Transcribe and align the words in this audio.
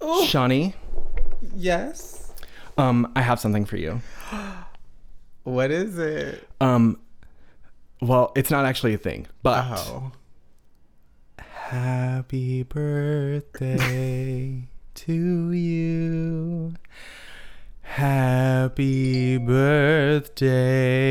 Oh, 0.00 0.24
Shawnee, 0.26 0.74
yes. 1.54 2.32
um, 2.76 3.10
I 3.14 3.22
have 3.22 3.38
something 3.40 3.64
for 3.64 3.76
you. 3.76 4.00
What 5.44 5.70
is 5.70 5.96
it? 5.98 6.46
Um, 6.60 6.98
well, 8.02 8.32
it's 8.36 8.50
not 8.50 8.66
actually 8.66 8.92
a 8.92 8.98
thing, 8.98 9.26
but 9.42 9.64
Oh. 9.70 10.12
happy 11.38 12.64
birthday 12.64 13.88
to 14.94 15.52
you. 15.52 16.74
Happy 17.80 19.38
birthday 20.58 21.06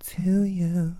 to 0.00 0.42
you. 0.44 0.96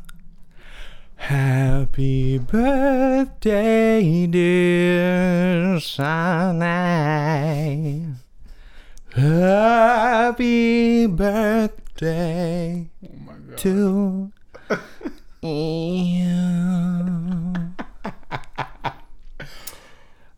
Happy 1.25 2.37
birthday, 2.37 4.27
dear 4.27 5.79
Shanae. 5.81 6.53
Happy 9.15 11.07
birthday 11.07 12.91
Oh 13.03 13.09
my 13.25 13.33
god. 13.33 13.57
to 13.57 14.31
you. 15.49 17.55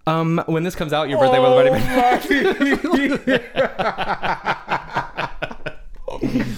Um, 0.06 0.40
when 0.46 0.62
this 0.62 0.76
comes 0.76 0.92
out, 0.92 1.08
your 1.08 1.18
birthday 1.18 1.40
will 1.40 1.52
already 1.52 1.70
been. 1.70 1.82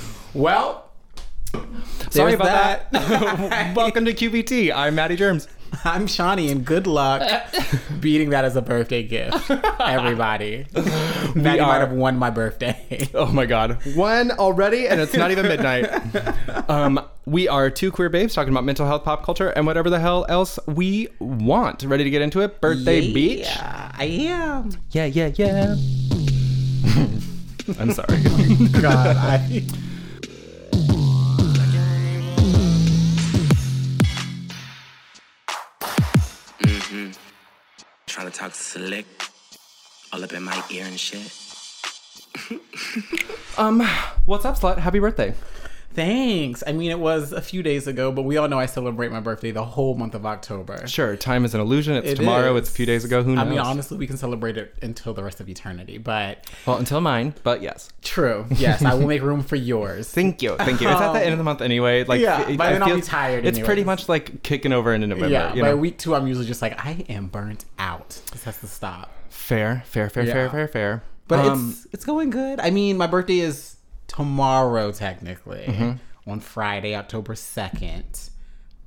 well, 0.35 0.88
Sorry 2.19 2.33
about 2.33 2.91
that. 2.91 3.77
Welcome 3.77 4.05
to 4.07 4.13
QBT. 4.13 4.75
I'm 4.75 4.97
Maddie 4.97 5.15
Germs. 5.15 5.47
I'm 5.85 6.09
Shawnee, 6.09 6.51
and 6.51 6.65
good 6.65 6.89
luck 6.89 7.23
beating 8.01 8.31
that 8.31 8.45
as 8.45 8.57
a 8.57 8.61
birthday 8.63 9.05
gift, 9.05 9.49
everybody. 9.79 10.67
Maddie 11.37 11.61
are- 11.61 11.69
might 11.69 11.79
have 11.79 11.93
won 11.93 12.17
my 12.17 12.31
birthday. 12.31 13.09
Oh 13.15 13.27
my 13.27 13.47
god. 13.47 13.79
One 13.95 14.33
already, 14.33 14.89
and 14.89 15.01
it's 15.01 15.15
not 15.15 15.31
even 15.31 15.47
midnight. 15.47 15.89
Um, 16.69 16.99
we 17.25 17.47
are 17.47 17.71
two 17.71 17.93
queer 17.93 18.09
babes 18.09 18.35
talking 18.35 18.53
about 18.53 18.65
mental 18.65 18.85
health, 18.89 19.05
pop 19.05 19.23
culture, 19.23 19.51
and 19.51 19.65
whatever 19.65 19.89
the 19.89 20.01
hell 20.01 20.27
else 20.29 20.59
we 20.67 21.07
want. 21.21 21.85
Ready 21.85 22.03
to 22.03 22.11
get 22.11 22.23
into 22.23 22.41
it? 22.41 22.61
Birthday 22.61 23.13
beach? 23.13 23.47
Yeah, 23.47 23.93
I 23.97 24.05
am. 24.07 24.71
Yeah, 24.91 25.05
yeah, 25.05 25.31
yeah. 25.37 25.77
I'm 27.79 27.93
sorry. 27.93 28.23
God, 28.83 29.17
I. 29.17 29.63
Trying 38.19 38.33
to 38.33 38.37
talk 38.37 38.53
slick, 38.53 39.07
all 40.13 40.25
up 40.25 40.33
in 40.33 40.43
my 40.43 40.61
ear 40.73 40.87
and 40.87 40.99
shit. 40.99 41.33
um, 43.57 43.81
what's 44.27 44.45
up, 44.45 44.59
slut? 44.59 44.79
Happy 44.79 44.99
birthday. 44.99 45.33
Thanks. 45.99 46.63
I 46.65 46.71
mean, 46.73 46.93
it 46.93 46.99
was 47.01 47.33
a 47.33 47.41
few 47.43 47.61
days 47.61 47.89
ago, 47.89 48.13
but 48.13 48.23
we 48.23 48.37
all 48.37 48.47
know 48.49 48.57
I 48.59 48.67
celebrate 48.67 49.11
my 49.11 49.19
birthday 49.19 49.51
the 49.51 49.65
whole 49.65 49.97
month 49.97 50.15
of 50.15 50.25
October. 50.25 50.87
Sure, 50.87 51.17
time 51.17 51.45
is 51.45 51.55
an 51.55 51.61
illusion. 51.61 51.97
It's 51.97 52.11
It 52.13 52.15
tomorrow. 52.19 52.55
is. 52.55 52.61
It's 52.63 52.71
a 52.71 52.73
few 52.73 52.87
days 52.87 53.05
ago. 53.05 53.25
Who 53.25 53.35
knows? 53.35 53.45
I 53.47 53.51
mean, 53.51 53.59
honestly, 53.59 53.99
we 53.99 54.07
can 54.07 54.17
celebrate 54.17 54.57
it 54.57 54.75
until 54.81 55.13
the 55.13 55.25
rest 55.25 55.41
of 55.41 55.49
eternity. 55.49 55.99
But 55.99 56.47
well, 56.67 56.77
until 56.77 57.01
mine, 57.01 57.35
but 57.43 57.63
yes. 57.63 57.93
true, 58.03 58.47
yes, 58.55 58.81
I 58.85 58.95
will 58.95 59.09
make 59.09 59.23
room 59.23 59.43
for 59.43 59.57
yours. 59.57 60.09
Thank 60.13 60.41
you, 60.41 60.57
thank 60.57 60.81
you. 60.81 60.89
It's 60.89 61.01
at 61.01 61.13
the 61.15 61.21
end 61.21 61.33
of 61.33 61.39
the 61.39 61.45
month 61.45 61.63
anyway. 61.63 62.05
Like, 62.05 62.21
Yeah, 62.21 62.55
by 62.55 62.73
then 62.75 62.83
I'll 62.85 62.95
be 62.95 63.01
tired 63.03 63.45
It's 63.45 63.59
pretty 63.59 63.83
much 63.83 64.09
like 64.09 64.45
kicking 64.45 64.73
over 64.73 64.95
into 64.95 65.09
November. 65.09 65.29
yeah, 65.33 65.53
you 65.53 65.63
by 65.63 65.71
know? 65.71 65.77
week 65.77 65.99
two, 65.99 66.15
I'm 66.15 66.29
usually 66.29 66.47
just 66.47 66.63
like, 66.63 66.79
I 66.85 67.05
am 67.09 67.27
burnt 67.27 67.65
out. 67.79 68.21
This 68.31 68.45
has 68.45 68.59
to 68.61 68.69
stop. 68.69 69.11
fair, 69.31 69.83
fair, 69.87 70.09
fair, 70.11 70.27
fair, 70.27 70.49
fair, 70.49 70.69
fair. 70.69 71.03
But 71.27 71.41
Um, 71.41 71.71
it's 71.71 71.87
it's 71.93 72.05
going 72.05 72.31
good. 72.31 72.61
I 72.61 72.71
mean, 72.71 72.97
my 72.97 73.07
birthday 73.09 73.41
is 73.41 73.75
tomorrow 74.09 74.91
technically 74.91 75.65
Mm-hmm. 75.69 76.31
on 76.31 76.41
Friday, 76.41 76.95
October 76.97 77.35
second. 77.37 78.31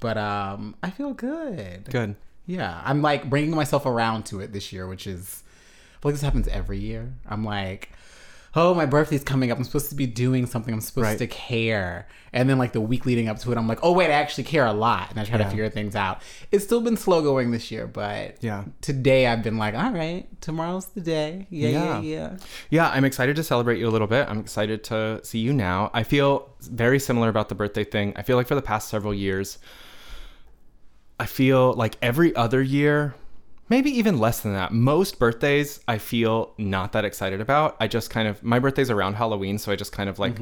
But 0.01 0.17
um, 0.17 0.75
I 0.83 0.89
feel 0.89 1.13
good. 1.13 1.85
good. 1.89 2.15
Yeah, 2.47 2.81
I'm 2.83 3.01
like 3.01 3.29
bringing 3.29 3.55
myself 3.55 3.85
around 3.85 4.25
to 4.27 4.41
it 4.41 4.51
this 4.51 4.73
year, 4.73 4.87
which 4.87 5.07
is 5.07 5.43
I 5.45 6.01
feel 6.01 6.09
like 6.11 6.15
this 6.15 6.21
happens 6.23 6.47
every 6.47 6.79
year. 6.79 7.13
I'm 7.27 7.45
like, 7.45 7.91
oh, 8.53 8.73
my 8.73 8.85
birthday's 8.85 9.23
coming 9.23 9.49
up. 9.49 9.57
I'm 9.57 9.63
supposed 9.63 9.89
to 9.89 9.95
be 9.95 10.05
doing 10.05 10.45
something. 10.45 10.73
I'm 10.73 10.81
supposed 10.81 11.05
Right. 11.05 11.17
to 11.19 11.27
care. 11.27 12.07
And 12.33 12.49
then 12.49 12.57
like 12.57 12.73
the 12.73 12.81
week 12.81 13.05
leading 13.05 13.27
up 13.29 13.39
to 13.39 13.51
it, 13.51 13.57
I'm 13.57 13.67
like, 13.67 13.79
oh 13.81 13.91
wait, 13.93 14.07
I 14.07 14.13
actually 14.13 14.43
care 14.45 14.65
a 14.65 14.73
lot, 14.73 15.09
and 15.09 15.19
I 15.19 15.23
try 15.25 15.37
Yeah. 15.37 15.43
to 15.45 15.49
figure 15.49 15.69
things 15.69 15.95
out. 15.95 16.21
It's 16.51 16.63
still 16.63 16.81
been 16.81 16.97
slow 16.97 17.21
going 17.21 17.51
this 17.51 17.71
year, 17.71 17.87
but 17.87 18.37
Yeah. 18.41 18.63
today 18.81 19.27
I've 19.27 19.41
been 19.43 19.57
like, 19.57 19.73
all 19.75 19.91
right, 19.91 20.27
tomorrow's 20.41 20.87
the 20.87 21.01
day. 21.01 21.47
Yeah, 21.49 21.69
yeah, 21.69 21.85
Yeah. 21.85 22.01
yeah. 22.01 22.37
Yeah, 22.69 22.89
I'm 22.89 23.05
excited 23.05 23.35
to 23.37 23.43
celebrate 23.43 23.79
you 23.79 23.87
a 23.87 23.91
little 23.91 24.07
bit. 24.07 24.27
I'm 24.29 24.39
excited 24.39 24.83
to 24.85 25.19
see 25.23 25.39
you 25.39 25.53
now. 25.53 25.89
I 25.93 26.03
feel 26.03 26.49
very 26.61 26.99
similar 26.99 27.29
about 27.29 27.49
the 27.49 27.55
birthday 27.55 27.83
thing. 27.85 28.13
I 28.15 28.21
feel 28.23 28.37
like 28.37 28.47
for 28.47 28.55
the 28.55 28.61
past 28.61 28.87
several 28.89 29.13
years, 29.13 29.57
I 31.19 31.25
feel 31.25 31.73
like 31.73 31.97
every 32.01 32.35
other 32.35 32.61
year, 32.61 33.13
maybe 33.71 33.89
even 33.97 34.19
less 34.19 34.41
than 34.41 34.51
that, 34.53 34.73
most 34.73 35.17
birthdays 35.17 35.79
I 35.87 35.97
feel 35.97 36.53
not 36.57 36.91
that 36.91 37.05
excited 37.05 37.39
about. 37.39 37.77
I 37.79 37.87
just 37.87 38.09
kind 38.09 38.27
of, 38.27 38.43
my 38.43 38.59
birthday's 38.59 38.89
around 38.91 39.13
Halloween, 39.15 39.57
so 39.57 39.71
I 39.71 39.77
just 39.77 39.93
kind 39.93 40.09
of 40.09 40.19
like 40.19 40.35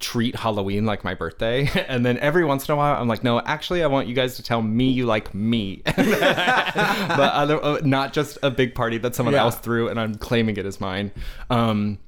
treat 0.00 0.34
Halloween 0.34 0.84
like 0.84 1.04
my 1.04 1.14
birthday. 1.14 1.68
And 1.88 2.04
then 2.04 2.18
every 2.18 2.44
once 2.44 2.68
in 2.68 2.72
a 2.72 2.76
while, 2.76 3.00
I'm 3.00 3.06
like, 3.08 3.22
no, 3.22 3.40
actually, 3.40 3.82
I 3.84 3.86
want 3.86 4.08
you 4.08 4.14
guys 4.14 4.34
to 4.36 4.42
tell 4.42 4.60
me 4.62 4.90
you 4.90 5.06
like 5.06 5.32
me. 5.32 5.82
but 5.84 5.98
other, 7.42 7.64
uh, 7.64 7.78
not 7.84 8.12
just 8.12 8.36
a 8.42 8.50
big 8.50 8.74
party 8.74 8.98
that 8.98 9.14
someone 9.14 9.34
Yeah. 9.34 9.42
else 9.42 9.56
threw 9.56 9.88
and 9.88 9.98
I'm 10.00 10.16
claiming 10.16 10.56
it 10.56 10.66
as 10.66 10.80
mine. 10.80 11.12
Um, 11.50 11.98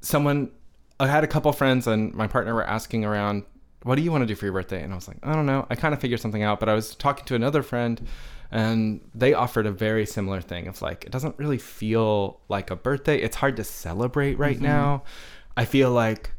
someone, 0.00 0.50
I 1.00 1.08
had 1.08 1.24
a 1.24 1.26
couple 1.26 1.52
friends 1.52 1.86
and 1.88 2.14
my 2.14 2.28
partner 2.28 2.54
were 2.54 2.64
asking 2.66 3.04
around, 3.04 3.42
what 3.82 3.96
do 3.96 4.02
you 4.02 4.10
want 4.10 4.22
to 4.22 4.26
do 4.26 4.34
for 4.36 4.46
your 4.46 4.52
birthday? 4.54 4.82
And 4.82 4.92
I 4.92 4.96
was 4.96 5.08
like, 5.08 5.18
I 5.24 5.32
don't 5.34 5.46
know. 5.46 5.66
I 5.68 5.74
kind 5.74 5.94
of 5.94 6.00
figured 6.00 6.20
something 6.20 6.42
out, 6.42 6.58
but 6.60 6.68
I 6.68 6.74
was 6.74 6.94
talking 6.94 7.24
to 7.26 7.34
another 7.34 7.62
friend 7.62 8.00
and 8.50 9.00
they 9.14 9.34
offered 9.34 9.66
a 9.66 9.72
very 9.72 10.06
similar 10.06 10.40
thing. 10.40 10.66
of 10.66 10.82
like, 10.82 11.04
it 11.04 11.10
doesn't 11.10 11.38
really 11.38 11.58
feel 11.58 12.40
like 12.48 12.70
a 12.70 12.76
birthday. 12.76 13.20
It's 13.20 13.36
hard 13.36 13.56
to 13.56 13.64
celebrate 13.64 14.38
right 14.38 14.56
mm-hmm. 14.56 14.64
now. 14.64 15.02
I 15.56 15.64
feel 15.64 15.90
like 15.90 16.32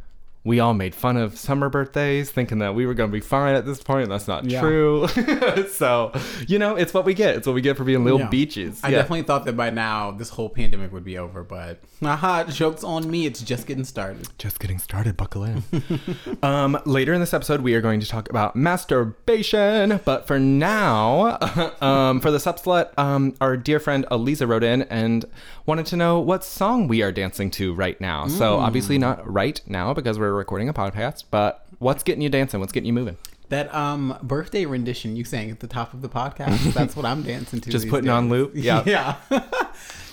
we 0.47 0.61
all 0.61 0.73
made 0.73 0.95
fun 0.95 1.17
of 1.17 1.37
summer 1.37 1.67
birthdays 1.67 2.31
thinking 2.31 2.59
that 2.59 2.73
we 2.73 2.85
were 2.85 2.93
going 2.93 3.09
to 3.09 3.13
be 3.13 3.19
fine 3.19 3.53
at 3.53 3.65
this 3.65 3.83
point. 3.83 4.07
That's 4.07 4.29
not 4.29 4.45
Yeah. 4.45 4.61
true. 4.61 5.07
so, 5.71 6.13
you 6.47 6.57
know, 6.57 6.75
it's 6.77 6.93
what 6.93 7.03
we 7.03 7.13
get. 7.13 7.35
It's 7.35 7.45
what 7.45 7.53
we 7.53 7.59
get 7.61 7.75
for 7.75 7.83
being 7.83 8.05
little 8.05 8.21
Yeah. 8.21 8.29
beaches. 8.29 8.79
I 8.81 8.91
definitely 8.91 9.23
thought 9.23 9.43
that 9.45 9.57
by 9.57 9.71
now 9.71 10.11
this 10.11 10.29
whole 10.29 10.47
pandemic 10.49 10.93
would 10.93 11.03
be 11.03 11.17
over, 11.17 11.43
but 11.43 11.79
haha, 12.01 12.45
joke's 12.45 12.83
on 12.85 13.11
me. 13.11 13.25
It's 13.25 13.41
just 13.41 13.67
getting 13.67 13.83
started. 13.83 14.29
just 14.37 14.59
getting 14.59 14.79
started. 14.79 15.17
Buckle 15.17 15.43
in. 15.43 15.63
um, 16.43 16.79
later 16.85 17.13
in 17.13 17.19
this 17.19 17.33
episode, 17.33 17.59
we 17.61 17.73
are 17.73 17.81
going 17.81 17.99
to 17.99 18.07
talk 18.07 18.29
about 18.29 18.55
masturbation. 18.55 19.99
But 20.05 20.27
for 20.27 20.39
now, 20.39 21.37
um, 21.81 22.19
for 22.21 22.31
the 22.31 22.37
subslut, 22.37 22.97
um, 22.97 23.35
our 23.41 23.57
dear 23.57 23.79
friend 23.79 24.05
Eliza 24.11 24.47
wrote 24.47 24.63
in 24.63 24.83
and 24.83 25.25
wanted 25.65 25.85
to 25.87 25.97
know 25.97 26.19
what 26.19 26.43
song 26.43 26.87
we 26.87 27.01
are 27.01 27.11
dancing 27.11 27.51
to 27.51 27.73
right 27.73 27.99
now. 27.99 28.27
So 28.27 28.57
obviously 28.57 28.97
not 28.97 29.29
right 29.29 29.59
now 29.67 29.93
because 29.93 30.17
we're 30.17 30.36
recording 30.37 30.69
a 30.69 30.73
podcast. 30.73 31.25
But 31.31 31.65
what's 31.79 32.03
getting 32.03 32.21
you 32.21 32.29
dancing? 32.29 32.59
What's 32.59 32.71
getting 32.71 32.87
you 32.87 32.93
moving? 32.93 33.17
That 33.49 33.73
um 33.73 34.17
birthday 34.21 34.65
rendition 34.65 35.15
you 35.15 35.23
sang 35.23 35.49
at 35.51 35.59
the 35.61 35.67
top 35.67 35.93
of 35.93 36.01
the 36.01 36.09
podcast. 36.09 36.73
That's 36.73 36.95
what 36.95 37.05
I'm 37.05 37.23
dancing 37.23 37.61
to. 37.61 37.69
Just 37.71 37.87
putting 37.89 38.09
on 38.09 38.29
loop? 38.29 38.51
Yeah. 38.55 38.83
yeah. 38.85 39.15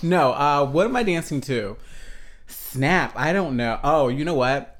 no, 0.02 0.32
uh 0.32 0.64
what 0.66 0.86
am 0.86 0.94
I 0.96 1.02
dancing 1.02 1.40
to? 1.42 1.76
Snap. 2.46 3.12
I 3.16 3.32
don't 3.32 3.56
know. 3.56 3.80
Oh, 3.82 4.08
you 4.08 4.24
know 4.24 4.34
what? 4.34 4.70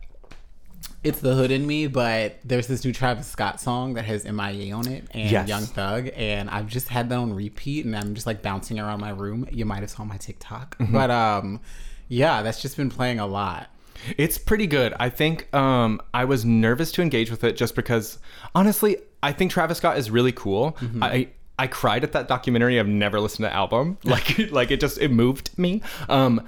It's 1.03 1.21
the 1.21 1.35
hood 1.35 1.51
in 1.51 1.67
me, 1.67 1.87
but 1.87 2.39
there's 2.45 2.67
this 2.67 2.83
new 2.85 2.93
Travis 2.93 3.27
Scott 3.27 3.61
song 3.61 3.95
that 3.95 4.05
has 4.07 4.25
MIA 4.25 4.75
on 4.75 4.89
it 4.89 5.05
and 5.11 5.31
Yes. 5.31 5.49
Young 5.49 5.63
Thug, 5.65 6.09
and 6.17 6.49
I've 6.49 6.67
just 6.67 6.89
had 6.89 7.11
that 7.11 7.17
on 7.19 7.35
repeat, 7.35 7.85
and 7.85 7.95
I'm 7.95 8.15
just 8.15 8.27
like 8.27 8.41
bouncing 8.41 8.79
around 8.81 9.01
my 9.01 9.11
room. 9.11 9.47
You 9.51 9.67
might 9.67 9.81
have 9.81 9.91
saw 9.91 10.05
my 10.05 10.17
TikTok, 10.17 10.79
Mm-hmm. 10.79 10.93
but 10.95 11.11
um, 11.11 11.61
yeah, 12.09 12.41
that's 12.43 12.63
just 12.63 12.77
been 12.79 12.89
playing 12.89 13.19
a 13.19 13.27
lot. 13.27 13.69
It's 14.17 14.39
pretty 14.39 14.67
good. 14.67 14.95
I 14.99 15.09
think 15.09 15.53
um, 15.55 16.01
I 16.13 16.25
was 16.25 16.45
nervous 16.45 16.93
to 16.93 17.03
engage 17.03 17.31
with 17.31 17.45
it 17.45 17.57
just 17.57 17.75
because, 17.75 18.19
honestly, 18.55 18.99
I 19.23 19.33
think 19.33 19.51
Travis 19.51 19.79
Scott 19.79 19.97
is 19.99 20.11
really 20.11 20.33
cool. 20.33 20.73
Mm-hmm. 20.73 21.03
I 21.03 21.29
I 21.59 21.67
cried 21.67 22.03
at 22.05 22.13
that 22.13 22.29
documentary. 22.29 22.79
I've 22.81 22.89
never 22.89 23.21
listened 23.21 23.45
to 23.45 23.51
the 23.51 23.55
album. 23.55 23.99
Like 24.05 24.51
like 24.51 24.71
it 24.71 24.81
just 24.81 24.99
it 24.99 25.11
moved 25.11 25.57
me. 25.59 25.83
Um, 26.09 26.45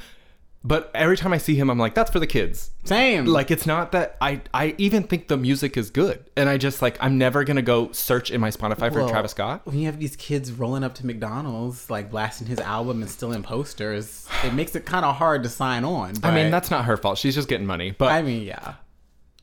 but 0.67 0.91
every 0.95 1.17
time 1.17 1.33
I 1.33 1.39
see 1.39 1.55
him, 1.55 1.71
I'm 1.71 1.79
like, 1.79 1.95
that's 1.95 2.11
for 2.11 2.19
the 2.19 2.27
kids. 2.27 2.73
Same. 2.83 3.27
Like 3.27 3.53
it's 3.53 3.67
not 3.67 3.93
that 3.93 4.17
I 4.21 4.41
I 4.53 4.75
even 4.79 5.05
think 5.05 5.29
the 5.29 5.37
music 5.37 5.77
is 5.77 5.91
good, 5.91 6.29
and 6.37 6.49
I 6.49 6.59
just 6.59 6.83
like 6.83 6.97
I'm 7.01 7.19
never 7.19 7.45
gonna 7.45 7.63
go 7.63 7.93
search 7.93 8.33
in 8.33 8.41
my 8.41 8.51
Spotify 8.51 8.93
for 8.93 9.01
Well, 9.01 9.09
Travis 9.09 9.31
Scott. 9.31 9.63
When 9.65 9.79
you 9.79 9.87
have 9.87 10.01
these 10.01 10.17
kids 10.17 10.51
rolling 10.51 10.83
up 10.83 10.97
to 10.97 11.07
McDonald's, 11.07 11.89
like 11.89 12.11
blasting 12.11 12.49
his 12.49 12.59
album 12.59 13.01
and 13.01 13.09
stealing 13.11 13.45
posters, 13.45 14.29
it 14.43 14.55
makes 14.55 14.75
it 14.75 14.85
kind 14.85 15.05
of 15.05 15.15
hard 15.15 15.45
to 15.45 15.49
sign 15.49 15.85
on. 15.85 16.15
I 16.25 16.35
mean, 16.35 16.51
that's 16.51 16.71
not 16.71 16.85
her 16.87 16.97
fault. 16.97 17.19
She's 17.19 17.37
just 17.37 17.49
getting 17.49 17.67
money. 17.67 17.93
But 17.93 18.11
I 18.11 18.23
mean, 18.23 18.43
yeah. 18.43 18.75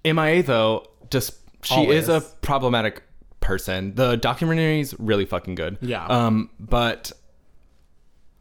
MIA 0.04 0.44
though, 0.44 0.88
just 1.10 1.36
she 1.64 1.88
is 1.88 2.10
a 2.10 2.20
problematic 2.42 3.02
person. 3.40 3.96
The 3.96 4.18
documentary 4.18 4.82
is 4.82 4.94
really 5.00 5.26
fucking 5.26 5.56
good. 5.56 5.78
Yeah. 5.82 6.06
Um, 6.06 6.50
but 6.60 7.14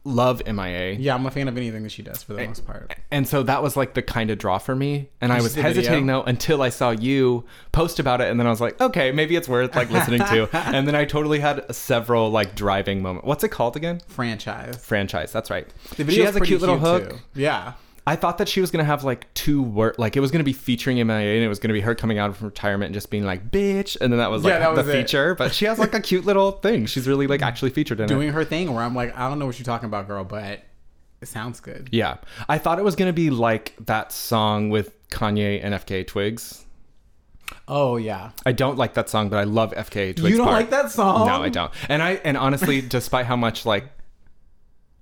love 0.05 0.41
MIA. 0.45 0.93
Yeah, 0.93 1.15
I'm 1.15 1.25
a 1.25 1.31
fan 1.31 1.47
of 1.47 1.57
anything 1.57 1.83
that 1.83 1.91
she 1.91 2.01
does 2.01 2.23
for 2.23 2.33
the 2.33 2.45
most 2.45 2.65
part. 2.65 2.95
And 3.11 3.27
so 3.27 3.43
that 3.43 3.63
was 3.63 3.77
like 3.77 3.93
the 3.93 4.01
kind 4.01 4.29
of 4.29 4.37
draw 4.37 4.57
for 4.57 4.75
me. 4.75 5.09
And 5.21 5.31
I 5.31 5.41
was 5.41 5.55
the 5.55 5.61
video? 5.61 5.81
hesitating 5.81 6.05
though 6.07 6.23
until 6.23 6.61
I 6.61 6.69
saw 6.69 6.91
you 6.91 7.45
post 7.71 7.99
about 7.99 8.21
it. 8.21 8.29
And 8.29 8.39
then 8.39 8.47
I 8.47 8.49
was 8.49 8.61
like, 8.61 8.79
okay, 8.81 9.11
maybe 9.11 9.35
it's 9.35 9.47
worth 9.47 9.75
like 9.75 9.89
listening 9.89 10.19
to. 10.19 10.49
and 10.53 10.87
then 10.87 10.95
I 10.95 11.05
totally 11.05 11.39
had 11.39 11.73
several 11.73 12.29
like 12.29 12.55
driving 12.55 13.01
moments. 13.01 13.25
What's 13.25 13.43
it 13.43 13.49
called 13.49 13.75
again? 13.75 14.01
Franchise. 14.07 14.83
Franchise. 14.85 15.31
That's 15.31 15.49
right. 15.49 15.67
The 15.91 15.95
she 15.95 16.03
video's 16.03 16.25
has 16.27 16.35
a 16.35 16.39
pretty 16.39 16.51
cute 16.51 16.61
little 16.61 16.79
hook. 16.79 17.09
too. 17.09 17.17
Yeah. 17.35 17.73
I 18.05 18.17
thought 18.17 18.37
that 18.39 18.49
she 18.49 18.59
was 18.59 18.69
gonna 18.69 18.83
have 18.83 19.03
like 19.05 19.33
two 19.33 19.61
word, 19.63 19.95
like 19.97 20.17
it 20.17 20.19
was 20.19 20.29
gonna 20.29 20.43
be 20.43 20.51
featuring 20.53 20.97
MIA, 20.97 21.35
and 21.35 21.43
it 21.43 21.47
was 21.47 21.59
gonna 21.59 21.73
be 21.73 21.81
her 21.81 21.95
coming 21.95 22.17
out 22.19 22.29
of 22.29 22.43
retirement 22.43 22.87
and 22.87 22.93
just 22.93 23.09
being 23.09 23.23
like 23.23 23.49
"bitch," 23.49 23.95
and 24.01 24.11
then 24.11 24.17
that 24.19 24.29
was 24.29 24.43
like 24.43 24.51
Yeah, 24.51 24.59
that 24.59 24.75
was 24.75 24.85
the 24.85 24.91
it. 24.91 25.01
feature. 25.03 25.35
But 25.35 25.53
she 25.53 25.65
has 25.65 25.79
like 25.79 25.93
a 25.93 26.01
cute 26.01 26.25
little 26.25 26.51
thing. 26.51 26.85
She's 26.85 27.07
really 27.07 27.27
like 27.27 27.41
actually 27.41 27.71
featured 27.71 27.99
in 27.99 28.05
it. 28.05 28.07
Doing 28.09 28.29
her 28.33 28.43
thing 28.43 28.73
where 28.73 28.83
I'm 28.83 28.93
like, 28.95 29.17
I 29.17 29.29
don't 29.29 29.39
know 29.39 29.45
what 29.45 29.57
you're 29.57 29.65
talking 29.65 29.87
about, 29.87 30.07
girl, 30.07 30.25
but 30.25 30.61
it 31.21 31.27
sounds 31.27 31.61
good. 31.61 31.87
Yeah, 31.93 32.17
I 32.49 32.57
thought 32.57 32.77
it 32.77 32.83
was 32.83 32.95
gonna 32.97 33.13
be 33.13 33.29
like 33.29 33.73
that 33.85 34.11
song 34.11 34.69
with 34.69 34.91
Kanye 35.09 35.61
and 35.63 35.73
FKA 35.73 36.05
Twigs. 36.05 36.65
Oh 37.69 37.95
yeah. 37.95 38.31
I 38.45 38.51
don't 38.51 38.77
like 38.77 38.95
that 38.95 39.09
song, 39.09 39.29
but 39.29 39.37
I 39.37 39.43
love 39.45 39.71
FKA 39.73 40.15
Twigs. 40.15 40.29
you 40.31 40.37
don't 40.37 40.47
part. 40.47 40.57
like 40.57 40.69
that 40.71 40.91
song? 40.91 41.27
No, 41.27 41.41
I 41.41 41.47
don't. 41.47 41.71
And 41.87 42.03
I 42.03 42.19
and 42.25 42.35
honestly, 42.35 42.81
despite 42.97 43.25
how 43.27 43.37
much 43.37 43.65
like 43.65 43.85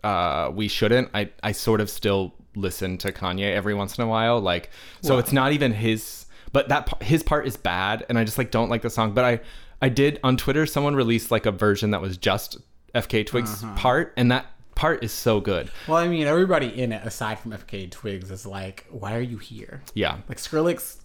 uh 0.03 0.51
we 0.53 0.67
shouldn't, 0.67 1.09
I 1.15 1.29
I 1.41 1.51
sort 1.53 1.81
of 1.81 1.89
still 1.89 2.35
listen 2.55 2.97
to 2.99 3.11
Kanye 3.11 3.53
every 3.53 3.73
once 3.73 3.97
in 3.97 4.03
a 4.03 4.07
while. 4.07 4.39
Like 4.39 4.69
so 5.01 5.17
it's 5.17 5.31
not 5.31 5.51
even 5.53 5.71
his 5.73 6.25
but 6.51 6.67
that 6.69 7.01
his 7.01 7.23
part 7.23 7.47
is 7.47 7.55
bad 7.57 8.05
and 8.09 8.17
I 8.17 8.23
just 8.23 8.37
like 8.37 8.51
don't 8.51 8.69
like 8.69 8.81
the 8.81 8.89
song, 8.89 9.13
but 9.13 9.23
I 9.25 9.39
I 9.81 9.89
did 9.89 10.19
on 10.23 10.37
Twitter 10.37 10.65
someone 10.65 10.95
released 10.95 11.31
like 11.31 11.45
a 11.45 11.51
version 11.51 11.91
that 11.91 12.01
was 12.01 12.17
just 12.17 12.57
FKA 12.93 13.25
Twigs 13.25 13.63
Uh-huh. 13.63 13.75
part 13.77 14.13
and 14.17 14.31
that 14.31 14.45
part 14.75 15.03
is 15.03 15.11
so 15.11 15.39
good. 15.39 15.69
Well, 15.87 15.97
I 15.97 16.07
mean, 16.07 16.25
everybody 16.27 16.67
in 16.81 16.91
it, 16.91 17.05
aside 17.05 17.37
from 17.39 17.51
FKA 17.51 17.91
Twigs, 17.91 18.31
is 18.31 18.45
like, 18.45 18.85
why 18.89 19.15
are 19.15 19.21
you 19.21 19.37
here? 19.37 19.81
Yeah. 19.93 20.17
Like 20.27 20.37
Skrillex. 20.39 20.97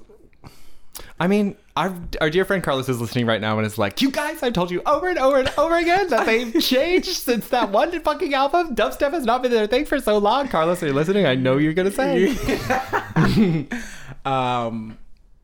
I 1.18 1.26
mean, 1.26 1.56
our, 1.76 1.94
our 2.20 2.30
dear 2.30 2.44
friend 2.44 2.62
Carlos 2.62 2.88
is 2.88 3.00
listening 3.00 3.26
right 3.26 3.40
now 3.40 3.58
and 3.58 3.66
is 3.66 3.78
like, 3.78 4.00
You 4.00 4.10
guys, 4.10 4.42
I've 4.42 4.52
told 4.52 4.70
you 4.70 4.82
over 4.86 5.08
and 5.08 5.18
over 5.18 5.38
and 5.38 5.52
over 5.58 5.76
again 5.76 6.08
that 6.08 6.26
they've 6.26 6.54
changed 6.62 7.08
since 7.08 7.48
that 7.48 7.70
one 7.70 7.98
fucking 8.00 8.34
album. 8.34 8.74
Dubstep 8.74 9.12
has 9.12 9.24
not 9.24 9.42
been 9.42 9.50
their 9.50 9.66
thing 9.66 9.84
for 9.84 10.00
so 10.00 10.18
long. 10.18 10.48
Carlos, 10.48 10.82
are 10.82 10.86
you 10.86 10.92
listening? 10.92 11.26
I 11.26 11.34
know 11.34 11.56
you're 11.56 11.74
going 11.74 11.90
to 11.90 11.94
say. 11.94 13.68
Um, 14.26 14.98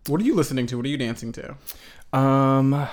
what 0.09 0.21
are 0.21 0.25
you 0.25 0.35
listening 0.35 0.67
to? 0.67 0.77
What 0.77 0.85
are 0.85 0.89
you 0.89 0.99
dancing 0.99 1.33
to? 1.33 1.57
Um, 2.13 2.87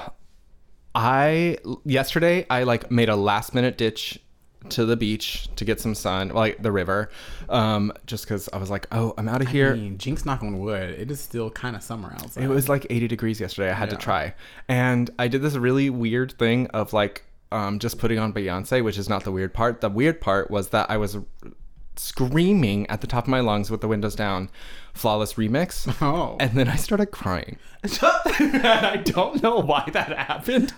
I, 0.93 1.57
yesterday, 1.83 2.45
I 2.49 2.63
like 2.63 2.91
made 2.91 3.09
a 3.09 3.15
last 3.15 3.55
minute 3.55 3.77
ditch 3.77 4.19
to 4.67 4.85
the 4.85 4.97
beach 4.97 5.47
to 5.55 5.63
get 5.63 5.79
some 5.79 5.95
sun, 5.95 6.29
like 6.29 6.61
the 6.61 6.71
river, 6.71 7.09
um, 7.47 7.93
just 8.05 8.25
because 8.25 8.49
I 8.51 8.57
was 8.57 8.69
like, 8.69 8.87
Oh, 8.91 9.13
I'm 9.17 9.29
out 9.29 9.41
of 9.41 9.47
here. 9.47 9.71
I 9.71 9.75
mean, 9.75 9.97
Jinx 9.97 10.25
knock 10.25 10.43
on 10.43 10.59
wood. 10.59 10.89
It 10.91 11.09
is 11.09 11.19
still 11.19 11.49
kind 11.49 11.75
of 11.75 11.83
summer 11.83 12.11
outside. 12.13 12.43
It 12.43 12.49
was 12.49 12.67
like 12.67 12.85
80 12.89 13.07
degrees 13.07 13.39
yesterday. 13.39 13.71
I 13.71 13.73
had 13.73 13.89
to 13.89 13.95
try. 13.95 14.33
And 14.67 15.09
I 15.17 15.27
did 15.27 15.41
this 15.41 15.55
really 15.55 15.89
weird 15.89 16.37
thing 16.37 16.67
of 16.67 16.91
like 16.93 17.23
um, 17.51 17.79
just 17.79 17.97
putting 17.97 18.19
on 18.19 18.33
Beyonce, 18.33 18.83
which 18.83 18.97
is 18.97 19.09
not 19.09 19.23
the 19.23 19.31
weird 19.31 19.53
part. 19.53 19.81
The 19.81 19.89
weird 19.89 20.21
part 20.21 20.51
was 20.51 20.69
that 20.69 20.89
I 20.89 20.97
was 20.97 21.17
screaming 21.95 22.87
at 22.87 23.01
the 23.01 23.07
top 23.07 23.25
of 23.25 23.29
my 23.29 23.41
lungs 23.41 23.69
with 23.69 23.81
the 23.81 23.87
windows 23.87 24.15
down, 24.15 24.49
flawless 24.93 25.33
remix. 25.33 25.87
Oh. 26.01 26.37
And 26.39 26.51
then 26.51 26.67
I 26.67 26.75
started 26.75 27.07
crying. 27.07 27.57
and 27.83 27.99
I 28.65 28.97
don't 28.97 29.41
know 29.41 29.59
why 29.59 29.89
that 29.93 30.09
happened. 30.17 30.73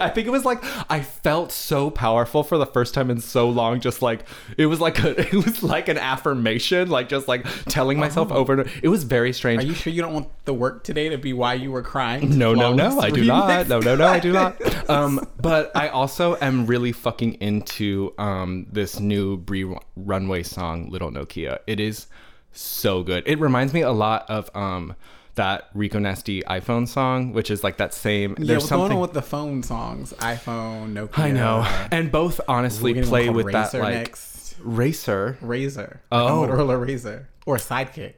I 0.00 0.08
think 0.08 0.26
it 0.26 0.30
was 0.30 0.44
like 0.44 0.62
I 0.90 1.00
felt 1.00 1.52
so 1.52 1.90
powerful 1.90 2.42
for 2.42 2.58
the 2.58 2.66
first 2.66 2.92
time 2.92 3.10
in 3.10 3.20
so 3.20 3.48
long. 3.48 3.80
Just 3.80 4.02
like 4.02 4.26
it 4.56 4.66
was 4.66 4.80
like 4.80 4.98
a, 5.02 5.18
it 5.36 5.44
was 5.44 5.62
like 5.62 5.88
an 5.88 5.98
affirmation, 5.98 6.88
like 6.88 7.08
just 7.08 7.28
like 7.28 7.46
telling 7.66 7.98
myself 7.98 8.32
over 8.32 8.52
and 8.52 8.62
over. 8.62 8.70
It 8.82 8.88
was 8.88 9.04
very 9.04 9.32
strange. 9.32 9.62
Are 9.62 9.66
you 9.66 9.74
sure 9.74 9.92
you 9.92 10.02
don't 10.02 10.14
want 10.14 10.28
the 10.44 10.54
work 10.54 10.82
today 10.82 11.08
to 11.08 11.18
be 11.18 11.32
why 11.32 11.54
you 11.54 11.70
were 11.70 11.82
crying? 11.82 12.36
No, 12.36 12.54
no, 12.54 12.72
no, 12.72 12.98
I 12.98 13.10
do 13.10 13.24
not. 13.24 13.68
No, 13.68 13.78
no, 13.78 13.94
no, 13.94 14.08
I 14.08 14.18
do 14.18 14.32
not. 14.32 14.60
Um, 14.90 15.24
but 15.40 15.70
I 15.76 15.88
also 15.88 16.36
am 16.40 16.66
really 16.66 16.90
fucking 16.90 17.34
into 17.34 18.12
um 18.18 18.66
this 18.72 18.98
new 18.98 19.36
Bree 19.36 19.72
Runway 19.94 20.42
song, 20.42 20.90
Little 20.90 21.12
Nokia. 21.12 21.60
It 21.68 21.78
is 21.78 22.08
so 22.52 23.02
good. 23.02 23.22
It 23.26 23.38
reminds 23.40 23.72
me 23.72 23.80
a 23.82 23.92
lot 23.92 24.28
of 24.28 24.50
um 24.54 24.94
that 25.36 25.68
Rico 25.74 25.98
Nasty 25.98 26.42
iPhone 26.42 26.86
song, 26.88 27.32
which 27.32 27.50
is 27.50 27.62
like 27.64 27.76
that 27.78 27.94
same. 27.94 28.34
Yeah, 28.38 28.44
there's 28.46 28.62
what's 28.62 28.68
something 28.68 28.88
going 28.88 28.92
on 28.96 29.00
with 29.00 29.12
the 29.12 29.22
phone 29.22 29.62
songs? 29.62 30.12
iPhone, 30.18 30.92
Nokia. 30.92 31.18
I 31.18 31.30
know, 31.30 31.86
and 31.90 32.10
both 32.10 32.40
honestly 32.48 33.00
play 33.02 33.28
with 33.30 33.50
called 33.52 33.70
that 33.72 33.78
like 33.80 33.94
next. 33.94 34.56
racer. 34.60 35.38
Razor. 35.40 36.00
Oh. 36.10 36.46
Motorola 36.46 36.84
Razor 36.84 37.28
or 37.46 37.56
Sidekick. 37.56 38.14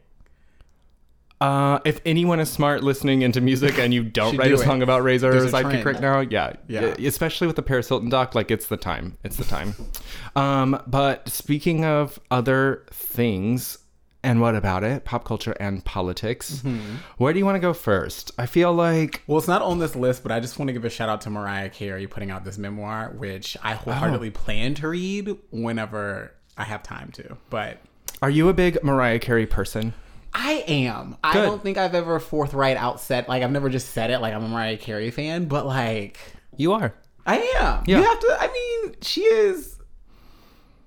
Uh, 1.40 1.80
if 1.84 2.00
anyone 2.06 2.38
is 2.38 2.48
smart 2.48 2.84
listening 2.84 3.22
into 3.22 3.40
music 3.40 3.76
and 3.76 3.92
you 3.92 4.04
don't 4.20 4.36
write 4.36 4.48
do 4.48 4.54
a 4.54 4.60
it. 4.60 4.64
song 4.64 4.80
about 4.80 5.02
Razor 5.02 5.28
or 5.36 5.40
Sidekick 5.46 5.84
right 5.84 6.00
now, 6.00 6.20
yeah, 6.20 6.52
Yeah. 6.68 6.94
especially 7.04 7.48
with 7.48 7.56
the 7.56 7.62
Paris 7.62 7.88
Hilton 7.88 8.08
doc, 8.10 8.36
like 8.36 8.52
it's 8.52 8.66
the 8.68 8.76
time. 8.76 9.18
It's 9.24 9.36
the 9.36 9.44
time. 9.44 9.74
um, 10.36 10.80
but 10.86 11.28
speaking 11.28 11.84
of 11.84 12.20
other 12.30 12.84
things, 12.92 13.78
and 14.22 14.40
what 14.40 14.54
about 14.54 14.84
it? 14.84 15.04
Pop 15.04 15.24
culture 15.24 15.54
and 15.58 15.84
politics. 15.84 16.62
Mm-hmm. 16.64 16.96
Where 17.18 17.32
do 17.32 17.38
you 17.38 17.44
want 17.44 17.56
to 17.56 17.60
go 17.60 17.72
first? 17.72 18.30
I 18.38 18.46
feel 18.46 18.72
like 18.72 19.22
Well, 19.26 19.38
it's 19.38 19.48
not 19.48 19.62
on 19.62 19.78
this 19.78 19.96
list, 19.96 20.22
but 20.22 20.30
I 20.32 20.40
just 20.40 20.58
want 20.58 20.68
to 20.68 20.72
give 20.72 20.84
a 20.84 20.90
shout 20.90 21.08
out 21.08 21.20
to 21.22 21.30
Mariah 21.30 21.70
Carey 21.70 22.06
putting 22.06 22.30
out 22.30 22.44
this 22.44 22.58
memoir, 22.58 23.12
which 23.16 23.56
I 23.62 23.74
wholeheartedly 23.74 24.28
Oh. 24.28 24.32
plan 24.32 24.74
to 24.74 24.88
read 24.88 25.36
whenever 25.50 26.32
I 26.56 26.64
have 26.64 26.82
time 26.82 27.10
to. 27.12 27.36
But 27.50 27.78
are 28.20 28.30
you 28.30 28.48
a 28.48 28.52
big 28.54 28.82
Mariah 28.84 29.18
Carey 29.18 29.46
person? 29.46 29.94
I 30.34 30.64
am. 30.66 31.16
I 31.22 31.34
don't 31.34 31.62
think 31.62 31.76
I've 31.76 31.94
ever 31.94 32.18
forthright 32.18 32.76
outset 32.78 33.28
like 33.28 33.42
I've 33.42 33.50
never 33.50 33.68
just 33.68 33.90
said 33.90 34.10
it 34.10 34.20
like 34.20 34.32
I'm 34.32 34.44
a 34.44 34.48
Mariah 34.48 34.78
Carey 34.78 35.10
fan, 35.10 35.44
but 35.46 35.66
like 35.66 36.18
You 36.56 36.72
are. 36.72 36.94
I 37.26 37.38
am. 37.38 37.84
Yeah. 37.86 37.98
You 37.98 38.02
have 38.04 38.20
to. 38.20 38.36
I 38.40 38.46
mean, 38.52 38.94
she 39.02 39.20
is. 39.22 39.76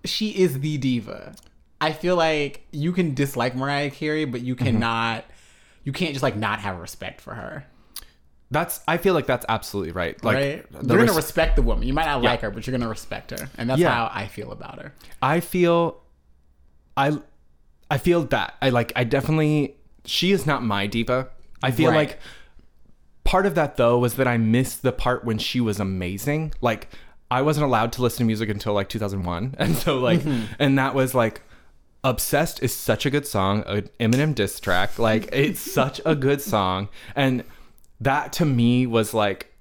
She 0.03 0.29
is 0.31 0.59
the 0.59 0.77
diva. 0.77 1.35
I 1.81 1.91
feel 1.91 2.15
like 2.15 2.65
you 2.71 2.91
can 2.93 3.13
dislike 3.13 3.55
Mariah 3.55 3.89
Carey, 3.91 4.25
but 4.25 4.39
Mm-hmm. 4.39 4.47
you 4.47 4.55
cannot. 4.55 5.25
You 5.83 5.91
can't 5.91 6.13
just 6.13 6.23
like 6.23 6.35
not 6.35 6.59
have 6.59 6.79
respect 6.79 7.21
for 7.21 7.35
her, 7.35 7.65
That's. 8.49 8.79
I 8.87 8.97
feel 8.97 9.13
like 9.13 9.27
that's 9.27 9.45
absolutely 9.47 9.91
right. 9.91 10.21
Like 10.23 10.35
right? 10.35 10.65
You're 10.71 10.97
res- 10.97 11.05
gonna 11.07 11.13
respect 11.13 11.55
the 11.55 11.61
woman. 11.61 11.87
You 11.87 11.93
might 11.93 12.05
not 12.05 12.23
like 12.23 12.41
her, 12.41 12.49
but 12.49 12.65
you're 12.65 12.75
gonna 12.75 12.89
respect 12.89 13.31
her, 13.31 13.49
and 13.57 13.69
that's 13.69 13.79
Yeah. 13.81 13.91
how 13.93 14.09
I 14.11 14.25
feel 14.27 14.51
about 14.51 14.81
her. 14.81 14.93
I 15.21 15.41
feel 15.41 16.01
I 16.97 17.19
I 17.91 17.97
feel 17.99 18.23
that. 18.25 18.55
I 18.61 18.69
like 18.69 18.93
I 18.95 19.03
definitely 19.03 19.75
she 20.05 20.31
is 20.31 20.45
not 20.47 20.63
my 20.63 20.87
diva. 20.87 21.29
I 21.61 21.69
feel 21.71 21.91
Right. 21.91 21.97
like 22.09 22.19
part 23.23 23.45
of 23.45 23.53
that 23.55 23.77
though 23.77 23.97
was 23.99 24.15
that 24.15 24.27
I 24.27 24.37
missed 24.37 24.81
the 24.81 24.91
part 24.91 25.23
when 25.25 25.37
she 25.37 25.59
was 25.61 25.79
amazing. 25.79 26.53
Like 26.61 26.89
I 27.29 27.41
wasn't 27.43 27.65
allowed 27.65 27.91
to 27.93 28.01
listen 28.01 28.19
to 28.19 28.25
music 28.25 28.49
until 28.49 28.73
like 28.73 28.89
2001. 28.89 29.55
And 29.59 29.75
so 29.75 29.99
like 29.99 30.21
and 30.57 30.79
that 30.79 30.95
was 30.95 31.13
like 31.13 31.41
Obsessed 32.05 32.61
is 32.61 32.71
such 32.71 33.07
a 33.07 33.09
good 33.09 33.25
song, 33.25 33.63
an 33.65 33.89
Eminem 33.99 34.35
diss 34.35 34.59
track. 34.59 34.99
Like 34.99 35.27
it's 35.33 35.59
such 35.79 35.99
a 36.05 36.15
good 36.15 36.39
song 36.39 36.87
and 37.15 37.43
that 37.99 38.31
to 38.33 38.45
me 38.45 38.85
was 38.85 39.11
like 39.13 39.51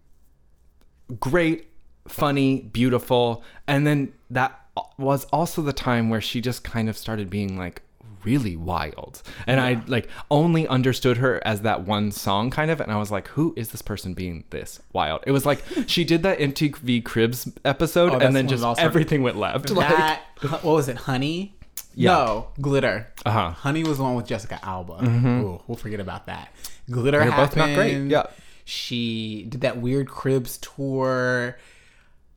great, 1.19 1.69
funny, 2.07 2.61
beautiful. 2.61 3.43
And 3.67 3.87
then 3.87 4.13
that 4.29 4.61
was 4.99 5.25
also 5.27 5.63
the 5.63 5.73
time 5.73 6.11
where 6.11 6.21
she 6.21 6.43
just 6.43 6.65
kind 6.65 6.91
of 6.91 6.99
started 6.99 7.31
being 7.31 7.57
like 7.57 7.81
really 8.25 8.57
wild. 8.57 9.23
And 9.47 9.59
I 9.59 9.83
like 9.87 10.09
only 10.31 10.69
understood 10.69 11.19
her 11.19 11.41
as 11.47 11.63
that 11.63 11.87
one 11.87 12.11
song 12.11 12.51
kind 12.51 12.71
of 12.71 12.79
and 12.79 12.93
I 12.93 12.97
was 12.97 13.11
like 13.11 13.29
who 13.29 13.55
is 13.57 13.71
this 13.71 13.81
person 13.81 14.13
being 14.13 14.45
this 14.51 14.83
wild? 14.93 15.23
It 15.27 15.33
was 15.33 15.47
like 15.47 15.63
she 15.87 16.05
did 16.05 16.23
that 16.25 16.39
MTV 16.39 17.05
Cribs 17.05 17.51
episode 17.65 18.13
Oh, 18.13 18.19
and 18.19 18.37
then 18.37 18.49
just 18.49 18.65
everything 18.79 19.23
went 19.23 19.39
left. 19.39 19.71
Like 19.75 19.89
That 19.89 20.23
what 20.43 20.65
was 20.65 20.89
it? 20.89 20.97
Honey. 20.97 21.55
Yeah. 21.95 22.13
No, 22.13 22.49
glitter. 22.61 23.07
Uh-huh. 23.25 23.51
Honey 23.51 23.85
was 23.85 23.99
the 23.99 24.05
one 24.05 24.15
with 24.17 24.27
Jessica 24.27 24.59
Alba. 24.63 25.05
Ooh, 25.05 25.63
we'll 25.67 25.77
forget 25.77 26.01
about 26.01 26.27
that. 26.27 26.53
Glitter 26.91 27.19
They're 27.19 27.31
happened. 27.31 27.51
both 27.51 27.57
not 27.57 27.75
great. 27.75 28.11
Yeah. 28.11 28.27
She 28.65 29.47
did 29.49 29.61
that 29.61 29.79
weird 29.79 30.09
Cribs 30.09 30.59
tour. 30.59 31.59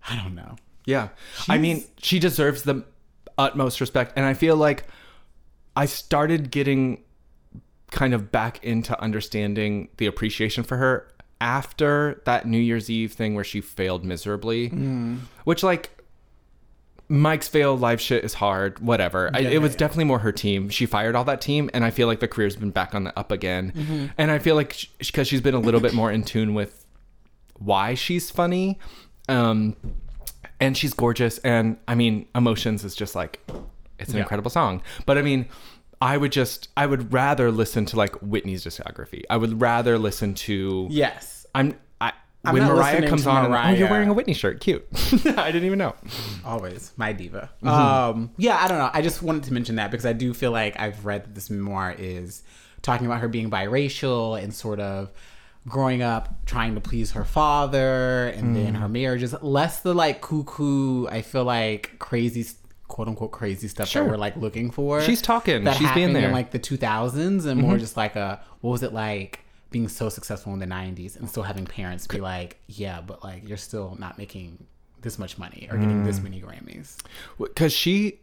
I 0.09 0.15
don't 0.15 0.35
know. 0.35 0.55
Yeah. 0.85 1.09
I 1.49 1.57
mean, 1.57 1.83
she 1.97 2.19
deserves 2.19 2.63
the 2.63 2.83
utmost 3.37 3.81
respect. 3.81 4.13
And 4.15 4.25
I 4.25 4.33
feel 4.33 4.55
like 4.55 4.85
I 5.75 5.85
started 5.85 6.51
getting 6.51 7.03
kind 7.91 8.13
of 8.13 8.31
back 8.31 8.63
into 8.63 8.99
understanding 9.01 9.89
the 9.97 10.05
appreciation 10.05 10.63
for 10.63 10.77
her 10.77 11.09
after 11.39 12.21
that 12.25 12.45
New 12.45 12.57
Year's 12.57 12.89
Eve 12.89 13.13
thing 13.13 13.35
where 13.35 13.43
she 13.43 13.61
failed 13.61 14.03
miserably. 14.03 14.69
Which, 15.45 15.63
like, 15.63 15.96
Mike's 17.09 17.47
fail 17.47 17.77
live 17.77 18.01
shit 18.01 18.23
is 18.25 18.33
hard, 18.33 18.79
whatever. 18.79 19.29
I, 19.33 19.39
it 19.39 19.53
yeah, 19.53 19.57
was 19.59 19.71
yeah. 19.73 19.77
definitely 19.77 20.03
more 20.05 20.19
her 20.19 20.31
team. 20.33 20.69
She 20.69 20.85
fired 20.85 21.15
all 21.15 21.23
that 21.25 21.39
team, 21.39 21.69
and 21.73 21.85
I 21.85 21.89
feel 21.89 22.07
like 22.07 22.19
the 22.19 22.27
career's 22.27 22.55
been 22.55 22.71
back 22.71 22.93
on 22.93 23.05
the 23.05 23.17
up 23.17 23.31
again. 23.31 23.71
Mm-hmm. 23.75 24.05
And 24.17 24.29
I 24.31 24.39
feel 24.39 24.55
like 24.55 24.75
because 24.99 25.27
she's 25.27 25.41
been 25.41 25.53
a 25.55 25.59
little 25.59 25.79
bit 25.79 25.93
more 25.93 26.11
in 26.11 26.23
tune 26.23 26.53
with 26.53 26.85
why 27.59 27.93
she's 27.93 28.29
funny. 28.29 28.77
Um, 29.29 29.75
and 30.59 30.75
she's 30.77 30.93
gorgeous. 30.93 31.37
And 31.39 31.77
I 31.87 31.95
mean, 31.95 32.27
Emotions 32.35 32.83
is 32.83 32.95
just 32.95 33.15
like, 33.15 33.39
it's 33.99 34.09
an 34.09 34.17
Yeah. 34.17 34.23
incredible 34.23 34.49
song. 34.49 34.81
But 35.05 35.17
I 35.17 35.21
mean, 35.21 35.47
I 36.01 36.17
would 36.17 36.31
just, 36.31 36.69
I 36.77 36.85
would 36.85 37.11
rather 37.13 37.51
listen 37.51 37.85
to 37.87 37.95
like 37.95 38.15
Whitney's 38.15 38.63
discography. 38.63 39.23
I 39.29 39.37
would 39.37 39.61
rather 39.61 39.97
listen 39.97 40.33
to, 40.35 40.87
Yes. 40.89 41.45
I'm, 41.55 41.75
I'm 42.47 42.53
when 42.53 42.63
not 42.63 42.75
Mariah 42.75 42.91
listening 42.93 43.09
comes 43.09 43.23
to 43.23 43.29
on, 43.29 43.45
and, 43.45 43.53
oh, 43.55 43.79
you're 43.79 43.89
wearing 43.89 44.09
a 44.09 44.13
Whitney 44.13 44.33
shirt. 44.33 44.59
Cute. 44.59 44.85
I 45.37 45.51
didn't 45.51 45.65
even 45.65 45.77
know. 45.79 45.95
Always 46.45 46.91
my 46.97 47.13
diva. 47.13 47.49
Mm-hmm. 47.63 47.67
Um, 47.67 48.31
yeah, 48.37 48.57
I 48.63 48.67
don't 48.67 48.77
know. 48.77 48.89
I 48.93 49.01
just 49.01 49.21
wanted 49.21 49.43
to 49.43 49.53
mention 49.53 49.75
that 49.75 49.91
because 49.91 50.05
I 50.05 50.13
do 50.13 50.33
feel 50.33 50.51
like 50.51 50.79
I've 50.79 51.05
read 51.05 51.23
that 51.25 51.35
this 51.35 51.49
memoir 51.49 51.95
is 51.97 52.43
talking 52.81 53.05
about 53.05 53.19
her 53.21 53.27
being 53.27 53.49
biracial 53.49 54.41
and 54.41 54.53
sort 54.53 54.79
of 54.79 55.11
growing 55.67 56.01
up 56.01 56.45
trying 56.45 56.75
to 56.75 56.79
please 56.81 57.11
her 57.11 57.25
father 57.25 58.27
and 58.29 58.55
then 58.55 58.73
Mm. 58.73 58.79
her 58.79 58.87
marriages. 58.89 59.35
Less 59.41 59.81
the 59.81 59.93
like 59.93 60.21
cuckoo. 60.21 61.07
I 61.07 61.21
feel 61.21 61.43
like 61.43 61.99
crazy, 61.99 62.45
quote 62.87 63.07
unquote, 63.09 63.31
crazy 63.31 63.67
stuff 63.67 63.89
Sure. 63.89 64.03
that 64.03 64.09
we're 64.09 64.17
like 64.17 64.37
looking 64.37 64.71
for. 64.71 65.01
She's 65.01 65.21
talking. 65.21 65.65
That 65.65 65.73
She's 65.73 65.79
being 65.91 66.09
happened 66.09 66.15
there. 66.15 66.21
Mm-hmm. 66.23 66.29
in 66.29 66.33
like 66.33 66.51
the 66.51 66.59
2000s 66.59 67.45
and 67.45 67.59
more 67.61 67.77
just 67.77 67.97
like 67.97 68.15
a 68.15 68.39
what 68.61 68.71
was 68.71 68.83
it 68.83 68.93
like? 68.93 69.41
Being 69.69 69.87
so 69.89 70.09
successful 70.09 70.53
in 70.53 70.59
the 70.59 70.65
90s 70.65 71.17
and 71.17 71.29
still 71.29 71.43
having 71.43 71.65
parents 71.65 72.07
be 72.07 72.19
like, 72.21 72.59
yeah, 72.67 73.01
but 73.01 73.23
like 73.23 73.47
you're 73.47 73.57
still 73.57 73.95
not 73.99 74.17
making 74.17 74.65
this 75.01 75.19
much 75.19 75.37
money 75.37 75.67
or 75.71 75.77
getting 75.77 76.01
Mm. 76.01 76.05
this 76.05 76.19
many 76.21 76.41
Grammys. 76.41 76.95
Because 77.37 77.73
she, 77.73 78.19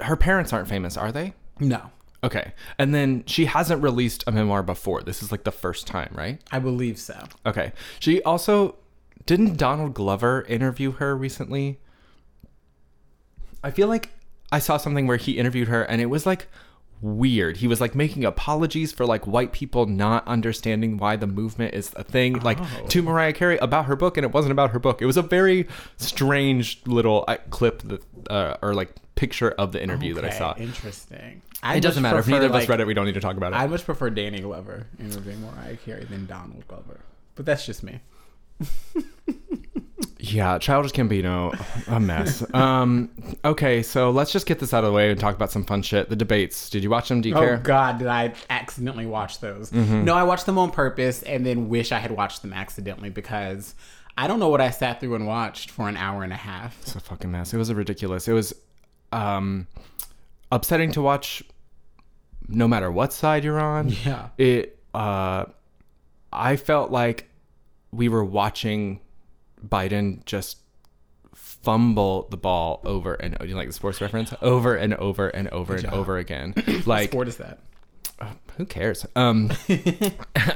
her 0.00 0.16
parents 0.16 0.52
aren't 0.52 0.68
famous, 0.68 0.96
are 0.96 1.12
they? 1.12 1.34
No, 1.60 1.90
Okay. 2.24 2.54
And 2.78 2.92
then 2.94 3.22
she 3.26 3.44
hasn't 3.44 3.82
released 3.82 4.24
a 4.26 4.32
memoir 4.32 4.62
before. 4.62 5.02
This 5.02 5.22
is 5.22 5.30
like 5.30 5.44
the 5.44 5.52
first 5.52 5.86
time, 5.86 6.10
right? 6.12 6.40
I 6.50 6.58
believe 6.58 6.98
so. 6.98 7.14
Okay. 7.44 7.72
She 8.00 8.20
also 8.22 8.76
didn't 9.26 9.56
Donald 9.58 9.94
Glover 9.94 10.42
interview 10.48 10.92
her 10.92 11.14
recently? 11.16 11.78
I 13.62 13.70
feel 13.70 13.86
like 13.86 14.10
I 14.50 14.58
saw 14.58 14.76
something 14.76 15.06
where 15.06 15.18
he 15.18 15.38
interviewed 15.38 15.68
her 15.68 15.82
and 15.84 16.00
it 16.00 16.06
was 16.06 16.26
like 16.26 16.48
weird. 17.00 17.58
He 17.58 17.68
was 17.68 17.80
like 17.80 17.94
making 17.94 18.24
apologies 18.24 18.92
for 18.92 19.04
like 19.06 19.26
white 19.26 19.52
people 19.52 19.86
not 19.86 20.26
understanding 20.26 20.96
why 20.96 21.16
the 21.16 21.26
movement 21.26 21.74
is 21.74 21.92
a 21.96 22.02
thing, 22.04 22.40
like 22.40 22.58
Oh. 22.60 22.86
to 22.88 23.02
Mariah 23.02 23.32
Carey 23.32 23.58
about 23.58 23.84
her 23.86 23.96
book, 23.96 24.16
and 24.16 24.24
it 24.24 24.32
wasn't 24.32 24.52
about 24.52 24.70
her 24.70 24.78
book. 24.78 25.02
It 25.02 25.06
was 25.06 25.16
a 25.16 25.22
very 25.22 25.68
strange 25.98 26.80
little 26.86 27.24
uh, 27.28 27.36
clip 27.50 27.82
that, 27.82 28.02
uh, 28.30 28.56
or 28.62 28.74
like 28.74 28.90
picture 29.14 29.50
of 29.52 29.72
the 29.72 29.82
interview 29.82 30.14
that 30.14 30.24
I 30.24 30.30
saw. 30.30 30.54
Interesting. 30.56 31.42
It 31.64 31.80
doesn't 31.80 32.02
matter. 32.02 32.18
If 32.18 32.28
neither 32.28 32.46
of 32.46 32.54
us 32.54 32.68
read 32.68 32.80
it, 32.80 32.86
we 32.86 32.94
don't 32.94 33.06
need 33.06 33.14
to 33.14 33.20
talk 33.20 33.36
about 33.36 33.52
it. 33.52 33.56
I 33.56 33.66
much 33.66 33.84
prefer 33.84 34.10
Danny 34.10 34.40
Glover 34.40 34.86
interviewing 35.00 35.40
Mariah 35.42 35.76
Carey 35.76 36.04
than 36.04 36.26
Donald 36.26 36.66
Glover. 36.68 37.00
But 37.34 37.46
that's 37.46 37.64
just 37.66 37.82
me. 37.82 38.00
Yeah, 40.32 40.58
Childish 40.58 40.92
Gambino, 40.92 41.54
a 41.88 42.00
mess. 42.00 42.42
um, 42.54 43.10
okay, 43.44 43.82
so 43.82 44.10
let's 44.10 44.32
just 44.32 44.46
get 44.46 44.58
this 44.58 44.72
out 44.74 44.82
of 44.84 44.90
the 44.90 44.94
way 44.94 45.10
and 45.10 45.20
talk 45.20 45.34
about 45.34 45.50
some 45.52 45.64
fun 45.64 45.82
shit. 45.82 46.08
The 46.08 46.16
debates. 46.16 46.68
Did 46.70 46.82
you 46.82 46.90
watch 46.90 47.08
them? 47.08 47.20
Do 47.20 47.28
you 47.28 47.34
Oh 47.34 47.40
care? 47.40 47.56
God, 47.58 47.98
did 47.98 48.08
I 48.08 48.32
accidentally 48.50 49.06
watch 49.06 49.40
those? 49.40 49.70
Mm-hmm. 49.70 50.04
No, 50.04 50.14
I 50.14 50.22
watched 50.24 50.46
them 50.46 50.58
on 50.58 50.70
purpose 50.70 51.22
and 51.22 51.44
then 51.46 51.68
wish 51.68 51.92
I 51.92 51.98
had 51.98 52.10
watched 52.10 52.42
them 52.42 52.52
accidentally 52.52 53.10
because 53.10 53.74
I 54.18 54.26
don't 54.26 54.40
know 54.40 54.48
what 54.48 54.60
I 54.60 54.70
sat 54.70 55.00
through 55.00 55.14
and 55.14 55.26
watched 55.26 55.70
for 55.70 55.88
an 55.88 55.96
hour 55.96 56.22
and 56.22 56.32
a 56.32 56.36
half. 56.36 56.76
It's 56.82 56.94
a 56.96 57.00
fucking 57.00 57.30
mess. 57.30 57.52
It 57.54 57.58
was 57.58 57.68
a 57.68 57.74
ridiculous. 57.74 58.26
It 58.28 58.32
was 58.32 58.54
um, 59.12 59.66
upsetting 60.50 60.92
to 60.92 61.02
watch, 61.02 61.42
no 62.48 62.66
matter 62.66 62.90
what 62.90 63.12
side 63.12 63.44
you're 63.44 63.60
on. 63.60 63.90
Yeah. 64.04 64.28
It. 64.38 64.78
Uh, 64.94 65.44
I 66.32 66.56
felt 66.56 66.90
like 66.90 67.28
we 67.92 68.08
were 68.08 68.24
watching 68.24 69.00
Biden 69.66 70.24
just 70.24 70.58
fumble 71.34 72.28
the 72.30 72.36
ball 72.36 72.80
over 72.84 73.14
and 73.14 73.36
you 73.44 73.54
like 73.56 73.66
the 73.66 73.72
sports 73.72 74.00
reference 74.00 74.32
over 74.40 74.76
and 74.76 74.94
over 74.94 75.28
and 75.28 75.48
over 75.48 75.74
and 75.74 75.84
job. 75.84 75.94
over 75.94 76.18
again. 76.18 76.54
Like 76.86 77.12
What 77.12 77.28
is 77.28 77.36
that? 77.38 77.58
who 78.56 78.64
cares? 78.64 79.04
Um, 79.14 79.52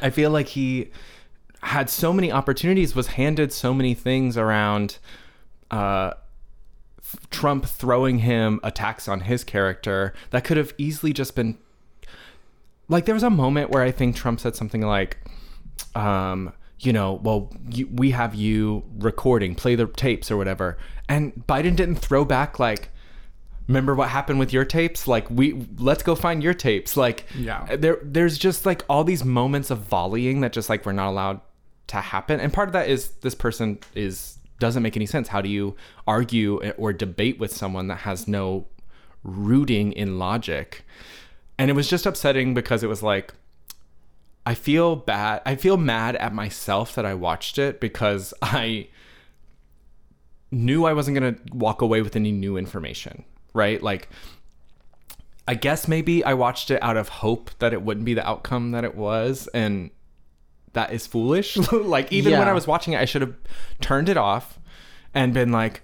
I 0.00 0.10
feel 0.10 0.30
like 0.30 0.48
he 0.48 0.90
had 1.62 1.90
so 1.90 2.12
many 2.12 2.32
opportunities, 2.32 2.94
was 2.94 3.08
handed 3.08 3.52
so 3.52 3.74
many 3.74 3.92
things 3.92 4.38
around 4.38 4.98
uh, 5.70 6.12
Trump 7.30 7.66
throwing 7.66 8.20
him 8.20 8.60
attacks 8.62 9.08
on 9.08 9.20
his 9.20 9.44
character 9.44 10.14
that 10.30 10.44
could 10.44 10.56
have 10.56 10.72
easily 10.78 11.12
just 11.12 11.34
been 11.34 11.58
like 12.88 13.04
there 13.04 13.14
was 13.14 13.22
a 13.22 13.30
moment 13.30 13.70
where 13.70 13.82
I 13.82 13.90
think 13.92 14.16
Trump 14.16 14.40
said 14.40 14.56
something 14.56 14.80
like, 14.82 15.18
um, 15.94 16.52
you 16.80 16.92
know, 16.92 17.20
well, 17.22 17.52
you, 17.70 17.86
we 17.92 18.10
have 18.10 18.34
you 18.34 18.82
recording, 18.98 19.54
play 19.54 19.74
the 19.74 19.86
tapes 19.86 20.30
or 20.30 20.36
whatever, 20.36 20.78
and 21.08 21.34
Biden 21.46 21.76
didn't 21.76 21.96
throw 21.96 22.24
back 22.24 22.58
like. 22.58 22.90
Remember 23.68 23.94
what 23.94 24.08
happened 24.08 24.40
with 24.40 24.52
your 24.52 24.64
tapes? 24.64 25.06
Like 25.06 25.30
we 25.30 25.64
let's 25.78 26.02
go 26.02 26.16
find 26.16 26.42
your 26.42 26.54
tapes. 26.54 26.96
Like 26.96 27.26
Yeah. 27.36 27.68
Uh, 27.70 27.76
there 27.76 27.98
there's 28.02 28.36
just 28.36 28.66
like 28.66 28.84
all 28.88 29.04
these 29.04 29.24
moments 29.24 29.70
of 29.70 29.78
volleying 29.78 30.40
that 30.40 30.52
just 30.52 30.68
like 30.68 30.84
we're 30.84 30.90
not 30.90 31.08
allowed 31.08 31.40
to 31.86 31.98
happen. 31.98 32.40
And 32.40 32.52
part 32.52 32.68
of 32.68 32.72
that 32.72 32.88
is 32.88 33.10
this 33.20 33.36
person 33.36 33.78
is 33.94 34.38
doesn't 34.58 34.82
make 34.82 34.96
any 34.96 35.06
sense. 35.06 35.28
How 35.28 35.40
do 35.40 35.48
you 35.48 35.76
argue 36.06 36.62
eh, 36.62 36.72
or 36.78 36.92
debate 36.92 37.38
with 37.38 37.52
someone 37.52 37.86
that 37.88 37.98
has 37.98 38.26
no 38.26 38.66
rooting 39.22 39.92
in 39.92 40.18
logic? 40.18 40.84
And 41.58 41.70
it 41.70 41.74
was 41.74 41.88
just 41.88 42.06
upsetting 42.06 42.54
because 42.54 42.82
it 42.82 42.88
was 42.88 43.02
like 43.02 43.34
I 44.46 44.54
feel 44.54 44.96
bad. 44.96 45.42
I 45.44 45.56
feel 45.56 45.76
mad 45.76 46.16
at 46.16 46.34
myself 46.34 46.94
that 46.94 47.04
I 47.04 47.14
watched 47.14 47.58
it 47.58 47.80
because 47.80 48.32
I 48.42 48.88
knew 50.50 50.84
I 50.84 50.92
wasn't 50.92 51.18
going 51.18 51.34
to 51.34 51.40
walk 51.54 51.82
away 51.82 52.02
with 52.02 52.16
any 52.16 52.32
new 52.32 52.56
information, 52.56 53.24
right? 53.54 53.82
Like 53.82 54.08
I 55.46 55.54
guess 55.54 55.88
maybe 55.88 56.24
I 56.24 56.34
watched 56.34 56.70
it 56.70 56.82
out 56.82 56.96
of 56.96 57.08
hope 57.08 57.50
that 57.58 57.72
it 57.72 57.82
wouldn't 57.82 58.06
be 58.06 58.14
the 58.14 58.26
outcome 58.26 58.70
that 58.72 58.84
it 58.84 58.94
was 58.94 59.48
and 59.48 59.90
that 60.72 60.92
is 60.92 61.06
foolish. 61.06 61.56
like 61.72 62.12
even 62.12 62.38
when 62.38 62.48
I 62.48 62.52
was 62.52 62.66
watching 62.66 62.94
it 62.94 63.00
I 63.00 63.04
should 63.04 63.22
have 63.22 63.34
turned 63.80 64.08
it 64.08 64.16
off 64.16 64.58
and 65.14 65.34
been 65.34 65.52
like 65.52 65.82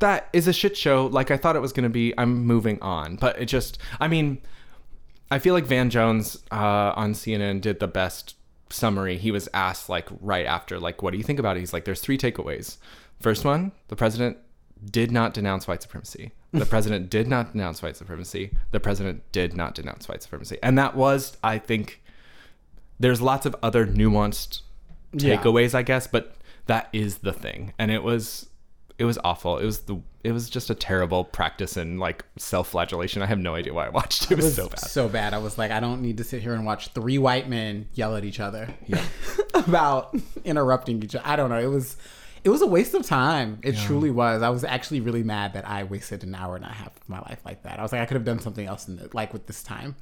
that 0.00 0.28
is 0.32 0.48
a 0.48 0.52
shit 0.52 0.76
show 0.76 1.06
like 1.06 1.30
I 1.30 1.36
thought 1.36 1.56
it 1.56 1.60
was 1.60 1.72
going 1.72 1.84
to 1.84 1.90
be. 1.90 2.12
I'm 2.18 2.44
moving 2.44 2.80
on. 2.82 3.16
But 3.16 3.40
it 3.40 3.46
just 3.46 3.78
I 4.00 4.08
mean 4.08 4.40
I 5.34 5.40
feel 5.40 5.52
like 5.52 5.64
Van 5.66 5.90
Jones 5.90 6.38
uh, 6.52 6.92
on 6.94 7.12
CNN 7.12 7.60
did 7.60 7.80
the 7.80 7.88
best 7.88 8.36
summary. 8.70 9.18
He 9.18 9.32
was 9.32 9.48
asked 9.52 9.88
like 9.88 10.08
right 10.20 10.46
after, 10.46 10.78
like, 10.78 11.02
what 11.02 11.10
do 11.10 11.18
you 11.18 11.24
think 11.24 11.40
about 11.40 11.56
it? 11.56 11.60
He's 11.60 11.72
like, 11.72 11.84
there's 11.84 12.00
three 12.00 12.16
takeaways. 12.16 12.76
First 13.20 13.44
one, 13.44 13.72
the 13.88 13.96
president 13.96 14.38
did 14.88 15.10
not 15.10 15.34
denounce 15.34 15.66
white 15.66 15.82
supremacy. 15.82 16.30
The 16.52 16.64
president 16.66 17.10
did 17.16 17.26
not 17.26 17.52
denounce 17.52 17.82
white 17.82 17.96
supremacy. 17.96 18.52
The 18.70 18.78
president 18.78 19.22
did 19.32 19.56
not 19.56 19.74
denounce 19.74 20.08
white 20.08 20.22
supremacy. 20.22 20.58
And 20.62 20.78
that 20.78 20.94
was, 20.94 21.36
I 21.42 21.58
think, 21.58 22.00
there's 23.00 23.20
lots 23.20 23.44
of 23.44 23.56
other 23.60 23.84
nuanced 23.86 24.60
Yeah. 25.12 25.36
takeaways, 25.36 25.74
I 25.74 25.82
guess, 25.82 26.06
but 26.06 26.36
that 26.66 26.88
is 26.92 27.18
the 27.18 27.32
thing. 27.32 27.72
And 27.76 27.90
it 27.90 28.04
was 28.04 28.48
it 28.98 29.04
was 29.04 29.18
awful. 29.24 29.58
It 29.58 29.64
was 29.64 29.80
the 29.80 30.00
it 30.22 30.32
was 30.32 30.48
just 30.48 30.70
a 30.70 30.74
terrible 30.74 31.24
practice 31.24 31.76
in 31.76 31.98
like 31.98 32.24
self-flagellation. 32.38 33.20
I 33.22 33.26
have 33.26 33.38
no 33.38 33.54
idea 33.54 33.74
why 33.74 33.86
I 33.86 33.88
watched 33.90 34.24
it. 34.24 34.32
It 34.32 34.36
was, 34.36 34.54
so 34.54 34.68
bad. 34.68 34.80
So 34.80 35.08
bad. 35.08 35.34
I 35.34 35.38
was 35.38 35.58
like, 35.58 35.70
I 35.70 35.80
don't 35.80 36.00
need 36.00 36.16
to 36.18 36.24
sit 36.24 36.42
here 36.42 36.54
and 36.54 36.64
watch 36.64 36.88
three 36.88 37.18
white 37.18 37.48
men 37.48 37.88
yell 37.94 38.16
at 38.16 38.24
each 38.24 38.40
other 38.40 38.68
about 39.54 40.16
interrupting 40.44 41.02
each 41.02 41.14
other. 41.14 41.26
I 41.26 41.36
don't 41.36 41.50
know. 41.50 41.58
It 41.58 41.66
was 41.66 41.96
it 42.44 42.50
was 42.50 42.60
a 42.60 42.66
waste 42.66 42.94
of 42.94 43.06
time. 43.06 43.58
It 43.62 43.74
truly 43.76 44.10
was. 44.10 44.42
I 44.42 44.50
was 44.50 44.64
actually 44.64 45.00
really 45.00 45.22
mad 45.22 45.54
that 45.54 45.66
I 45.66 45.84
wasted 45.84 46.22
an 46.24 46.34
hour 46.34 46.56
and 46.56 46.64
a 46.64 46.68
half 46.68 46.94
of 46.94 47.08
my 47.08 47.18
life 47.20 47.40
like 47.44 47.62
that. 47.62 47.78
I 47.78 47.82
was 47.82 47.90
like, 47.90 48.02
I 48.02 48.06
could 48.06 48.16
have 48.16 48.24
done 48.24 48.38
something 48.38 48.66
else 48.66 48.86
in 48.86 48.98
it, 48.98 49.14
like 49.14 49.32
with 49.32 49.46
this 49.46 49.62
time. 49.62 49.96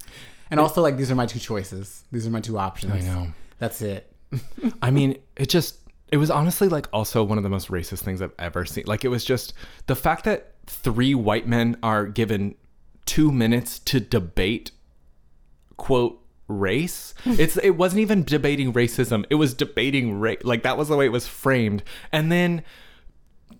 And 0.51 0.59
also, 0.59 0.81
like, 0.81 0.97
these 0.97 1.09
are 1.09 1.15
my 1.15 1.25
two 1.25 1.39
choices. 1.39 2.03
These 2.11 2.27
are 2.27 2.29
my 2.29 2.41
two 2.41 2.57
options. 2.57 2.93
I 2.93 2.99
know. 2.99 3.27
That's 3.59 3.81
it. 3.81 4.13
I 4.81 4.91
mean, 4.91 5.19
it 5.37 5.47
just 5.47 5.77
it 6.13 6.17
was 6.17 6.29
honestly 6.29 6.69
like 6.69 6.87
also 6.93 7.23
one 7.23 7.39
of 7.39 7.43
the 7.43 7.49
most 7.49 7.69
racist 7.69 8.01
things 8.01 8.21
I've 8.21 8.35
ever 8.37 8.65
seen. 8.65 8.83
Like 8.85 9.03
it 9.03 9.07
was 9.07 9.25
just 9.25 9.51
the 9.87 9.95
fact 9.95 10.25
that 10.25 10.51
three 10.67 11.15
white 11.15 11.47
men 11.47 11.75
are 11.81 12.05
given 12.05 12.53
2 13.07 13.31
minutes 13.31 13.79
to 13.79 13.99
debate 13.99 14.69
quote 15.75 16.23
race. 16.47 17.15
It's 17.25 17.57
it 17.57 17.71
wasn't 17.71 18.01
even 18.01 18.23
debating 18.23 18.73
racism. 18.73 19.25
It 19.31 19.35
was 19.35 19.55
debating 19.55 20.19
race. 20.19 20.43
Like 20.43 20.61
that 20.61 20.77
was 20.77 20.87
the 20.87 20.95
way 20.95 21.07
it 21.07 21.11
was 21.11 21.27
framed. 21.27 21.81
And 22.11 22.31
then 22.31 22.61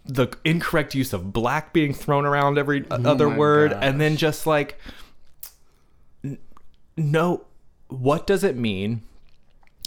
the 0.05 0.27
incorrect 0.45 0.93
use 0.93 1.11
of 1.11 1.33
black 1.33 1.73
being 1.73 1.91
thrown 1.91 2.23
around 2.23 2.59
every 2.59 2.85
uh, 2.91 2.99
oh 3.03 3.09
other 3.09 3.31
my 3.31 3.37
word 3.37 3.73
and 3.73 3.99
then 3.99 4.15
just 4.15 4.45
like 4.45 4.77
n- 6.23 6.37
no 6.95 7.45
what 7.87 8.27
does 8.27 8.43
it 8.43 8.55
mean 8.55 9.01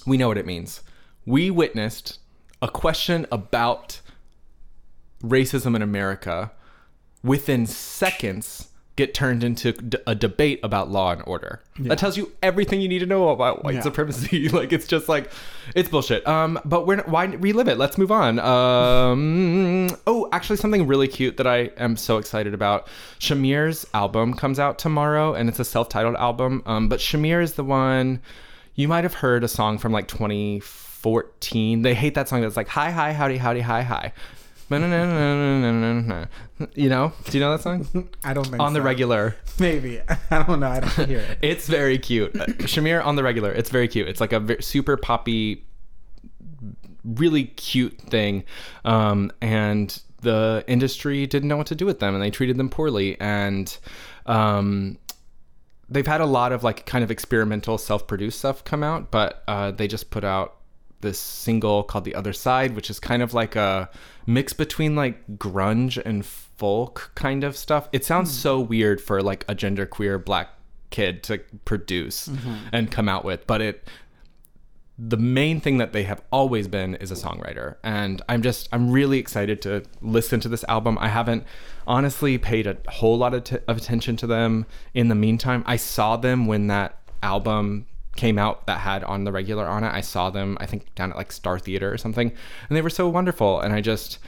we 0.04 0.16
know 0.16 0.26
what 0.26 0.38
it 0.38 0.46
means. 0.46 0.82
We 1.24 1.48
witnessed 1.50 2.18
a 2.62 2.68
question 2.68 3.26
about 3.30 4.00
racism 5.22 5.74
in 5.76 5.82
America. 5.82 6.52
Within 7.22 7.66
seconds, 7.66 8.68
get 8.94 9.12
turned 9.12 9.42
into 9.44 9.72
d- 9.72 9.98
a 10.06 10.14
debate 10.14 10.60
about 10.62 10.90
law 10.90 11.10
and 11.12 11.22
order. 11.26 11.60
That 11.80 11.98
tells 11.98 12.16
you 12.16 12.32
everything 12.42 12.80
you 12.80 12.88
need 12.88 13.00
to 13.00 13.06
know 13.06 13.28
about 13.30 13.64
white 13.64 13.74
Yeah. 13.74 13.80
supremacy. 13.82 14.48
like 14.50 14.72
it's 14.72 14.86
just 14.86 15.08
like 15.08 15.30
it's 15.74 15.88
bullshit. 15.88 16.26
Um, 16.26 16.58
but 16.64 16.86
we're 16.86 16.96
not, 16.96 17.08
why 17.08 17.24
relive 17.24 17.68
it? 17.68 17.76
Let's 17.78 17.98
move 17.98 18.12
on. 18.12 18.38
Um, 18.38 19.90
oh, 20.06 20.28
actually, 20.32 20.56
something 20.56 20.86
really 20.86 21.08
cute 21.08 21.36
that 21.38 21.46
I 21.46 21.70
am 21.76 21.96
so 21.96 22.16
excited 22.18 22.54
about. 22.54 22.86
Shamir's 23.18 23.86
album 23.92 24.32
comes 24.34 24.58
out 24.58 24.78
tomorrow, 24.78 25.34
and 25.34 25.48
it's 25.48 25.58
a 25.58 25.64
self-titled 25.64 26.16
album. 26.16 26.62
Um, 26.64 26.88
but 26.88 27.00
Shamir 27.00 27.42
is 27.42 27.54
the 27.54 27.64
one 27.64 28.20
you 28.76 28.86
might 28.88 29.04
have 29.04 29.14
heard 29.14 29.42
a 29.44 29.48
song 29.48 29.78
from 29.78 29.92
like 29.92 30.06
2014. 30.08 30.82
They 31.82 31.94
hate 31.94 32.14
that 32.14 32.28
song 32.28 32.40
that's 32.42 32.56
like 32.56 32.68
hi 32.68 32.90
hi 32.90 33.12
howdy 33.12 33.36
howdy 33.36 33.60
hi 33.60 33.82
hi. 33.82 34.12
You 36.74 36.88
know? 36.88 37.12
Do 37.24 37.38
you 37.38 37.40
know 37.40 37.52
that 37.56 37.60
song? 37.62 38.08
I 38.24 38.34
don't 38.34 38.46
think 38.46 38.60
On 38.60 38.72
the 38.72 38.80
so. 38.80 38.84
regular. 38.84 39.36
Maybe 39.60 40.00
I 40.30 40.42
don't 40.42 40.58
know. 40.60 40.68
I 40.68 40.80
don't 40.80 41.08
hear 41.08 41.18
it. 41.20 41.38
It's 41.42 41.68
very 41.68 41.98
cute. 41.98 42.34
Uh, 42.34 42.46
Shamir 42.66 43.04
on 43.04 43.14
the 43.16 43.22
regular. 43.22 43.52
It's 43.52 43.70
very 43.70 43.86
cute. 43.88 44.08
It's 44.08 44.20
like 44.20 44.32
a 44.32 44.40
ve- 44.40 44.60
super 44.60 44.96
poppy, 44.96 45.64
really 47.04 47.44
cute 47.44 47.98
thing. 48.00 48.44
Um, 48.84 49.30
and 49.40 50.00
the 50.22 50.64
industry 50.66 51.26
didn't 51.26 51.48
know 51.48 51.56
what 51.56 51.68
to 51.68 51.74
do 51.76 51.86
with 51.86 52.00
them 52.00 52.14
and 52.14 52.22
they 52.22 52.30
treated 52.30 52.56
them 52.56 52.68
poorly. 52.68 53.20
And 53.20 53.76
um, 54.26 54.98
they've 55.88 56.06
had 56.06 56.20
a 56.20 56.26
lot 56.26 56.50
of 56.52 56.64
like 56.64 56.86
kind 56.86 57.04
of 57.04 57.10
experimental 57.12 57.78
self 57.78 58.06
produced 58.08 58.40
stuff 58.40 58.64
come 58.64 58.82
out, 58.82 59.10
but 59.12 59.44
uh, 59.46 59.70
they 59.70 59.86
just 59.86 60.10
put 60.10 60.24
out 60.24 60.56
this 61.00 61.18
single 61.18 61.82
called 61.82 62.04
The 62.04 62.14
Other 62.14 62.32
Side, 62.32 62.74
which 62.74 62.90
is 62.90 62.98
kind 62.98 63.22
of 63.22 63.34
like 63.34 63.56
a 63.56 63.90
mix 64.26 64.52
between 64.52 64.96
like 64.96 65.38
grunge 65.38 66.00
and 66.04 66.24
folk 66.24 67.12
kind 67.14 67.44
of 67.44 67.56
stuff. 67.56 67.88
It 67.92 68.04
sounds 68.04 68.30
hmm. 68.30 68.36
so 68.36 68.60
weird 68.60 69.00
for 69.00 69.22
like 69.22 69.44
a 69.48 69.54
genderqueer 69.54 70.24
black 70.24 70.50
kid 70.90 71.22
to 71.24 71.38
produce 71.64 72.28
mm-hmm. 72.28 72.68
and 72.72 72.90
come 72.90 73.08
out 73.08 73.24
with, 73.24 73.46
but 73.46 73.60
it 73.60 73.88
the 74.98 75.18
main 75.18 75.60
thing 75.60 75.76
that 75.76 75.92
they 75.92 76.04
have 76.04 76.22
always 76.32 76.68
been 76.68 76.94
is 76.94 77.10
a 77.10 77.14
songwriter. 77.14 77.76
And 77.82 78.22
i'm 78.28 78.40
just 78.40 78.68
i'm 78.72 78.90
really 78.90 79.18
excited 79.18 79.60
to 79.62 79.82
listen 80.00 80.40
to 80.40 80.48
this 80.48 80.64
album. 80.68 80.96
I 80.98 81.08
haven't 81.08 81.44
honestly 81.86 82.38
paid 82.38 82.66
a 82.66 82.78
whole 82.88 83.18
lot 83.18 83.34
of, 83.34 83.44
t- 83.44 83.58
of 83.68 83.76
attention 83.76 84.16
to 84.18 84.26
them 84.26 84.66
in 84.94 85.08
the 85.08 85.14
meantime. 85.14 85.62
I 85.66 85.76
saw 85.76 86.16
them 86.16 86.46
when 86.46 86.68
that 86.68 86.98
album 87.22 87.86
came 88.16 88.38
out 88.38 88.66
that 88.66 88.80
had 88.80 89.04
on 89.04 89.24
the 89.24 89.32
regular 89.32 89.66
on 89.66 89.84
it 89.84 89.92
i 89.92 90.00
saw 90.00 90.30
them 90.30 90.56
i 90.60 90.66
think 90.66 90.92
down 90.94 91.10
at 91.10 91.16
like 91.16 91.32
star 91.32 91.58
theater 91.58 91.92
or 91.92 91.98
something 91.98 92.32
and 92.68 92.76
they 92.76 92.82
were 92.82 92.90
so 92.90 93.08
wonderful 93.08 93.60
and 93.60 93.72
i 93.72 93.80
just 93.80 94.18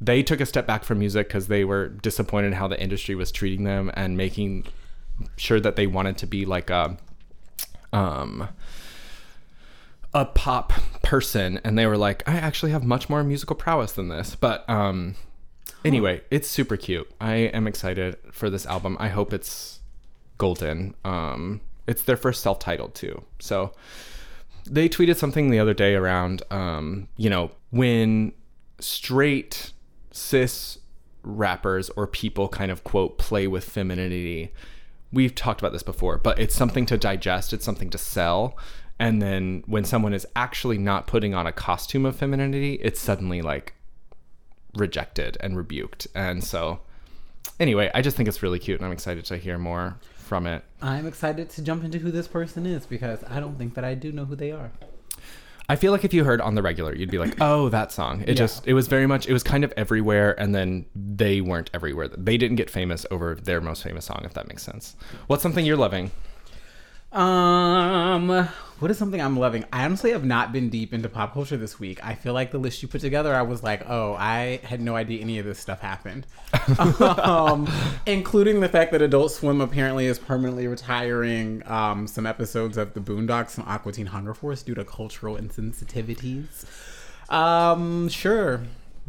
they 0.00 0.22
took 0.22 0.40
a 0.40 0.46
step 0.46 0.66
back 0.66 0.82
from 0.82 0.98
music 0.98 1.28
because 1.28 1.48
they 1.48 1.64
were 1.64 1.88
disappointed 1.88 2.54
how 2.54 2.66
the 2.66 2.80
industry 2.80 3.14
was 3.14 3.30
treating 3.30 3.64
them 3.64 3.90
and 3.94 4.16
making 4.16 4.66
sure 5.36 5.60
that 5.60 5.76
they 5.76 5.86
wanted 5.86 6.16
to 6.16 6.26
be 6.26 6.46
like 6.46 6.70
a 6.70 6.96
um 7.92 8.48
a 10.12 10.24
pop 10.24 10.72
person 11.02 11.60
and 11.62 11.78
they 11.78 11.86
were 11.86 11.98
like 11.98 12.26
i 12.28 12.34
actually 12.34 12.72
have 12.72 12.82
much 12.82 13.08
more 13.08 13.22
musical 13.22 13.54
prowess 13.54 13.92
than 13.92 14.08
this 14.08 14.34
but 14.34 14.68
um 14.68 15.14
anyway 15.84 16.20
it's 16.30 16.48
super 16.48 16.76
cute. 16.76 17.10
I 17.20 17.34
am 17.34 17.66
excited 17.66 18.16
for 18.32 18.50
this 18.50 18.66
album. 18.66 18.96
I 19.00 19.08
hope 19.08 19.32
it's 19.32 19.80
golden 20.38 20.94
um 21.04 21.60
it's 21.90 22.02
their 22.04 22.16
first 22.16 22.42
self-titled 22.42 22.94
too. 22.94 23.24
So 23.40 23.72
they 24.64 24.88
tweeted 24.88 25.16
something 25.16 25.50
the 25.50 25.58
other 25.58 25.74
day 25.74 25.94
around 25.94 26.42
um 26.50 27.08
you 27.16 27.28
know 27.28 27.50
when 27.70 28.32
straight 28.78 29.72
cis 30.12 30.78
rappers 31.22 31.90
or 31.90 32.06
people 32.06 32.48
kind 32.48 32.70
of 32.70 32.84
quote 32.84 33.18
play 33.18 33.46
with 33.46 33.64
femininity. 33.64 34.52
We've 35.12 35.34
talked 35.34 35.60
about 35.60 35.72
this 35.72 35.82
before 35.82 36.18
but 36.18 36.38
it's 36.38 36.54
something 36.54 36.86
to 36.86 36.96
digest 36.96 37.52
it's 37.52 37.64
something 37.64 37.90
to 37.90 37.98
sell 37.98 38.56
and 38.98 39.20
then 39.20 39.64
when 39.66 39.84
someone 39.84 40.14
is 40.14 40.26
actually 40.36 40.78
not 40.78 41.08
putting 41.08 41.34
on 41.34 41.46
a 41.46 41.52
costume 41.52 42.06
of 42.06 42.14
femininity 42.14 42.74
it's 42.74 43.00
suddenly 43.00 43.42
like 43.42 43.74
rejected 44.74 45.36
and 45.40 45.56
rebuked. 45.56 46.06
And 46.14 46.44
so 46.44 46.80
anyway 47.58 47.90
i 47.94 48.02
just 48.02 48.16
think 48.16 48.28
it's 48.28 48.42
really 48.42 48.58
cute 48.58 48.78
and 48.78 48.86
i'm 48.86 48.92
excited 48.92 49.24
to 49.24 49.36
hear 49.36 49.58
more 49.58 49.96
from 50.16 50.46
it 50.46 50.62
I'm 50.82 51.06
excited 51.06 51.50
to 51.50 51.62
jump 51.62 51.84
into 51.84 51.98
who 51.98 52.10
this 52.10 52.26
person 52.26 52.64
is 52.64 52.86
because 52.86 53.22
I 53.28 53.40
don't 53.40 53.58
think 53.58 53.74
that 53.74 53.84
I 53.84 53.94
do 53.94 54.12
know 54.12 54.24
who 54.24 54.34
they 54.34 54.50
are. 54.50 54.70
I 55.68 55.76
feel 55.76 55.92
like 55.92 56.04
if 56.04 56.12
you 56.12 56.24
heard 56.24 56.40
on 56.40 56.54
the 56.54 56.62
regular, 56.62 56.94
you'd 56.94 57.10
be 57.10 57.18
like, 57.18 57.36
"Oh, 57.40 57.68
that 57.68 57.92
song." 57.92 58.24
It 58.26 58.34
just 58.34 58.66
it 58.66 58.72
was 58.72 58.88
very 58.88 59.06
much 59.06 59.28
it 59.28 59.32
was 59.32 59.42
kind 59.42 59.62
of 59.62 59.72
everywhere, 59.76 60.40
and 60.40 60.54
then 60.54 60.86
they 60.96 61.40
weren't 61.40 61.70
everywhere. 61.74 62.08
They 62.08 62.36
didn't 62.36 62.56
get 62.56 62.70
famous 62.70 63.06
over 63.10 63.34
their 63.34 63.60
most 63.60 63.82
famous 63.82 64.06
song, 64.06 64.22
if 64.24 64.34
that 64.34 64.48
makes 64.48 64.62
sense. 64.62 64.96
What's 65.26 65.42
something 65.42 65.64
you're 65.64 65.76
loving? 65.76 66.10
Um, 67.12 68.48
what 68.80 68.90
is 68.90 68.96
something 68.96 69.20
I'm 69.20 69.38
loving? 69.38 69.64
I 69.72 69.84
honestly 69.84 70.10
have 70.12 70.24
not 70.24 70.52
been 70.52 70.70
deep 70.70 70.94
into 70.94 71.08
pop 71.08 71.34
culture 71.34 71.58
this 71.58 71.78
week. 71.78 72.04
I 72.04 72.14
feel 72.14 72.32
like 72.32 72.50
the 72.50 72.58
list 72.58 72.82
you 72.82 72.88
put 72.88 73.02
together, 73.02 73.34
I 73.34 73.42
was 73.42 73.62
like, 73.62 73.88
oh, 73.88 74.14
I 74.14 74.60
had 74.64 74.80
no 74.80 74.96
idea 74.96 75.20
any 75.20 75.38
of 75.38 75.44
this 75.44 75.58
stuff 75.58 75.80
happened, 75.80 76.26
um, 76.78 77.70
including 78.06 78.60
the 78.60 78.70
fact 78.70 78.92
that 78.92 79.02
Adult 79.02 79.32
Swim 79.32 79.60
apparently 79.60 80.06
is 80.06 80.18
permanently 80.18 80.66
retiring 80.66 81.62
um, 81.66 82.06
some 82.06 82.24
episodes 82.24 82.78
of 82.78 82.94
The 82.94 83.00
Boondocks 83.00 83.58
and 83.58 83.68
Aqua 83.68 83.92
Teen 83.92 84.06
Hunger 84.06 84.32
Force 84.32 84.62
due 84.62 84.74
to 84.74 84.84
cultural 84.84 85.36
insensitivities. 85.36 86.64
Um, 87.28 88.08
sure, 88.08 88.62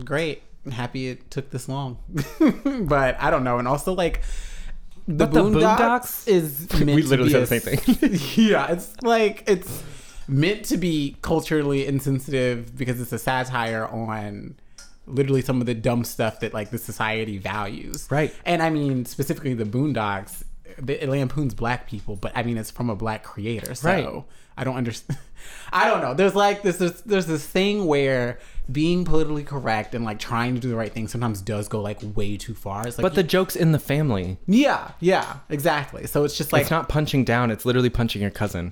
great. 0.03 0.43
Happy 0.69 1.07
it 1.07 1.31
took 1.31 1.49
this 1.49 1.69
long, 1.69 1.97
but 2.87 3.19
I 3.19 3.31
don't 3.31 3.45
know. 3.45 3.57
And 3.57 3.67
also, 3.67 3.93
like, 3.93 4.21
the, 5.17 5.27
But 5.27 5.33
the 5.33 5.41
Boondocks, 5.43 5.77
Boondocks? 5.77 6.27
is 6.27 6.73
meant 6.79 6.95
We 6.95 7.01
to 7.03 7.07
literally 7.07 7.33
be 7.33 7.45
said 7.45 7.61
the 7.61 7.77
same 7.77 7.77
thing. 8.19 8.19
yeah, 8.45 8.71
it's 8.71 8.93
like 9.03 9.43
it's 9.47 9.83
meant 10.27 10.65
to 10.65 10.77
be 10.77 11.17
culturally 11.21 11.85
insensitive 11.85 12.77
because 12.77 13.01
it's 13.01 13.11
a 13.11 13.19
satire 13.19 13.85
on 13.87 14.55
literally 15.07 15.41
some 15.41 15.59
of 15.59 15.65
the 15.67 15.73
dumb 15.73 16.03
stuff 16.03 16.39
that 16.39 16.53
like 16.53 16.69
the 16.69 16.77
society 16.77 17.37
values. 17.37 18.07
Right. 18.09 18.33
And 18.45 18.61
I 18.63 18.69
mean 18.69 19.05
specifically 19.05 19.53
the 19.53 19.65
Boondocks, 19.65 20.43
it 20.87 21.09
lampoons 21.09 21.53
black 21.53 21.87
people, 21.87 22.15
but 22.15 22.31
I 22.35 22.43
mean 22.43 22.57
it's 22.57 22.71
from 22.71 22.89
a 22.89 22.95
black 22.95 23.23
creator, 23.23 23.75
so 23.75 23.87
Right. 23.89 24.23
I 24.57 24.63
don't 24.63 24.75
understand. 24.77 25.19
I 25.73 25.87
don't 25.87 26.01
know. 26.01 26.13
There's 26.13 26.35
like 26.35 26.61
this. 26.63 26.77
There's, 26.77 27.01
there's 27.01 27.25
this 27.27 27.45
thing 27.45 27.85
where 27.85 28.39
being 28.71 29.03
politically 29.05 29.43
correct 29.43 29.95
and 29.95 30.05
like 30.05 30.19
trying 30.19 30.55
to 30.55 30.61
do 30.61 30.69
the 30.69 30.75
right 30.75 30.93
thing 30.93 31.07
sometimes 31.07 31.41
does 31.41 31.67
go 31.67 31.81
like 31.81 31.99
way 32.15 32.37
too 32.37 32.53
far. 32.53 32.87
It's 32.87 32.97
like, 32.97 33.03
But 33.03 33.15
the 33.15 33.23
joke's 33.23 33.55
in 33.55 33.71
the 33.71 33.79
family. 33.79 34.37
yeah, 34.47 34.91
yeah, 34.99 35.37
exactly. 35.49 36.07
So 36.07 36.23
it's 36.23 36.37
just 36.37 36.53
like 36.53 36.61
it's 36.63 36.71
not 36.71 36.87
punching 36.89 37.25
down; 37.25 37.51
it's 37.51 37.65
literally 37.65 37.89
punching 37.89 38.21
your 38.21 38.31
cousin. 38.31 38.71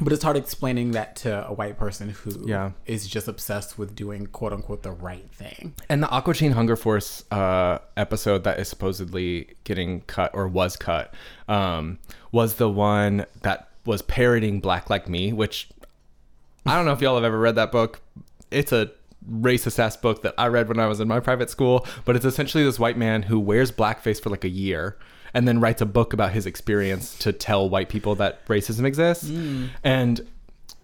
But 0.00 0.12
it's 0.12 0.24
hard 0.24 0.36
explaining 0.36 0.92
that 0.92 1.14
to 1.16 1.46
a 1.46 1.52
white 1.52 1.78
person 1.78 2.08
who 2.08 2.30
is 2.30 2.36
Yeah. 2.44 2.70
is 2.86 3.06
just 3.06 3.28
obsessed 3.28 3.78
with 3.78 3.94
doing 3.94 4.26
quote 4.26 4.52
unquote 4.52 4.82
the 4.82 4.90
right 4.90 5.28
thing. 5.32 5.74
And 5.88 6.02
the 6.02 6.08
Aqua 6.08 6.34
Teen 6.34 6.52
Hunger 6.52 6.74
Force 6.74 7.22
uh, 7.30 7.78
episode 7.96 8.42
that 8.42 8.58
is 8.58 8.68
supposedly 8.68 9.50
getting 9.62 10.00
cut 10.02 10.32
or 10.34 10.48
was 10.48 10.76
cut 10.76 11.14
um, 11.46 11.98
was 12.32 12.54
the 12.54 12.68
one 12.68 13.26
that 13.42 13.68
was 13.84 14.02
parroting 14.02 14.58
Black 14.60 14.90
Like 14.90 15.08
Me, 15.08 15.32
which 15.32 15.68
I 16.66 16.76
don't 16.76 16.84
know 16.84 16.92
if 16.92 17.00
y'all 17.00 17.14
have 17.16 17.24
ever 17.24 17.38
read 17.38 17.56
that 17.56 17.72
book. 17.72 18.00
It's 18.50 18.72
a 18.72 18.90
racist 19.30 19.78
ass 19.78 19.96
book 19.96 20.22
that 20.22 20.34
I 20.36 20.48
read 20.48 20.68
when 20.68 20.78
I 20.78 20.86
was 20.86 21.00
in 21.00 21.08
my 21.08 21.20
private 21.20 21.50
school, 21.50 21.86
but 22.04 22.16
it's 22.16 22.24
essentially 22.24 22.64
this 22.64 22.78
white 22.78 22.96
man 22.96 23.22
who 23.22 23.38
wears 23.38 23.70
blackface 23.70 24.20
for 24.20 24.30
like 24.30 24.44
a 24.44 24.48
year 24.48 24.96
and 25.34 25.48
then 25.48 25.60
writes 25.60 25.80
a 25.80 25.86
book 25.86 26.12
about 26.12 26.32
his 26.32 26.46
experience 26.46 27.16
to 27.18 27.32
tell 27.32 27.68
white 27.68 27.88
people 27.88 28.14
that 28.16 28.44
racism 28.46 28.84
exists. 28.84 29.28
Hmm. 29.28 29.66
And 29.82 30.26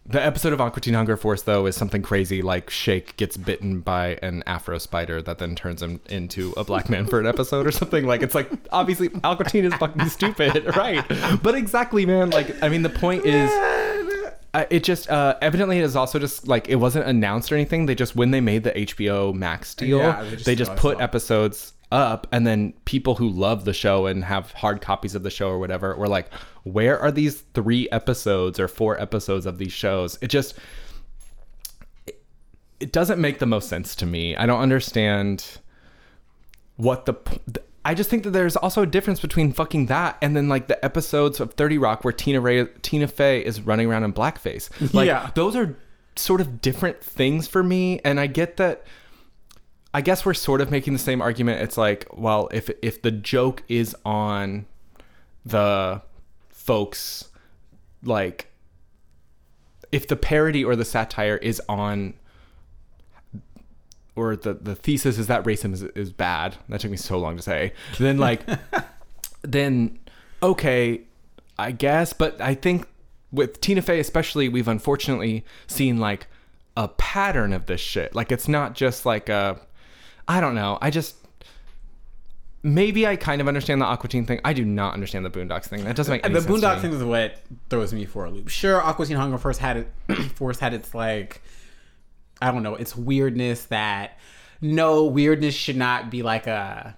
the 0.06 0.24
episode 0.24 0.54
of 0.54 0.60
Aqua 0.60 0.80
Teen 0.80 0.94
Hunger 0.94 1.18
Force, 1.18 1.42
though, 1.42 1.66
is 1.66 1.76
something 1.76 2.00
crazy 2.00 2.40
like 2.40 2.70
Shake 2.70 3.14
gets 3.18 3.36
bitten 3.36 3.80
by 3.80 4.18
an 4.22 4.42
afro 4.46 4.78
spider 4.78 5.20
that 5.20 5.36
then 5.36 5.54
turns 5.54 5.82
him 5.82 6.00
into 6.08 6.54
a 6.56 6.64
black 6.64 6.88
man 6.88 7.04
for 7.06 7.20
an 7.20 7.26
episode 7.26 7.66
or 7.66 7.70
something. 7.70 8.06
Like, 8.06 8.22
it's 8.22 8.34
like, 8.34 8.50
obviously, 8.72 9.10
Aqua 9.22 9.44
Teen 9.44 9.66
is 9.66 9.74
fucking 9.74 10.08
stupid, 10.08 10.64
right? 10.76 11.04
But 11.42 11.54
exactly, 11.56 12.06
man. 12.06 12.30
Like, 12.30 12.62
I 12.62 12.70
mean, 12.70 12.82
the 12.82 12.88
point 12.88 13.26
is. 13.26 13.50
Uh, 14.58 14.64
it 14.70 14.82
just 14.82 15.08
uh, 15.08 15.36
evidently 15.40 15.78
it 15.78 15.84
is 15.84 15.94
also 15.94 16.18
just 16.18 16.48
like 16.48 16.68
it 16.68 16.74
wasn't 16.74 17.06
announced 17.06 17.52
or 17.52 17.54
anything. 17.54 17.86
They 17.86 17.94
just 17.94 18.16
when 18.16 18.32
they 18.32 18.40
made 18.40 18.64
the 18.64 18.72
HBO 18.72 19.32
Max 19.32 19.72
deal, 19.72 19.98
Yeah, 19.98 20.24
they 20.24 20.30
they 20.30 20.34
just 20.34 20.44
just, 20.58 20.80
threw 20.80 20.90
us 20.90 20.96
put 20.96 21.00
episodes 21.00 21.74
up, 21.92 22.26
and 22.32 22.44
then 22.44 22.72
people 22.84 23.14
who 23.14 23.28
love 23.28 23.64
the 23.64 23.72
show 23.72 24.06
and 24.06 24.24
have 24.24 24.50
hard 24.50 24.80
copies 24.80 25.14
of 25.14 25.22
the 25.22 25.30
show 25.30 25.48
or 25.48 25.60
whatever 25.60 25.94
were 25.94 26.08
like, 26.08 26.34
"Where 26.64 26.98
are 26.98 27.12
these 27.12 27.42
three 27.54 27.88
episodes 27.90 28.58
or 28.58 28.66
four 28.66 29.00
episodes 29.00 29.46
of 29.46 29.58
these 29.58 29.70
shows?" 29.70 30.18
It 30.20 30.26
just 30.26 30.58
it, 32.08 32.20
it 32.80 32.90
doesn't 32.90 33.20
make 33.20 33.38
the 33.38 33.46
most 33.46 33.68
sense 33.68 33.94
to 33.94 34.06
me. 34.06 34.34
I 34.34 34.46
don't 34.46 34.60
understand 34.60 35.60
what 36.74 37.06
the. 37.06 37.14
I 37.88 37.94
just 37.94 38.10
think 38.10 38.22
that 38.24 38.30
there's 38.30 38.54
also 38.54 38.82
a 38.82 38.86
difference 38.86 39.18
between 39.18 39.52
fucking 39.52 39.86
that 39.86 40.18
and 40.20 40.36
then 40.36 40.48
like 40.48 40.66
the 40.68 40.82
episodes 40.84 41.40
of 41.40 41.54
30 41.54 41.78
Rock 41.78 42.04
where 42.04 42.12
Tina 42.12 42.38
Ray, 42.40 42.66
Tina 42.82 43.08
Fey 43.08 43.42
is 43.42 43.62
running 43.62 43.88
around 43.90 44.04
in 44.04 44.12
blackface. 44.12 44.68
Like 44.94 45.06
Yeah. 45.06 45.30
those 45.34 45.56
are 45.56 45.74
sort 46.14 46.42
of 46.42 46.60
different 46.60 47.02
things 47.02 47.48
for 47.48 47.62
me 47.62 48.00
and 48.04 48.20
I 48.20 48.26
get 48.26 48.58
that 48.58 48.84
I 49.94 50.02
guess 50.02 50.26
we're 50.26 50.34
sort 50.34 50.60
of 50.60 50.70
making 50.70 50.92
the 50.92 50.98
same 50.98 51.22
argument. 51.22 51.62
It's 51.62 51.78
like, 51.78 52.06
well, 52.12 52.50
if 52.52 52.68
if 52.82 53.00
the 53.00 53.10
joke 53.10 53.62
is 53.68 53.96
on 54.04 54.66
the 55.46 56.02
folks, 56.50 57.28
like, 58.02 58.52
if 59.90 60.06
the 60.06 60.14
parody 60.16 60.62
or 60.62 60.76
the 60.76 60.84
satire 60.84 61.38
is 61.38 61.62
on, 61.70 62.12
or 64.18 64.36
the 64.36 64.54
the 64.54 64.74
thesis 64.74 65.18
is 65.18 65.26
that 65.28 65.44
racism 65.44 65.72
is, 65.72 65.82
is 65.82 66.12
bad. 66.12 66.56
That 66.68 66.80
took 66.80 66.90
me 66.90 66.96
so 66.96 67.18
long 67.18 67.36
to 67.36 67.42
say. 67.42 67.72
Then 67.98 68.18
like, 68.18 68.42
then 69.42 69.98
okay, 70.42 71.02
I 71.58 71.70
guess. 71.72 72.12
But 72.12 72.40
I 72.40 72.54
think 72.54 72.86
with 73.32 73.60
Tina 73.60 73.82
Fey 73.82 74.00
especially, 74.00 74.48
we've 74.48 74.68
unfortunately 74.68 75.44
seen 75.66 75.98
like 75.98 76.26
a 76.76 76.88
pattern 76.88 77.52
of 77.52 77.66
this 77.66 77.80
shit. 77.80 78.14
Like 78.14 78.32
it's 78.32 78.48
not 78.48 78.74
just 78.74 79.06
like 79.06 79.28
a 79.28 79.60
I 80.26 80.40
don't 80.40 80.54
know. 80.54 80.78
I 80.80 80.90
just 80.90 81.16
maybe 82.62 83.06
I 83.06 83.16
kind 83.16 83.40
of 83.40 83.48
understand 83.48 83.80
the 83.80 83.86
Aqua 83.86 84.08
Teen 84.08 84.26
thing. 84.26 84.40
I 84.44 84.52
do 84.52 84.64
not 84.64 84.94
understand 84.94 85.24
the 85.24 85.30
Boondocks 85.30 85.66
thing. 85.66 85.84
That 85.84 85.96
doesn't 85.96 86.12
make 86.12 86.24
any 86.24 86.34
the 86.34 86.40
sense. 86.40 86.60
to 86.60 86.66
Boondock 86.66 86.76
me. 86.76 86.82
thing 86.82 86.92
is 86.92 87.04
what 87.04 87.40
throws 87.70 87.92
me 87.92 88.04
for 88.04 88.24
a 88.24 88.30
loop. 88.30 88.48
Sure, 88.48 88.82
Aqua 88.82 89.06
Teen 89.06 89.16
Hunger 89.16 89.38
first 89.38 89.60
had 89.60 89.76
it, 89.78 89.88
first 90.34 90.60
had 90.60 90.74
its 90.74 90.94
like, 90.94 91.42
I 92.40 92.50
don't 92.50 92.62
know, 92.62 92.74
its 92.74 92.96
weirdness 92.96 93.64
that 93.66 94.18
no 94.60 95.04
weirdness 95.04 95.54
should 95.54 95.76
not 95.76 96.10
be 96.10 96.22
like 96.22 96.46
a 96.46 96.96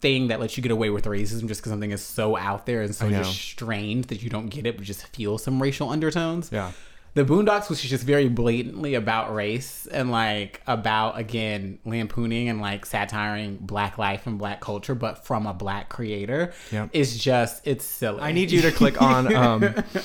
thing 0.00 0.28
that 0.28 0.40
lets 0.40 0.56
you 0.56 0.62
get 0.62 0.72
away 0.72 0.90
with 0.90 1.04
racism 1.04 1.48
just 1.48 1.60
because 1.60 1.70
something 1.70 1.90
is 1.90 2.02
so 2.02 2.36
out 2.36 2.66
there 2.66 2.82
and 2.82 2.94
so 2.94 3.08
just 3.10 3.34
strained 3.34 4.04
that 4.04 4.22
you 4.22 4.30
don't 4.30 4.48
get 4.48 4.66
it, 4.66 4.76
but 4.76 4.84
just 4.84 5.06
feel 5.08 5.38
some 5.38 5.60
racial 5.60 5.90
undertones. 5.90 6.50
Yeah. 6.52 6.72
The 7.14 7.24
Boondocks 7.24 7.70
was 7.70 7.80
just 7.80 8.04
very 8.04 8.28
blatantly 8.28 8.94
about 8.94 9.34
race 9.34 9.86
and 9.86 10.10
like 10.10 10.60
about 10.66 11.18
again 11.18 11.78
lampooning 11.86 12.50
and 12.50 12.60
like 12.60 12.84
satiring 12.84 13.56
black 13.56 13.96
life 13.96 14.26
and 14.26 14.38
black 14.38 14.60
culture, 14.60 14.94
but 14.94 15.24
from 15.24 15.46
a 15.46 15.54
black 15.54 15.88
creator. 15.88 16.52
Yeah. 16.70 16.88
It's 16.92 17.16
just 17.16 17.66
it's 17.66 17.86
silly. 17.86 18.20
I 18.20 18.32
need 18.32 18.50
you 18.50 18.60
to 18.62 18.70
click 18.70 19.00
on 19.00 19.34
um, 19.34 19.60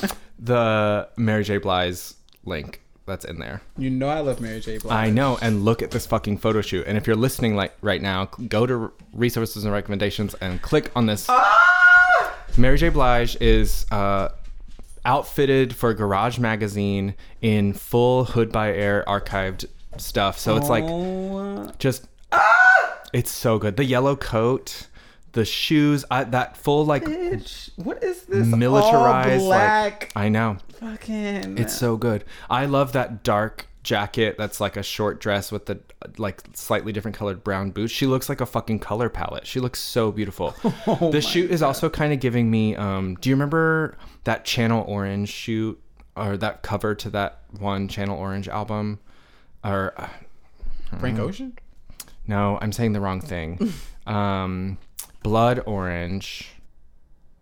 the 0.39 1.09
Mary 1.17 1.43
J. 1.43 1.57
Blige 1.57 2.13
link 2.45 2.81
that's 3.11 3.25
in 3.25 3.37
there. 3.39 3.61
You 3.77 3.89
know 3.89 4.07
I 4.07 4.21
love 4.21 4.39
Mary 4.41 4.59
J. 4.59 4.77
Blige. 4.77 4.93
I 4.93 5.09
know, 5.09 5.37
and 5.41 5.63
look 5.65 5.81
at 5.81 5.91
this 5.91 6.05
fucking 6.07 6.37
photo 6.37 6.61
shoot. 6.61 6.85
And 6.87 6.97
if 6.97 7.05
you're 7.05 7.15
listening 7.15 7.55
like 7.55 7.73
right 7.81 8.01
now, 8.01 8.25
go 8.47 8.65
to 8.65 8.91
resources 9.13 9.63
and 9.65 9.73
recommendations 9.73 10.33
and 10.35 10.61
click 10.61 10.91
on 10.95 11.05
this. 11.05 11.29
Mary 12.57 12.77
J. 12.77 12.89
Blige 12.89 13.37
is 13.41 13.85
uh, 13.91 14.29
outfitted 15.05 15.75
for 15.75 15.93
Garage 15.93 16.37
Magazine 16.39 17.15
in 17.41 17.73
full 17.73 18.25
Hood 18.25 18.51
by 18.51 18.71
Air 18.73 19.03
archived 19.07 19.65
stuff. 19.97 20.37
So 20.37 20.57
it's 20.57 20.69
like 20.69 20.83
Oh, 20.85 21.71
just 21.79 22.07
it's 23.13 23.31
so 23.31 23.57
good. 23.59 23.75
The 23.77 23.83
yellow 23.85 24.15
coat, 24.15 24.87
the 25.33 25.45
shoes, 25.45 26.03
I, 26.11 26.23
that 26.25 26.57
full 26.57 26.85
like 26.85 27.03
bitch, 27.03 27.69
what 27.77 28.03
is 28.03 28.23
this? 28.23 28.47
militarized 28.47 29.43
all 29.43 29.49
like 29.49 29.59
black 29.59 30.11
I 30.15 30.29
know. 30.29 30.57
fucking. 30.79 31.57
It's 31.57 31.75
so 31.75 31.97
good. 31.97 32.25
I 32.49 32.65
love 32.65 32.93
that 32.93 33.23
dark 33.23 33.67
jacket 33.83 34.37
that's 34.37 34.61
like 34.61 34.77
a 34.77 34.83
short 34.83 35.19
dress 35.19 35.51
with 35.51 35.65
the 35.65 35.79
like 36.17 36.41
slightly 36.53 36.91
different 36.91 37.17
colored 37.17 37.43
brown 37.43 37.71
boots. 37.71 37.91
She 37.91 38.05
looks 38.05 38.29
like 38.29 38.41
a 38.41 38.45
fucking 38.45 38.79
color 38.79 39.09
palette. 39.09 39.47
She 39.47 39.59
looks 39.59 39.79
so 39.79 40.11
beautiful. 40.11 40.55
the 41.11 41.21
shoot 41.21 41.49
is 41.49 41.61
also 41.61 41.89
kind 41.89 42.13
of 42.13 42.19
giving 42.19 42.51
me 42.51 42.75
um 42.75 43.15
do 43.21 43.29
you 43.29 43.35
remember 43.35 43.97
that 44.23 44.45
Channel 44.45 44.83
Orange 44.87 45.29
shoot 45.29 45.81
or 46.15 46.37
that 46.37 46.61
cover 46.61 46.93
to 46.95 47.09
that 47.11 47.39
one 47.57 47.87
Channel 47.87 48.17
Orange 48.17 48.47
album? 48.47 48.99
Or 49.63 49.93
uh, 49.97 50.07
Frank 50.99 51.19
Ocean. 51.19 51.57
no, 52.27 52.57
I'm 52.61 52.71
saying 52.71 52.93
the 52.93 53.01
wrong 53.01 53.21
thing. 53.21 53.73
um 54.07 54.77
Blood 55.23 55.61
Orange. 55.65 56.49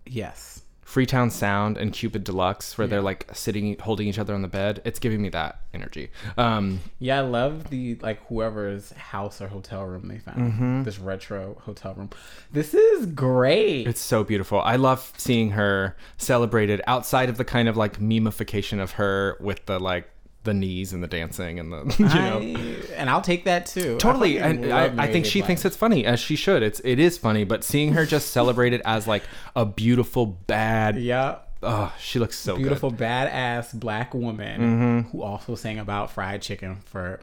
Yes. 0.05 0.61
Freetown 0.81 1.29
Sound 1.29 1.77
and 1.77 1.93
Cupid 1.93 2.23
Deluxe, 2.23 2.75
where 2.75 2.87
they're 2.87 3.01
like 3.01 3.27
sitting, 3.31 3.77
holding 3.77 4.07
each 4.07 4.17
other 4.17 4.33
on 4.33 4.41
the 4.41 4.47
bed. 4.47 4.81
It's 4.85 4.97
giving 4.97 5.21
me 5.21 5.29
that 5.29 5.59
energy. 5.71 6.09
Um, 6.35 6.79
Yeah, 6.97 7.19
I 7.19 7.21
love 7.21 7.69
the 7.69 7.93
like 8.01 8.25
whoever's 8.25 8.91
house 8.93 9.39
or 9.39 9.47
hotel 9.49 9.85
room 9.85 10.07
they 10.07 10.17
found. 10.17 10.85
This 10.85 10.97
retro 10.97 11.57
hotel 11.63 11.93
room. 11.93 12.09
This 12.51 12.73
is 12.73 13.05
great. 13.05 13.87
it's 13.87 14.01
so 14.01 14.23
beautiful. 14.23 14.61
I 14.61 14.77
love 14.77 15.13
seeing 15.15 15.51
her 15.51 15.95
celebrated 16.17 16.81
outside 16.87 17.29
of 17.29 17.37
the 17.37 17.45
kind 17.45 17.69
of 17.69 17.77
like 17.77 17.99
memification 17.99 18.81
of 18.81 18.93
her 18.93 19.37
with 19.39 19.67
the 19.67 19.79
like 19.79 20.09
the 20.43 20.53
knees 20.53 20.93
and 20.93 21.03
the 21.03 21.07
dancing 21.07 21.59
and 21.59 21.71
the 21.71 21.95
you 21.99 22.05
know. 22.05 22.39
I- 22.39 22.93
and 22.95 23.09
I'll 23.09 23.21
take 23.21 23.45
that 23.45 23.65
too. 23.65 23.97
Totally, 23.97 24.39
and 24.39 24.71
I, 24.73 25.03
I 25.05 25.11
think 25.11 25.25
she 25.25 25.41
thinks 25.41 25.63
it's 25.65 25.75
funny 25.75 26.05
as 26.05 26.19
she 26.19 26.35
should. 26.35 26.63
It's 26.63 26.81
it 26.83 26.99
is 26.99 27.17
funny, 27.17 27.43
but 27.43 27.63
seeing 27.63 27.93
her 27.93 28.05
just 28.05 28.29
celebrated 28.31 28.81
as 28.85 29.07
like 29.07 29.23
a 29.55 29.65
beautiful 29.65 30.25
bad, 30.25 30.97
yeah. 30.97 31.39
oh, 31.63 31.93
she 31.99 32.19
looks 32.19 32.37
so 32.37 32.55
beautiful 32.57 32.91
badass 32.91 33.77
black 33.77 34.13
woman 34.13 35.03
who 35.11 35.21
also 35.21 35.55
sang 35.55 35.77
about 35.79 36.11
fried 36.11 36.41
chicken 36.41 36.77
for 36.85 37.19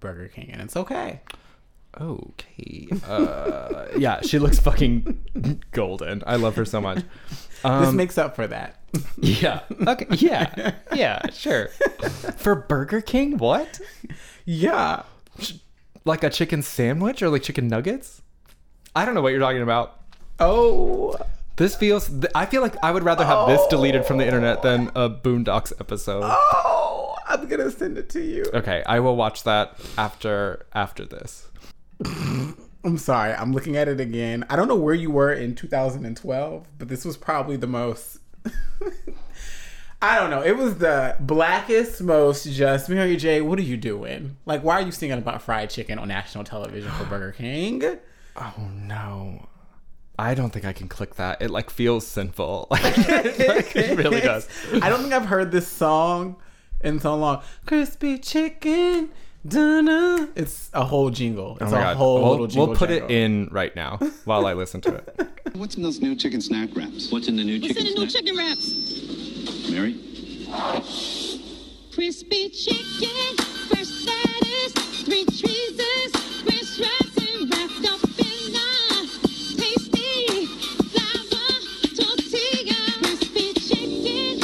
Burger 0.00 0.28
King, 0.28 0.50
and 0.52 0.60
it's 0.62 0.76
okay. 0.76 1.20
Okay, 2.00 2.88
uh, 3.06 3.86
yeah, 3.98 4.22
she 4.22 4.38
looks 4.38 4.58
fucking 4.58 5.60
golden. 5.72 6.22
I 6.26 6.36
love 6.36 6.56
her 6.56 6.64
so 6.64 6.80
much. 6.80 7.02
this 7.62 7.88
Um, 7.88 7.96
makes 7.96 8.18
up 8.18 8.34
for 8.36 8.46
that. 8.46 8.78
Yeah. 9.20 9.60
Okay. 9.86 10.06
Yeah. 10.10 10.72
Yeah. 10.94 11.30
Sure. 11.30 11.68
For 12.36 12.54
Burger 12.54 13.00
King, 13.00 13.38
what? 13.38 13.80
yeah. 14.44 15.02
Like 16.04 16.22
a 16.24 16.30
chicken 16.30 16.62
sandwich 16.62 17.22
or 17.22 17.30
like 17.30 17.42
chicken 17.42 17.68
nuggets? 17.68 18.20
I 18.94 19.04
don't 19.04 19.14
know 19.14 19.22
what 19.22 19.30
you're 19.30 19.40
talking 19.40 19.62
about. 19.62 20.00
Oh. 20.40 21.16
This 21.56 21.74
feels. 21.76 22.10
I 22.34 22.46
feel 22.46 22.60
like 22.62 22.74
I 22.82 22.90
would 22.92 23.02
rather 23.04 23.24
have 23.24 23.46
this 23.48 23.60
deleted 23.68 24.04
from 24.04 24.18
the 24.18 24.24
internet 24.26 24.62
than 24.62 24.88
a 24.94 25.08
Boondocks 25.08 25.72
episode. 25.80 26.22
Oh. 26.24 27.14
I'm 27.28 27.46
gonna 27.46 27.70
send 27.70 27.96
it 27.96 28.10
to 28.10 28.20
you. 28.20 28.44
Okay, 28.52 28.82
I 28.84 29.00
will 29.00 29.16
watch 29.16 29.44
that 29.44 29.76
after 29.96 30.66
after 30.74 31.06
this. 31.06 31.48
I'm 32.84 32.98
sorry. 32.98 33.32
I'm 33.32 33.52
looking 33.52 33.76
at 33.76 33.88
it 33.88 34.00
again. 34.00 34.44
I 34.50 34.56
don't 34.56 34.68
know 34.68 34.76
where 34.76 34.94
you 34.94 35.10
were 35.10 35.32
in 35.32 35.54
2012, 35.54 36.66
but 36.78 36.88
this 36.88 37.04
was 37.04 37.16
probably 37.16 37.56
the 37.56 37.66
most. 37.66 38.18
I 40.02 40.18
don't 40.18 40.30
know. 40.30 40.42
It 40.42 40.56
was 40.56 40.78
the 40.78 41.16
blackest, 41.20 42.02
most 42.02 42.44
just 42.50 42.88
Mary 42.88 43.16
J. 43.16 43.40
What 43.40 43.56
are 43.60 43.62
you 43.62 43.76
doing? 43.76 44.36
Like, 44.46 44.64
why 44.64 44.80
are 44.80 44.82
you 44.82 44.90
singing 44.90 45.16
about 45.16 45.42
fried 45.42 45.70
chicken 45.70 45.96
on 46.00 46.08
national 46.08 46.42
television 46.42 46.90
for 46.92 47.04
Burger 47.04 47.32
King? 47.32 47.82
Oh 48.34 48.54
no. 48.74 49.46
I 50.18 50.34
don't 50.34 50.50
think 50.54 50.64
I 50.64 50.72
can 50.72 50.88
click 50.88 51.16
that. 51.16 51.42
It 51.42 51.50
like 51.50 51.68
feels 51.68 52.06
sinful. 52.06 52.68
Like, 52.70 53.76
it 53.76 53.98
really 53.98 54.22
does. 54.22 54.48
I 54.80 54.88
don't 54.88 55.02
think 55.02 55.12
I've 55.12 55.26
heard 55.26 55.52
this 55.52 55.68
song 55.68 56.36
in 56.80 56.98
so 56.98 57.14
long. 57.14 57.42
Crispy 57.66 58.16
chicken, 58.18 59.10
dunna. 59.46 60.28
It's 60.36 60.70
a 60.72 60.84
whole 60.84 61.10
jingle. 61.10 61.58
Oh 61.60 61.64
it's 61.64 61.72
Oh 61.72 61.76
my 61.76 61.80
a 61.80 61.84
god. 61.84 61.96
whole 61.96 62.20
We'll, 62.22 62.30
little 62.32 62.46
jingle. 62.46 62.66
we'll 62.68 62.76
put 62.76 62.88
jangle. 62.90 63.10
it 63.10 63.14
in 63.14 63.48
right 63.50 63.74
now 63.76 63.98
while 64.24 64.46
I 64.46 64.52
listen 64.54 64.80
to 64.82 64.94
it. 64.94 65.28
What's 65.54 65.74
in 65.76 65.82
those 65.82 66.00
new 66.00 66.14
chicken 66.16 66.40
snack 66.40 66.70
wraps? 66.74 67.10
What's 67.12 67.28
in 67.28 67.36
the 67.36 67.44
new 67.44 67.60
What's 67.60 67.68
chicken 67.74 67.86
in 67.86 67.94
the 67.94 68.00
new 68.00 68.08
snack? 68.10 68.24
chicken 68.24 68.38
wraps? 68.38 69.70
Mary? 69.70 69.94
Crispy 71.94 72.48
chicken, 72.50 73.36
fresh 73.68 74.06
lettuce, 74.06 74.72
three 75.04 75.24
cheeses, 75.26 76.12
french 76.42 76.76
fries, 76.78 77.16
and 77.18 77.50
wrapped 77.50 77.84
up 77.86 78.02
in 78.18 78.54
a 78.56 79.06
tasty 79.56 80.46
flour 80.92 81.50
tortilla. 81.96 82.80
Crispy 83.02 83.46
chicken, 83.54 84.34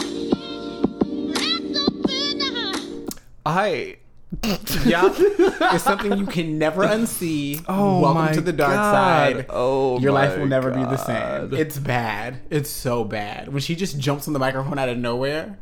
wrapped 1.30 1.76
up 1.76 2.10
in 2.10 2.36
a 2.42 3.06
I 3.46 3.96
Yeah, 4.84 5.10
it's 5.16 5.84
something 5.84 6.18
you 6.18 6.26
can 6.26 6.58
never 6.58 6.82
unsee. 6.86 7.64
Oh 7.68 8.00
Welcome 8.00 8.24
my 8.26 8.32
to 8.32 8.40
the 8.42 8.52
dark 8.52 8.74
God. 8.74 8.92
side. 9.36 9.46
Oh 9.48 9.98
your 10.00 10.12
life 10.12 10.38
will 10.38 10.46
never 10.46 10.70
be 10.70 10.80
the 10.80 10.96
same. 10.98 11.54
It's 11.54 11.78
bad. 11.78 12.40
It's 12.50 12.68
so 12.70 13.04
bad. 13.04 13.48
When 13.52 13.60
she 13.62 13.74
just 13.74 13.98
jumps 13.98 14.26
on 14.26 14.34
the 14.34 14.38
microphone 14.38 14.78
out 14.78 14.88
of 14.90 14.98
nowhere. 14.98 15.58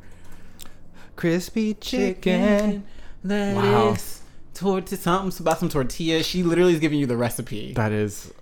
crispy 1.15 1.75
Chicken, 1.75 2.85
lettuce, 3.23 4.23
Wow. 4.23 4.27
tortilla, 4.55 5.01
something 5.01 5.41
about 5.45 5.59
some 5.61 5.69
tortilla. 5.69 6.23
She 6.25 6.43
literally 6.43 6.75
is 6.75 6.81
giving 6.81 6.99
you 6.99 7.07
the 7.07 7.17
recipe. 7.17 7.73
That 7.75 7.93
is 7.93 8.33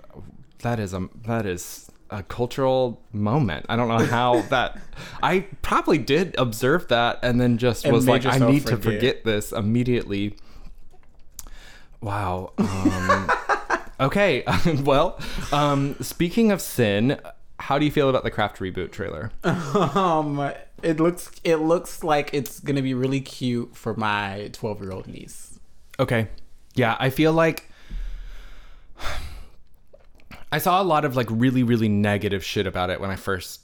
that 0.62 0.80
is 0.80 0.94
a 0.94 1.08
that 1.26 1.44
is 1.44 1.83
a 2.10 2.22
cultural 2.22 3.00
moment. 3.12 3.66
I 3.68 3.76
don't 3.76 3.88
know 3.88 4.04
how 4.04 4.42
that 4.50 4.78
I 5.22 5.40
probably 5.62 5.98
did 5.98 6.34
observe 6.38 6.88
that 6.88 7.18
and 7.22 7.40
then 7.40 7.58
just 7.58 7.84
And 7.84 7.92
was 7.92 8.06
like 8.06 8.26
I 8.26 8.38
need 8.38 8.66
to 8.66 8.76
forget. 8.76 8.82
forget 8.94 9.24
this 9.24 9.52
immediately. 9.52 10.36
Wow. 12.00 12.52
Um, 12.58 13.30
okay. 14.00 14.44
well, 14.82 15.18
um, 15.52 15.96
speaking 16.00 16.52
of 16.52 16.60
sin, 16.60 17.18
how 17.58 17.78
do 17.78 17.84
you 17.84 17.90
feel 17.90 18.10
about 18.10 18.24
the 18.24 18.30
Craft 18.30 18.58
reboot 18.58 18.92
trailer? 18.92 19.30
Um, 19.42 20.52
it 20.82 21.00
looks 21.00 21.30
it 21.44 21.56
looks 21.56 22.04
like 22.04 22.30
it's 22.34 22.60
gonna 22.60 22.82
be 22.82 22.92
really 22.92 23.20
cute 23.20 23.74
for 23.74 23.94
my 23.94 24.50
twelve 24.52 24.82
year 24.82 24.92
old 24.92 25.06
niece. 25.06 25.58
Okay. 25.98 26.28
Yeah, 26.74 26.96
I 26.98 27.08
feel 27.08 27.32
like 27.32 27.70
I 30.54 30.58
saw 30.58 30.80
a 30.80 30.84
lot 30.84 31.04
of 31.04 31.16
like 31.16 31.26
really 31.30 31.64
really 31.64 31.88
negative 31.88 32.44
shit 32.44 32.64
about 32.68 32.88
it 32.88 33.00
when 33.00 33.10
I 33.10 33.16
first 33.16 33.60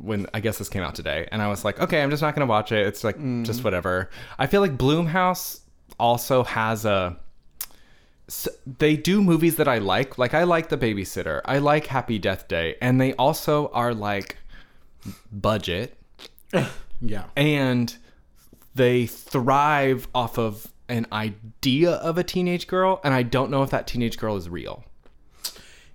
when 0.00 0.28
I 0.32 0.38
guess 0.38 0.58
this 0.58 0.68
came 0.68 0.84
out 0.84 0.94
today 0.94 1.26
and 1.32 1.42
I 1.42 1.48
was 1.48 1.64
like, 1.64 1.80
okay, 1.80 2.00
I'm 2.00 2.10
just 2.10 2.22
not 2.22 2.36
going 2.36 2.46
to 2.46 2.50
watch 2.50 2.70
it. 2.70 2.86
It's 2.86 3.02
like 3.02 3.18
mm. 3.18 3.44
just 3.44 3.64
whatever. 3.64 4.08
I 4.38 4.46
feel 4.46 4.60
like 4.60 4.76
Blumhouse 4.76 5.62
also 5.98 6.44
has 6.44 6.84
a 6.84 7.16
they 8.78 8.96
do 8.96 9.20
movies 9.20 9.56
that 9.56 9.66
I 9.66 9.78
like. 9.78 10.16
Like 10.16 10.32
I 10.32 10.44
like 10.44 10.68
The 10.68 10.78
Babysitter. 10.78 11.40
I 11.44 11.58
like 11.58 11.86
Happy 11.86 12.20
Death 12.20 12.46
Day 12.46 12.76
and 12.80 13.00
they 13.00 13.14
also 13.14 13.68
are 13.72 13.92
like 13.92 14.36
budget 15.32 15.96
Yeah. 17.00 17.24
and 17.36 17.96
they 18.76 19.06
thrive 19.06 20.06
off 20.14 20.38
of 20.38 20.72
an 20.88 21.08
idea 21.10 21.90
of 21.90 22.16
a 22.16 22.22
teenage 22.22 22.68
girl 22.68 23.00
and 23.02 23.12
I 23.12 23.24
don't 23.24 23.50
know 23.50 23.64
if 23.64 23.70
that 23.70 23.88
teenage 23.88 24.18
girl 24.18 24.36
is 24.36 24.48
real. 24.48 24.84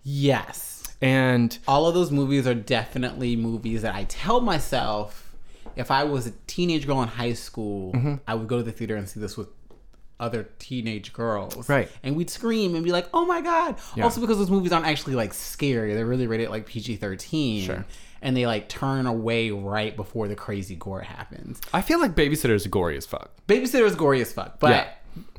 Yes. 0.03 0.83
And 1.01 1.57
All 1.67 1.87
of 1.87 1.93
those 1.93 2.11
movies 2.11 2.47
are 2.47 2.53
definitely 2.53 3.35
movies 3.35 3.81
that 3.81 3.93
I 3.95 4.05
tell 4.05 4.39
myself 4.41 5.35
if 5.75 5.89
I 5.91 6.03
was 6.03 6.27
a 6.27 6.31
teenage 6.47 6.85
girl 6.85 7.01
in 7.01 7.07
high 7.07 7.33
school, 7.33 7.91
Mm-hmm. 7.93 8.15
I 8.27 8.35
would 8.35 8.47
go 8.47 8.57
to 8.57 8.63
the 8.63 8.71
theater 8.71 8.95
and 8.95 9.07
see 9.09 9.19
this 9.19 9.35
with 9.35 9.47
other 10.19 10.47
teenage 10.59 11.11
girls. 11.11 11.67
Right. 11.67 11.89
And 12.03 12.15
we'd 12.15 12.29
scream 12.29 12.75
and 12.75 12.83
be 12.83 12.91
like, 12.91 13.07
oh 13.13 13.25
my 13.25 13.41
God. 13.41 13.75
Yeah. 13.95 14.03
Also, 14.05 14.21
because 14.21 14.37
those 14.37 14.51
movies 14.51 14.71
aren't 14.71 14.85
actually 14.85 15.15
like 15.15 15.33
scary, 15.33 15.93
they're 15.93 16.05
really 16.05 16.27
rated 16.27 16.49
like 16.49 16.65
PG 16.67 16.97
13. 16.97 17.63
Sure. 17.65 17.85
And 18.21 18.37
they 18.37 18.45
like 18.47 18.69
turn 18.69 19.05
away 19.05 19.51
right 19.51 19.93
before 19.97 20.29
the 20.29 20.35
crazy 20.35 20.75
gore 20.75 21.01
happens. 21.01 21.59
I 21.73 21.81
feel 21.81 21.99
like 21.99 22.15
Babysitter's 22.15 22.65
gory 22.67 22.95
as 22.95 23.05
fuck. 23.05 23.31
Babysitter 23.47 23.83
is 23.85 23.95
gory 23.95 24.21
as 24.21 24.31
fuck, 24.31 24.59
but 24.59 24.69
Yeah. 24.69 24.87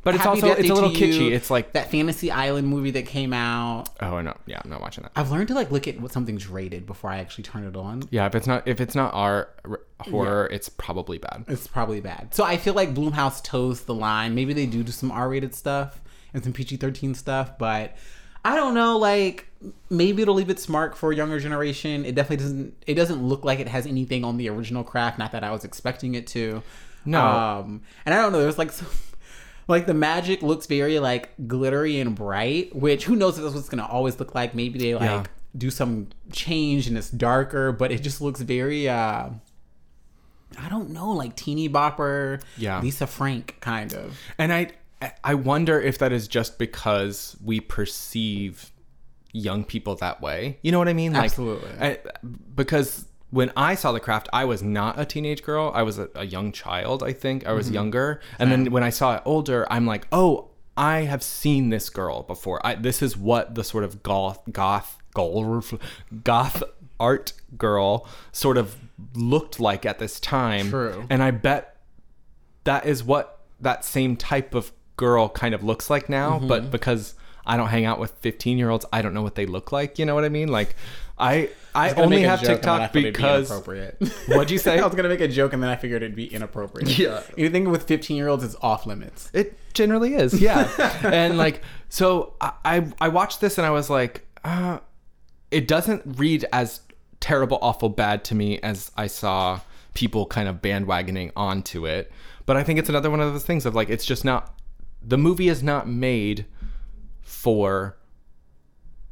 But 0.02 0.14
it's 0.16 0.24
Happy 0.24 0.42
also- 0.42 0.48
Death 0.48 0.58
it's 0.58 0.68
Day 0.68 0.72
a 0.72 0.74
little 0.74 0.92
to 0.92 1.06
You, 1.06 1.30
kitschy. 1.30 1.32
It's 1.34 1.50
like- 1.50 1.72
that 1.72 1.90
Fantasy 1.90 2.30
Island 2.30 2.68
movie 2.68 2.90
that 2.90 3.06
came 3.06 3.32
out. 3.32 3.86
Oh 4.00 4.20
no, 4.20 4.34
yeah, 4.46 4.60
I'm 4.62 4.68
not 4.70 4.80
watching 4.82 5.02
that. 5.02 5.12
I've 5.16 5.30
learned 5.30 5.48
to 5.48 5.54
like 5.54 5.70
look 5.70 5.88
at 5.88 5.98
what 6.00 6.12
something's 6.12 6.46
rated 6.46 6.84
before 6.86 7.10
I 7.10 7.18
actually 7.18 7.44
turn 7.44 7.64
it 7.64 7.74
on. 7.74 8.02
Yeah, 8.10 8.26
if 8.26 8.34
it's 8.34 8.46
not 8.46 8.68
if 8.68 8.80
it's 8.80 8.94
not 8.94 9.14
our 9.14 9.48
r- 9.64 9.80
horror, 10.00 10.46
it's 10.52 10.68
probably 10.68 11.16
bad. 11.18 11.44
It's 11.48 11.66
probably 11.66 12.00
bad. 12.00 12.34
So 12.34 12.44
I 12.44 12.58
feel 12.58 12.74
like 12.74 12.92
Blumhouse 12.94 13.42
toes 13.42 13.82
the 13.82 13.94
line. 13.94 14.34
Maybe 14.34 14.52
they 14.52 14.66
do 14.66 14.82
do 14.82 14.92
some 14.92 15.10
R-rated 15.10 15.54
stuff 15.54 16.00
and 16.34 16.44
some 16.44 16.52
PG-13 16.52 17.16
stuff, 17.16 17.56
but 17.58 17.96
I 18.44 18.56
don't 18.56 18.74
know. 18.74 18.98
Like 18.98 19.46
maybe 19.88 20.20
it'll 20.20 20.34
leave 20.34 20.50
its 20.50 20.68
mark 20.68 20.96
for 20.96 21.12
a 21.12 21.16
younger 21.16 21.40
generation. 21.40 22.04
It 22.04 22.14
definitely 22.14 22.44
doesn't. 22.44 22.74
It 22.86 22.94
doesn't 22.94 23.22
look 23.26 23.42
like 23.42 23.58
it 23.58 23.68
has 23.68 23.86
anything 23.86 24.22
on 24.22 24.36
the 24.36 24.50
original 24.50 24.84
craft. 24.84 25.18
Not 25.18 25.32
that 25.32 25.42
I 25.42 25.50
was 25.50 25.64
expecting 25.64 26.14
it 26.14 26.26
to. 26.28 26.62
No. 27.06 27.20
Um, 27.26 27.82
and 28.04 28.14
I 28.14 28.20
don't 28.20 28.32
know. 28.32 28.40
There's 28.42 28.58
like 28.58 28.70
some. 28.72 28.88
Like 29.68 29.86
the 29.86 29.94
magic 29.94 30.42
looks 30.42 30.66
very 30.66 30.98
like 30.98 31.30
glittery 31.46 31.98
and 32.00 32.14
bright, 32.14 32.74
which 32.74 33.04
who 33.04 33.16
knows 33.16 33.38
if 33.38 33.44
that's 33.44 33.54
what's 33.54 33.68
gonna 33.68 33.86
always 33.86 34.18
look 34.18 34.34
like. 34.34 34.54
Maybe 34.54 34.78
they 34.78 34.94
like 34.94 35.02
Yeah. 35.10 35.24
do 35.56 35.70
some 35.70 36.08
change 36.32 36.86
and 36.86 36.98
it's 36.98 37.10
darker, 37.10 37.72
but 37.72 37.90
it 37.92 38.02
just 38.02 38.20
looks 38.20 38.40
very 38.40 38.88
uh 38.88 39.30
I 40.56 40.68
don't 40.68 40.90
know, 40.90 41.10
like 41.12 41.34
teeny 41.36 41.68
bopper, 41.68 42.40
Yeah. 42.56 42.80
Lisa 42.80 43.06
Frank 43.06 43.56
kind 43.60 43.92
of. 43.94 44.18
And 44.38 44.52
I 44.52 44.70
I 45.22 45.34
wonder 45.34 45.80
if 45.80 45.98
that 45.98 46.12
is 46.12 46.28
just 46.28 46.58
because 46.58 47.36
we 47.44 47.60
perceive 47.60 48.70
young 49.32 49.64
people 49.64 49.96
that 49.96 50.20
way. 50.22 50.58
You 50.62 50.70
know 50.72 50.78
what 50.78 50.88
I 50.88 50.92
mean? 50.92 51.12
Like, 51.12 51.24
Absolutely. 51.24 51.70
I, 51.80 51.98
because 52.54 53.06
when 53.34 53.50
I 53.56 53.74
saw 53.74 53.90
the 53.92 54.00
craft, 54.00 54.28
I 54.32 54.44
was 54.44 54.62
not 54.62 54.98
a 54.98 55.04
teenage 55.04 55.42
girl. 55.42 55.72
I 55.74 55.82
was 55.82 55.98
a, 55.98 56.08
a 56.14 56.24
young 56.24 56.52
child. 56.52 57.02
I 57.02 57.12
think 57.12 57.44
I 57.46 57.52
was 57.52 57.66
Mm-hmm. 57.66 57.74
younger. 57.74 58.20
And 58.38 58.46
then 58.52 58.70
when 58.70 58.82
I 58.82 58.90
saw 58.90 59.16
it 59.16 59.22
older, 59.24 59.66
I'm 59.74 59.86
like, 59.86 60.06
oh, 60.12 60.50
I 60.76 60.96
have 61.12 61.22
seen 61.22 61.70
this 61.70 61.90
girl 61.90 62.22
before. 62.22 62.64
I, 62.66 62.74
this 62.76 63.02
is 63.02 63.16
what 63.16 63.54
the 63.54 63.64
sort 63.64 63.84
of 63.84 64.02
goth 64.02 64.40
goth 64.52 64.98
goth 65.14 65.74
goth 66.24 66.62
art 67.00 67.32
girl 67.58 68.06
sort 68.32 68.56
of 68.56 68.76
looked 69.14 69.58
like 69.60 69.84
at 69.86 69.98
this 69.98 70.20
time. 70.20 70.70
True. 70.70 71.04
And 71.10 71.22
I 71.22 71.30
bet 71.32 71.76
that 72.64 72.86
is 72.86 73.02
what 73.04 73.40
that 73.60 73.84
same 73.84 74.16
type 74.16 74.54
of 74.54 74.72
girl 74.96 75.28
kind 75.28 75.54
of 75.54 75.62
looks 75.64 75.90
like 75.90 76.08
now 76.08 76.38
Mm-hmm. 76.38 76.48
but 76.48 76.70
because 76.70 77.14
i 77.46 77.56
don't 77.56 77.68
hang 77.68 77.84
out 77.84 77.98
with 77.98 78.10
15 78.20 78.58
year 78.58 78.70
olds 78.70 78.84
i 78.92 79.02
don't 79.02 79.14
know 79.14 79.22
what 79.22 79.34
they 79.34 79.46
look 79.46 79.72
like 79.72 79.98
you 79.98 80.06
know 80.06 80.14
what 80.14 80.24
i 80.24 80.28
mean 80.28 80.48
like 80.48 80.74
i 81.18 81.48
i 81.74 81.90
gonna 81.90 82.02
only 82.02 82.22
have 82.22 82.40
joke 82.40 82.48
and 82.50 82.62
then 82.64 82.80
I 82.80 82.86
tiktok 82.86 82.92
be 82.92 83.02
because 83.02 83.50
inappropriate. 83.50 83.96
what'd 84.28 84.50
you 84.50 84.58
say 84.58 84.78
I 84.80 84.84
was 84.86 84.94
gonna 84.94 85.08
make 85.08 85.20
a 85.20 85.28
joke 85.28 85.52
and 85.52 85.62
then 85.62 85.70
I 85.70 85.76
figured 85.76 86.02
it'd 86.02 86.16
be 86.16 86.26
inappropriate. 86.32 86.98
Yeah. 86.98 87.22
anything 87.38 87.70
with 87.70 87.84
fifteen 87.84 88.16
year 88.16 88.28
olds 88.28 88.42
is 88.44 88.56
off 88.62 88.86
limits. 88.86 89.30
it 89.32 89.56
generally 89.74 90.14
is 90.14 90.40
yeah 90.40 90.68
and 91.04 91.36
like 91.36 91.62
so 91.88 92.34
I, 92.40 92.52
I 92.64 92.92
i 93.00 93.08
watched 93.08 93.40
this 93.40 93.58
and 93.58 93.66
i 93.66 93.70
was 93.70 93.90
like 93.90 94.26
uh 94.44 94.78
it 95.50 95.66
doesn't 95.68 96.02
read 96.18 96.44
as 96.52 96.80
terrible 97.20 97.58
awful 97.62 97.88
bad 97.88 98.24
to 98.24 98.34
me 98.34 98.58
as 98.60 98.90
i 98.96 99.06
saw 99.06 99.60
people 99.94 100.26
kind 100.26 100.48
of 100.48 100.56
bandwagoning 100.62 101.30
onto 101.36 101.86
it 101.86 102.10
but 102.46 102.56
i 102.56 102.62
think 102.64 102.78
it's 102.78 102.88
another 102.88 103.10
one 103.10 103.20
of 103.20 103.32
those 103.32 103.44
things 103.44 103.64
of 103.66 103.74
like 103.74 103.88
it's 103.88 104.04
just 104.04 104.24
not 104.24 104.54
the 105.02 105.18
movie 105.18 105.48
is 105.48 105.62
not 105.62 105.88
made 105.88 106.44
for 107.44 107.96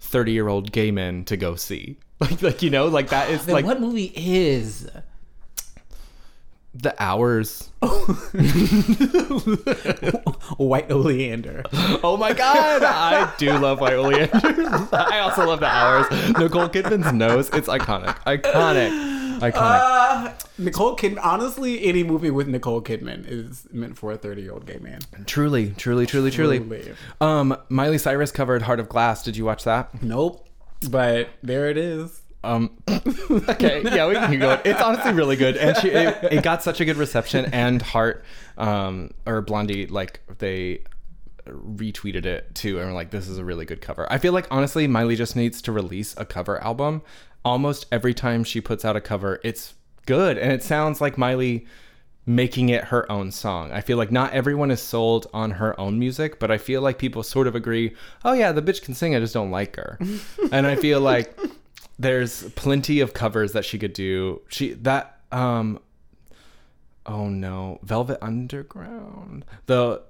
30 0.01 0.33
year 0.33 0.49
old 0.49 0.73
gay 0.73 0.91
men 0.91 1.23
to 1.27 1.37
go 1.37 1.55
see 1.55 1.99
like 2.21 2.41
like 2.41 2.63
you 2.63 2.71
know 2.71 2.87
like 2.87 3.11
that 3.11 3.29
is 3.29 3.45
Then 3.45 3.57
like 3.57 3.67
what 3.67 3.79
movie 3.79 4.11
is? 4.17 4.89
the 6.75 6.95
hours 6.99 7.69
oh. 7.83 8.31
White 10.57 10.91
Oleander. 10.91 11.63
Oh 12.03 12.17
my 12.17 12.33
god, 12.33 12.83
I 12.83 13.31
do 13.37 13.53
love 13.59 13.79
White 13.81 13.93
Oleander. 13.93 14.31
I 14.93 15.19
also 15.19 15.47
love 15.47 15.61
the 15.61 15.67
hours. 15.67 16.11
Nicole 16.39 16.71
Kidman's 16.71 17.13
nose, 17.13 17.51
it's 17.51 17.69
iconic. 17.69 18.17
Iconic. 18.25 18.89
Iconic. 19.43 19.57
Uh, 19.57 20.33
Nicole 20.59 20.97
Kidman. 20.97 21.19
Honestly, 21.23 21.85
any 21.85 22.03
movie 22.05 22.31
with 22.31 22.49
Nicole 22.49 22.81
Kidman 22.81 23.25
is 23.27 23.67
meant 23.73 23.99
for 23.99 24.13
a 24.13 24.17
thirty-year-old 24.17 24.67
gay 24.67 24.79
man. 24.79 25.01
truly, 25.27 25.71
truly, 25.77 26.07
truly, 26.07 26.31
truly. 26.31 26.59
Truly. 26.59 26.93
Um, 27.21 27.57
Miley 27.69 27.99
Cyrus 27.99 28.31
covered 28.31 28.63
Heart 28.63 28.81
of 28.81 28.89
Glass. 28.89 29.23
Did 29.23 29.37
you 29.37 29.45
watch 29.45 29.65
that? 29.65 30.03
Nope. 30.03 30.49
But 30.91 31.29
there 31.43 31.69
it 31.69 31.77
is. 31.77 32.23
Um, 32.45 32.77
okay, 33.49 33.83
yeah, 33.85 34.09
we 34.09 34.15
can 34.15 34.39
go. 34.39 34.61
It's 34.65 34.81
honestly 34.81 35.13
really 35.13 35.37
good, 35.37 35.57
and 35.57 35.77
she 35.77 35.91
it, 35.91 36.19
it 36.33 36.43
got 36.43 36.63
such 36.63 36.81
a 36.81 36.85
good 36.85 36.97
reception. 36.97 37.47
And 37.53 37.81
Heart, 37.81 38.25
um, 38.59 39.13
or 39.27 39.43
Blondie, 39.43 39.87
like 39.87 40.21
they 40.39 40.83
retweeted 41.47 42.27
it 42.27 42.55
too, 42.55 42.79
and 42.79 42.89
were 42.89 42.95
like, 42.95 43.11
"This 43.11 43.29
is 43.29 43.39
a 43.39 43.45
really 43.45 43.65
good 43.65 43.81
cover." 43.81 44.11
I 44.11 44.19
feel 44.19 44.33
like 44.33 44.47
honestly, 44.51 44.89
Miley 44.89 45.15
just 45.17 45.37
needs 45.37 45.63
to 45.63 45.73
release 45.73 46.15
a 46.17 46.25
cover 46.25 46.61
album. 46.63 47.03
Almost 47.45 47.87
every 47.91 48.15
time 48.15 48.45
she 48.45 48.61
puts 48.61 48.85
out 48.85 48.97
a 48.97 49.01
cover, 49.01 49.41
it's 49.43 49.75
good, 50.07 50.39
and 50.39 50.53
it 50.53 50.63
sounds 50.63 51.01
like 51.01 51.19
Miley 51.19 51.67
making 52.25 52.69
it 52.69 52.85
her 52.85 53.11
own 53.11 53.33
song. 53.33 53.73
I 53.73 53.81
feel 53.81 53.97
like 53.97 54.13
not 54.13 54.33
everyone 54.33 54.71
is 54.71 54.81
sold 54.81 55.27
on 55.35 55.53
her 55.53 55.79
own 55.79 55.99
music, 55.99 56.39
but 56.39 56.51
I 56.51 56.59
feel 56.59 56.81
like 56.81 56.99
people 56.99 57.23
sort 57.23 57.47
of 57.47 57.55
agree, 57.57 57.95
"Oh 58.25 58.33
yeah, 58.33 58.53
the 58.53 58.63
bitch 58.63 58.83
can 58.83 58.95
sing, 58.95 59.15
I 59.15 59.21
just 59.21 59.35
don't 59.35 59.51
like 59.51 59.77
her." 59.77 59.99
and 60.53 60.67
I 60.67 60.77
feel 60.77 61.01
like 61.01 61.37
there's 61.99 62.51
plenty 62.53 63.01
of 63.01 63.15
covers 63.15 63.53
that 63.53 63.65
she 63.65 63.79
could 63.79 63.93
do. 63.93 64.41
She 64.49 64.75
that 64.75 65.19
um 65.33 65.81
oh 67.07 67.29
no, 67.29 67.81
Velvet 67.83 68.19
Underground. 68.23 69.45
The 69.67 70.03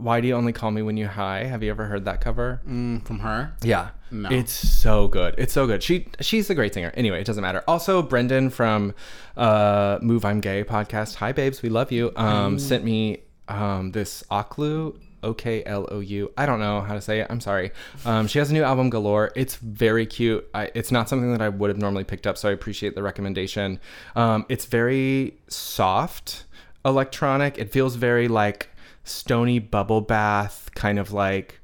Why 0.00 0.20
Do 0.20 0.28
You 0.28 0.34
Only 0.34 0.52
Call 0.52 0.70
Me 0.70 0.82
When 0.82 0.96
You 0.96 1.06
High? 1.06 1.44
Have 1.44 1.62
you 1.62 1.70
ever 1.70 1.86
heard 1.86 2.04
that 2.06 2.20
cover? 2.20 2.60
Mm, 2.66 3.06
from 3.06 3.18
her. 3.20 3.52
Yeah. 3.62 3.90
No. 4.10 4.28
It's 4.30 4.52
so 4.52 5.08
good. 5.08 5.34
It's 5.38 5.52
so 5.52 5.66
good. 5.66 5.82
She 5.82 6.06
she's 6.20 6.50
a 6.50 6.54
great 6.54 6.74
singer. 6.74 6.92
Anyway, 6.94 7.20
it 7.20 7.24
doesn't 7.26 7.42
matter. 7.42 7.62
Also, 7.68 8.02
Brendan 8.02 8.50
from 8.50 8.94
uh 9.36 9.98
Move 10.02 10.24
I'm 10.24 10.40
Gay 10.40 10.64
podcast. 10.64 11.16
Hi 11.16 11.32
babes, 11.32 11.62
we 11.62 11.68
love 11.68 11.92
you. 11.92 12.12
Um 12.16 12.58
sent 12.58 12.82
me 12.84 13.22
um 13.48 13.92
this 13.92 14.24
Oklou 14.30 14.96
O 15.22 15.34
K 15.34 15.62
L 15.64 15.86
O 15.90 16.00
U. 16.00 16.32
I 16.36 16.46
don't 16.46 16.60
know 16.60 16.80
how 16.80 16.94
to 16.94 17.00
say 17.00 17.20
it. 17.20 17.26
I'm 17.30 17.40
sorry. 17.40 17.72
Um, 18.04 18.26
she 18.26 18.38
has 18.38 18.50
a 18.50 18.54
new 18.54 18.62
album 18.62 18.90
galore. 18.90 19.30
It's 19.36 19.56
very 19.56 20.06
cute. 20.06 20.48
I, 20.54 20.70
it's 20.74 20.90
not 20.90 21.08
something 21.08 21.30
that 21.32 21.42
I 21.42 21.50
would 21.50 21.68
have 21.68 21.78
normally 21.78 22.04
picked 22.04 22.26
up, 22.26 22.38
so 22.38 22.48
I 22.48 22.52
appreciate 22.52 22.94
the 22.94 23.02
recommendation. 23.02 23.80
Um, 24.16 24.46
it's 24.48 24.64
very 24.64 25.38
soft 25.48 26.44
electronic. 26.86 27.58
It 27.58 27.70
feels 27.70 27.96
very 27.96 28.28
like 28.28 28.69
stony 29.04 29.58
bubble 29.58 30.00
bath, 30.00 30.70
kind 30.74 30.98
of 30.98 31.12
like 31.12 31.60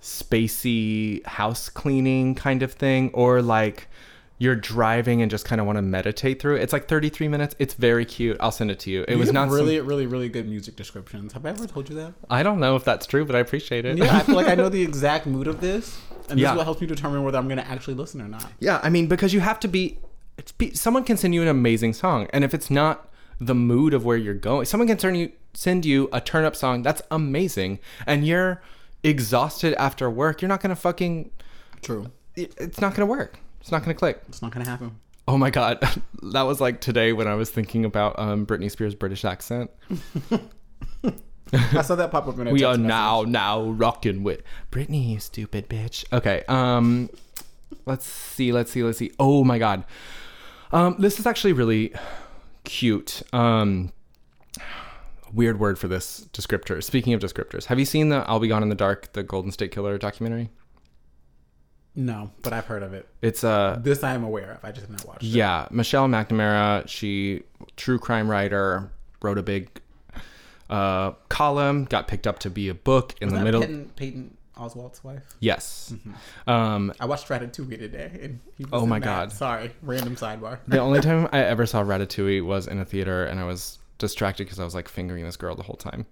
spacey 0.00 1.24
house 1.26 1.68
cleaning 1.68 2.34
kind 2.34 2.62
of 2.62 2.72
thing 2.72 3.10
or 3.12 3.42
like 3.42 3.88
you're 4.38 4.54
driving 4.56 5.22
and 5.22 5.30
just 5.30 5.46
kind 5.46 5.60
of 5.62 5.66
want 5.66 5.76
to 5.76 5.82
meditate 5.82 6.40
through. 6.40 6.56
It's 6.56 6.72
like 6.72 6.88
33 6.88 7.26
minutes. 7.28 7.56
It's 7.58 7.72
very 7.72 8.04
cute. 8.04 8.36
I'll 8.38 8.50
send 8.52 8.70
it 8.70 8.78
to 8.80 8.90
you. 8.90 9.02
It 9.08 9.12
You 9.12 9.18
was 9.18 9.32
not 9.32 9.48
really, 9.48 9.78
some- 9.78 9.86
really, 9.86 10.06
really 10.06 10.28
good 10.28 10.46
music 10.46 10.76
descriptions. 10.76 11.32
Have 11.32 11.46
I 11.46 11.50
ever 11.50 11.66
told 11.66 11.88
you 11.88 11.94
that? 11.96 12.12
I 12.28 12.42
don't 12.42 12.60
know 12.60 12.76
if 12.76 12.84
that's 12.84 13.06
true, 13.06 13.24
but 13.24 13.34
I 13.34 13.38
appreciate 13.38 13.86
it. 13.86 13.96
Yeah, 13.96 14.14
I 14.14 14.20
feel 14.20 14.34
like 14.36 14.48
I 14.48 14.54
know 14.54 14.68
the 14.68 14.82
exact 14.82 15.26
mood 15.26 15.46
of 15.46 15.60
this, 15.62 15.98
and 16.28 16.38
this 16.38 16.42
Yeah. 16.42 16.52
is 16.52 16.56
what 16.58 16.64
helps 16.64 16.82
me 16.82 16.86
determine 16.86 17.22
whether 17.24 17.38
I'm 17.38 17.46
going 17.48 17.56
to 17.58 17.66
actually 17.66 17.94
listen 17.94 18.20
or 18.20 18.28
not. 18.28 18.52
Yeah, 18.60 18.78
I 18.82 18.90
mean, 18.90 19.06
because 19.06 19.32
you 19.32 19.40
have 19.40 19.58
to 19.60 19.68
be, 19.68 19.98
it's 20.36 20.52
be. 20.52 20.74
Someone 20.74 21.04
can 21.04 21.16
send 21.16 21.34
you 21.34 21.40
an 21.40 21.48
amazing 21.48 21.94
song, 21.94 22.28
and 22.34 22.44
if 22.44 22.52
it's 22.52 22.70
not 22.70 23.08
the 23.40 23.54
mood 23.54 23.92
of 23.94 24.04
where 24.04 24.16
you're 24.16 24.34
going, 24.34 24.64
someone 24.66 24.88
can 24.88 24.96
turn 24.96 25.14
you 25.14 25.32
send 25.54 25.84
you 25.86 26.08
a 26.12 26.20
turn 26.20 26.44
up 26.44 26.54
song 26.54 26.82
that's 26.82 27.00
amazing, 27.10 27.78
and 28.06 28.26
you're 28.26 28.62
exhausted 29.02 29.74
after 29.80 30.10
work, 30.10 30.42
you're 30.42 30.48
not 30.48 30.60
gonna 30.60 30.76
fucking. 30.76 31.30
True. 31.82 32.10
it- 32.34 32.54
It's 32.58 32.80
not 32.80 32.94
gonna 32.94 33.06
work. 33.06 33.38
It's 33.60 33.70
not 33.72 33.82
gonna 33.82 33.94
click. 33.94 34.20
It's 34.28 34.42
not 34.42 34.52
gonna 34.52 34.68
happen. 34.68 34.96
Oh 35.28 35.36
my 35.38 35.50
god, 35.50 35.78
that 36.32 36.42
was 36.42 36.60
like 36.60 36.80
today 36.80 37.12
when 37.12 37.26
I 37.26 37.34
was 37.34 37.50
thinking 37.50 37.84
about 37.84 38.18
um, 38.18 38.46
Britney 38.46 38.70
Spears' 38.70 38.94
British 38.94 39.24
accent. 39.24 39.70
I 41.52 41.82
saw 41.82 41.94
that 41.94 42.10
pop 42.10 42.26
up 42.26 42.38
in 42.40 42.48
a 42.48 42.50
we 42.50 42.64
are 42.64 42.72
message. 42.72 42.86
now 42.86 43.22
now 43.22 43.62
rocking 43.62 44.24
with 44.24 44.42
Britney, 44.72 45.10
you 45.10 45.20
stupid 45.20 45.68
bitch. 45.68 46.04
Okay, 46.12 46.42
um, 46.48 47.08
let's 47.86 48.04
see, 48.06 48.52
let's 48.52 48.70
see, 48.72 48.82
let's 48.82 48.98
see. 48.98 49.12
Oh 49.20 49.44
my 49.44 49.58
god, 49.58 49.84
um, 50.72 50.96
this 50.98 51.20
is 51.20 51.26
actually 51.26 51.52
really 51.52 51.92
cute. 52.66 53.22
Um, 53.32 53.92
weird 55.32 55.58
word 55.58 55.78
for 55.78 55.88
this 55.88 56.28
descriptor. 56.32 56.82
Speaking 56.84 57.14
of 57.14 57.20
descriptors, 57.20 57.64
have 57.66 57.78
you 57.78 57.86
seen 57.86 58.10
the 58.10 58.18
"I'll 58.28 58.40
Be 58.40 58.48
Gone 58.48 58.62
in 58.62 58.68
the 58.68 58.74
Dark" 58.74 59.14
the 59.14 59.22
Golden 59.22 59.50
State 59.50 59.70
Killer 59.70 59.96
documentary? 59.96 60.50
No, 61.94 62.30
but 62.42 62.52
I've 62.52 62.66
heard 62.66 62.82
of 62.82 62.92
it. 62.92 63.08
It's 63.22 63.42
uh 63.42 63.78
This 63.82 64.04
I 64.04 64.12
am 64.12 64.22
aware 64.22 64.52
of. 64.52 64.64
I 64.64 64.70
just 64.70 64.82
have 64.82 64.90
not 64.90 65.06
watched 65.06 65.22
it. 65.22 65.28
Yeah, 65.28 65.66
Michelle 65.70 66.06
McNamara, 66.08 66.86
she 66.86 67.44
true 67.76 67.98
crime 67.98 68.30
writer, 68.30 68.90
wrote 69.22 69.38
a 69.38 69.42
big 69.42 69.70
uh, 70.68 71.12
column, 71.28 71.84
got 71.84 72.06
picked 72.08 72.26
up 72.26 72.38
to 72.40 72.50
be 72.50 72.68
a 72.68 72.74
book 72.74 73.14
in 73.20 73.28
Was 73.28 73.32
the 73.32 73.38
that 73.38 73.44
middle. 73.44 73.60
Patton, 73.62 73.90
Patton 73.96 74.35
Oswalt's 74.56 75.04
wife? 75.04 75.22
Yes. 75.40 75.92
Um, 76.46 76.92
I 76.98 77.06
watched 77.06 77.28
Ratatouille 77.28 77.78
today. 77.78 78.10
And 78.22 78.40
he 78.56 78.64
was 78.64 78.82
Oh 78.82 78.86
my 78.86 78.98
that. 78.98 79.04
God. 79.04 79.32
Sorry, 79.32 79.70
random 79.82 80.16
sidebar. 80.16 80.58
the 80.66 80.78
only 80.78 81.00
time 81.00 81.28
I 81.32 81.40
ever 81.40 81.66
saw 81.66 81.82
Ratatouille 81.82 82.44
was 82.44 82.66
in 82.66 82.78
a 82.78 82.84
theater, 82.84 83.26
and 83.26 83.38
I 83.38 83.44
was 83.44 83.78
distracted 83.98 84.44
because 84.44 84.58
I 84.58 84.64
was 84.64 84.74
like 84.74 84.88
fingering 84.88 85.24
this 85.24 85.36
girl 85.36 85.54
the 85.54 85.62
whole 85.62 85.76
time. 85.76 86.06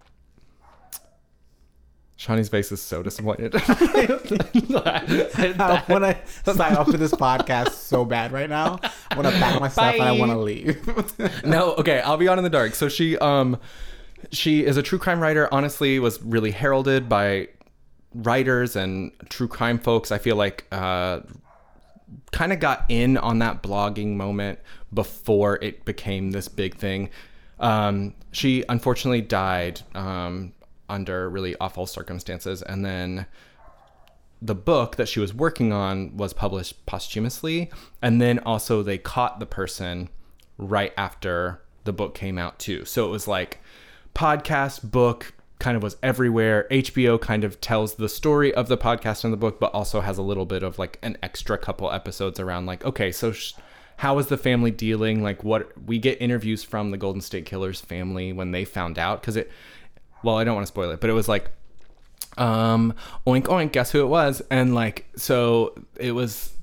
Shawnee's 2.17 2.49
face 2.49 2.71
is 2.71 2.81
so 2.81 3.03
disappointed. 3.03 3.53
I 3.57 5.83
want 5.89 6.05
to 6.05 6.55
sign 6.55 6.77
off 6.77 6.89
to 6.91 6.97
this 6.97 7.13
podcast 7.13 7.71
so 7.71 8.05
bad 8.05 8.31
right 8.31 8.49
now. 8.49 8.79
I 9.11 9.17
want 9.17 9.27
to 9.29 9.35
pack 9.41 9.61
my 9.61 9.69
stuff 9.69 9.95
and 9.95 10.03
I 10.05 10.13
want 10.13 10.31
to 10.31 10.39
leave. 10.39 10.87
no, 11.45 11.75
okay, 11.75 12.01
I'll 12.01 12.17
be 12.17 12.29
on 12.29 12.39
in 12.39 12.45
the 12.45 12.51
dark. 12.51 12.77
So 12.77 12.89
she 12.89 13.19
um 13.19 13.59
she 14.31 14.65
is 14.65 14.77
a 14.77 14.83
true 14.83 14.99
crime 14.99 15.19
writer, 15.19 15.53
honestly 15.53 15.99
was 15.99 16.23
really 16.23 16.53
heralded 16.53 17.09
by 17.09 17.49
writers 18.15 18.77
and 18.77 19.13
true 19.29 19.49
crime 19.49 19.79
folks. 19.79 20.13
I 20.13 20.19
feel 20.19 20.37
like 20.37 20.67
uh 20.73 21.21
kind 22.33 22.53
of 22.53 22.61
got 22.61 22.85
in 22.89 23.17
on 23.17 23.41
that 23.41 23.63
blogging 23.63 24.15
moment 24.15 24.59
before 24.93 25.59
it 25.63 25.85
became 25.85 26.31
this 26.31 26.49
big 26.49 26.77
thing. 26.77 27.11
Um 27.59 28.15
she 28.33 28.65
unfortunately 28.69 29.23
died 29.23 29.81
um 29.95 30.53
under 30.89 31.29
really 31.29 31.57
awful 31.61 31.87
circumstances 31.87 32.63
and 32.63 32.85
then 32.85 33.27
the 34.43 34.55
book 34.55 34.97
that 34.97 35.09
she 35.09 35.21
was 35.21 35.33
working 35.33 35.73
on 35.73 36.15
was 36.17 36.35
published 36.35 36.85
posthumously 36.85 37.71
and 38.03 38.21
then 38.21 38.39
also 38.41 38.83
they 38.83 38.99
caught 38.99 39.41
the 39.41 39.47
person 39.47 40.09
right 40.59 40.93
after 40.99 41.63
the 41.85 41.93
book 41.93 42.15
came 42.15 42.37
out 42.37 42.59
too 42.59 42.85
so 42.85 43.07
it 43.07 43.11
was 43.11 43.27
like 43.27 43.61
podcast 44.15 44.91
book 44.91 45.34
kind 45.59 45.77
of 45.77 45.83
was 45.83 45.97
everywhere. 46.03 46.67
Hbo 46.71 47.21
kind 47.21 47.45
of 47.45 47.61
tells 47.61 47.95
the 47.95 48.09
story 48.09 48.55
of 48.55 48.69
the 48.69 48.77
podcast 48.77 49.25
and 49.25 49.33
the 49.33 49.37
book 49.39 49.61
but 49.61 49.73
also 49.73 50.01
has 50.01 50.19
a 50.19 50.23
little 50.23 50.47
bit 50.47 50.63
of 50.63 50.79
like 50.79 50.99
an 51.03 51.17
extra 51.23 51.57
couple 51.57 51.91
episodes 51.91 52.41
around 52.41 52.67
like 52.67 52.85
okay 52.85 53.13
so 53.13 53.33
sh- 53.33 53.55
how 53.97 54.19
is 54.19 54.27
the 54.27 54.37
family 54.37 54.71
dealing? 54.71 55.23
Like 55.23 55.45
what 55.45 55.71
we 55.87 55.99
get 55.99 56.21
interviews 56.21 56.65
from 56.65 56.91
the 56.91 56.97
golden 56.97 57.21
state 57.21 57.47
killers 57.47 57.81
family 57.81 58.33
when 58.33 58.51
they 58.51 58.65
found 58.65 58.99
out 58.99 59.21
because 59.21 59.37
it 59.37 59.51
well 60.23 60.39
i 60.39 60.45
don't 60.45 60.55
want 60.55 60.67
to 60.67 60.69
spoil 60.69 60.91
it 60.91 61.01
but 61.01 61.11
it 61.11 61.13
was 61.13 61.29
like 61.29 61.51
um 62.39 62.95
oink 63.27 63.45
oink 63.45 63.73
guess 63.73 63.91
who 63.91 64.01
it 64.01 64.09
was? 64.09 64.43
And 64.51 64.75
like 64.75 65.07
so 65.17 65.75
it 65.97 66.13
was 66.13 66.54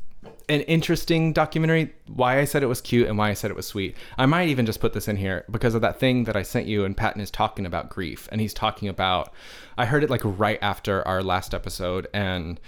an 0.50 0.62
interesting 0.62 1.34
documentary 1.34 1.94
why 2.08 2.40
i 2.40 2.46
said 2.46 2.64
it 2.64 2.68
was 2.68 2.82
cute 2.82 3.08
and 3.08 3.18
why 3.18 3.30
i 3.30 3.34
said 3.34 3.50
it 3.52 3.56
was 3.58 3.68
sweet. 3.68 3.96
I 4.18 4.26
might 4.26 4.50
even 4.50 4.66
just 4.66 4.80
put 4.80 4.94
this 4.94 5.08
in 5.08 5.18
here 5.18 5.46
because 5.50 5.76
of 5.76 5.82
that 5.82 6.00
thing 6.00 6.24
that 6.26 6.36
i 6.36 6.42
sent 6.44 6.68
you 6.68 6.86
and 6.86 6.96
patton 6.98 7.22
is 7.22 7.32
talking 7.32 7.66
about 7.66 7.90
grief. 7.90 8.28
And 8.32 8.42
he's 8.42 8.54
talking 8.54 8.88
about 8.90 9.34
i 9.78 9.86
heard 9.86 10.04
it 10.04 10.10
like 10.10 10.22
right 10.24 10.60
after 10.62 11.08
our 11.08 11.22
last 11.24 11.54
episode 11.54 12.08
and 12.14 12.60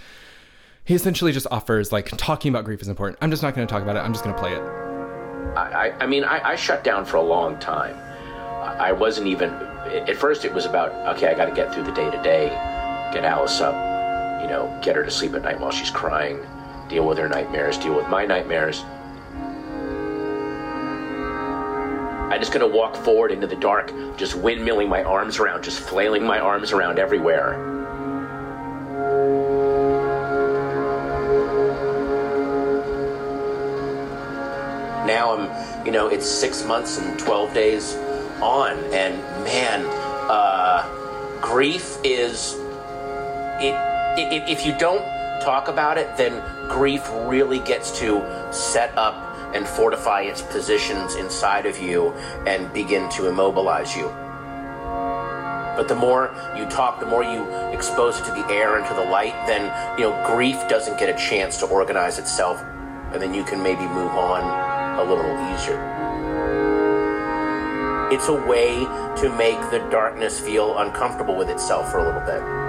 he 0.84 0.94
essentially 0.94 1.32
just 1.32 1.46
offers 1.50 1.92
like 1.92 2.10
talking 2.16 2.50
about 2.50 2.64
grief 2.66 2.82
is 2.82 2.88
important. 2.88 3.18
I'm 3.22 3.30
just 3.30 3.42
not 3.42 3.54
going 3.54 3.66
to 3.66 3.72
talk 3.72 3.82
about 3.82 3.96
it. 3.96 4.00
I'm 4.00 4.12
just 4.12 4.22
going 4.22 4.36
to 4.36 4.40
play 4.40 4.52
it. 4.52 4.60
I, 5.56 5.94
I- 5.98 6.06
mean, 6.06 6.24
I, 6.24 6.50
I 6.50 6.56
shut 6.56 6.84
down 6.84 7.04
for 7.06 7.16
a 7.16 7.22
long 7.22 7.58
time. 7.58 7.96
I 7.96 8.88
I 8.88 8.92
wasn't 8.92 9.28
even. 9.28 9.50
At 9.50 10.16
first, 10.16 10.44
it 10.44 10.52
was 10.52 10.66
about 10.66 10.90
okay, 11.16 11.28
I 11.28 11.34
got 11.34 11.46
to 11.46 11.52
get 11.54 11.72
through 11.72 11.84
the 11.84 11.92
day 11.92 12.10
to 12.10 12.22
day, 12.22 12.48
get 13.12 13.24
Alice 13.24 13.60
up, 13.60 13.74
you 14.42 14.48
know, 14.48 14.78
get 14.82 14.96
her 14.96 15.04
to 15.04 15.10
sleep 15.10 15.32
at 15.34 15.42
night 15.42 15.58
while 15.60 15.70
she's 15.70 15.90
crying, 15.90 16.38
deal 16.88 17.06
with 17.06 17.18
her 17.18 17.28
nightmares, 17.28 17.78
deal 17.78 17.94
with 17.94 18.08
my 18.08 18.24
nightmares. 18.24 18.84
I'm 22.32 22.40
just 22.40 22.52
gonna 22.52 22.66
walk 22.66 22.96
forward 22.96 23.30
into 23.30 23.46
the 23.46 23.56
dark, 23.56 23.92
just 24.16 24.34
windmilling 24.34 24.88
my 24.88 25.02
arms 25.04 25.38
around, 25.38 25.62
just 25.62 25.80
flailing 25.80 26.24
my 26.24 26.40
arms 26.40 26.72
around 26.72 26.98
everywhere. 26.98 27.74
now 35.06 35.36
I'm, 35.36 35.86
you 35.86 35.92
know, 35.92 36.08
it's 36.08 36.26
six 36.26 36.64
months 36.64 36.98
and 36.98 37.18
12 37.18 37.54
days 37.54 37.94
on, 38.40 38.78
and 38.92 39.20
man, 39.44 39.86
uh, 40.28 40.88
grief 41.40 41.98
is, 42.02 42.54
it, 43.60 43.74
it, 44.18 44.48
if 44.48 44.66
you 44.66 44.76
don't 44.78 45.04
talk 45.44 45.68
about 45.68 45.98
it, 45.98 46.16
then 46.16 46.42
grief 46.68 47.06
really 47.26 47.58
gets 47.60 47.96
to 47.98 48.24
set 48.50 48.96
up 48.96 49.14
and 49.54 49.66
fortify 49.68 50.22
its 50.22 50.42
positions 50.42 51.14
inside 51.16 51.66
of 51.66 51.78
you 51.78 52.12
and 52.46 52.72
begin 52.72 53.08
to 53.10 53.28
immobilize 53.28 53.94
you. 53.94 54.08
But 55.76 55.88
the 55.88 55.94
more 55.94 56.34
you 56.56 56.66
talk, 56.66 56.98
the 56.98 57.06
more 57.06 57.22
you 57.22 57.44
expose 57.72 58.18
it 58.18 58.24
to 58.24 58.30
the 58.30 58.46
air 58.48 58.78
and 58.78 58.86
to 58.86 58.94
the 58.94 59.04
light, 59.04 59.34
then, 59.46 59.62
you 59.98 60.08
know, 60.08 60.26
grief 60.26 60.56
doesn't 60.68 60.98
get 60.98 61.08
a 61.08 61.18
chance 61.18 61.58
to 61.58 61.66
organize 61.66 62.18
itself, 62.18 62.62
and 63.12 63.20
then 63.20 63.34
you 63.34 63.44
can 63.44 63.62
maybe 63.62 63.82
move 63.82 64.12
on 64.12 64.98
a 64.98 65.02
little 65.02 65.24
easier. 65.52 65.80
It's 68.10 68.28
a 68.28 68.46
way 68.46 68.86
to 69.20 69.36
make 69.36 69.58
the 69.70 69.80
darkness 69.90 70.38
feel 70.38 70.78
uncomfortable 70.78 71.36
with 71.36 71.50
itself 71.50 71.90
for 71.90 71.98
a 71.98 72.04
little 72.06 72.20
bit. 72.20 72.63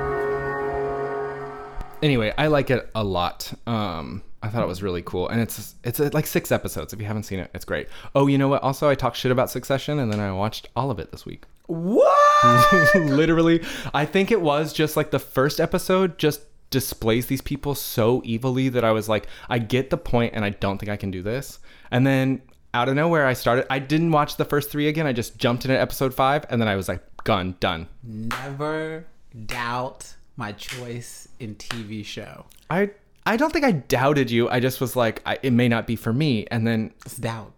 Anyway 2.06 2.34
i 2.38 2.48
like 2.48 2.70
it 2.70 2.90
a 2.96 3.04
lot. 3.04 3.52
Um 3.68 4.24
i 4.44 4.48
thought 4.50 4.64
it 4.64 4.68
was 4.68 4.84
really 4.84 5.02
cool. 5.02 5.28
And 5.30 5.42
it's 5.42 5.76
it's 5.84 6.00
uh, 6.00 6.10
like 6.14 6.28
six 6.28 6.52
episodes. 6.52 6.94
If 6.94 7.00
you 7.02 7.08
haven't 7.08 7.24
seen 7.24 7.40
it 7.40 7.50
it's 7.54 7.66
great. 7.66 7.88
Oh 8.14 8.28
you 8.28 8.38
know 8.38 8.48
what? 8.48 8.62
Also 8.64 8.88
i 8.90 8.96
talked 8.96 9.18
shit 9.18 9.32
about 9.32 9.50
succession 9.50 10.00
and 10.00 10.12
then 10.12 10.20
i 10.20 10.32
watched 10.32 10.70
all 10.76 10.92
of 10.92 11.00
it 11.00 11.12
this 11.12 11.26
week. 11.26 11.44
What? 11.68 12.96
literally 12.96 13.64
i 13.94 14.06
think 14.06 14.30
it 14.32 14.40
was 14.40 14.72
just 14.72 14.96
like 14.96 15.10
the 15.10 15.18
first 15.20 15.60
episode 15.60 16.18
just 16.20 16.42
displays 16.70 17.26
these 17.26 17.42
people 17.42 17.74
so 17.74 18.22
evilly 18.36 18.70
that 18.70 18.84
i 18.84 18.92
was 18.92 19.10
like 19.10 19.26
i 19.50 19.58
get 19.58 19.90
the 19.90 19.98
point 19.98 20.34
and 20.36 20.46
i 20.46 20.52
don't 20.52 20.78
think 20.78 20.90
i 20.92 20.98
can 20.98 21.10
do 21.10 21.22
this. 21.24 21.60
And 21.92 22.06
then 22.06 22.42
out 22.76 22.88
of 22.90 22.96
nowhere 22.96 23.26
i 23.26 23.34
started 23.34 23.66
i 23.72 23.80
didn't 23.80 24.12
watch 24.12 24.36
the 24.38 24.46
first 24.46 24.70
three 24.70 24.88
again. 24.88 25.08
I 25.08 25.14
just 25.14 25.38
jumped 25.40 25.66
in 25.66 25.72
at 25.72 25.80
episode 25.80 26.14
five 26.14 26.46
and 26.50 26.62
then 26.62 26.68
i 26.68 26.76
was 26.76 26.88
like 26.88 27.02
gone 27.24 27.56
done. 27.60 27.88
Never 28.04 29.06
doubt 29.48 30.14
my 30.38 30.52
choice 30.52 31.25
in 31.40 31.56
TV 31.56 32.04
show. 32.06 32.46
i 32.70 32.90
i 33.26 33.36
don't 33.38 33.52
think 33.52 33.66
i 33.66 33.72
doubted 33.72 34.30
you 34.32 34.48
i 34.50 34.60
just 34.60 34.80
was 34.80 34.96
like 34.96 35.22
I, 35.26 35.38
it 35.42 35.52
may 35.52 35.68
not 35.68 35.88
be 35.88 35.96
for 35.96 36.14
me 36.14 36.46
and 36.52 36.66
then 36.68 36.94
It's 37.06 37.18
doubt. 37.18 37.52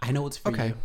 I 0.00 0.10
know 0.12 0.26
it's 0.26 0.36
for 0.38 0.50
Okay. 0.52 0.68
you. 0.68 0.74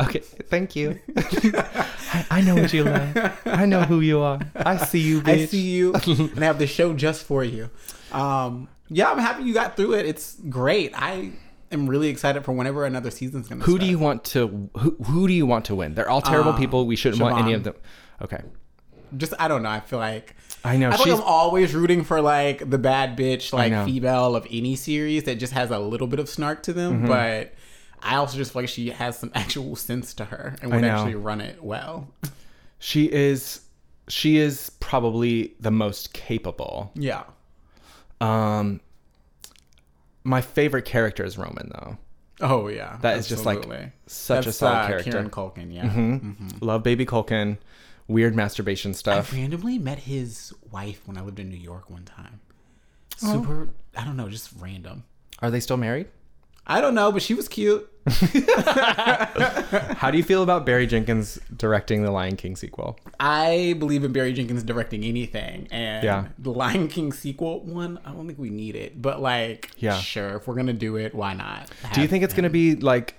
Okay, 0.00 0.18
thank 0.20 0.74
you. 0.74 0.98
I, 1.16 2.26
I 2.30 2.40
know 2.40 2.56
what 2.56 2.72
you 2.72 2.82
like. 2.82 3.46
I 3.46 3.66
know 3.66 3.82
who 3.82 4.00
you 4.00 4.20
are. 4.20 4.40
I 4.56 4.76
see 4.78 4.98
you, 4.98 5.20
bitch. 5.20 5.42
I 5.42 5.46
see 5.46 5.60
you, 5.70 5.92
and 6.34 6.38
I 6.38 6.44
have 6.46 6.58
the 6.58 6.66
show 6.66 6.92
just 6.94 7.22
for 7.24 7.44
you. 7.44 7.70
Um, 8.10 8.68
yeah, 8.88 9.10
I'm 9.12 9.18
happy 9.18 9.44
you 9.44 9.54
got 9.54 9.76
through 9.76 9.92
it. 9.94 10.06
It's 10.06 10.36
great. 10.48 10.92
I 10.96 11.32
am 11.70 11.88
really 11.88 12.08
excited 12.08 12.42
for 12.44 12.52
whenever 12.52 12.84
another 12.84 13.10
season's 13.12 13.46
gonna. 13.48 13.62
Who 13.62 13.72
start. 13.72 13.80
do 13.82 13.86
you 13.86 13.98
want 13.98 14.24
to? 14.32 14.70
Who, 14.78 14.96
who 15.04 15.28
do 15.28 15.34
you 15.34 15.46
want 15.46 15.66
to 15.66 15.74
win? 15.76 15.94
They're 15.94 16.10
all 16.10 16.22
terrible 16.22 16.52
Uh, 16.52 16.58
people. 16.58 16.86
We 16.86 16.96
shouldn't 16.96 17.22
want 17.22 17.38
any 17.38 17.52
of 17.52 17.62
them. 17.62 17.74
Okay. 18.22 18.40
Just 19.16 19.34
I 19.38 19.48
don't 19.48 19.62
know. 19.62 19.68
I 19.70 19.80
feel 19.80 19.98
like 19.98 20.34
I 20.64 20.76
know, 20.76 20.88
I 20.90 20.96
feel 20.96 21.04
she's- 21.04 21.18
like 21.18 21.24
I'm 21.26 21.32
always 21.32 21.74
rooting 21.74 22.04
for 22.04 22.20
like 22.20 22.68
the 22.70 22.78
bad 22.78 23.16
bitch, 23.16 23.52
like 23.52 23.72
female 23.84 24.36
of 24.36 24.46
any 24.50 24.76
series 24.76 25.24
that 25.24 25.36
just 25.36 25.52
has 25.52 25.70
a 25.70 25.78
little 25.78 26.06
bit 26.06 26.18
of 26.20 26.28
snark 26.28 26.62
to 26.64 26.72
them. 26.72 26.98
Mm-hmm. 26.98 27.08
But 27.08 27.54
I 28.02 28.16
also 28.16 28.36
just 28.36 28.52
feel 28.52 28.62
like 28.62 28.68
she 28.68 28.90
has 28.90 29.18
some 29.18 29.30
actual 29.34 29.76
sense 29.76 30.14
to 30.14 30.24
her 30.26 30.56
and 30.62 30.70
would 30.72 30.84
actually 30.84 31.14
run 31.14 31.40
it 31.40 31.62
well. 31.62 32.08
She 32.78 33.10
is. 33.12 33.60
She 34.08 34.36
is 34.38 34.70
probably 34.80 35.54
the 35.60 35.70
most 35.70 36.12
capable. 36.12 36.90
yeah. 36.94 37.24
Um. 38.20 38.80
My 40.24 40.40
favorite 40.40 40.84
character 40.84 41.24
is 41.24 41.36
Roman, 41.36 41.70
though. 41.74 41.98
Oh 42.40 42.68
yeah. 42.68 42.98
That 43.02 43.18
is 43.18 43.28
just 43.28 43.44
like 43.44 43.58
absolutely. 43.58 43.92
such 44.06 44.46
a 44.46 44.52
solid 44.52 44.76
uh, 44.78 44.86
character. 44.88 45.10
Kieran 45.12 45.30
Culkin. 45.30 45.72
Yeah. 45.72 46.56
Love 46.60 46.82
Baby 46.82 47.06
Culkin. 47.06 47.58
Weird 48.12 48.36
masturbation 48.36 48.94
stuff. 48.94 49.32
I 49.32 49.36
randomly 49.36 49.78
met 49.78 49.98
his 50.00 50.52
wife 50.70 51.00
when 51.06 51.16
I 51.18 51.22
lived 51.22 51.38
in 51.40 51.48
New 51.48 51.56
York 51.56 51.90
one 51.90 52.04
time. 52.04 52.40
Oh. 53.22 53.32
Super, 53.32 53.68
I 53.96 54.04
don't 54.04 54.16
know, 54.16 54.28
just 54.28 54.50
random. 54.58 55.04
Are 55.40 55.50
they 55.50 55.60
still 55.60 55.76
married? 55.76 56.08
I 56.66 56.80
don't 56.80 56.94
know, 56.94 57.10
but 57.10 57.22
she 57.22 57.34
was 57.34 57.48
cute. 57.48 57.88
How 59.96 60.10
do 60.10 60.16
you 60.18 60.24
feel 60.24 60.42
about 60.42 60.64
Barry 60.66 60.86
Jenkins 60.86 61.38
directing 61.56 62.02
the 62.02 62.10
Lion 62.10 62.36
King 62.36 62.56
sequel? 62.56 62.98
I 63.18 63.74
believe 63.78 64.04
in 64.04 64.12
Barry 64.12 64.32
Jenkins 64.32 64.62
directing 64.62 65.04
anything, 65.04 65.68
and 65.70 66.04
Yeah. 66.04 66.26
the 66.38 66.50
Lion 66.52 66.88
King 66.88 67.12
sequel 67.12 67.60
one, 67.60 67.98
I 68.04 68.12
don't 68.12 68.26
think 68.26 68.38
we 68.38 68.50
need 68.50 68.76
it, 68.76 69.00
but 69.00 69.20
like, 69.20 69.70
Yeah. 69.78 69.98
sure, 69.98 70.36
if 70.36 70.46
we're 70.46 70.54
gonna 70.54 70.72
do 70.72 70.96
it, 70.96 71.14
why 71.14 71.34
not? 71.34 71.70
Do 71.94 72.00
you 72.00 72.08
think 72.08 72.24
it's 72.24 72.34
going 72.34 72.44
to 72.44 72.50
be 72.50 72.76
like 72.76 73.14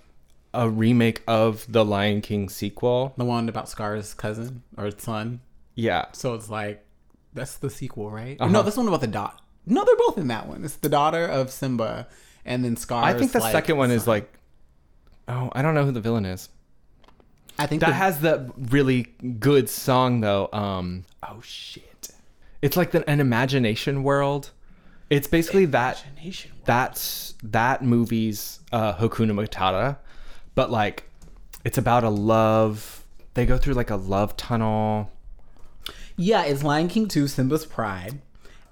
a 0.54 0.70
remake 0.70 1.22
of 1.28 1.66
the 1.72 1.84
Lion 1.84 2.22
King 2.22 2.50
sequel? 2.50 3.14
the 3.18 3.26
one 3.26 3.50
about 3.50 3.70
Scar's 3.70 4.14
cousin 4.14 4.64
or 4.78 4.92
son? 4.98 5.42
Yeah. 5.76 6.06
So 6.14 6.34
it's 6.36 6.50
like 6.50 6.86
that's 7.34 7.58
the 7.58 7.70
sequel, 7.70 8.12
right? 8.12 8.38
Uh-huh. 8.40 8.52
No, 8.52 8.62
this 8.64 8.78
one 8.78 8.88
about 8.88 9.02
the 9.02 9.08
dot. 9.08 9.42
No, 9.66 9.84
they're 9.86 9.96
both 9.96 10.18
in 10.18 10.28
that 10.28 10.48
one. 10.48 10.64
It's 10.64 10.76
the 10.76 10.90
daughter 10.90 11.26
of 11.26 11.50
Simba, 11.50 12.08
and 12.46 12.64
then 12.66 12.76
Scar. 12.76 13.04
I 13.04 13.14
think 13.14 13.32
the 13.32 13.40
second 13.40 13.78
one 13.78 13.92
is 13.92 14.08
like 14.08 14.32
Oh, 15.28 15.50
I 15.54 15.62
don't 15.62 15.74
know 15.74 15.86
who 15.86 15.92
the 15.92 16.02
villain 16.02 16.26
is. 16.26 16.50
I 17.58 17.66
think 17.68 17.82
That 17.82 17.88
the- 17.90 17.94
has 17.94 18.20
the 18.20 18.52
really 18.58 19.04
good 19.40 19.70
song 19.70 20.22
though. 20.22 20.50
Um 20.52 21.06
oh 21.28 21.40
shit. 21.42 22.10
It's 22.62 22.78
like 22.78 22.92
the, 22.92 23.08
an 23.10 23.20
imagination 23.20 24.04
world. 24.04 24.52
It's 25.10 25.28
basically 25.28 25.66
that 25.66 26.04
Imagination 26.14 26.52
World. 26.52 26.66
that's 26.66 27.36
that 27.44 27.84
movie's 27.84 28.60
uh 28.72 28.94
Hakuna 28.96 29.32
Matata, 29.48 29.98
but 30.56 30.72
like 30.72 31.10
it's 31.64 31.78
about 31.78 32.04
a 32.04 32.10
love. 32.10 33.06
They 33.34 33.46
go 33.46 33.58
through 33.58 33.74
like 33.74 33.90
a 33.90 33.96
love 33.96 34.38
tunnel. 34.38 35.10
Yeah, 36.16 36.44
it's 36.44 36.64
Lion 36.64 36.88
King 36.88 37.08
2, 37.08 37.28
Simba's 37.28 37.66
Pride. 37.66 38.22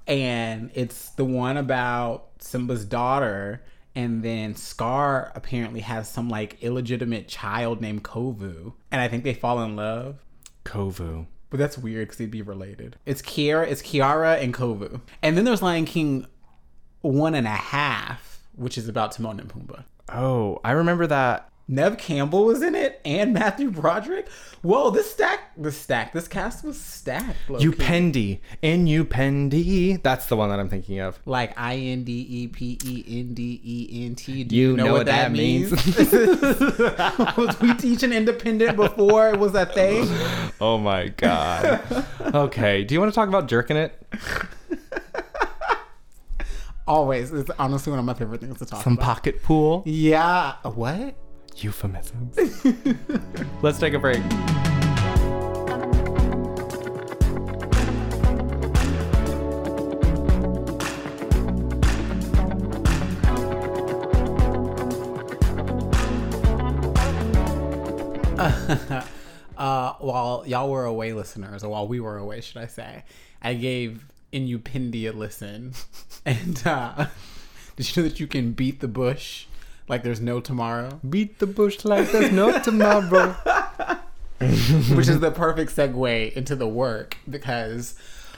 And 0.07 0.69
it's 0.73 1.09
the 1.09 1.25
one 1.25 1.57
about 1.57 2.29
Simba's 2.39 2.85
daughter. 2.85 3.63
And 3.95 4.23
then 4.23 4.55
Scar 4.55 5.31
apparently 5.35 5.81
has 5.81 6.07
some 6.07 6.29
like 6.29 6.61
illegitimate 6.61 7.27
child 7.27 7.81
named 7.81 8.03
Kovu. 8.03 8.73
And 8.91 9.01
I 9.01 9.07
think 9.07 9.23
they 9.23 9.33
fall 9.33 9.61
in 9.63 9.75
love. 9.75 10.19
Kovu. 10.65 11.25
But 11.49 11.57
that's 11.57 11.77
weird 11.77 12.07
because 12.07 12.17
they'd 12.17 12.31
be 12.31 12.41
related. 12.41 12.95
It's 13.05 13.21
Kiara, 13.21 13.67
it's 13.67 13.81
Kiara 13.81 14.41
and 14.41 14.53
Kovu. 14.53 15.01
And 15.21 15.35
then 15.35 15.43
there's 15.43 15.61
Lion 15.61 15.85
King 15.85 16.25
one 17.01 17.35
and 17.35 17.47
a 17.47 17.49
half, 17.49 18.43
which 18.55 18.77
is 18.77 18.87
about 18.87 19.11
Timon 19.11 19.39
and 19.39 19.49
Pumbaa. 19.49 19.83
Oh, 20.09 20.59
I 20.63 20.71
remember 20.71 21.07
that. 21.07 21.50
Neve 21.71 21.97
Campbell 21.97 22.43
was 22.43 22.61
in 22.61 22.75
it 22.75 22.99
and 23.05 23.33
Matthew 23.33 23.71
Broderick. 23.71 24.27
Whoa, 24.61 24.89
this 24.91 25.09
stack, 25.09 25.53
this 25.55 25.77
stack, 25.77 26.11
this 26.11 26.27
cast 26.27 26.65
was 26.65 26.77
stacked. 26.79 27.49
low-key. 27.49 27.65
Upendi. 27.69 28.39
In 28.61 28.85
Upendi. 28.87 30.03
That's 30.03 30.25
the 30.25 30.35
one 30.35 30.49
that 30.49 30.59
I'm 30.59 30.67
thinking 30.67 30.99
of. 30.99 31.17
like 31.25 31.57
I 31.57 31.77
N 31.77 32.03
D 32.03 32.27
E 32.29 32.47
P 32.49 32.77
E 32.83 33.05
N 33.21 33.33
D 33.33 33.61
E 33.63 34.05
N 34.05 34.15
T. 34.15 34.43
Do 34.43 34.53
You 34.53 34.75
know 34.75 34.91
what 34.91 35.05
that 35.05 35.31
means. 35.31 35.71
was 35.71 37.61
we 37.61 37.73
teaching 37.75 38.11
independent 38.11 38.75
before 38.75 39.29
it 39.29 39.39
was 39.39 39.55
a 39.55 39.65
thing? 39.65 40.09
Oh 40.63 40.77
my 40.77 41.07
god. 41.07 41.81
okay. 42.21 42.83
Do 42.83 42.93
you 42.93 42.99
want 42.99 43.11
to 43.11 43.15
talk 43.15 43.27
about 43.29 43.47
jerking 43.47 43.77
it? 43.77 43.99
Always. 46.87 47.31
It's 47.31 47.49
honestly 47.57 47.89
one 47.89 47.97
of 47.99 48.05
my 48.05 48.13
favorite 48.13 48.41
things 48.41 48.59
to 48.59 48.65
talk 48.65 48.83
Some 48.83 48.93
about. 48.93 49.03
Some 49.03 49.13
pocket 49.15 49.41
pool? 49.41 49.81
yeah. 49.87 50.55
What? 50.63 51.15
Euphemisms. 51.57 52.37
Let's 53.61 53.79
take 53.79 53.93
a 53.93 53.99
break. 53.99 54.21
Uh, 69.57 69.93
while 69.99 70.43
y'all 70.47 70.71
were 70.71 70.85
away, 70.85 71.13
listeners, 71.13 71.63
or 71.63 71.69
while 71.69 71.87
we 71.87 71.99
were 71.99 72.17
away, 72.17 72.41
should 72.41 72.57
I 72.57 72.65
say, 72.65 73.03
I 73.43 73.53
gave 73.53 74.05
Inupendi 74.33 75.07
a 75.07 75.11
listen, 75.11 75.73
and 76.25 76.59
uh, 76.65 77.05
did 77.75 77.95
you 77.95 78.01
know 78.01 78.09
that 78.09 78.19
you 78.19 78.25
can 78.25 78.53
beat 78.53 78.79
the 78.79 78.87
bush 78.87 79.45
like 79.91 80.01
there's 80.03 80.21
no 80.21 80.39
tomorrow? 80.39 80.99
Beat 81.07 81.37
the 81.37 81.45
bush 81.45 81.85
like 81.85 82.11
there's 82.11 82.31
no 82.31 82.59
tomorrow. 82.59 83.33
which 84.39 85.07
is 85.07 85.19
the 85.19 85.31
perfect 85.31 85.75
segue 85.75 86.33
into 86.33 86.55
the 86.55 86.67
work 86.67 87.17
because 87.29 87.93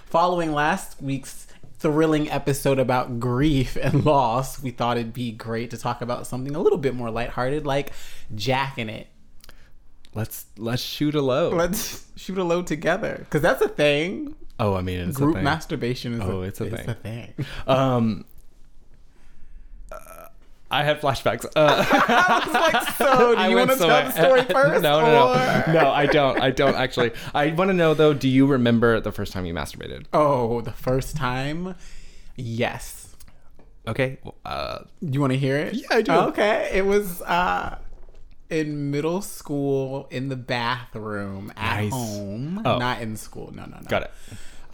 following 0.05 0.51
last 0.51 1.01
week's 1.01 1.47
thrilling 1.79 2.29
episode 2.29 2.79
about 2.79 3.19
grief 3.21 3.77
and 3.81 4.05
loss, 4.11 4.61
we 4.61 4.71
thought 4.71 4.97
it'd 4.97 5.13
be 5.13 5.31
great 5.31 5.69
to 5.71 5.77
talk 5.77 6.01
about 6.01 6.27
something 6.27 6.55
a 6.55 6.59
little 6.59 6.77
bit 6.77 6.93
more 6.95 7.09
lighthearted, 7.09 7.65
like 7.65 7.93
jacking 8.35 8.89
it. 8.89 9.07
Let's 10.13 10.45
let's 10.57 10.81
shoot 10.81 11.15
a 11.15 11.21
load. 11.21 11.53
Let's 11.53 12.05
shoot 12.15 12.37
a 12.37 12.43
load 12.43 12.67
together 12.67 13.17
because 13.19 13.41
that's 13.41 13.61
a 13.61 13.67
thing. 13.69 14.35
oh, 14.59 14.75
I 14.75 14.81
mean, 14.81 14.99
it's 14.99 15.17
Group 15.17 15.31
a 15.31 15.33
thing. 15.35 15.43
masturbation 15.43 16.13
is 16.15 16.21
Oh, 16.21 16.41
a, 16.41 16.43
it's 16.43 16.61
a 16.61 16.65
it's 16.65 16.75
thing. 16.75 16.89
a 16.89 16.93
thing. 16.93 17.33
Um, 17.65 18.25
I 20.73 20.83
had 20.83 20.99
flashbacks. 21.01 21.45
Uh, 21.55 21.85
like, 22.73 22.87
so 22.97 23.33
do 23.35 23.37
I 23.41 23.47
you 23.49 23.55
want 23.57 23.69
to 23.71 23.77
so- 23.77 23.87
tell 23.87 24.03
the 24.05 24.11
story 24.11 24.41
first? 24.55 24.81
no, 24.83 24.99
no, 25.01 25.33
no, 25.67 25.73
no. 25.73 25.91
I 25.91 26.05
don't. 26.07 26.39
I 26.41 26.51
don't 26.51 26.75
actually. 26.75 27.11
I 27.33 27.51
want 27.51 27.69
to 27.69 27.73
know 27.73 27.93
though. 27.93 28.13
Do 28.13 28.27
you 28.27 28.45
remember 28.47 28.99
the 28.99 29.11
first 29.11 29.31
time 29.33 29.45
you 29.45 29.53
masturbated? 29.53 30.05
Oh, 30.13 30.61
the 30.61 30.71
first 30.73 31.15
time? 31.15 31.75
Yes. 32.35 33.15
Okay. 33.87 34.17
Uh, 34.45 34.79
You 35.01 35.19
want 35.21 35.33
to 35.33 35.39
hear 35.39 35.57
it? 35.57 35.73
Yeah, 35.75 35.87
I 35.91 36.01
do. 36.01 36.11
Okay. 36.11 36.69
It 36.73 36.85
was 36.85 37.21
uh 37.21 37.77
in 38.49 38.91
middle 38.91 39.21
school 39.21 40.07
in 40.11 40.29
the 40.29 40.35
bathroom 40.35 41.51
at 41.57 41.81
Nice. 41.81 41.91
home, 41.91 42.61
Oh. 42.65 42.77
not 42.77 43.01
in 43.01 43.17
school. 43.17 43.51
No, 43.53 43.65
no, 43.65 43.77
no. 43.77 43.87
got 43.87 44.03
it. 44.03 44.11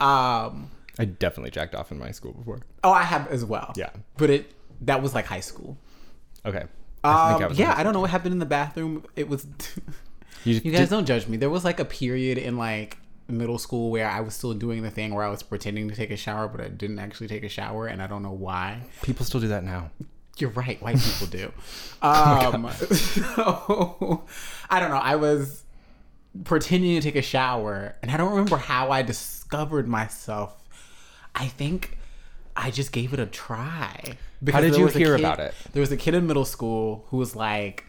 Um 0.01 0.69
I 0.97 1.05
definitely 1.05 1.51
jacked 1.51 1.75
off 1.75 1.91
in 1.91 1.97
my 1.99 2.11
school 2.11 2.33
before. 2.33 2.59
oh, 2.83 2.91
I 2.91 3.03
have 3.03 3.27
as 3.29 3.43
well. 3.45 3.73
Yeah. 3.75 3.89
But 4.17 4.29
it 4.29 4.51
that 4.81 5.01
was 5.01 5.13
like 5.15 5.25
high 5.25 5.39
school. 5.41 5.77
Okay. 6.45 6.63
I 7.03 7.33
Um, 7.33 7.49
was 7.49 7.57
yeah, 7.59 7.73
I 7.77 7.83
don't 7.83 7.93
know 7.93 8.01
what 8.01 8.09
happened 8.09 8.33
in 8.33 8.39
the 8.39 8.45
bathroom. 8.45 9.05
It 9.15 9.29
was 9.29 9.45
You, 10.45 10.55
You 10.55 10.71
guys 10.71 10.81
did- 10.81 10.89
don't 10.89 11.05
judge 11.05 11.27
me. 11.27 11.37
There 11.37 11.49
was 11.49 11.63
like 11.65 11.79
a 11.79 11.85
period 11.85 12.37
in 12.37 12.57
like 12.57 12.97
middle 13.27 13.57
school 13.59 13.91
where 13.91 14.09
I 14.09 14.21
was 14.21 14.33
still 14.33 14.53
doing 14.53 14.81
the 14.83 14.89
thing 14.89 15.13
where 15.13 15.23
I 15.23 15.29
was 15.29 15.43
pretending 15.43 15.87
to 15.89 15.95
take 15.95 16.11
a 16.11 16.17
shower, 16.17 16.47
but 16.47 16.61
I 16.61 16.67
didn't 16.69 16.97
actually 16.99 17.27
take 17.27 17.43
a 17.43 17.49
shower, 17.49 17.87
and 17.87 18.01
I 18.01 18.07
don't 18.07 18.23
know 18.23 18.31
why. 18.31 18.81
people 19.03 19.25
still 19.25 19.39
do 19.39 19.47
that 19.49 19.63
now. 19.63 19.91
You're 20.37 20.49
right. 20.51 20.81
White 20.81 20.97
people 21.01 21.27
do. 21.27 21.51
Um, 22.01 22.69
so 22.91 24.23
I 24.69 24.79
don't 24.79 24.89
know. 24.89 24.97
I 24.97 25.15
was 25.17 25.63
pretending 26.45 26.95
to 26.95 27.01
take 27.01 27.15
a 27.17 27.21
shower, 27.21 27.95
and 28.01 28.09
I 28.11 28.17
don't 28.17 28.31
remember 28.31 28.57
how 28.57 28.91
I 28.91 29.01
discovered 29.01 29.87
myself. 29.87 30.55
I 31.35 31.47
think 31.47 31.97
I 32.55 32.71
just 32.71 32.91
gave 32.91 33.13
it 33.13 33.19
a 33.19 33.25
try. 33.25 34.17
Because 34.41 34.63
did 34.63 34.75
you 34.77 34.87
hear 34.87 35.15
kid- 35.15 35.25
about 35.25 35.39
it? 35.39 35.53
There 35.73 35.81
was 35.81 35.91
a 35.91 35.97
kid 35.97 36.13
in 36.15 36.27
middle 36.27 36.45
school 36.45 37.05
who 37.09 37.17
was 37.17 37.35
like, 37.35 37.85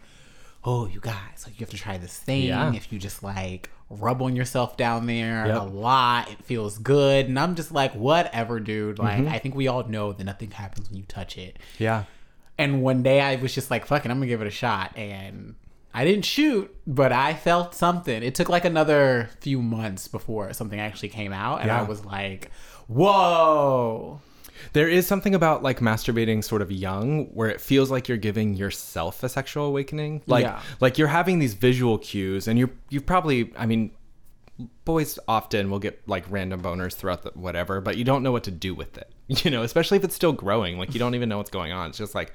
"Oh, 0.63 0.85
you 0.87 0.99
guys, 0.99 1.45
like 1.45 1.59
you 1.59 1.63
have 1.65 1.69
to 1.71 1.77
try 1.77 1.97
this 1.97 2.17
thing. 2.17 2.43
Yeah. 2.45 2.73
If 2.73 2.91
you 2.91 2.99
just 2.99 3.23
like 3.23 3.69
rub 3.89 4.21
on 4.21 4.35
yourself 4.35 4.77
down 4.77 5.05
there 5.05 5.45
Yep. 5.47 5.57
a 5.61 5.63
lot, 5.65 6.29
it 6.31 6.43
feels 6.43 6.77
good." 6.77 7.27
And 7.27 7.39
I'm 7.39 7.55
just 7.55 7.71
like, 7.71 7.93
"Whatever, 7.93 8.59
dude. 8.59 8.99
Like, 8.99 9.19
Mm-hmm. 9.19 9.33
I 9.33 9.39
think 9.39 9.55
we 9.55 9.67
all 9.67 9.83
know 9.87 10.13
that 10.13 10.23
nothing 10.23 10.51
happens 10.51 10.89
when 10.89 10.97
you 10.97 11.05
touch 11.05 11.37
it." 11.37 11.57
Yeah. 11.79 12.03
And 12.57 12.81
one 12.83 13.01
day 13.01 13.21
I 13.21 13.35
was 13.37 13.53
just 13.55 13.71
like, 13.71 13.85
"Fucking, 13.85 14.11
I'm 14.11 14.17
gonna 14.17 14.27
give 14.27 14.41
it 14.41 14.47
a 14.47 14.51
shot. 14.51 14.95
And 14.97 15.55
I 15.93 16.05
didn't 16.05 16.25
shoot, 16.25 16.73
but 16.87 17.11
I 17.11 17.33
felt 17.33 17.75
something. 17.75 18.23
It 18.23 18.33
took 18.35 18.47
like 18.49 18.63
another 18.65 19.29
few 19.41 19.61
months 19.61 20.07
before 20.07 20.53
something 20.53 20.79
actually 20.79 21.09
came 21.09 21.33
out. 21.33 21.61
And 21.61 21.69
I 21.71 21.81
was 21.83 22.05
like, 22.05 22.49
whoa. 22.87 24.21
There 24.73 24.87
is 24.87 25.07
something 25.07 25.33
about 25.35 25.63
like 25.63 25.79
masturbating 25.79 26.43
sort 26.43 26.61
of 26.61 26.71
young 26.71 27.25
where 27.33 27.49
it 27.49 27.61
feels 27.61 27.89
like 27.91 28.07
you're 28.07 28.17
giving 28.17 28.55
yourself 28.55 29.23
a 29.23 29.29
sexual 29.29 29.65
awakening. 29.65 30.21
Like 30.27 30.43
Yeah. 30.43 30.61
like 30.79 30.97
you're 30.97 31.07
having 31.07 31.39
these 31.39 31.53
visual 31.53 31.97
cues 31.97 32.47
and 32.47 32.57
you 32.59 32.69
you 32.89 33.01
probably 33.01 33.51
I 33.57 33.65
mean 33.65 33.91
boys 34.85 35.17
often 35.27 35.69
will 35.71 35.79
get 35.79 36.07
like 36.07 36.23
random 36.29 36.61
boners 36.61 36.93
throughout 36.93 37.23
the 37.23 37.31
whatever, 37.31 37.81
but 37.81 37.97
you 37.97 38.03
don't 38.03 38.21
know 38.23 38.31
what 38.31 38.43
to 38.43 38.51
do 38.51 38.73
with 38.75 38.97
it. 38.97 39.11
You 39.43 39.49
know, 39.49 39.63
especially 39.63 39.97
if 39.97 40.03
it's 40.03 40.13
still 40.15 40.33
growing. 40.33 40.77
Like 40.77 40.93
you 40.93 40.99
don't 40.99 41.15
even 41.15 41.29
know 41.29 41.37
what's 41.37 41.49
going 41.49 41.71
on. 41.71 41.89
It's 41.89 41.97
just 41.97 42.13
like 42.13 42.33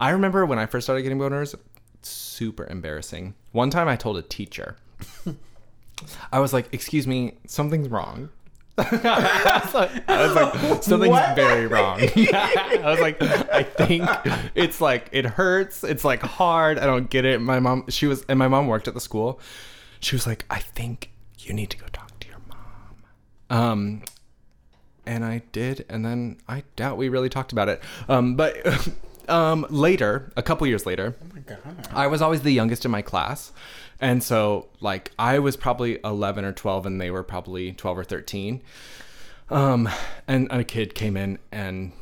I 0.00 0.10
remember 0.10 0.46
when 0.46 0.58
I 0.58 0.64
first 0.66 0.86
started 0.86 1.02
getting 1.02 1.18
boners, 1.18 1.54
super 2.02 2.66
embarrassing. 2.66 3.34
One 3.52 3.68
time 3.68 3.86
I 3.86 3.96
told 3.96 4.16
a 4.16 4.22
teacher. 4.22 4.76
I 6.32 6.38
was 6.40 6.52
like, 6.52 6.68
"Excuse 6.72 7.06
me, 7.06 7.34
something's 7.46 7.88
wrong." 7.88 8.30
I 8.78 9.60
was 9.64 9.74
like, 9.74 10.08
I 10.08 10.26
was 10.26 10.34
like, 10.34 10.82
something's 10.82 11.10
What? 11.10 11.36
very 11.36 11.66
wrong. 11.66 11.98
I 12.32 12.80
was 12.84 13.00
like, 13.00 13.20
I 13.22 13.62
think 13.62 14.08
it's 14.54 14.80
like 14.80 15.08
it 15.12 15.24
hurts. 15.24 15.84
It's 15.84 16.04
like 16.04 16.22
hard. 16.22 16.78
I 16.78 16.86
don't 16.86 17.10
get 17.10 17.24
it. 17.24 17.40
My 17.40 17.60
mom, 17.60 17.84
she 17.88 18.06
was, 18.06 18.24
and 18.28 18.38
my 18.38 18.48
mom 18.48 18.66
worked 18.66 18.88
at 18.88 18.94
the 18.94 19.00
school. 19.00 19.40
She 20.00 20.14
was 20.14 20.26
like, 20.26 20.44
I 20.48 20.60
think 20.60 21.10
you 21.38 21.52
need 21.52 21.70
to 21.70 21.76
go 21.78 21.86
talk 21.92 22.18
to 22.20 22.28
your 22.28 22.38
mom. 22.48 23.58
Um, 23.58 24.02
and 25.06 25.24
I 25.24 25.42
did, 25.52 25.84
and 25.88 26.04
then 26.04 26.36
I 26.46 26.64
doubt 26.76 26.98
we 26.98 27.08
really 27.08 27.28
talked 27.30 27.52
about 27.52 27.68
it. 27.68 27.82
Um, 28.08 28.36
but 28.36 28.56
um, 29.28 29.66
later, 29.70 30.30
a 30.36 30.42
couple 30.42 30.66
years 30.66 30.86
later, 30.86 31.16
oh 31.48 31.62
I 31.92 32.06
was 32.06 32.22
always 32.22 32.42
the 32.42 32.52
youngest 32.52 32.84
in 32.84 32.90
my 32.90 33.02
class. 33.02 33.52
And 34.00 34.22
so, 34.22 34.68
like, 34.80 35.10
I 35.18 35.38
was 35.40 35.56
probably 35.56 35.98
11 36.04 36.44
or 36.44 36.52
12, 36.52 36.86
and 36.86 37.00
they 37.00 37.10
were 37.10 37.22
probably 37.22 37.72
12 37.72 37.98
or 37.98 38.04
13. 38.04 38.62
Um, 39.50 39.88
and 40.26 40.46
a 40.50 40.62
kid 40.62 40.94
came 40.94 41.16
in 41.16 41.38
and 41.50 41.92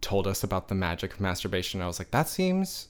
told 0.00 0.26
us 0.26 0.42
about 0.42 0.68
the 0.68 0.74
magic 0.74 1.14
of 1.14 1.20
masturbation. 1.20 1.82
I 1.82 1.86
was 1.86 1.98
like, 1.98 2.10
that 2.12 2.28
seems 2.28 2.88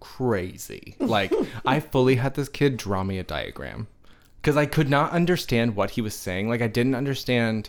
crazy. 0.00 0.96
Like, 0.98 1.32
I 1.64 1.80
fully 1.92 2.16
had 2.16 2.34
this 2.34 2.48
kid 2.48 2.76
draw 2.76 3.04
me 3.04 3.18
a 3.18 3.24
diagram 3.24 3.86
because 4.40 4.56
I 4.56 4.66
could 4.66 4.88
not 4.88 5.12
understand 5.12 5.76
what 5.76 5.90
he 5.90 6.00
was 6.00 6.14
saying. 6.14 6.48
Like, 6.48 6.62
I 6.62 6.68
didn't 6.68 6.94
understand. 6.94 7.68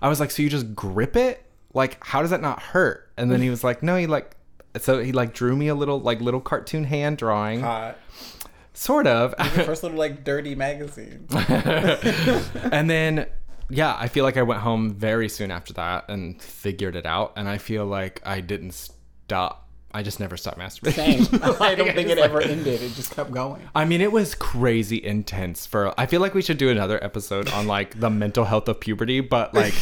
I 0.00 0.08
was 0.08 0.20
like, 0.20 0.30
so 0.30 0.42
you 0.42 0.48
just 0.48 0.74
grip 0.74 1.16
it? 1.16 1.44
Like, 1.74 2.02
how 2.04 2.20
does 2.20 2.30
that 2.30 2.42
not 2.42 2.60
hurt? 2.60 3.10
And 3.16 3.30
then 3.30 3.40
he 3.40 3.50
was 3.50 3.64
like, 3.64 3.82
no, 3.82 3.96
he 3.96 4.06
like, 4.06 4.36
so 4.78 5.02
he 5.02 5.12
like 5.12 5.32
drew 5.32 5.56
me 5.56 5.68
a 5.68 5.74
little, 5.74 6.00
like, 6.00 6.20
little 6.20 6.40
cartoon 6.40 6.84
hand 6.84 7.16
drawing. 7.16 7.60
Hot. 7.60 7.98
Sort 8.74 9.06
of. 9.06 9.34
First 9.52 9.82
little 9.82 9.98
like 9.98 10.24
dirty 10.24 10.54
magazine. 10.54 11.26
and 12.72 12.88
then 12.90 13.26
yeah 13.70 13.96
i 13.98 14.06
feel 14.08 14.22
like 14.24 14.36
i 14.36 14.42
went 14.42 14.60
home 14.60 14.90
very 14.92 15.28
soon 15.30 15.50
after 15.50 15.72
that 15.72 16.04
and 16.10 16.42
figured 16.42 16.94
it 16.94 17.06
out 17.06 17.32
and 17.36 17.48
i 17.48 17.56
feel 17.56 17.86
like 17.86 18.20
i 18.26 18.38
didn't 18.40 18.72
stop 18.72 19.66
i 19.94 20.02
just 20.02 20.20
never 20.20 20.36
stopped 20.36 20.58
masturbating 20.58 21.24
Same. 21.24 21.40
I 21.62 21.74
don't 21.74 21.94
think 21.94 22.10
it 22.10 22.18
like- 22.18 22.28
ever 22.28 22.42
ended. 22.42 22.82
It 22.82 22.92
just 22.92 23.12
kept 23.14 23.30
going. 23.32 23.62
i 23.74 23.84
mean 23.86 24.00
it 24.02 24.12
was 24.12 24.34
crazy 24.34 25.02
intense 25.02 25.64
for 25.64 25.98
i 25.98 26.04
feel 26.04 26.20
like 26.20 26.34
we 26.34 26.42
should 26.42 26.58
do 26.58 26.68
another 26.68 27.02
episode 27.02 27.48
on 27.52 27.66
like 27.66 27.98
the 27.98 28.10
mental 28.10 28.44
health 28.44 28.68
of 28.68 28.78
puberty 28.80 29.20
but 29.20 29.54
like 29.54 29.74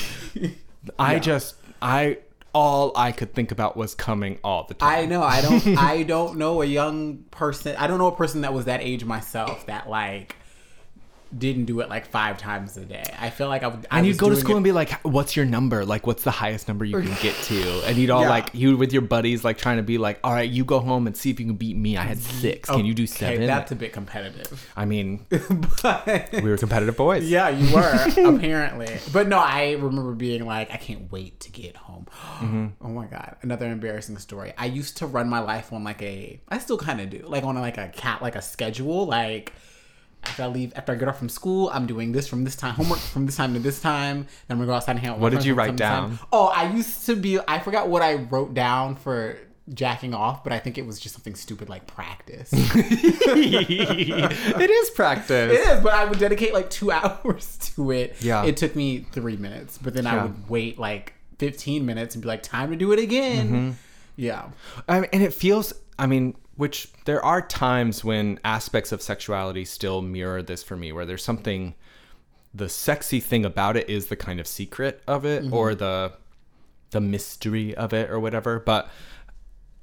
i 0.99 1.19
just 1.19 1.57
i 1.83 2.19
all 2.53 2.93
i 2.97 3.13
could 3.13 3.33
think 3.35 3.53
about 3.53 3.77
was 3.77 3.95
coming 3.95 4.39
all 4.43 4.65
the 4.65 4.75
time 4.75 4.89
I 4.91 5.07
know. 5.07 5.23
I 5.23 5.41
don't. 5.41 5.79
I 5.79 6.03
don't 6.03 6.37
know 6.37 6.63
a 6.63 6.65
young 6.65 7.25
person. 7.31 7.77
I 7.77 7.87
don't 7.87 7.99
know 7.99 8.09
a 8.09 8.17
person 8.17 8.41
that 8.43 8.53
was 8.53 8.65
that 8.67 8.81
age 8.81 9.05
myself 9.05 9.67
that 9.67 9.89
like 9.89 10.37
didn't 11.37 11.67
do 11.67 11.79
it 11.81 11.89
like 11.89 12.07
five 12.07 12.39
times 12.39 12.77
a 12.77 12.85
day. 12.85 13.05
I 13.21 13.31
feel 13.31 13.49
like 13.49 13.63
I 13.63 13.69
would. 13.69 13.87
I 13.91 13.99
and 13.99 14.07
you'd 14.07 14.19
go 14.19 14.29
to 14.31 14.37
school 14.37 14.55
it- 14.55 14.59
and 14.59 14.65
be 14.65 14.73
like, 14.73 14.91
"What's 15.03 15.37
your 15.37 15.47
number? 15.47 15.85
Like, 15.85 16.07
what's 16.07 16.25
the 16.25 16.31
highest 16.33 16.67
number 16.67 16.85
you 16.85 17.01
can 17.01 17.17
get 17.23 17.35
to?" 17.45 17.83
And 17.87 17.97
you'd 17.97 18.11
all 18.11 18.23
Yeah. 18.23 18.31
like, 18.31 18.51
you 18.55 18.77
with 18.77 18.93
your 18.93 19.03
buddies, 19.03 19.45
like 19.45 19.57
trying 19.59 19.77
to 19.77 19.83
be 19.85 19.97
like, 19.99 20.19
"All 20.25 20.33
right, 20.33 20.49
you 20.51 20.65
go 20.65 20.81
home 20.81 21.07
and 21.07 21.17
see 21.17 21.31
if 21.31 21.39
you 21.39 21.47
can 21.47 21.55
beat 21.57 21.77
me. 21.77 21.97
I 21.97 22.03
had 22.03 22.19
six. 22.19 22.69
Can 22.69 22.85
you 22.85 22.95
do 22.95 23.05
Okay, 23.05 23.07
seven? 23.13 23.47
That's 23.47 23.71
a 23.71 23.77
bit 23.77 23.93
competitive. 23.93 24.69
I 24.77 24.85
mean, 24.87 25.25
but 25.83 26.31
we 26.33 26.51
were 26.51 26.57
competitive 26.57 26.97
boys. 26.97 27.29
yeah, 27.29 27.49
you 27.49 27.75
were 27.75 28.35
apparently. 28.37 28.99
But 29.13 29.29
no, 29.29 29.39
I 29.39 29.73
remember 29.73 30.13
being 30.15 30.45
like, 30.47 30.71
I 30.73 30.77
can't 30.77 31.11
wait 31.13 31.41
to 31.41 31.51
get 31.53 31.77
home. 31.77 32.07
Mm-hmm. 32.41 32.67
Oh 32.83 32.89
my 32.89 33.07
god, 33.07 33.37
another 33.43 33.67
embarrassing 33.67 34.19
story. 34.19 34.53
I 34.59 34.67
used 34.67 34.97
to 34.99 35.07
run 35.07 35.29
my 35.29 35.41
life 35.41 35.73
on 35.73 35.85
like 35.85 36.03
a. 36.03 36.41
I 36.49 36.59
still 36.59 36.79
kind 36.79 37.01
of 37.01 37.11
do 37.11 37.23
like 37.27 37.45
on 37.45 37.55
like 37.57 37.79
a 37.79 37.89
cat 37.89 38.21
like 38.23 38.35
a 38.37 38.43
schedule 38.43 39.07
like. 39.07 39.53
After 40.25 40.43
I 40.43 40.47
leave, 40.47 40.73
after 40.77 40.93
I 40.93 40.95
get 40.97 41.09
off 41.09 41.19
from 41.19 41.29
school, 41.29 41.71
I'm 41.73 41.87
doing 41.87 42.13
this 42.13 42.29
from 42.29 42.45
this 42.45 42.57
time, 42.57 42.75
homework 42.75 42.99
from 42.99 43.27
this 43.27 43.37
time 43.37 43.55
to 43.55 43.61
this 43.61 43.81
time. 43.81 44.27
Then 44.47 44.55
I'm 44.55 44.59
gonna 44.59 44.67
go 44.67 44.75
outside 44.75 44.93
and 44.93 45.01
hang 45.01 45.11
out. 45.11 45.17
with 45.17 45.23
What 45.23 45.33
did 45.33 45.45
you 45.45 45.55
write 45.55 45.69
time. 45.69 45.77
down? 45.77 46.19
Oh, 46.33 46.47
I 46.49 46.71
used 46.73 47.07
to 47.07 47.17
be. 47.17 47.39
I 47.49 47.59
forgot 47.59 47.89
what 47.89 48.03
I 48.03 48.15
wrote 48.15 48.55
down 48.55 48.97
for 48.97 49.37
jacking 49.73 50.15
off, 50.15 50.43
but 50.45 50.53
I 50.53 50.59
think 50.59 50.79
it 50.79 50.87
was 50.87 50.99
just 50.99 51.15
something 51.15 51.35
stupid 51.35 51.69
like 51.69 51.87
practice. 51.87 52.51
it 52.53 54.71
is 54.71 54.91
practice. 54.91 55.53
It 55.53 55.61
is, 55.61 55.83
but 55.83 55.95
I 55.95 56.05
would 56.05 56.19
dedicate 56.19 56.53
like 56.53 56.71
two 56.71 56.91
hours 57.01 57.57
to 57.77 57.91
it. 57.93 58.17
Yeah. 58.21 58.45
It 58.45 58.57
took 58.57 58.77
me 58.77 59.07
three 59.13 59.37
minutes, 59.37 59.79
but 59.79 59.95
then 59.95 60.07
I 60.07 60.23
would 60.23 60.49
wait 60.49 60.79
like 60.79 61.15
15 61.39 61.87
minutes 61.87 62.15
and 62.15 62.23
be 62.23 62.29
like, 62.29 62.43
time 62.43 62.71
to 62.71 62.77
do 62.77 62.93
it 62.93 62.99
again. 62.99 63.49
Mm-hmm. 63.49 63.71
Yeah. 64.17 64.51
I 64.89 65.01
mean, 65.01 65.11
and 65.13 65.23
it 65.23 65.33
feels. 65.33 65.73
I 65.99 66.07
mean, 66.07 66.35
which 66.61 66.89
there 67.07 67.25
are 67.25 67.41
times 67.41 68.05
when 68.05 68.39
aspects 68.45 68.93
of 68.93 69.01
sexuality 69.01 69.65
still 69.65 70.03
mirror 70.03 70.43
this 70.43 70.63
for 70.63 70.77
me, 70.77 70.93
where 70.93 71.07
there's 71.07 71.25
something. 71.25 71.75
The 72.53 72.69
sexy 72.69 73.21
thing 73.21 73.45
about 73.45 73.77
it 73.77 73.89
is 73.89 74.09
the 74.09 74.17
kind 74.17 74.41
of 74.41 74.47
secret 74.47 75.03
of 75.07 75.25
it, 75.25 75.51
or 75.53 75.71
mm-hmm. 75.71 75.79
the 75.79 76.13
the 76.91 77.01
mystery 77.01 77.75
of 77.75 77.95
it, 77.95 78.11
or 78.11 78.21
whatever. 78.21 78.59
But 78.59 78.91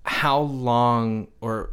how 0.04 0.40
long 0.40 1.30
or 1.42 1.72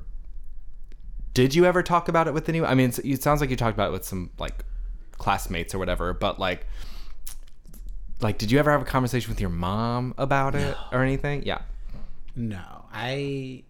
did 1.35 1.55
you 1.55 1.67
ever 1.67 1.83
talk 1.83 2.09
about 2.09 2.27
it 2.27 2.33
with 2.33 2.49
anyone? 2.49 2.71
I 2.71 2.75
mean, 2.75 2.93
it 3.05 3.23
sounds 3.23 3.43
like 3.43 3.51
you 3.51 3.57
talked 3.57 3.77
about 3.77 3.91
it 3.91 3.93
with 3.93 4.05
some 4.05 4.31
like 4.39 4.65
classmates 5.19 5.75
or 5.75 5.79
whatever, 5.79 6.15
but 6.15 6.39
like, 6.39 6.67
like, 8.23 8.39
did 8.39 8.51
you 8.51 8.59
ever 8.59 8.71
have 8.71 8.81
a 8.81 8.87
conversation 8.87 9.31
with 9.31 9.41
your 9.41 9.51
mom 9.51 10.15
about 10.17 10.55
it 10.55 10.77
or 10.93 11.03
anything? 11.03 11.43
Yeah, 11.45 11.61
No, 12.35 12.87
I. 12.91 13.65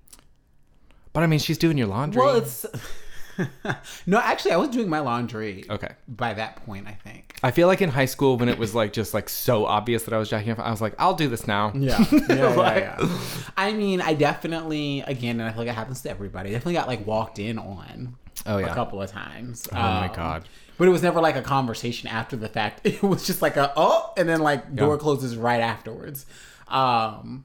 but 1.14 1.22
I 1.22 1.26
mean, 1.26 1.38
she's 1.38 1.56
doing 1.56 1.78
your 1.78 1.86
laundry. 1.86 2.20
Well, 2.20 2.36
it's. 2.36 2.66
no, 4.06 4.18
actually, 4.18 4.52
I 4.52 4.56
was 4.56 4.68
doing 4.68 4.88
my 4.88 5.00
laundry. 5.00 5.64
okay. 5.68 5.92
By 6.06 6.34
that 6.34 6.64
point, 6.66 6.86
I 6.86 6.92
think. 6.92 7.36
I 7.42 7.50
feel 7.50 7.66
like 7.66 7.80
in 7.82 7.88
high 7.90 8.04
school 8.04 8.36
when 8.36 8.48
it 8.48 8.58
was 8.58 8.74
like 8.74 8.92
just 8.92 9.14
like 9.14 9.28
so 9.28 9.64
obvious 9.66 10.04
that 10.04 10.14
I 10.14 10.18
was 10.18 10.28
jacking 10.28 10.52
off, 10.52 10.58
I 10.58 10.70
was 10.70 10.80
like, 10.80 10.94
I'll 10.98 11.14
do 11.14 11.28
this 11.28 11.46
now. 11.46 11.72
Yeah, 11.74 12.04
yeah, 12.12 12.20
yeah, 12.28 12.48
Like- 12.54 12.82
yeah. 12.82 13.08
I 13.56 13.72
mean, 13.72 14.00
I 14.00 14.14
definitely, 14.14 15.00
again, 15.06 15.40
and 15.40 15.48
I 15.48 15.52
feel 15.52 15.60
like 15.60 15.68
it 15.68 15.74
happens 15.74 16.02
to 16.02 16.10
everybody. 16.10 16.50
Definitely 16.50 16.74
got 16.74 16.86
like 16.88 17.06
walked 17.06 17.38
in 17.38 17.58
on. 17.58 18.16
Oh, 18.46 18.58
yeah. 18.58 18.70
a 18.70 18.74
couple 18.74 19.00
of 19.00 19.10
times. 19.10 19.66
Oh 19.72 19.76
my 19.76 20.10
God. 20.14 20.46
But 20.76 20.88
it 20.88 20.90
was 20.90 21.02
never 21.02 21.20
like 21.20 21.36
a 21.36 21.42
conversation 21.42 22.08
after 22.08 22.36
the 22.36 22.48
fact. 22.48 22.80
It 22.84 23.02
was 23.02 23.26
just 23.26 23.40
like 23.40 23.56
a 23.56 23.72
oh, 23.76 24.12
and 24.16 24.28
then 24.28 24.40
like 24.40 24.74
door 24.74 24.98
closes 24.98 25.36
right 25.36 25.60
afterwards. 25.60 26.26
Um, 26.68 27.44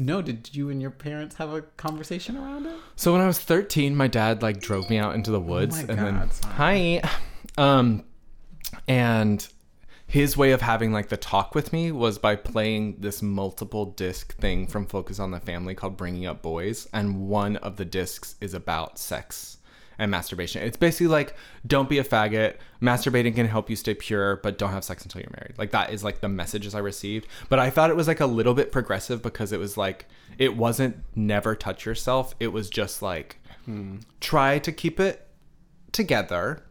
no, 0.00 0.22
did 0.22 0.54
you 0.54 0.70
and 0.70 0.80
your 0.80 0.90
parents 0.90 1.36
have 1.36 1.52
a 1.52 1.62
conversation 1.62 2.36
around 2.36 2.66
it? 2.66 2.74
So 2.96 3.12
when 3.12 3.20
I 3.20 3.26
was 3.26 3.38
13, 3.38 3.94
my 3.94 4.08
dad 4.08 4.42
like 4.42 4.60
drove 4.60 4.90
me 4.90 4.98
out 4.98 5.14
into 5.14 5.30
the 5.30 5.40
woods 5.40 5.76
my 5.76 5.92
and 5.92 5.98
then 5.98 6.18
God, 6.18 6.32
son. 6.32 6.52
hi, 6.52 7.02
um, 7.58 8.04
and 8.88 9.46
his 10.06 10.36
way 10.36 10.50
of 10.50 10.60
having 10.60 10.92
like 10.92 11.08
the 11.08 11.16
talk 11.16 11.54
with 11.54 11.72
me 11.72 11.92
was 11.92 12.18
by 12.18 12.34
playing 12.34 12.96
this 12.98 13.22
multiple 13.22 13.86
disc 13.86 14.36
thing 14.38 14.66
from 14.66 14.86
Focus 14.86 15.20
on 15.20 15.30
the 15.30 15.38
Family 15.38 15.74
called 15.74 15.96
Bringing 15.96 16.26
Up 16.26 16.42
Boys, 16.42 16.88
and 16.92 17.28
one 17.28 17.56
of 17.58 17.76
the 17.76 17.84
discs 17.84 18.34
is 18.40 18.54
about 18.54 18.98
sex 18.98 19.58
and 20.00 20.10
masturbation. 20.10 20.62
It's 20.62 20.78
basically 20.78 21.08
like 21.08 21.36
don't 21.66 21.88
be 21.88 21.98
a 21.98 22.04
faggot. 22.04 22.56
Masturbating 22.82 23.34
can 23.34 23.46
help 23.46 23.70
you 23.70 23.76
stay 23.76 23.94
pure, 23.94 24.36
but 24.36 24.58
don't 24.58 24.72
have 24.72 24.82
sex 24.82 25.04
until 25.04 25.20
you're 25.20 25.30
married. 25.30 25.54
Like 25.58 25.70
that 25.70 25.92
is 25.92 26.02
like 26.02 26.20
the 26.20 26.28
messages 26.28 26.74
I 26.74 26.78
received. 26.78 27.28
But 27.48 27.58
I 27.58 27.70
thought 27.70 27.90
it 27.90 27.96
was 27.96 28.08
like 28.08 28.20
a 28.20 28.26
little 28.26 28.54
bit 28.54 28.72
progressive 28.72 29.22
because 29.22 29.52
it 29.52 29.60
was 29.60 29.76
like 29.76 30.06
it 30.38 30.56
wasn't 30.56 30.96
never 31.14 31.54
touch 31.54 31.84
yourself. 31.84 32.34
It 32.40 32.48
was 32.48 32.70
just 32.70 33.02
like 33.02 33.36
try 34.20 34.58
to 34.58 34.72
keep 34.72 34.98
it 34.98 35.28
together, 35.92 36.64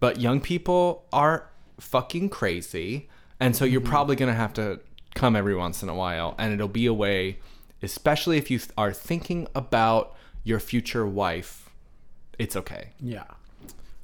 but 0.00 0.20
young 0.20 0.40
people 0.40 1.04
are 1.12 1.50
fucking 1.80 2.30
crazy. 2.30 3.08
And 3.40 3.54
so 3.54 3.66
you're 3.66 3.82
mm-hmm. 3.82 3.90
probably 3.90 4.16
going 4.16 4.30
to 4.30 4.36
have 4.36 4.54
to 4.54 4.80
come 5.14 5.36
every 5.36 5.54
once 5.54 5.82
in 5.82 5.90
a 5.90 5.94
while. 5.94 6.34
And 6.38 6.54
it'll 6.54 6.68
be 6.68 6.86
a 6.86 6.94
way, 6.94 7.40
especially 7.82 8.38
if 8.38 8.50
you 8.50 8.58
th- 8.58 8.70
are 8.78 8.92
thinking 8.92 9.48
about 9.54 10.16
your 10.44 10.60
future 10.60 11.06
wife, 11.06 11.65
it's 12.38 12.56
okay, 12.56 12.90
Yeah. 13.00 13.24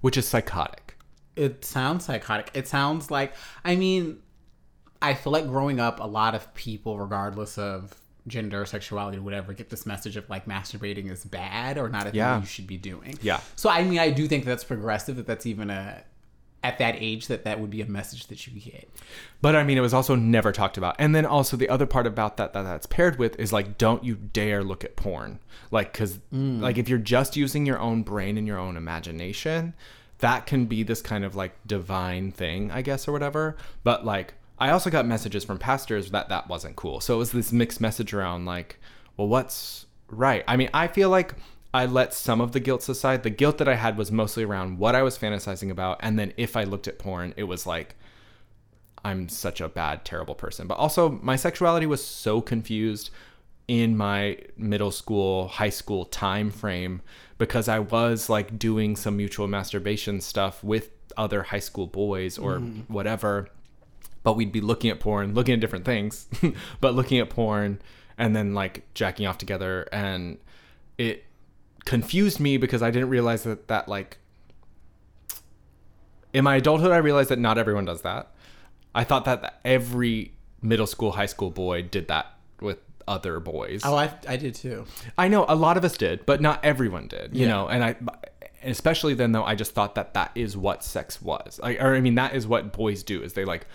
which 0.01 0.17
is 0.17 0.27
psychotic. 0.27 0.97
It 1.37 1.65
sounds 1.65 2.05
psychotic. 2.05 2.51
It 2.55 2.69
sounds 2.69 3.11
like, 3.11 3.33
I 3.65 3.77
mean, 3.77 4.19
I 5.01 5.15
feel 5.15 5.33
like 5.33 5.47
growing 5.47 5.81
up, 5.81 5.99
a 6.01 6.07
lot 6.07 6.35
of 6.35 6.53
people, 6.55 6.99
regardless 6.99 7.59
of 7.59 7.95
gender, 8.29 8.65
sexuality, 8.67 9.19
whatever, 9.19 9.53
get 9.53 9.69
this 9.71 9.85
message 9.87 10.17
of 10.17 10.29
like 10.31 10.47
masturbating 10.47 11.11
is 11.11 11.25
bad 11.25 11.77
or 11.79 11.89
not 11.89 12.03
a 12.03 12.11
thing 12.11 12.19
Yeah. 12.19 12.35
that 12.35 12.41
you 12.41 12.47
should 12.47 12.67
be 12.67 12.77
doing. 12.77 13.19
Yeah. 13.23 13.41
So, 13.57 13.69
I 13.69 13.83
mean, 13.83 13.99
I 13.99 14.11
do 14.11 14.29
think 14.29 14.45
that's 14.45 14.63
progressive, 14.63 15.17
that 15.17 15.27
that's 15.27 15.47
even 15.47 15.71
a, 15.71 16.05
at 16.63 16.79
that 16.79 16.95
age, 16.99 17.27
that 17.27 17.45
that 17.45 17.61
would 17.61 17.71
be 17.71 17.83
a 17.83 17.87
message 17.87 18.29
that 18.29 18.47
you 18.47 18.59
get. 18.61 18.89
But 19.41 19.57
I 19.57 19.65
mean, 19.65 19.79
it 19.79 19.81
was 19.81 19.95
also 19.95 20.15
never 20.15 20.53
talked 20.53 20.77
about. 20.77 20.97
And 20.99 21.15
then 21.15 21.27
also 21.27 21.57
the 21.57 21.69
other 21.69 21.87
part 21.87 22.07
about 22.07 22.37
that 22.37 22.53
that 22.53 22.63
that's 22.63 22.87
paired 22.87 23.19
with 23.19 23.39
is 23.39 23.53
like, 23.53 23.79
don't 23.79 24.05
you 24.05 24.15
dare 24.15 24.63
look 24.63 24.85
at 24.85 24.97
porn. 24.97 25.41
Like, 25.71 25.93
cause 25.93 26.19
mm. 26.33 26.61
like 26.61 26.79
if 26.79 26.89
you're 26.89 26.99
just 26.99 27.37
using 27.37 27.67
your 27.67 27.79
own 27.79 28.03
brain 28.03 28.39
and 28.39 28.47
your 28.47 28.59
own 28.59 28.77
imagination, 28.77 29.75
that 30.19 30.47
can 30.47 30.67
be 30.67 30.83
this 30.83 31.03
kind 31.03 31.25
of 31.25 31.35
like 31.35 31.53
divine 31.67 32.31
thing, 32.31 32.71
I 32.71 32.83
guess, 32.83 33.09
or 33.09 33.13
whatever. 33.13 33.57
But 33.83 34.05
like, 34.05 34.35
I 34.59 34.71
also 34.71 34.91
got 34.91 35.07
messages 35.07 35.45
from 35.45 35.59
pastors 35.59 36.13
that 36.13 36.29
that 36.29 36.49
wasn't 36.49 36.77
cool. 36.77 37.01
So 37.01 37.15
it 37.15 37.19
was 37.19 37.33
this 37.33 37.51
mixed 37.51 37.81
message 37.81 38.15
around 38.15 38.45
like, 38.45 38.79
well, 39.17 39.27
what's 39.27 39.87
right? 40.09 40.45
I 40.47 40.57
mean, 40.57 40.71
I 40.73 40.87
feel 40.87 41.11
like 41.11 41.35
I 41.75 41.87
let 41.87 42.13
some 42.13 42.41
of 42.41 42.53
the 42.53 42.61
guilt 42.61 42.87
aside. 42.89 43.23
The 43.23 43.31
guilt 43.31 43.59
that 43.59 43.69
I 43.69 43.77
had 43.77 43.97
was 43.97 44.13
mostly 44.13 44.45
around 44.45 44.79
what 44.79 44.95
I 44.95 45.03
was 45.03 45.17
fantasizing 45.17 45.71
about. 45.71 45.99
And 46.01 46.19
then 46.19 46.33
if 46.37 46.57
I 46.57 46.65
looked 46.65 46.87
at 46.87 46.99
porn, 46.99 47.33
it 47.37 47.45
was 47.45 47.67
like, 47.67 47.97
I'm 49.05 49.29
such 49.29 49.61
a 49.61 49.69
bad, 49.69 50.05
terrible 50.05 50.35
person. 50.35 50.67
But 50.67 50.79
also, 50.79 51.09
my 51.23 51.37
sexuality 51.37 51.87
was 51.87 52.05
so 52.05 52.41
confused 52.41 53.11
in 53.69 53.97
my 53.97 54.39
middle 54.57 54.91
school, 54.91 55.49
high 55.49 55.71
school 55.71 56.05
time 56.05 56.51
frame 56.51 57.01
because 57.39 57.69
I 57.69 57.79
was 57.79 58.29
like 58.29 58.59
doing 58.59 58.95
some 58.95 59.17
mutual 59.17 59.49
masturbation 59.49 60.21
stuff 60.21 60.63
with 60.63 60.91
other 61.17 61.43
high 61.43 61.59
school 61.59 61.87
boys 61.87 62.39
or 62.39 62.59
mm-hmm. 62.59 62.93
whatever. 62.93 63.49
but 64.23 64.37
we'd 64.37 64.53
be 64.53 64.61
looking 64.61 64.91
at 64.91 65.01
porn, 65.01 65.35
looking 65.35 65.55
at 65.55 65.61
different 65.61 65.85
things, 65.85 66.29
but 66.81 66.95
looking 66.95 67.19
at 67.19 67.31
porn 67.31 67.81
and 68.19 68.37
then 68.37 68.55
like 68.55 68.85
jacking 68.95 69.27
off 69.27 69.39
together 69.39 69.89
and 69.91 70.39
it 70.99 71.25
confused 71.85 72.39
me 72.41 72.57
because 72.57 72.83
I 72.83 72.91
didn't 72.91 73.09
realize 73.09 73.43
that 73.45 73.69
that 73.69 73.89
like 73.89 74.19
in 76.33 76.45
my 76.45 76.57
adulthood 76.57 76.91
I 76.93 76.99
realized 76.99 77.29
that 77.31 77.39
not 77.39 77.59
everyone 77.59 77.85
does 77.85 78.03
that. 78.03 78.33
I 78.95 79.05
thought 79.05 79.25
that 79.25 79.61
every 79.65 80.33
middle 80.61 80.87
school, 80.87 81.13
high 81.13 81.27
school 81.27 81.51
boy 81.51 81.83
did 81.83 82.09
that 82.09 82.27
with 82.61 82.79
other 83.09 83.41
boys. 83.41 83.83
Oh, 83.85 83.97
I, 83.97 84.13
I 84.29 84.37
did 84.37 84.55
too. 84.55 84.85
I 85.19 85.29
know 85.29 85.45
a 85.49 85.55
lot 85.57 85.77
of 85.77 85.85
us 85.85 85.97
did, 85.97 86.25
but 86.27 86.41
not 86.41 86.65
everyone 86.65 87.09
did. 87.09 87.35
You 87.37 87.43
Yeah. 87.47 87.53
know, 87.53 87.69
and 87.69 87.83
I, 87.83 87.97
especially 88.63 89.15
then 89.15 89.33
though, 89.33 89.45
I 89.45 89.55
just 89.55 89.73
thought 89.73 89.95
that 89.97 90.15
that 90.15 90.31
is 90.35 90.57
what 90.57 90.85
sex 90.85 91.21
was. 91.21 91.59
I, 91.63 91.77
or 91.77 91.95
I 91.97 92.01
mean, 92.01 92.15
that 92.15 92.35
is 92.35 92.47
what 92.47 92.73
boys 92.73 93.03
do. 93.03 93.23
Is 93.23 93.33
they 93.33 93.45
like, 93.45 93.67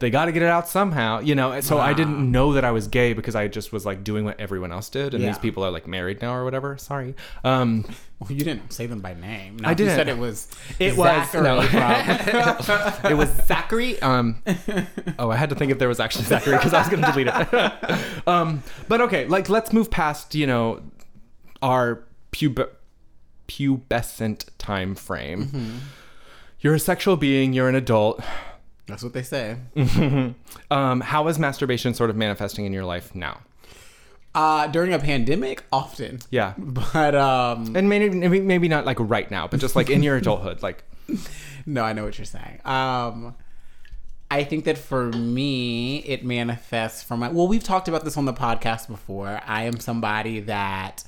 they 0.00 0.10
got 0.10 0.24
to 0.24 0.32
get 0.32 0.42
it 0.42 0.48
out 0.48 0.68
somehow. 0.68 1.20
You 1.20 1.34
know, 1.34 1.52
and 1.52 1.64
so 1.64 1.78
I 1.78 1.92
didn't 1.92 2.30
know 2.32 2.54
that 2.54 2.64
I 2.64 2.72
was 2.72 2.88
gay 2.88 3.12
because 3.12 3.36
I 3.36 3.46
just 3.48 3.72
was 3.72 3.86
like 3.86 4.02
doing 4.02 4.24
what 4.24 4.40
everyone 4.40 4.72
else 4.72 4.88
did, 4.88 5.14
and 5.14 5.22
these 5.22 5.38
people 5.38 5.62
are 5.64 5.70
like 5.70 5.86
married 5.86 6.20
now 6.20 6.34
or 6.34 6.44
whatever. 6.44 6.76
Sorry. 6.78 7.14
Um, 7.44 7.84
Well, 8.20 8.30
you 8.32 8.44
didn't 8.44 8.70
say 8.70 8.84
them 8.84 9.00
by 9.00 9.14
name. 9.14 9.56
No, 9.60 9.68
I 9.70 9.72
didn't. 9.72 9.92
You 9.92 9.96
said 9.96 10.08
it 10.08 10.18
was. 10.18 10.46
It 10.78 10.94
was- 10.94 11.30
Zachary 11.30 11.42
no. 11.42 11.60
it 13.10 13.14
was 13.16 13.30
Zachary. 13.46 13.98
Um, 14.02 14.42
oh, 15.18 15.30
I 15.30 15.36
had 15.36 15.48
to 15.48 15.56
think 15.56 15.72
if 15.72 15.78
there 15.78 15.88
was 15.88 16.00
actually 16.00 16.26
Zachary 16.26 16.58
because 16.58 16.74
I 16.74 16.80
was 16.80 16.88
going 16.90 17.02
to 17.02 17.10
delete 17.12 17.28
it. 17.28 18.28
um, 18.28 18.62
but 18.88 19.00
okay, 19.00 19.24
like 19.26 19.48
let's 19.48 19.72
move 19.72 19.90
past 19.90 20.34
you 20.34 20.46
know 20.46 20.82
our 21.62 22.04
pub- 22.32 22.68
pubescent 23.48 24.46
time 24.58 24.94
frame. 24.94 25.80
You're 26.60 26.74
a 26.74 26.78
sexual 26.78 27.16
being. 27.16 27.52
You're 27.54 27.70
an 27.70 27.74
adult. 27.74 28.22
That's 28.90 29.02
what 29.02 29.12
they 29.12 29.22
say. 29.22 29.56
Um, 30.70 31.00
how 31.00 31.26
is 31.26 31.38
masturbation 31.38 31.94
sort 31.94 32.10
of 32.10 32.16
manifesting 32.16 32.64
in 32.64 32.72
your 32.72 32.84
life 32.84 33.12
now? 33.14 33.40
Uh, 34.34 34.68
during 34.68 34.92
a 34.92 34.98
pandemic, 35.00 35.64
often. 35.72 36.20
Yeah, 36.30 36.54
But 36.56 37.16
um, 37.16 37.74
and 37.74 37.88
maybe 37.88 38.10
maybe 38.40 38.68
not 38.68 38.86
like 38.86 38.98
right 39.00 39.28
now, 39.30 39.48
but 39.48 39.58
just 39.58 39.74
like 39.74 39.90
in 39.90 40.04
your 40.04 40.16
adulthood, 40.16 40.62
like 40.62 40.84
no, 41.66 41.82
I 41.82 41.92
know 41.92 42.04
what 42.04 42.18
you're 42.18 42.24
saying. 42.24 42.60
Um, 42.64 43.34
I 44.30 44.44
think 44.44 44.64
that 44.66 44.78
for 44.78 45.10
me, 45.10 45.98
it 45.98 46.24
manifests 46.24 47.02
from 47.02 47.20
my. 47.20 47.28
Well, 47.30 47.48
we've 47.48 47.64
talked 47.64 47.88
about 47.88 48.04
this 48.04 48.16
on 48.16 48.26
the 48.26 48.32
podcast 48.32 48.86
before. 48.86 49.40
I 49.44 49.64
am 49.64 49.80
somebody 49.80 50.40
that. 50.40 51.02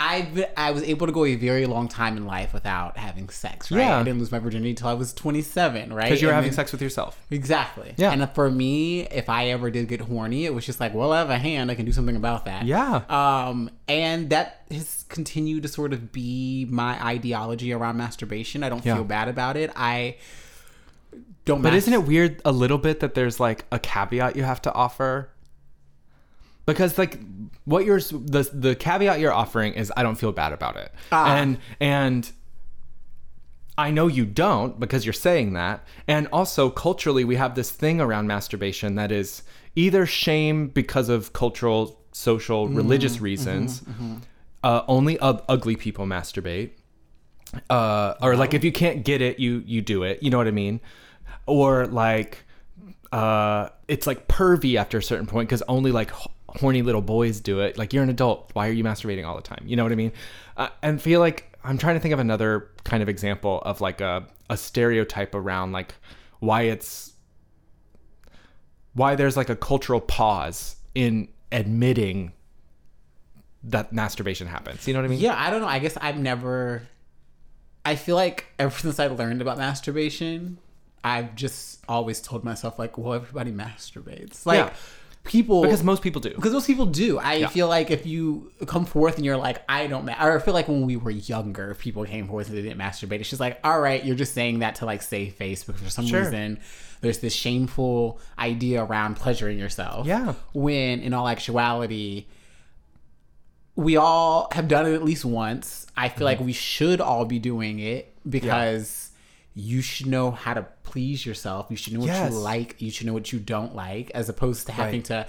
I 0.00 0.46
I 0.56 0.70
was 0.70 0.84
able 0.84 1.06
to 1.08 1.12
go 1.12 1.24
a 1.24 1.34
very 1.34 1.66
long 1.66 1.88
time 1.88 2.16
in 2.16 2.24
life 2.24 2.54
without 2.54 2.96
having 2.96 3.28
sex. 3.30 3.70
Right, 3.72 3.80
Yeah. 3.80 3.98
I 3.98 4.04
didn't 4.04 4.20
lose 4.20 4.30
my 4.30 4.38
virginity 4.38 4.70
until 4.70 4.88
I 4.88 4.94
was 4.94 5.12
27. 5.12 5.92
Right, 5.92 6.04
because 6.04 6.22
you 6.22 6.28
were 6.28 6.32
And 6.32 6.36
having 6.36 6.50
then- 6.50 6.54
sex 6.56 6.70
with 6.70 6.80
yourself. 6.80 7.20
Exactly. 7.32 7.94
Yeah. 7.96 8.12
And 8.12 8.30
for 8.32 8.48
me, 8.50 9.02
if 9.08 9.28
I 9.28 9.46
ever 9.48 9.70
did 9.70 9.88
get 9.88 10.02
horny, 10.02 10.44
it 10.44 10.54
was 10.54 10.64
just 10.64 10.78
like, 10.78 10.94
well, 10.94 11.12
I 11.12 11.18
have 11.18 11.30
a 11.30 11.38
hand. 11.38 11.70
I 11.70 11.74
can 11.74 11.84
do 11.84 11.90
something 11.92 12.14
about 12.16 12.44
that. 12.44 12.64
Yeah. 12.64 13.02
Um, 13.08 13.70
and 13.88 14.30
that 14.30 14.62
has 14.70 15.04
continued 15.08 15.64
to 15.64 15.68
sort 15.68 15.92
of 15.92 16.12
be 16.12 16.66
my 16.70 17.04
ideology 17.04 17.72
around 17.72 17.96
masturbation. 17.96 18.62
I 18.62 18.68
don't 18.68 18.84
Yeah. 18.86 18.94
feel 18.94 19.04
bad 19.04 19.26
about 19.28 19.56
it. 19.56 19.72
I 19.74 20.16
don't. 21.44 21.62
But 21.62 21.72
mas- 21.72 21.84
isn't 21.84 21.94
it 21.94 22.04
weird 22.06 22.40
a 22.44 22.52
little 22.52 22.78
bit 22.78 23.00
that 23.00 23.14
there's 23.14 23.40
like 23.40 23.64
a 23.72 23.78
caveat 23.78 24.36
you 24.36 24.42
have 24.44 24.62
to 24.62 24.72
offer? 24.74 25.30
Because 26.72 26.98
like 26.98 27.18
what 27.64 27.84
you're 27.84 28.00
the 28.00 28.48
the 28.52 28.74
caveat 28.74 29.20
you're 29.20 29.32
offering 29.32 29.74
is 29.74 29.92
I 29.96 30.02
don't 30.02 30.16
feel 30.16 30.32
bad 30.32 30.52
about 30.52 30.76
it. 30.76 30.92
Ah. 31.10 31.36
And 31.36 31.58
and 31.80 32.30
I 33.76 33.90
know 33.90 34.06
you 34.06 34.24
don't 34.24 34.78
because 34.78 35.04
you're 35.06 35.12
saying 35.12 35.54
that. 35.54 35.84
And 36.06 36.28
also 36.32 36.70
culturally 36.70 37.24
we 37.24 37.36
have 37.36 37.54
this 37.54 37.70
thing 37.70 38.00
around 38.00 38.26
masturbation 38.26 38.96
that 38.96 39.10
is 39.12 39.42
either 39.76 40.06
shame 40.06 40.68
because 40.68 41.08
of 41.08 41.32
cultural, 41.32 42.00
social, 42.12 42.68
religious 42.68 43.20
reasons. 43.20 43.82
Uh, 44.64 44.82
only 44.88 45.18
ugly 45.20 45.76
people 45.76 46.04
masturbate 46.04 46.72
uh, 47.70 48.14
or 48.20 48.36
like 48.36 48.54
if 48.54 48.64
you 48.64 48.72
can't 48.72 49.04
get 49.04 49.20
it, 49.22 49.38
you 49.38 49.62
you 49.66 49.82
do 49.82 50.02
it. 50.02 50.22
You 50.22 50.30
know 50.30 50.38
what 50.38 50.46
I 50.46 50.52
mean? 50.52 50.80
Or 51.46 51.86
like 51.86 52.44
uh, 53.12 53.70
it's 53.86 54.06
like 54.06 54.28
pervy 54.28 54.76
after 54.76 54.98
a 54.98 55.02
certain 55.02 55.26
point 55.26 55.48
because 55.48 55.62
only 55.62 55.92
like 55.92 56.10
horny 56.48 56.82
little 56.82 57.02
boys 57.02 57.40
do 57.40 57.60
it. 57.60 57.78
Like 57.78 57.92
you're 57.92 58.02
an 58.02 58.10
adult, 58.10 58.50
why 58.54 58.68
are 58.68 58.72
you 58.72 58.84
masturbating 58.84 59.26
all 59.26 59.36
the 59.36 59.42
time? 59.42 59.62
You 59.66 59.76
know 59.76 59.82
what 59.82 59.92
I 59.92 59.96
mean? 59.96 60.12
Uh, 60.56 60.68
and 60.82 61.00
feel 61.00 61.20
like 61.20 61.56
I'm 61.64 61.78
trying 61.78 61.96
to 61.96 62.00
think 62.00 62.14
of 62.14 62.18
another 62.18 62.70
kind 62.84 63.02
of 63.02 63.08
example 63.08 63.60
of 63.64 63.80
like 63.80 64.00
a 64.00 64.26
a 64.50 64.56
stereotype 64.56 65.34
around 65.34 65.72
like 65.72 65.94
why 66.40 66.62
it's 66.62 67.12
why 68.94 69.14
there's 69.14 69.36
like 69.36 69.50
a 69.50 69.56
cultural 69.56 70.00
pause 70.00 70.76
in 70.94 71.28
admitting 71.52 72.32
that 73.64 73.92
masturbation 73.92 74.46
happens. 74.46 74.86
You 74.86 74.94
know 74.94 75.00
what 75.00 75.06
I 75.06 75.08
mean? 75.08 75.20
Yeah, 75.20 75.34
I 75.36 75.50
don't 75.50 75.60
know. 75.60 75.68
I 75.68 75.78
guess 75.78 75.96
I've 76.00 76.18
never. 76.18 76.82
I 77.84 77.96
feel 77.96 78.16
like 78.16 78.46
ever 78.58 78.76
since 78.78 78.98
I 78.98 79.06
learned 79.06 79.42
about 79.42 79.58
masturbation, 79.58 80.58
I've 81.04 81.34
just 81.34 81.84
always 81.88 82.20
told 82.20 82.44
myself 82.44 82.78
like, 82.78 82.98
well, 82.98 83.14
everybody 83.14 83.52
masturbates. 83.52 84.46
Like 84.46 84.58
Yeah. 84.58 84.74
People 85.28 85.62
Because 85.62 85.84
most 85.84 86.02
people 86.02 86.20
do. 86.20 86.30
because 86.30 86.52
most 86.52 86.66
people 86.66 86.86
do. 86.86 87.18
I 87.20 87.46
feel 87.46 87.68
like 87.68 87.92
if 87.92 88.04
you 88.06 88.50
come 88.66 88.84
forth 88.84 89.16
and 89.16 89.24
you're 89.24 89.36
like, 89.36 89.62
I 89.68 89.86
don't, 89.86 90.04
ma-, 90.04 90.16
or 90.20 90.36
I 90.36 90.40
feel 90.40 90.54
like 90.54 90.66
when 90.66 90.84
we 90.86 90.96
were 90.96 91.10
younger, 91.12 91.70
if 91.70 91.78
people 91.78 92.04
came 92.04 92.26
forth 92.26 92.48
and 92.48 92.56
they 92.58 92.62
didn't 92.62 92.78
masturbate, 92.78 93.20
it's 93.20 93.28
just 93.30 93.38
like, 93.40 93.60
all 93.62 93.80
right, 93.80 94.04
you're 94.04 94.16
just 94.16 94.34
saying 94.34 94.58
that 94.60 94.74
to 94.76 94.86
like 94.86 95.02
save 95.02 95.34
face, 95.34 95.62
because 95.62 95.82
for 95.82 95.90
some 95.90 96.06
Sure. 96.06 96.22
reason, 96.24 96.58
there's 97.00 97.18
this 97.18 97.32
shameful 97.34 98.18
idea 98.38 98.82
around 98.82 99.14
pleasuring 99.16 99.58
yourself. 99.58 100.06
Yeah. 100.06 100.34
When 100.52 101.00
in 101.00 101.14
all 101.14 101.28
actuality, 101.28 102.26
we 103.76 103.96
all 103.96 104.48
have 104.52 104.66
done 104.66 104.86
it 104.86 104.94
at 104.94 105.04
least 105.04 105.24
once. 105.24 105.86
I 105.96 106.08
feel 106.08 106.16
Mm-hmm. 106.16 106.24
like 106.24 106.40
we 106.40 106.52
should 106.52 107.00
all 107.00 107.24
be 107.24 107.38
doing 107.38 107.78
it 107.78 108.12
because 108.28 109.07
you 109.58 109.80
should 109.82 110.06
know 110.06 110.30
how 110.30 110.54
to 110.54 110.66
please 110.84 111.26
yourself. 111.26 111.66
You 111.70 111.76
should 111.76 111.92
know 111.94 112.00
what 112.00 112.06
Yes. 112.06 112.32
you 112.32 112.38
like. 112.38 112.80
You 112.80 112.90
should 112.90 113.06
know 113.06 113.12
what 113.12 113.32
you 113.32 113.38
don't 113.38 113.74
like, 113.74 114.10
as 114.14 114.28
opposed 114.28 114.66
to 114.66 114.72
having 114.72 115.00
Right. 115.00 115.04
to. 115.06 115.26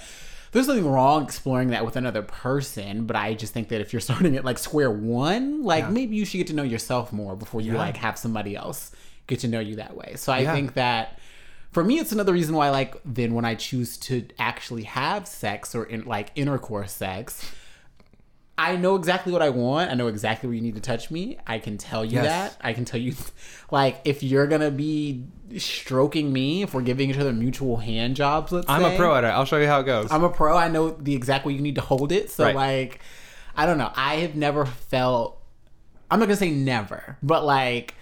There's 0.51 0.67
nothing 0.67 0.85
wrong 0.89 1.23
exploring 1.23 1.69
that 1.69 1.85
with 1.85 1.95
another 1.95 2.21
person, 2.23 3.05
but 3.05 3.15
I 3.15 3.33
just 3.35 3.53
think 3.53 3.69
that 3.69 3.81
if 3.81 3.93
you're 3.93 3.99
starting 4.09 4.35
at 4.35 4.45
like 4.45 4.57
square 4.57 4.91
one, 4.91 5.63
like 5.63 5.89
maybe 5.89 6.15
you 6.15 6.25
should 6.25 6.37
get 6.37 6.47
to 6.47 6.53
know 6.53 6.63
yourself 6.63 7.11
more 7.13 7.35
before 7.35 7.61
you 7.61 7.73
Yeah. 7.73 7.79
like 7.79 7.97
have 7.97 8.17
somebody 8.17 8.55
else 8.55 8.91
get 9.27 9.39
to 9.41 9.47
know 9.47 9.59
you 9.59 9.75
that 9.77 9.95
way. 9.95 10.13
So 10.15 10.31
I 10.33 10.39
Yeah. 10.39 10.53
think 10.53 10.73
that 10.73 11.19
for 11.71 11.83
me, 11.83 11.99
it's 11.99 12.11
another 12.11 12.33
reason 12.33 12.55
why, 12.55 12.71
like, 12.71 12.99
then 13.05 13.35
when 13.35 13.45
I 13.45 13.53
choose 13.53 13.95
to 13.97 14.25
actually 14.39 14.83
have 14.83 15.27
sex 15.27 15.75
or 15.75 15.83
in 15.83 16.03
like 16.05 16.31
intercourse 16.35 16.91
sex, 16.91 17.45
I 18.59 18.75
know 18.75 18.95
exactly 18.95 19.31
what 19.31 19.41
I 19.41 19.49
want. 19.49 19.89
I 19.89 19.93
know 19.93 20.07
exactly 20.07 20.47
where 20.47 20.53
you 20.55 20.61
need 20.61 20.75
to 20.75 20.81
touch 20.81 21.09
me. 21.09 21.37
I 21.47 21.59
can 21.59 21.77
tell 21.77 22.03
you 22.03 22.21
Yes. 22.21 22.25
that. 22.55 22.57
I 22.61 22.73
can 22.73 22.83
tell 22.83 22.99
you, 22.99 23.15
like, 23.71 24.01
if 24.03 24.21
you're 24.21 24.47
gonna 24.47 24.69
be 24.69 25.23
stroking 25.57 26.31
me, 26.33 26.61
if 26.63 26.73
we're 26.73 26.81
giving 26.81 27.09
each 27.09 27.17
other 27.17 27.31
mutual 27.31 27.77
hand 27.77 28.15
jobs, 28.17 28.51
let's 28.51 28.69
I'm 28.69 28.81
say, 28.83 28.95
a 28.95 28.97
pro 28.97 29.15
at 29.15 29.23
it. 29.23 29.27
I'll 29.27 29.45
show 29.45 29.57
you 29.57 29.67
how 29.67 29.79
it 29.79 29.85
goes. 29.85 30.11
I'm 30.11 30.23
a 30.25 30.29
pro. 30.29 30.57
I 30.57 30.67
know 30.67 30.89
the 30.91 31.15
exact 31.15 31.45
way 31.45 31.53
you 31.53 31.61
need 31.61 31.75
to 31.75 31.81
hold 31.81 32.11
it. 32.11 32.29
So 32.29 32.43
Right. 32.43 32.55
like, 32.55 32.99
I 33.55 33.65
don't 33.65 33.77
know. 33.77 33.91
I 33.95 34.15
have 34.17 34.35
never 34.35 34.65
felt. 34.65 35.41
I'm 36.11 36.19
not 36.19 36.25
gonna 36.25 36.35
say 36.35 36.51
never, 36.51 37.17
but 37.23 37.45
like, 37.45 37.95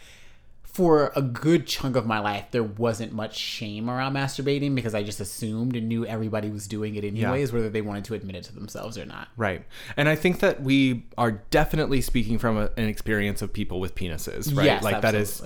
for 0.78 1.12
a 1.16 1.24
good 1.24 1.66
chunk 1.66 1.96
of 1.96 2.06
my 2.06 2.20
life, 2.20 2.46
there 2.52 2.62
wasn't 2.62 3.12
much 3.12 3.36
shame 3.36 3.90
around 3.90 4.14
masturbating 4.14 4.76
because 4.76 4.94
I 4.94 5.02
just 5.02 5.20
assumed 5.20 5.76
and 5.76 5.90
knew 5.90 6.06
everybody 6.06 6.52
was 6.52 6.68
doing 6.68 6.94
it 6.94 7.04
anyways, 7.04 7.52
whether 7.52 7.68
they 7.68 7.82
wanted 7.82 8.06
to 8.06 8.14
admit 8.14 8.36
it 8.36 8.44
to 8.44 8.54
themselves 8.54 8.96
or 8.96 9.04
not. 9.06 9.28
Right. 9.38 9.64
And 9.98 10.08
I 10.08 10.16
think 10.16 10.40
that 10.42 10.62
we 10.62 11.06
are 11.18 11.32
definitely 11.50 12.02
speaking 12.02 12.38
from 12.38 12.58
a, 12.58 12.70
an 12.78 12.88
experience 12.88 13.42
of 13.42 13.52
people 13.52 13.80
with 13.80 13.96
penises, 13.96 14.56
right? 14.56 14.66
Yes, 14.68 14.84
like 14.84 15.02
that 15.02 15.16
is 15.16 15.42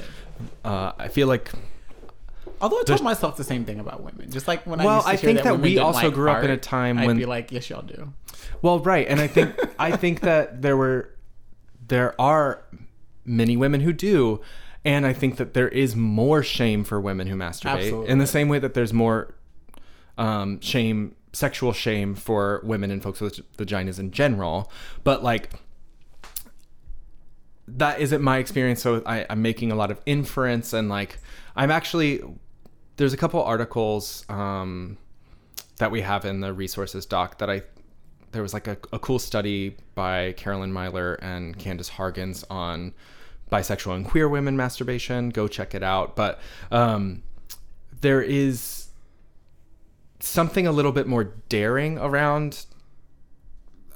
uh, 0.65 0.91
I 0.99 1.07
feel 1.07 1.27
like 1.29 1.49
Although 2.59 2.81
I 2.81 2.83
told 2.83 3.01
myself 3.01 3.37
the 3.37 3.45
same 3.45 3.63
thing 3.63 3.79
about 3.79 4.03
women, 4.03 4.29
just 4.29 4.49
like 4.49 4.65
when 4.67 4.81
I 4.81 4.85
Well, 4.85 4.95
used 4.97 5.07
to 5.07 5.11
I 5.13 5.15
hear 5.15 5.27
think 5.29 5.37
that, 5.43 5.43
that 5.53 5.59
we 5.61 5.77
also 5.77 6.07
like 6.07 6.13
grew 6.13 6.29
up 6.29 6.43
in 6.43 6.51
a 6.51 6.57
time 6.57 6.97
I'd 6.97 7.07
when- 7.07 7.17
be 7.17 7.25
like, 7.25 7.53
yes, 7.53 7.69
y'all 7.69 7.81
do. 7.81 8.11
well, 8.61 8.79
right. 8.79 9.07
And 9.07 9.21
I 9.21 9.27
think 9.27 9.55
I 9.79 9.95
think 9.95 10.19
that 10.19 10.61
there 10.61 10.75
were 10.75 11.15
there 11.87 12.19
are 12.19 12.63
many 13.23 13.55
women 13.55 13.79
who 13.81 13.93
do 13.93 14.41
and 14.83 15.05
I 15.05 15.13
think 15.13 15.37
that 15.37 15.53
there 15.53 15.69
is 15.69 15.95
more 15.95 16.43
shame 16.43 16.83
for 16.83 16.99
women 16.99 17.27
who 17.27 17.35
masturbate. 17.35 18.07
In 18.07 18.17
the 18.17 18.27
same 18.27 18.49
way 18.49 18.59
that 18.59 18.73
there's 18.73 18.93
more 18.93 19.35
um, 20.17 20.59
shame 20.61 21.15
sexual 21.33 21.71
shame 21.71 22.15
for 22.15 22.61
women 22.63 22.91
and 22.91 23.01
folks 23.01 23.21
with 23.21 23.39
vaginas 23.57 23.99
in 23.99 24.11
general. 24.11 24.71
But 25.03 25.23
like 25.23 25.51
that 27.77 27.99
isn't 27.99 28.21
my 28.21 28.37
experience 28.37 28.81
so 28.81 29.01
I, 29.05 29.25
i'm 29.29 29.41
making 29.41 29.71
a 29.71 29.75
lot 29.75 29.91
of 29.91 29.99
inference 30.05 30.73
and 30.73 30.89
like 30.89 31.19
i'm 31.55 31.71
actually 31.71 32.21
there's 32.97 33.13
a 33.13 33.17
couple 33.17 33.41
articles 33.41 34.25
um, 34.29 34.97
that 35.77 35.91
we 35.91 36.01
have 36.01 36.25
in 36.25 36.41
the 36.41 36.53
resources 36.53 37.05
doc 37.05 37.37
that 37.39 37.49
i 37.49 37.61
there 38.31 38.41
was 38.41 38.53
like 38.53 38.67
a, 38.67 38.77
a 38.91 38.99
cool 38.99 39.19
study 39.19 39.75
by 39.95 40.33
carolyn 40.33 40.71
Meiller 40.73 41.15
and 41.15 41.57
Candice 41.57 41.89
Hargons 41.89 42.45
on 42.49 42.93
bisexual 43.51 43.95
and 43.95 44.05
queer 44.05 44.29
women 44.29 44.55
masturbation. 44.55 45.29
Go 45.29 45.47
check 45.47 45.75
it 45.75 45.83
out. 45.83 46.15
But 46.15 46.39
um, 46.71 47.23
there 48.01 48.21
is 48.21 48.87
something 50.19 50.65
a 50.67 50.71
little 50.71 50.91
bit 50.91 51.07
more 51.07 51.25
daring 51.49 51.97
around 51.97 52.65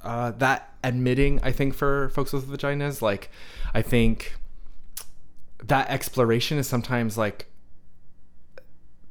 uh, 0.02 0.32
that 0.32 0.74
admitting. 0.84 1.40
I 1.42 1.52
think 1.52 1.74
for 1.74 2.10
folks 2.10 2.32
with 2.32 2.48
vaginas, 2.48 3.02
like 3.02 3.30
I 3.74 3.82
think 3.82 4.34
that 5.64 5.88
exploration 5.90 6.58
is 6.58 6.66
sometimes 6.66 7.16
like 7.16 7.46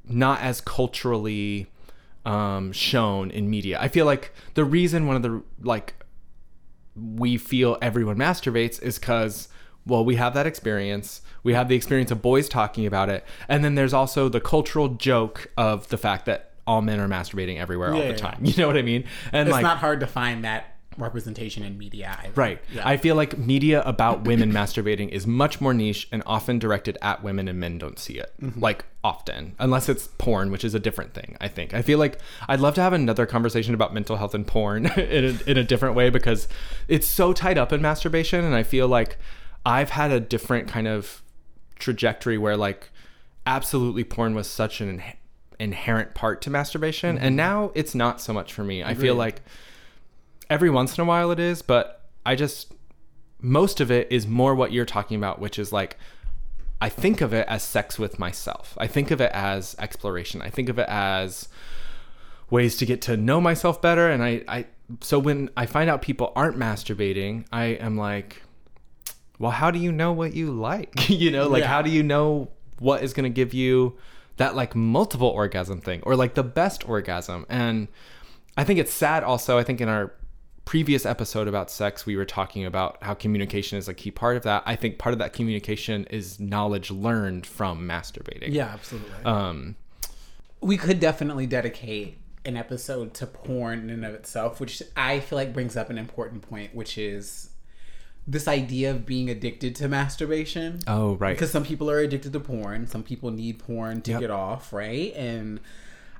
not 0.07 0.41
as 0.41 0.61
culturally 0.61 1.67
um, 2.25 2.71
shown 2.71 3.31
in 3.31 3.49
media. 3.49 3.79
I 3.79 3.87
feel 3.87 4.05
like 4.05 4.31
the 4.53 4.63
reason 4.63 5.07
one 5.07 5.15
of 5.15 5.21
the 5.21 5.43
like 5.61 5.95
we 6.95 7.37
feel 7.37 7.77
everyone 7.81 8.17
masturbates 8.17 8.81
is 8.81 8.97
because 8.97 9.49
well 9.85 10.03
we 10.03 10.15
have 10.15 10.33
that 10.33 10.45
experience 10.47 11.21
we 11.43 11.53
have 11.53 11.67
the 11.69 11.75
experience 11.75 12.11
of 12.11 12.21
boys 12.21 12.47
talking 12.49 12.85
about 12.85 13.09
it 13.09 13.23
and 13.47 13.63
then 13.63 13.75
there's 13.75 13.93
also 13.93 14.29
the 14.29 14.41
cultural 14.41 14.89
joke 14.89 15.51
of 15.57 15.87
the 15.89 15.97
fact 15.97 16.25
that 16.25 16.51
all 16.67 16.81
men 16.81 16.99
are 16.99 17.07
masturbating 17.07 17.57
everywhere 17.59 17.93
all 17.93 17.99
Yeah, 17.99 18.07
the 18.07 18.09
yeah. 18.11 18.17
time 18.17 18.39
you 18.43 18.53
know 18.57 18.67
what 18.67 18.77
i 18.77 18.81
mean 18.81 19.03
and 19.31 19.47
It's 19.47 19.53
like 19.53 19.63
not 19.63 19.77
hard 19.77 19.99
to 19.99 20.07
find 20.07 20.43
that 20.43 20.75
representation 20.97 21.63
in 21.63 21.77
media. 21.77 22.17
Either. 22.19 22.31
Right. 22.35 22.61
Yeah. 22.73 22.87
I 22.87 22.97
feel 22.97 23.15
like 23.15 23.37
media 23.37 23.81
about 23.83 24.23
women 24.23 24.51
masturbating 24.53 25.09
is 25.09 25.27
much 25.27 25.59
more 25.59 25.73
niche 25.73 26.07
and 26.11 26.23
often 26.25 26.59
directed 26.59 26.97
at 27.01 27.23
women, 27.23 27.47
and 27.47 27.59
men 27.59 27.77
don't 27.77 27.99
see 27.99 28.13
it. 28.13 28.31
Mm-hmm. 28.41 28.59
Like, 28.59 28.85
often. 29.03 29.55
Unless 29.59 29.89
it's 29.89 30.07
porn, 30.17 30.51
which 30.51 30.63
is 30.63 30.73
a 30.73 30.79
different 30.79 31.13
thing, 31.13 31.35
I 31.41 31.47
think. 31.47 31.73
I 31.73 31.81
feel 31.81 31.99
like 31.99 32.19
I'd 32.47 32.59
love 32.59 32.75
to 32.75 32.81
have 32.81 32.93
another 32.93 33.25
conversation 33.25 33.73
about 33.73 33.93
mental 33.93 34.17
health 34.17 34.33
and 34.33 34.47
porn 34.47 34.85
in, 34.97 35.25
a, 35.25 35.49
in 35.51 35.57
a 35.57 35.63
different 35.63 35.95
way 35.95 36.09
because 36.09 36.47
it's 36.87 37.07
so 37.07 37.33
tied 37.33 37.57
up 37.57 37.73
in 37.73 37.81
masturbation. 37.81 38.43
And 38.45 38.55
I 38.55 38.63
feel 38.63 38.87
like 38.87 39.17
I've 39.65 39.89
had 39.89 40.11
a 40.11 40.19
different 40.19 40.67
kind 40.67 40.87
of 40.87 41.21
trajectory 41.77 42.37
where, 42.37 42.55
like, 42.55 42.89
absolutely 43.45 44.03
porn 44.03 44.35
was 44.35 44.47
such 44.47 44.81
an 44.81 44.99
inhe- 44.99 45.15
inherent 45.59 46.13
part 46.13 46.41
to 46.43 46.49
masturbation. 46.49 47.17
And 47.17 47.29
mm-hmm. 47.29 47.35
now 47.35 47.71
it's 47.75 47.95
not 47.95 48.21
so 48.21 48.33
much 48.33 48.53
for 48.53 48.63
me. 48.63 48.83
I 48.83 48.93
feel 48.93 49.15
like 49.15 49.41
every 50.49 50.69
once 50.69 50.97
in 50.97 51.01
a 51.01 51.05
while 51.05 51.31
it 51.31 51.39
is, 51.39 51.61
but 51.61 52.01
I 52.25 52.35
just 52.35 52.73
most 53.41 53.79
of 53.79 53.91
it 53.91 54.07
is 54.11 54.25
more 54.25 54.55
what 54.55 54.71
you're 54.71 54.85
talking 54.85 55.17
about, 55.17 55.39
which 55.39 55.59
is 55.59 55.71
like 55.71 55.97
I 56.81 56.89
think 56.89 57.21
of 57.21 57.33
it 57.33 57.47
as 57.47 57.63
sex 57.63 57.97
with 57.97 58.19
myself. 58.19 58.77
I 58.77 58.87
think 58.87 59.11
of 59.11 59.21
it 59.21 59.31
as 59.33 59.75
exploration. 59.79 60.41
I 60.41 60.49
think 60.49 60.69
of 60.69 60.77
it 60.77 60.89
as 60.89 61.47
ways 62.49 62.77
to 62.77 62.85
get 62.85 63.01
to 63.01 63.17
know 63.17 63.41
myself 63.41 63.81
better 63.81 64.09
and 64.09 64.23
I 64.23 64.43
I 64.47 64.65
so 65.01 65.17
when 65.17 65.49
I 65.57 65.65
find 65.65 65.89
out 65.89 66.01
people 66.01 66.31
aren't 66.35 66.57
masturbating, 66.57 67.45
I 67.51 67.65
am 67.65 67.97
like 67.97 68.41
well, 69.39 69.51
how 69.51 69.71
do 69.71 69.79
you 69.79 69.91
know 69.91 70.11
what 70.11 70.33
you 70.33 70.51
like? 70.51 71.09
you 71.09 71.31
know, 71.31 71.47
like 71.47 71.61
Yeah. 71.63 71.67
how 71.69 71.81
do 71.81 71.89
you 71.89 72.03
know 72.03 72.49
what 72.79 73.03
is 73.03 73.13
going 73.13 73.23
to 73.23 73.29
give 73.33 73.53
you 73.53 73.97
that 74.37 74.55
like 74.55 74.75
multiple 74.75 75.27
orgasm 75.29 75.79
thing 75.81 76.01
or 76.03 76.15
like 76.15 76.35
the 76.35 76.43
best 76.43 76.87
orgasm? 76.87 77.45
And 77.49 77.87
I 78.57 78.63
think 78.63 78.79
it's 78.79 78.93
sad 78.93 79.23
also. 79.23 79.57
I 79.57 79.63
think 79.63 79.81
in 79.81 79.89
our 79.89 80.13
previous 80.65 81.05
episode 81.05 81.47
about 81.47 81.69
sex, 81.69 82.05
we 82.05 82.15
were 82.17 82.25
talking 82.25 82.65
about 82.65 82.97
how 83.03 83.13
communication 83.13 83.77
is 83.77 83.87
a 83.87 83.93
key 83.93 84.09
part 84.11 84.35
of 84.35 84.43
that. 84.43 84.63
I 84.65 84.75
think 84.75 84.97
part 84.97 85.13
of 85.13 85.19
that 85.19 85.31
communication 85.33 86.05
is 86.09 86.39
knowledge 86.39 86.89
learned 86.89 87.45
from 87.45 87.87
masturbating. 87.87 88.51
Yeah, 88.53 88.67
absolutely. 88.73 89.23
Um, 89.25 89.75
we 90.61 90.77
could 90.77 90.99
definitely 90.99 91.45
dedicate 91.45 92.17
an 92.45 92.57
episode 92.57 93.13
to 93.15 93.27
porn 93.27 93.79
in 93.79 93.89
and 93.89 94.05
of 94.05 94.13
itself, 94.15 94.59
which 94.59 94.81
I 94.95 95.19
feel 95.19 95.37
like 95.37 95.53
brings 95.53 95.75
up 95.77 95.89
an 95.89 95.97
important 95.97 96.41
point, 96.47 96.73
which 96.73 96.97
is 96.97 97.49
this 98.27 98.47
idea 98.47 98.89
of 98.91 99.05
being 99.05 99.29
addicted 99.29 99.75
to 99.75 99.87
masturbation. 99.87 100.79
oh, 100.87 101.15
right. 101.15 101.35
Because 101.35 101.51
some 101.51 101.63
people 101.63 101.89
are 101.91 101.99
addicted 101.99 102.33
to 102.33 102.39
porn, 102.39 102.87
some 102.87 103.03
people 103.03 103.29
need 103.31 103.59
porn 103.59 104.01
to 104.01 104.11
Yep. 104.11 104.19
get 104.19 104.31
off, 104.31 104.73
right? 104.73 105.13
And 105.15 105.59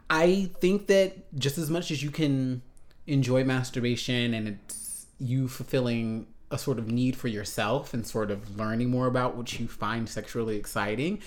I 0.09 0.51
think 0.61 0.87
that 0.87 1.35
just 1.37 1.57
as 1.57 1.69
much 1.69 1.89
as 1.91 2.03
you 2.03 2.11
can 2.11 2.61
enjoy 3.07 3.43
masturbation 3.43 4.33
and 4.33 4.47
it's 4.47 5.07
you 5.19 5.47
fulfilling 5.47 6.27
a 6.51 6.57
sort 6.59 6.77
of 6.77 6.91
need 6.91 7.15
for 7.15 7.27
yourself 7.27 7.91
and 7.93 8.05
sort 8.05 8.29
of 8.29 8.55
learning 8.55 8.89
more 8.91 9.07
about 9.07 9.35
what 9.35 9.59
you 9.59 9.67
find 9.67 10.07
sexually 10.07 10.57
exciting, 10.57 11.19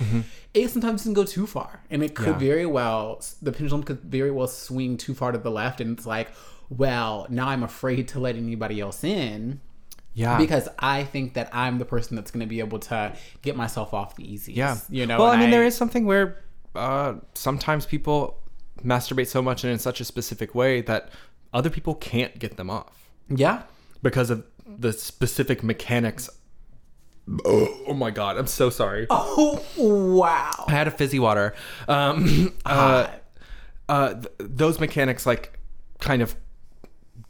it 0.55 0.68
sometimes 0.68 1.03
can 1.03 1.12
go 1.12 1.24
too 1.24 1.45
far. 1.47 1.83
And 1.91 2.05
it 2.05 2.14
could 2.14 2.26
Mm-hmm. 2.35 2.43
Yeah. 2.45 2.49
very 2.51 2.66
well, 2.66 3.20
the 3.43 3.51
pendulum 3.51 3.83
could 3.83 4.01
very 4.03 4.31
well 4.31 4.47
swing 4.47 4.97
too 4.97 5.14
far 5.14 5.33
to 5.33 5.39
the 5.39 5.51
left. 5.51 5.81
And 5.81 5.99
it's 5.99 6.07
like, 6.07 6.29
well, 6.70 7.26
now 7.31 7.49
I'm 7.49 7.64
afraid 7.64 8.07
to 8.09 8.20
let 8.20 8.37
anybody 8.37 8.79
else 8.81 9.03
in 9.03 9.61
yeah. 10.18 10.36
because 10.38 10.68
I 10.78 11.04
think 11.04 11.34
that 11.34 11.48
I'm 11.52 11.78
the 11.78 11.84
person 11.84 12.16
that's 12.16 12.30
going 12.30 12.40
to 12.40 12.46
be 12.46 12.60
able 12.60 12.78
to 12.80 13.14
get 13.42 13.56
myself 13.56 13.94
off 13.94 14.16
the 14.16 14.30
easiest. 14.30 14.56
Yeah. 14.56 14.76
you 14.90 15.06
know. 15.06 15.18
Well, 15.18 15.30
I 15.30 15.36
mean, 15.36 15.50
there 15.50 15.64
is 15.64 15.76
something 15.76 16.06
where 16.06 16.42
uh, 16.74 17.14
sometimes 17.34 17.86
people 17.86 18.40
masturbate 18.84 19.26
so 19.26 19.42
much 19.42 19.64
and 19.64 19.72
in 19.72 19.78
such 19.78 20.00
a 20.00 20.04
specific 20.04 20.54
way 20.54 20.80
that 20.82 21.10
other 21.52 21.70
people 21.70 21.94
can't 21.94 22.38
get 22.38 22.56
them 22.56 22.70
off 22.70 23.10
yeah, 23.28 23.62
because 24.02 24.30
of 24.30 24.44
the 24.66 24.92
specific 24.92 25.62
mechanics. 25.62 26.28
Oh, 27.44 27.84
oh 27.88 27.94
my 27.94 28.10
god, 28.10 28.38
I'm 28.38 28.46
so 28.46 28.70
sorry. 28.70 29.06
Oh 29.40 29.62
wow! 29.76 30.64
I 30.66 30.72
had 30.72 30.88
a 30.88 30.90
fizzy 30.90 31.18
water. 31.18 31.54
Um, 31.86 32.54
uh, 32.64 33.08
uh, 33.88 34.14
th- 34.14 34.32
those 34.38 34.80
mechanics 34.80 35.26
like 35.26 35.58
kind 36.00 36.22
of 36.22 36.36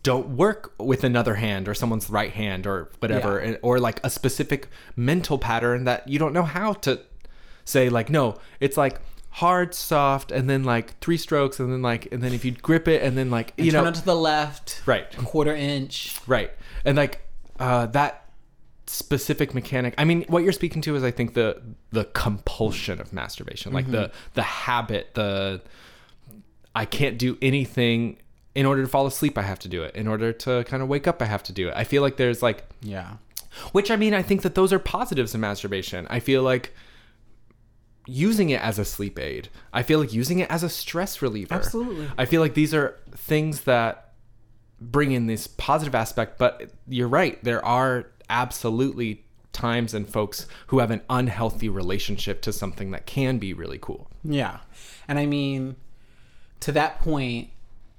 don't 0.03 0.31
work 0.37 0.73
with 0.79 1.05
another 1.05 1.35
hand 1.35 1.69
or 1.69 1.75
someone's 1.75 2.09
right 2.09 2.33
hand 2.33 2.67
or 2.67 2.91
whatever, 3.01 3.45
Yeah. 3.45 3.57
or 3.63 3.79
like 3.81 4.01
a 4.05 4.11
specific 4.11 4.69
mental 4.97 5.39
pattern 5.39 5.85
that 5.85 6.09
you 6.09 6.19
don't 6.19 6.33
know 6.33 6.45
how 6.45 6.73
to 6.75 7.01
say. 7.65 7.89
Like, 7.89 8.09
no, 8.09 8.37
it's 8.61 8.77
like 8.77 9.01
hard, 9.31 9.75
soft, 9.75 10.33
and 10.33 10.49
then 10.49 10.65
like 10.65 10.99
three 11.01 11.17
strokes, 11.17 11.61
and 11.61 11.73
then 11.73 11.83
like, 11.83 12.11
and 12.13 12.23
then 12.23 12.33
if 12.33 12.45
you 12.45 12.53
grip 12.53 12.89
it, 12.89 13.03
and 13.03 13.19
then 13.19 13.31
like 13.31 13.53
you 13.57 13.71
Turn 13.71 13.85
know, 13.85 13.91
it 13.91 13.95
to 13.97 14.05
the 14.05 14.17
left, 14.17 14.83
right, 14.87 15.13
a 15.19 15.23
quarter 15.23 15.55
inch. 15.55 16.17
Right. 16.27 16.51
And 16.85 16.97
like 16.97 17.21
uh 17.59 17.87
that 17.87 18.25
specific 18.87 19.53
mechanic. 19.53 19.95
I 19.99 20.05
mean, 20.05 20.25
what 20.29 20.43
you're 20.45 20.53
speaking 20.53 20.81
to 20.83 20.97
is 20.97 21.03
I 21.05 21.11
think 21.11 21.35
the 21.35 21.61
the 21.91 22.05
compulsion 22.05 23.01
of 23.01 23.13
masturbation, 23.13 23.73
like 23.73 23.91
the 23.91 24.11
the 24.35 24.43
habit, 24.43 25.15
the 25.15 25.61
I 26.75 26.85
can't 26.85 27.19
do 27.19 27.37
anything 27.43 28.19
in 28.59 28.67
order 28.67 28.83
to 28.83 28.89
fall 28.89 29.07
asleep 29.07 29.39
I 29.39 29.43
have 29.43 29.61
to 29.61 29.69
do 29.69 29.85
it. 29.85 29.95
In 29.95 30.09
order 30.09 30.33
to 30.33 30.65
kind 30.65 30.83
of 30.83 30.89
wake 30.89 31.07
up 31.07 31.23
I 31.23 31.27
have 31.27 31.45
to 31.45 31.53
do 31.53 31.69
it. 31.69 31.75
I 31.77 31.85
feel 31.85 32.03
like 32.03 32.17
there's 32.17 32.43
like 32.43 32.69
Yeah, 32.83 33.19
which 33.71 33.91
I 33.91 33.97
mean, 33.97 34.15
I 34.15 34.23
think 34.23 34.43
that 34.43 34.57
those 34.57 34.73
are 34.73 34.81
positives 34.81 35.33
of 35.33 35.41
masturbation. 35.41 36.09
I 36.11 36.19
feel 36.19 36.43
like 36.43 36.75
using 38.07 38.51
it 38.51 38.61
as 38.61 38.79
a 38.79 38.85
sleep 38.85 39.19
aid. 39.19 39.49
I 39.73 39.85
feel 39.85 40.01
like 40.01 40.13
using 40.13 40.41
it 40.41 40.51
as 40.51 40.65
a 40.65 40.69
stress 40.69 41.23
reliever. 41.23 41.55
Absolutely. 41.55 42.09
I 42.19 42.25
feel 42.25 42.41
like 42.41 42.55
these 42.55 42.75
are 42.75 42.99
things 43.13 43.63
that 43.63 44.13
bring 44.81 45.13
in 45.13 45.27
this 45.27 45.47
positive 45.47 45.95
aspect, 45.95 46.37
but 46.39 46.71
you're 46.89 47.09
right. 47.09 47.43
There 47.45 47.65
are 47.65 48.07
absolutely 48.29 49.25
times 49.53 49.95
and 49.95 50.09
folks 50.09 50.47
who 50.69 50.81
have 50.81 50.91
an 50.91 51.03
unhealthy 51.09 51.69
relationship 51.69 52.41
to 52.43 52.53
something 52.53 52.91
that 52.91 53.07
can 53.07 53.39
be 53.39 53.53
really 53.53 53.79
cool. 53.81 54.11
yeah, 54.25 54.59
and 55.07 55.19
I 55.19 55.27
mean, 55.27 55.77
to 56.61 56.73
that 56.73 57.01
point, 57.01 57.51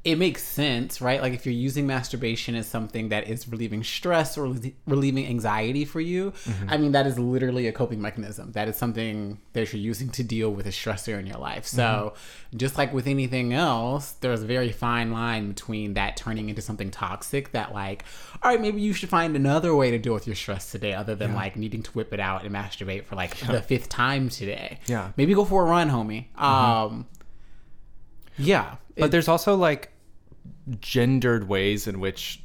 it 0.06 0.16
makes 0.16 0.42
sense, 0.42 1.02
right? 1.02 1.22
Like 1.22 1.34
if 1.34 1.46
you're 1.46 1.54
using 1.54 1.86
masturbation 1.86 2.56
as 2.56 2.68
something 2.68 3.10
that 3.10 3.28
is 3.28 3.50
relieving 3.50 3.84
stress 3.84 4.38
or 4.38 4.48
relie- 4.48 4.74
relieving 4.88 5.28
anxiety 5.28 5.84
for 5.84 6.00
you, 6.00 6.32
mm-hmm. 6.32 6.70
I 6.70 6.78
mean, 6.78 6.94
that 6.94 7.06
is 7.06 7.20
literally 7.20 7.68
a 7.68 7.74
coping 7.74 8.02
mechanism. 8.02 8.54
That 8.54 8.70
is 8.70 8.78
something 8.78 9.40
that 9.52 9.74
you're 9.74 9.82
using 9.82 10.10
to 10.12 10.24
deal 10.24 10.52
with 10.52 10.66
a 10.68 10.70
stressor 10.70 11.20
in 11.20 11.28
your 11.28 11.38
life. 11.38 11.66
So, 11.66 12.14
mm-hmm. 12.16 12.58
just 12.58 12.78
like 12.78 12.94
with 12.94 13.08
anything 13.08 13.52
else, 13.52 14.14
there's 14.14 14.42
a 14.42 14.46
very 14.46 14.72
fine 14.72 15.12
line 15.12 15.50
between 15.50 15.96
that 15.96 16.16
turning 16.16 16.48
into 16.48 16.62
something 16.62 16.92
toxic 16.92 17.52
that, 17.52 17.74
like, 17.74 18.06
all 18.42 18.52
right, 18.52 18.62
maybe 18.62 18.80
you 18.80 18.94
should 18.94 19.10
find 19.10 19.36
another 19.36 19.76
way 19.76 19.92
to 19.92 19.98
deal 19.98 20.14
with 20.14 20.28
your 20.28 20.36
stress 20.36 20.72
today 20.72 20.94
other 20.94 21.14
than 21.14 21.36
like 21.36 21.58
needing 21.58 21.84
to 21.84 21.92
whip 21.92 22.14
it 22.14 22.22
out 22.22 22.46
and 22.46 22.56
masturbate 22.56 23.04
for 23.04 23.18
like 23.18 23.38
the 23.40 23.62
fifth 23.62 23.90
time 23.90 24.30
today. 24.30 24.80
Yeah. 24.86 25.12
Maybe 25.18 25.34
go 25.34 25.44
for 25.44 25.64
a 25.64 25.66
run, 25.70 25.90
homie. 25.90 26.28
Mm-hmm. 26.38 26.44
Um, 26.44 27.08
yeah. 28.40 28.76
But 28.98 29.12
there's 29.12 29.28
also 29.28 29.56
like 29.56 29.92
gendered 30.80 31.48
ways 31.48 31.88
in 31.88 32.00
which 32.00 32.42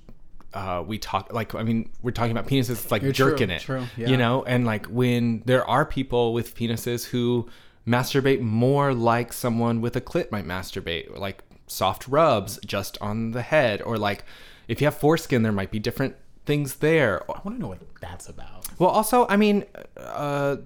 uh, 0.52 0.84
we 0.86 0.98
talk 0.98 1.32
like 1.32 1.54
I 1.54 1.62
mean 1.62 1.90
we're 2.02 2.12
talking 2.12 2.30
about 2.30 2.46
penises 2.46 2.70
it's 2.70 2.90
like 2.90 3.02
jerking 3.12 3.48
true, 3.48 3.56
it 3.56 3.60
true, 3.60 3.86
yeah. 3.96 4.08
you 4.08 4.16
know 4.16 4.44
and 4.44 4.64
like 4.64 4.86
when 4.86 5.42
there 5.46 5.68
are 5.68 5.84
people 5.84 6.32
with 6.32 6.54
penises 6.54 7.06
who 7.06 7.48
masturbate 7.86 8.40
more 8.40 8.94
like 8.94 9.32
someone 9.32 9.80
with 9.80 9.96
a 9.96 10.00
clit 10.00 10.30
might 10.30 10.46
masturbate 10.46 11.18
like 11.18 11.42
soft 11.66 12.06
rubs 12.06 12.60
just 12.64 12.96
on 13.00 13.32
the 13.32 13.42
head 13.42 13.82
or 13.82 13.98
like 13.98 14.24
if 14.68 14.80
you 14.80 14.86
have 14.86 14.96
foreskin 14.96 15.42
there 15.42 15.52
might 15.52 15.72
be 15.72 15.80
different 15.80 16.14
things 16.46 16.76
there 16.76 17.22
I 17.30 17.40
want 17.44 17.56
to 17.56 17.60
know 17.60 17.68
what 17.68 17.80
that's 18.00 18.28
about. 18.28 18.66
well, 18.78 18.90
also, 18.90 19.26
I 19.28 19.36
mean, 19.36 19.64
uh, 19.96 20.56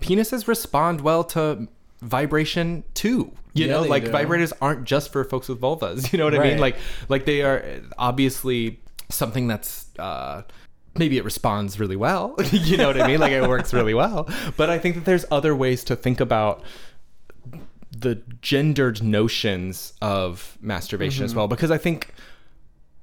penises 0.00 0.48
respond 0.48 1.00
well 1.00 1.24
to 1.24 1.68
vibration 2.02 2.84
too. 2.94 3.32
You 3.54 3.66
Yeah, 3.66 3.72
know, 3.74 3.82
like 3.82 4.04
do. 4.04 4.10
vibrators 4.10 4.52
aren't 4.60 4.84
just 4.84 5.12
for 5.12 5.24
folks 5.24 5.48
with 5.48 5.60
vulvas. 5.60 6.12
You 6.12 6.18
know 6.18 6.24
what 6.24 6.34
I 6.34 6.42
mean? 6.42 6.58
Like, 6.58 6.76
like 7.08 7.24
they 7.24 7.42
are 7.42 7.64
obviously 7.96 8.80
something 9.08 9.46
that's 9.46 9.86
uh, 9.98 10.42
maybe 10.96 11.16
it 11.16 11.24
responds 11.24 11.78
really 11.78 11.96
well. 11.96 12.34
you 12.50 12.76
know 12.76 12.88
what 12.88 13.00
I 13.00 13.06
mean? 13.06 13.20
Like 13.20 13.32
it 13.32 13.48
works 13.48 13.72
really 13.72 13.94
well. 13.94 14.28
But 14.56 14.68
I 14.68 14.78
think 14.78 14.96
that 14.96 15.04
there's 15.04 15.24
other 15.30 15.54
ways 15.54 15.84
to 15.84 15.96
think 15.96 16.20
about 16.20 16.62
the 17.96 18.22
gendered 18.40 19.02
notions 19.02 19.92
of 20.00 20.58
masturbation 20.60 21.24
as 21.24 21.34
well 21.34 21.46
because 21.46 21.70
I 21.70 21.78
think 21.78 22.12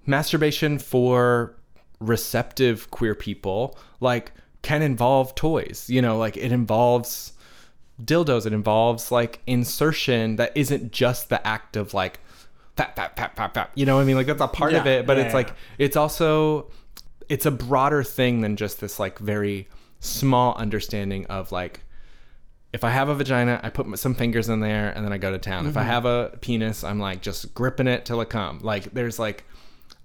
masturbation 0.08 0.80
for 0.80 1.56
receptive 2.00 2.90
queer 2.90 3.14
people 3.14 3.78
like 4.00 4.32
can 4.64 4.82
involve 4.82 5.36
toys 5.36 5.86
you 5.90 6.02
know 6.02 6.18
like 6.18 6.36
it 6.38 6.52
involves 6.52 7.34
dildos 8.04 8.46
it 8.46 8.54
involves 8.54 9.12
like 9.12 9.42
insertion 9.46 10.38
that 10.38 10.52
isn't 10.56 10.92
just 10.92 11.30
the 11.30 11.46
act 11.46 11.76
of 11.76 11.94
like 11.94 12.20
fat 12.76 12.96
fat 12.96 13.16
fat 13.18 13.36
fat 13.36 13.54
fat 13.54 13.70
you 13.76 13.86
know 13.86 13.96
what 13.96 14.02
i 14.02 14.06
mean 14.06 14.16
like 14.16 14.28
that's 14.28 14.42
a 14.42 14.48
part 14.48 14.74
of 14.74 14.88
it 14.88 15.06
but 15.06 15.18
yeah, 15.18 15.24
it's 15.24 15.32
yeah. 15.32 15.38
like 15.38 15.54
it's 15.78 15.98
also 15.98 16.70
it's 17.28 17.46
a 17.46 17.52
broader 17.52 18.04
thing 18.04 18.42
than 18.42 18.56
just 18.56 18.80
this 18.80 19.00
like 19.00 19.20
very 19.20 19.68
small 20.00 20.56
understanding 20.56 21.26
of 21.28 21.52
like 21.52 21.82
if 22.72 22.84
I 22.84 22.92
have 22.92 23.10
a 23.10 23.16
vagina, 23.16 23.60
I 23.64 23.70
put 23.70 23.98
some 23.98 24.14
fingers 24.14 24.48
in 24.48 24.60
there 24.60 24.92
and 24.92 25.04
then 25.04 25.12
I 25.12 25.18
go 25.18 25.32
to 25.32 25.40
town. 25.40 25.66
If 25.66 25.76
I 25.76 25.82
mm-hmm. 25.82 25.90
have 25.90 26.06
a 26.06 26.38
penis, 26.40 26.84
I'm 26.84 27.00
like 27.00 27.22
just 27.22 27.54
gripping 27.54 27.88
it 27.88 28.06
till 28.06 28.22
it 28.22 28.30
come. 28.30 28.60
Like 28.60 28.94
there's 28.94 29.18
like 29.18 29.46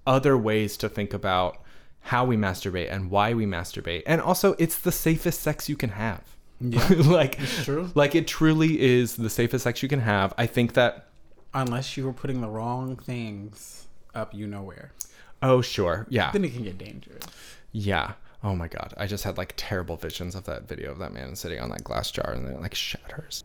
other 0.07 0.37
ways 0.37 0.77
to 0.77 0.89
think 0.89 1.13
about 1.13 1.61
how 2.01 2.25
we 2.25 2.37
masturbate 2.37 2.91
and 2.91 3.11
why 3.11 3.33
we 3.33 3.45
masturbate. 3.45 4.03
And 4.07 4.19
also 4.19 4.55
it's 4.57 4.79
the 4.79 4.91
safest 4.91 5.41
sex 5.41 5.69
you 5.69 5.75
can 5.75 5.91
have. 5.91 6.34
Yeah. 6.59 6.87
like 6.89 7.39
it's 7.39 7.63
true. 7.65 7.89
Like 7.95 8.15
it 8.15 8.27
truly 8.27 8.81
is 8.81 9.15
the 9.15 9.29
safest 9.29 9.63
sex 9.63 9.83
you 9.83 9.89
can 9.89 9.99
have. 10.01 10.33
I 10.37 10.45
think 10.45 10.73
that 10.73 11.07
Unless 11.53 11.95
you 11.95 12.03
were 12.05 12.13
putting 12.13 12.41
the 12.41 12.49
wrong 12.49 12.97
things 12.97 13.87
up 14.13 14.33
you 14.33 14.47
know 14.47 14.61
where. 14.61 14.91
oh 15.41 15.61
sure. 15.61 16.05
Yeah. 16.09 16.31
Then 16.31 16.43
it 16.45 16.53
can 16.53 16.63
get 16.63 16.77
dangerous. 16.77 17.23
Yeah. 17.71 18.13
Oh 18.43 18.55
my 18.55 18.67
god. 18.67 18.93
I 18.97 19.07
just 19.07 19.23
had 19.23 19.37
like 19.37 19.53
terrible 19.57 19.95
visions 19.97 20.35
of 20.35 20.43
that 20.45 20.67
video 20.67 20.91
of 20.91 20.99
that 20.99 21.13
man 21.13 21.35
sitting 21.35 21.59
on 21.59 21.69
that 21.69 21.83
glass 21.83 22.11
jar 22.11 22.31
and 22.31 22.45
then 22.45 22.53
it 22.55 22.61
like 22.61 22.75
shatters. 22.75 23.43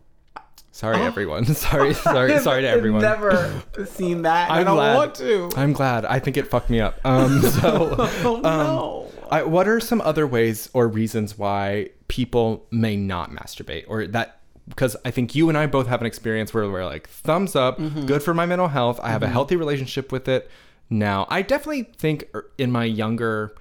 Sorry 0.71 1.01
everyone. 1.01 1.45
sorry, 1.53 1.93
sorry, 1.93 2.39
sorry 2.39 2.61
to 2.61 2.67
everyone. 2.69 3.03
I've 3.03 3.19
never 3.19 3.61
seen 3.85 4.21
that. 4.21 4.49
I 4.49 4.59
I'm 4.59 4.65
don't 4.65 4.75
glad. 4.77 4.95
want 4.95 5.15
to. 5.15 5.49
I'm 5.55 5.73
glad. 5.73 6.05
I 6.05 6.19
think 6.19 6.37
it 6.37 6.47
fucked 6.47 6.69
me 6.69 6.79
up. 6.79 6.99
Um, 7.05 7.41
so, 7.59 7.95
Oh 8.23 8.39
no. 8.41 9.07
I, 9.29 9.43
what 9.43 9.67
are 9.67 9.79
some 9.79 10.01
other 10.01 10.25
ways 10.27 10.69
or 10.73 10.87
reasons 10.87 11.37
why 11.37 11.89
people 12.07 12.65
may 12.71 12.95
not 12.97 13.31
masturbate, 13.31 13.85
or 13.87 14.07
that? 14.07 14.39
Because 14.69 14.95
I 15.03 15.11
think 15.11 15.35
you 15.35 15.49
and 15.49 15.57
I 15.57 15.65
both 15.67 15.87
have 15.87 15.99
an 16.01 16.07
experience 16.07 16.53
where 16.53 16.69
we're 16.69 16.85
like, 16.85 17.09
thumbs 17.09 17.55
up, 17.55 17.77
Mm-hmm. 17.77 18.05
good 18.05 18.23
for 18.23 18.33
my 18.33 18.45
mental 18.45 18.67
health. 18.69 18.99
I 19.03 19.09
have 19.09 19.23
a 19.23 19.27
healthy 19.27 19.55
relationship 19.57 20.11
with 20.11 20.27
it 20.29 20.49
now. 20.89 21.27
I 21.29 21.41
definitely 21.41 21.83
think 21.97 22.29
er, 22.33 22.49
in 22.57 22.71
my 22.71 22.85
younger, 22.85 23.53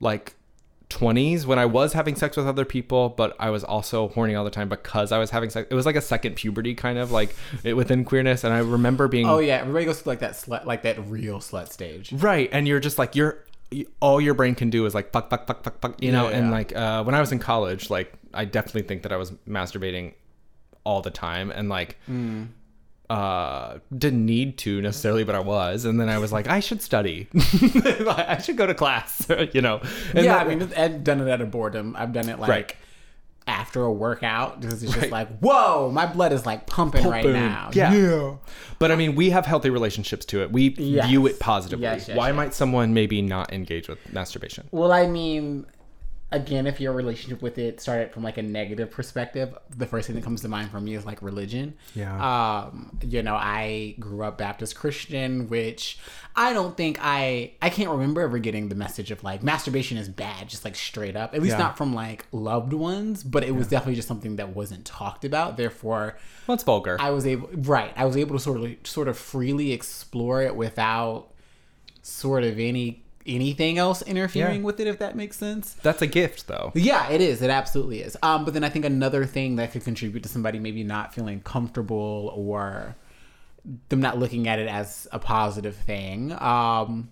like. 0.00 0.34
20s 0.90 1.44
when 1.46 1.58
I 1.58 1.66
was 1.66 1.92
having 1.92 2.14
sex 2.14 2.36
with 2.36 2.46
other 2.46 2.64
people, 2.64 3.08
but 3.08 3.34
I 3.40 3.50
was 3.50 3.64
also 3.64 4.08
horny 4.08 4.34
all 4.34 4.44
the 4.44 4.50
time 4.50 4.68
because 4.68 5.12
I 5.12 5.18
was 5.18 5.30
having 5.30 5.50
sex. 5.50 5.66
It 5.70 5.74
was 5.74 5.86
like 5.86 5.96
a 5.96 6.00
second 6.00 6.36
puberty 6.36 6.74
kind 6.74 6.98
of 6.98 7.10
like 7.10 7.34
it, 7.64 7.74
within 7.74 8.04
queerness. 8.04 8.44
And 8.44 8.52
I 8.54 8.58
remember 8.58 9.08
being 9.08 9.28
Oh 9.28 9.38
yeah, 9.38 9.56
everybody 9.56 9.86
goes 9.86 10.02
to 10.02 10.08
like 10.08 10.20
that 10.20 10.32
slut, 10.32 10.64
like 10.66 10.82
that 10.82 10.98
real 11.08 11.38
slut 11.38 11.72
stage. 11.72 12.12
Right, 12.12 12.48
and 12.52 12.68
you're 12.68 12.80
just 12.80 12.98
like 12.98 13.16
you're 13.16 13.44
all 14.00 14.20
your 14.20 14.34
brain 14.34 14.54
can 14.54 14.70
do 14.70 14.86
is 14.86 14.94
like 14.94 15.10
fuck 15.12 15.30
fuck 15.30 15.46
fuck 15.46 15.64
fuck 15.64 15.80
fuck, 15.80 16.02
you 16.02 16.12
know. 16.12 16.28
Yeah, 16.28 16.36
And 16.36 16.50
like 16.50 16.74
uh, 16.76 17.02
when 17.02 17.14
I 17.14 17.20
was 17.20 17.32
in 17.32 17.38
college, 17.40 17.90
like 17.90 18.12
I 18.32 18.44
definitely 18.44 18.82
think 18.82 19.02
that 19.02 19.12
I 19.12 19.16
was 19.16 19.32
masturbating 19.48 20.14
all 20.84 21.00
the 21.00 21.10
time, 21.10 21.50
and 21.50 21.68
like 21.68 21.98
Hmm. 22.06 22.44
Uh 23.14 23.78
didn't 23.96 24.24
need 24.26 24.58
to 24.58 24.80
necessarily, 24.82 25.24
but 25.24 25.34
I 25.34 25.40
was. 25.40 25.84
And 25.84 26.00
then 26.00 26.08
I 26.08 26.18
was 26.18 26.32
like, 26.32 26.48
I 26.48 26.60
should 26.60 26.82
study, 26.82 27.28
I 27.34 28.40
should 28.42 28.56
go 28.56 28.66
to 28.66 28.74
class, 28.74 29.26
you 29.52 29.60
know. 29.60 29.80
And 30.14 30.24
yeah, 30.24 30.38
that- 30.38 30.46
I 30.46 30.54
mean, 30.54 30.72
I've 30.76 31.04
done 31.04 31.20
it 31.20 31.28
out 31.30 31.40
of 31.40 31.50
boredom. 31.50 31.94
I've 31.98 32.12
done 32.12 32.28
it 32.28 32.38
like 32.38 32.48
Right. 32.50 32.76
after 33.46 33.82
a 33.84 33.92
workout 33.92 34.60
because 34.60 34.82
it's 34.82 34.92
just 34.92 35.02
Right. 35.02 35.10
like, 35.12 35.38
whoa, 35.40 35.90
my 35.92 36.06
blood 36.06 36.32
is 36.32 36.46
like 36.46 36.66
pumping, 36.66 37.04
right 37.06 37.22
Pumping. 37.24 37.32
now. 37.40 37.70
Yeah. 37.72 38.36
But 38.78 38.90
I 38.90 38.96
mean, 38.96 39.14
we 39.14 39.30
have 39.30 39.46
healthy 39.46 39.70
relationships 39.70 40.24
to 40.26 40.42
it. 40.42 40.50
We 40.50 40.70
Yes. 40.78 41.06
view 41.08 41.26
it 41.26 41.38
positively. 41.38 41.82
Yes, 41.84 42.08
yes, 42.08 42.16
Why 42.16 42.32
might 42.32 42.54
someone 42.54 42.94
maybe 42.94 43.20
not 43.22 43.52
engage 43.52 43.88
with 43.88 43.98
masturbation? 44.12 44.66
Well, 44.72 44.92
I 44.92 45.06
mean, 45.06 45.66
again, 46.34 46.66
if 46.66 46.80
your 46.80 46.92
relationship 46.92 47.40
with 47.42 47.58
it 47.58 47.80
started 47.80 48.12
from 48.12 48.22
like 48.22 48.36
a 48.38 48.42
negative 48.42 48.90
perspective, 48.90 49.56
the 49.76 49.86
first 49.86 50.06
thing 50.06 50.16
that 50.16 50.22
comes 50.24 50.40
to 50.42 50.48
mind 50.48 50.70
for 50.70 50.80
me 50.80 50.94
is 50.94 51.06
like 51.06 51.22
religion. 51.22 51.74
Yeah. 51.94 52.14
Um, 52.66 52.98
you 53.02 53.22
know, 53.22 53.34
I 53.34 53.94
grew 53.98 54.22
up 54.24 54.38
Baptist 54.38 54.74
Christian, 54.76 55.48
which 55.48 55.98
I 56.36 56.52
don't 56.52 56.76
think 56.76 56.98
I 57.00 57.52
I 57.62 57.70
can't 57.70 57.90
remember 57.90 58.20
ever 58.22 58.38
getting 58.38 58.68
the 58.68 58.74
message 58.74 59.10
of 59.10 59.22
like 59.22 59.42
masturbation 59.42 59.96
is 59.96 60.08
bad, 60.08 60.48
just 60.48 60.64
like 60.64 60.74
straight 60.76 61.16
up. 61.16 61.34
At 61.34 61.42
least 61.42 61.52
Yeah. 61.52 61.58
not 61.64 61.78
from 61.78 61.94
like 61.94 62.26
loved 62.32 62.72
ones, 62.72 63.22
but 63.22 63.44
it 63.44 63.54
was 63.54 63.68
definitely 63.68 63.94
just 63.94 64.08
something 64.08 64.36
that 64.36 64.50
wasn't 64.54 64.84
talked 64.84 65.24
about. 65.24 65.56
Therefore, 65.56 66.18
Well, 66.46 66.54
it's 66.56 66.64
vulgar. 66.64 66.96
I 67.00 67.10
was 67.10 67.26
able 67.26 67.48
right. 67.54 67.92
I 67.96 68.04
was 68.04 68.16
able 68.16 68.36
to 68.36 68.42
sort 68.42 68.60
of 68.60 68.74
sort 68.84 69.06
of 69.08 69.16
freely 69.16 69.72
explore 69.72 70.42
it 70.42 70.56
without 70.56 71.28
sort 72.02 72.44
of 72.44 72.58
any 72.58 73.03
anything 73.26 73.78
else 73.78 74.02
interfering 74.02 74.60
Yeah. 74.60 74.64
with 74.66 74.80
it, 74.80 74.86
if 74.86 74.98
that 74.98 75.16
makes 75.16 75.36
sense. 75.36 75.74
That's 75.82 76.02
a 76.02 76.06
gift, 76.06 76.46
though. 76.46 76.72
Yeah, 76.74 77.08
it 77.10 77.20
is. 77.20 77.40
It 77.42 77.50
absolutely 77.50 78.00
is. 78.02 78.16
Um, 78.22 78.44
but 78.44 78.52
then 78.54 78.64
I 78.64 78.68
think 78.68 78.84
another 78.84 79.24
thing 79.24 79.56
that 79.56 79.72
could 79.72 79.82
contribute 79.84 80.22
to 80.24 80.28
somebody 80.28 80.58
maybe 80.58 80.84
not 80.84 81.14
feeling 81.14 81.40
comfortable 81.40 82.32
or 82.36 82.96
them 83.88 84.00
not 84.00 84.18
looking 84.18 84.46
at 84.46 84.58
it 84.58 84.68
as 84.68 85.08
a 85.10 85.18
positive 85.18 85.74
thing. 85.76 86.32
Um, 86.38 87.08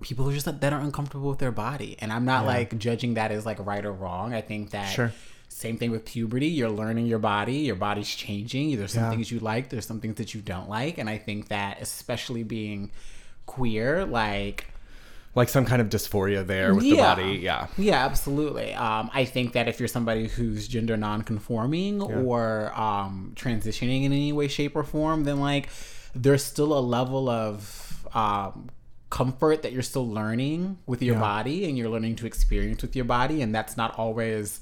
people 0.00 0.28
are 0.28 0.32
just 0.32 0.46
that 0.60 0.72
are 0.72 0.80
uncomfortable 0.80 1.30
with 1.30 1.38
their 1.38 1.52
body, 1.52 1.96
and 2.00 2.12
I'm 2.12 2.24
not 2.24 2.44
like 2.44 2.76
judging 2.78 3.14
that 3.14 3.30
as 3.30 3.46
like 3.46 3.64
right 3.64 3.84
or 3.84 3.92
wrong. 3.92 4.34
I 4.34 4.40
think 4.40 4.70
that 4.70 4.92
Sure. 4.92 5.12
same 5.48 5.78
thing 5.78 5.92
with 5.92 6.04
puberty. 6.06 6.48
You're 6.48 6.70
learning 6.70 7.06
your 7.06 7.20
body. 7.20 7.58
Your 7.58 7.76
body's 7.76 8.12
changing. 8.12 8.76
There's 8.76 8.94
some 8.94 9.10
things 9.10 9.30
you 9.30 9.38
like. 9.38 9.68
There's 9.68 9.86
some 9.86 10.00
things 10.00 10.16
that 10.16 10.34
you 10.34 10.40
don't 10.40 10.68
like, 10.68 10.98
and 10.98 11.08
I 11.08 11.18
think 11.18 11.46
that 11.48 11.80
especially 11.80 12.42
being 12.42 12.90
queer, 13.46 14.04
like 14.04 14.66
Like 15.34 15.48
some 15.48 15.64
kind 15.64 15.82
of 15.82 15.88
dysphoria 15.88 16.46
there 16.46 16.74
with 16.74 16.84
the 16.84 16.96
body. 16.96 17.40
Yeah. 17.42 17.66
Yeah, 17.76 18.04
absolutely. 18.04 18.72
Um, 18.74 19.10
I 19.12 19.24
think 19.24 19.52
that 19.54 19.66
if 19.66 19.80
you're 19.80 19.88
somebody 19.88 20.28
who's 20.28 20.68
gender 20.68 20.96
non-conforming 20.96 22.00
or 22.00 22.72
um, 22.78 23.32
transitioning 23.34 24.04
in 24.04 24.12
any 24.12 24.32
way, 24.32 24.46
shape, 24.46 24.76
or 24.76 24.84
form, 24.84 25.24
then 25.24 25.40
like 25.40 25.68
there's 26.14 26.44
still 26.44 26.76
a 26.76 26.80
level 26.80 27.28
of 27.28 28.06
um, 28.14 28.70
comfort 29.10 29.62
that 29.62 29.72
you're 29.72 29.82
still 29.82 30.08
learning 30.08 30.78
with 30.86 31.02
your 31.02 31.16
body 31.20 31.64
and 31.68 31.76
you're 31.76 31.88
learning 31.88 32.16
to 32.16 32.26
experience 32.26 32.82
with 32.82 32.94
your 32.94 33.04
body, 33.04 33.42
and 33.42 33.52
that's 33.54 33.76
not 33.76 33.98
always 33.98 34.60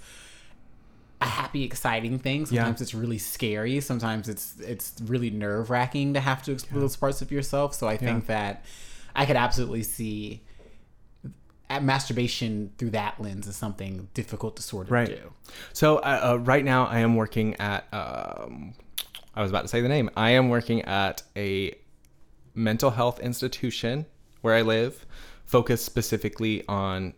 a 1.20 1.26
happy, 1.26 1.64
exciting 1.64 2.18
thing. 2.18 2.46
Sometimes 2.46 2.80
it's 2.80 2.94
really 2.94 3.18
scary. 3.18 3.80
Sometimes 3.80 4.28
it's 4.28 4.58
it's 4.60 4.94
really 5.04 5.30
nerve 5.30 5.70
wracking 5.70 6.14
to 6.14 6.20
have 6.20 6.42
to 6.44 6.52
explore 6.52 6.80
those 6.80 6.96
parts 6.96 7.20
of 7.22 7.30
yourself. 7.30 7.74
So 7.74 7.86
I 7.88 7.96
think 7.96 8.26
that 8.26 8.64
I 9.14 9.26
could 9.26 9.36
absolutely 9.36 9.82
see 9.82 10.42
masturbation 11.80 12.72
through 12.76 12.90
that 12.90 13.20
lens 13.20 13.46
is 13.46 13.56
something 13.56 14.08
difficult 14.14 14.56
to 14.56 14.62
sort 14.62 14.86
of 14.86 14.90
Right. 14.92 15.08
do. 15.08 15.32
So 15.72 15.98
uh, 15.98 16.32
uh, 16.34 16.38
right 16.40 16.64
now, 16.64 16.86
I 16.86 16.98
am 17.00 17.14
working 17.16 17.54
at. 17.60 17.86
Um, 17.92 18.74
I 19.34 19.40
was 19.40 19.50
about 19.50 19.62
to 19.62 19.68
say 19.68 19.80
the 19.80 19.88
name. 19.88 20.10
I 20.16 20.30
am 20.30 20.48
working 20.50 20.82
at 20.82 21.22
a 21.36 21.74
mental 22.54 22.90
health 22.90 23.18
institution 23.20 24.04
where 24.42 24.54
I 24.54 24.62
live, 24.62 25.06
focused 25.46 25.84
specifically 25.86 26.64
on 26.68 27.14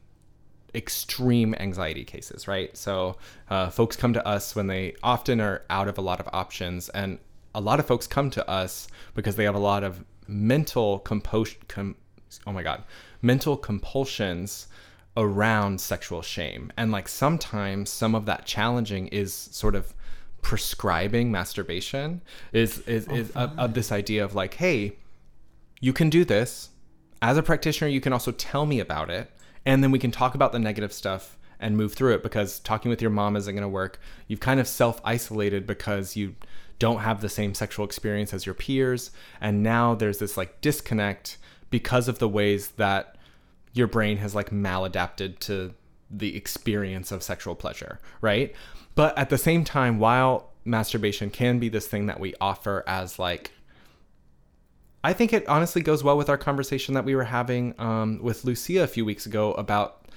extreme 0.74 1.54
anxiety 1.58 2.04
cases. 2.04 2.46
Right. 2.48 2.76
So 2.76 3.16
uh, 3.50 3.70
folks 3.70 3.96
come 3.96 4.12
to 4.12 4.26
us 4.26 4.54
when 4.54 4.66
they 4.66 4.94
often 5.02 5.40
are 5.40 5.62
out 5.70 5.88
of 5.88 5.98
a 5.98 6.00
lot 6.02 6.20
of 6.20 6.28
options, 6.32 6.88
and 6.90 7.18
a 7.54 7.60
lot 7.60 7.78
of 7.80 7.86
folks 7.86 8.06
come 8.06 8.30
to 8.30 8.48
us 8.48 8.88
because 9.14 9.36
they 9.36 9.44
have 9.44 9.54
a 9.54 9.58
lot 9.60 9.84
of 9.84 10.04
mental 10.26 11.00
compos- 11.00 11.56
com- 11.68 11.94
oh 12.46 12.52
my 12.52 12.62
god 12.62 12.82
mental 13.24 13.56
compulsions 13.56 14.68
around 15.16 15.80
sexual 15.80 16.22
shame. 16.22 16.72
And 16.76 16.92
like 16.92 17.08
sometimes 17.08 17.88
some 17.90 18.14
of 18.14 18.26
that 18.26 18.44
challenging 18.44 19.08
is 19.08 19.32
sort 19.32 19.74
of 19.74 19.94
prescribing 20.42 21.32
masturbation 21.32 22.20
is 22.52 22.80
is, 22.80 23.08
is 23.08 23.32
oh, 23.34 23.44
of, 23.44 23.58
of 23.58 23.74
this 23.74 23.90
idea 23.90 24.22
of 24.22 24.34
like 24.34 24.54
hey 24.54 24.96
you 25.80 25.92
can 25.92 26.10
do 26.10 26.24
this. 26.24 26.68
As 27.22 27.38
a 27.38 27.42
practitioner 27.42 27.90
you 27.90 28.00
can 28.00 28.12
also 28.12 28.30
tell 28.30 28.66
me 28.66 28.78
about 28.78 29.08
it 29.08 29.30
and 29.64 29.82
then 29.82 29.90
we 29.90 29.98
can 29.98 30.10
talk 30.10 30.34
about 30.34 30.52
the 30.52 30.58
negative 30.58 30.92
stuff 30.92 31.38
and 31.58 31.76
move 31.76 31.94
through 31.94 32.12
it 32.12 32.22
because 32.22 32.58
talking 32.58 32.90
with 32.90 33.00
your 33.00 33.10
mom 33.10 33.36
isn't 33.36 33.54
going 33.54 33.62
to 33.62 33.68
work. 33.68 33.98
You've 34.28 34.40
kind 34.40 34.60
of 34.60 34.68
self-isolated 34.68 35.66
because 35.66 36.14
you 36.14 36.34
don't 36.78 36.98
have 36.98 37.22
the 37.22 37.28
same 37.30 37.54
sexual 37.54 37.86
experience 37.86 38.34
as 38.34 38.44
your 38.44 38.54
peers 38.54 39.12
and 39.40 39.62
now 39.62 39.94
there's 39.94 40.18
this 40.18 40.36
like 40.36 40.60
disconnect 40.60 41.38
because 41.70 42.06
of 42.06 42.18
the 42.18 42.28
ways 42.28 42.68
that 42.72 43.13
your 43.74 43.86
brain 43.86 44.16
has 44.16 44.34
like 44.34 44.50
maladapted 44.50 45.38
to 45.40 45.74
the 46.10 46.36
experience 46.36 47.12
of 47.12 47.22
sexual 47.22 47.54
pleasure, 47.54 48.00
right? 48.20 48.54
But 48.94 49.18
at 49.18 49.28
the 49.28 49.38
same 49.38 49.64
time, 49.64 49.98
while 49.98 50.52
masturbation 50.64 51.28
can 51.28 51.58
be 51.58 51.68
this 51.68 51.86
thing 51.86 52.06
that 52.06 52.18
we 52.18 52.34
offer 52.40 52.82
as 52.86 53.18
like 53.18 53.50
I 55.02 55.12
think 55.12 55.34
it 55.34 55.46
honestly 55.46 55.82
goes 55.82 56.02
well 56.02 56.16
with 56.16 56.30
our 56.30 56.38
conversation 56.38 56.94
that 56.94 57.04
we 57.04 57.14
were 57.14 57.24
having 57.24 57.74
um, 57.78 58.20
with 58.22 58.46
Lucia 58.46 58.82
a 58.82 58.86
few 58.86 59.04
weeks 59.04 59.26
ago 59.26 59.52
about 59.52 60.08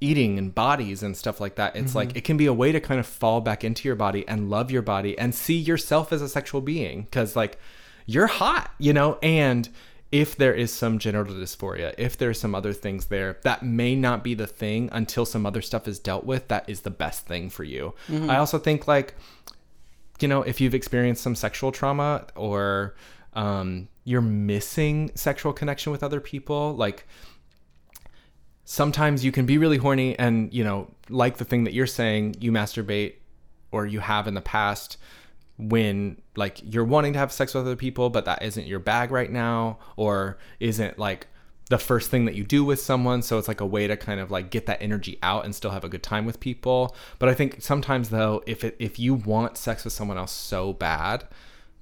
eating 0.00 0.38
and 0.38 0.54
bodies 0.54 1.02
and 1.02 1.14
stuff 1.14 1.38
like 1.38 1.56
that. 1.56 1.76
It's 1.76 1.94
like 1.94 2.16
it 2.16 2.24
can 2.24 2.38
be 2.38 2.46
a 2.46 2.52
way 2.52 2.72
to 2.72 2.80
kind 2.80 2.98
of 2.98 3.06
fall 3.06 3.42
back 3.42 3.62
into 3.62 3.86
your 3.86 3.94
body 3.94 4.26
and 4.26 4.48
love 4.48 4.70
your 4.70 4.80
body 4.80 5.18
and 5.18 5.34
see 5.34 5.56
yourself 5.56 6.14
as 6.14 6.22
a 6.22 6.30
sexual 6.30 6.62
being 6.62 7.02
because 7.02 7.36
like 7.36 7.58
you're 8.06 8.26
hot, 8.26 8.70
you 8.78 8.94
know, 8.94 9.18
and 9.22 9.68
if 10.12 10.36
there 10.36 10.54
is 10.54 10.72
some 10.72 10.98
genital 10.98 11.34
dysphoria, 11.34 11.94
if 11.98 12.16
there's 12.16 12.38
some 12.38 12.54
other 12.54 12.72
things 12.72 13.06
there, 13.06 13.38
that 13.42 13.62
may 13.62 13.94
not 13.96 14.22
be 14.22 14.34
the 14.34 14.46
thing 14.46 14.88
until 14.92 15.26
some 15.26 15.44
other 15.44 15.60
stuff 15.60 15.88
is 15.88 15.98
dealt 15.98 16.24
with. 16.24 16.48
That 16.48 16.68
is 16.68 16.82
the 16.82 16.90
best 16.90 17.26
thing 17.26 17.50
for 17.50 17.64
you. 17.64 17.94
I 18.30 18.36
also 18.36 18.58
think 18.58 18.86
like 18.86 19.14
you 20.20 20.28
know, 20.28 20.42
if 20.42 20.60
you've 20.60 20.74
experienced 20.74 21.22
some 21.22 21.34
sexual 21.34 21.72
trauma 21.72 22.26
or 22.34 22.94
um, 23.34 23.88
you're 24.04 24.22
missing 24.22 25.10
sexual 25.14 25.52
connection 25.52 25.92
with 25.92 26.02
other 26.02 26.20
people, 26.20 26.74
like 26.74 27.06
sometimes 28.64 29.24
you 29.24 29.32
can 29.32 29.46
be 29.46 29.58
really 29.58 29.76
horny 29.76 30.18
and, 30.18 30.52
you 30.52 30.64
know, 30.64 30.90
like 31.08 31.36
the 31.36 31.44
thing 31.44 31.64
that 31.64 31.74
you're 31.74 31.86
saying, 31.86 32.36
you 32.40 32.50
masturbate 32.50 33.14
or 33.72 33.86
you 33.86 34.00
have 34.00 34.26
in 34.26 34.34
the 34.34 34.40
past 34.40 34.96
when 35.58 36.20
like 36.36 36.60
you're 36.62 36.84
wanting 36.84 37.12
to 37.14 37.18
have 37.18 37.32
sex 37.32 37.54
with 37.54 37.64
other 37.64 37.76
people, 37.76 38.10
but 38.10 38.24
that 38.24 38.42
isn't 38.42 38.66
your 38.66 38.78
bag 38.78 39.10
right 39.10 39.30
now 39.30 39.78
or 39.96 40.38
isn't 40.60 40.98
like 40.98 41.28
the 41.68 41.78
first 41.78 42.10
thing 42.10 42.26
that 42.26 42.34
you 42.34 42.44
do 42.44 42.64
with 42.64 42.80
someone. 42.80 43.22
So 43.22 43.38
it's 43.38 43.48
like 43.48 43.60
a 43.60 43.66
way 43.66 43.86
to 43.86 43.96
kind 43.96 44.20
of 44.20 44.30
like 44.30 44.50
get 44.50 44.66
that 44.66 44.80
energy 44.80 45.18
out 45.22 45.44
and 45.44 45.54
still 45.54 45.70
have 45.70 45.84
a 45.84 45.88
good 45.88 46.02
time 46.02 46.26
with 46.26 46.40
people. 46.40 46.94
But 47.18 47.28
i 47.28 47.34
think 47.34 47.62
sometimes 47.62 48.10
though 48.10 48.42
if 48.46 48.64
it 48.64 48.76
if 48.78 48.98
you 48.98 49.14
want 49.14 49.56
sex 49.56 49.84
with 49.84 49.92
someone 49.92 50.18
else 50.18 50.32
so 50.32 50.72
bad 50.72 51.24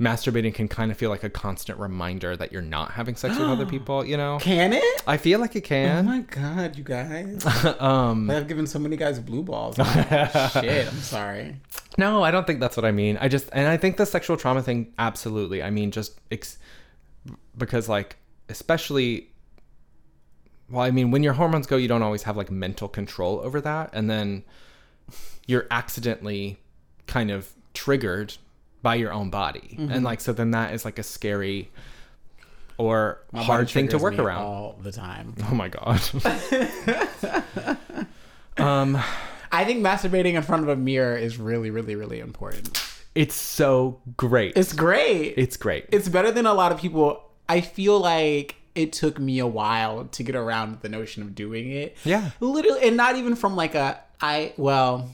masturbating 0.00 0.52
can 0.52 0.66
kind 0.66 0.90
of 0.90 0.96
feel 0.96 1.08
like 1.08 1.22
a 1.22 1.30
constant 1.30 1.78
reminder 1.78 2.36
that 2.36 2.50
you're 2.50 2.60
not 2.60 2.90
having 2.90 3.14
sex 3.14 3.38
with 3.38 3.46
other 3.48 3.64
people 3.74 4.04
you 4.04 4.16
know 4.16 4.38
Can 4.40 4.72
it? 4.72 5.02
i 5.06 5.16
feel 5.16 5.38
like 5.38 5.54
it 5.54 5.62
can. 5.62 6.00
Oh 6.06 6.10
my 6.10 6.20
god, 6.20 6.76
you 6.76 6.82
guys! 6.84 7.44
um 7.80 8.28
I've 8.30 8.48
given 8.48 8.66
so 8.66 8.78
many 8.78 8.96
guys 8.96 9.20
blue 9.20 9.42
balls. 9.42 9.76
Shit, 10.52 10.88
I'm 10.88 11.00
sorry. 11.00 11.56
No, 11.96 12.24
I 12.24 12.32
don't 12.32 12.44
think 12.46 12.58
that's 12.58 12.76
what 12.76 12.84
I 12.84 12.90
mean. 12.90 13.18
I 13.20 13.28
just 13.28 13.48
and 13.52 13.68
I 13.68 13.76
think 13.76 13.96
the 13.96 14.06
sexual 14.06 14.36
trauma 14.36 14.62
thing 14.62 14.92
absolutely. 14.98 15.62
I 15.62 15.70
mean 15.70 15.90
just 15.92 16.18
ex- 16.32 16.58
because 17.56 17.88
like 17.88 18.16
especially 18.48 19.28
well, 20.70 20.82
I 20.82 20.90
mean 20.90 21.10
when 21.12 21.22
your 21.22 21.34
hormones 21.34 21.66
go, 21.68 21.76
you 21.76 21.86
don't 21.88 22.02
always 22.02 22.24
have 22.24 22.36
like 22.36 22.50
mental 22.50 22.88
control 22.88 23.38
over 23.40 23.60
that 23.60 23.90
and 23.92 24.10
then 24.10 24.42
you're 25.46 25.66
accidentally 25.70 26.58
kind 27.06 27.30
of 27.30 27.52
triggered 27.74 28.34
by 28.84 28.94
your 28.94 29.12
own 29.12 29.30
body. 29.30 29.76
Mm-hmm. 29.80 29.90
And 29.90 30.04
like 30.04 30.20
so 30.20 30.32
then 30.32 30.52
that 30.52 30.72
is 30.74 30.84
like 30.84 31.00
a 31.00 31.02
scary 31.02 31.72
or 32.78 33.18
My 33.32 33.42
hard 33.42 33.68
thing 33.68 33.88
to 33.88 33.98
work 33.98 34.16
around. 34.18 34.42
all 34.42 34.78
the 34.80 34.92
time. 34.92 35.34
Oh 35.50 35.54
my 35.56 35.68
god. 35.68 36.00
um 38.58 38.96
I 39.52 39.64
think 39.64 39.84
masturbating 39.84 40.34
in 40.34 40.42
front 40.42 40.62
of 40.64 40.68
a 40.68 40.76
mirror 40.76 41.16
is 41.16 41.38
really, 41.38 41.70
really, 41.70 41.94
really 41.94 42.18
important. 42.20 42.82
it's 43.14 43.34
so 43.34 44.00
great. 44.16 44.54
It's 44.56 44.72
great. 44.72 45.34
it's 45.36 45.56
great. 45.56 45.86
it's 45.92 46.08
better 46.08 46.32
than 46.32 46.46
a 46.46 46.54
lot 46.54 46.72
of 46.72 46.80
people. 46.80 47.22
I 47.48 47.60
feel 47.60 48.00
like 48.00 48.56
it 48.74 48.92
took 48.92 49.20
me 49.20 49.38
a 49.38 49.46
while 49.46 50.06
to 50.06 50.22
get 50.24 50.34
around 50.34 50.80
the 50.80 50.88
notion 50.88 51.22
of 51.22 51.34
doing 51.34 51.70
it. 51.70 51.96
Yeah. 52.04 52.30
Literally, 52.40 52.88
and 52.88 52.96
not 52.96 53.14
even 53.16 53.36
from 53.36 53.54
like 53.54 53.74
a 53.76 54.00
I 54.20 54.52
well, 54.56 55.10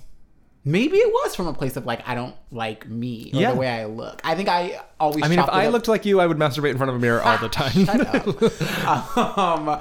maybe 0.65 0.97
it 0.99 1.13
was 1.13 1.35
from 1.35 1.47
a 1.47 1.53
place 1.55 1.77
of 1.77 1.87
like 1.87 2.07
I 2.09 2.15
don't 2.15 2.35
like 2.51 2.89
me 2.89 3.31
or 3.35 3.41
Yeah. 3.41 3.53
the 3.53 3.57
way 3.59 3.69
I 3.69 3.85
look. 3.87 4.21
I 4.25 4.35
think 4.35 4.49
I 4.49 4.81
always. 4.99 5.25
I 5.25 5.29
mean, 5.29 5.39
if 5.39 5.49
I 5.49 5.67
up- 5.67 5.73
looked 5.73 5.89
like 5.89 6.05
you, 6.05 6.21
I 6.21 6.27
would 6.27 6.37
masturbate 6.37 6.71
in 6.71 6.77
front 6.77 6.91
of 6.91 6.97
a 6.97 6.99
mirror 6.99 7.23
all 7.23 7.39
the 7.39 7.49
time. 7.61 7.73
Shut 7.87 8.01
up. 8.87 9.39
um, 9.39 9.81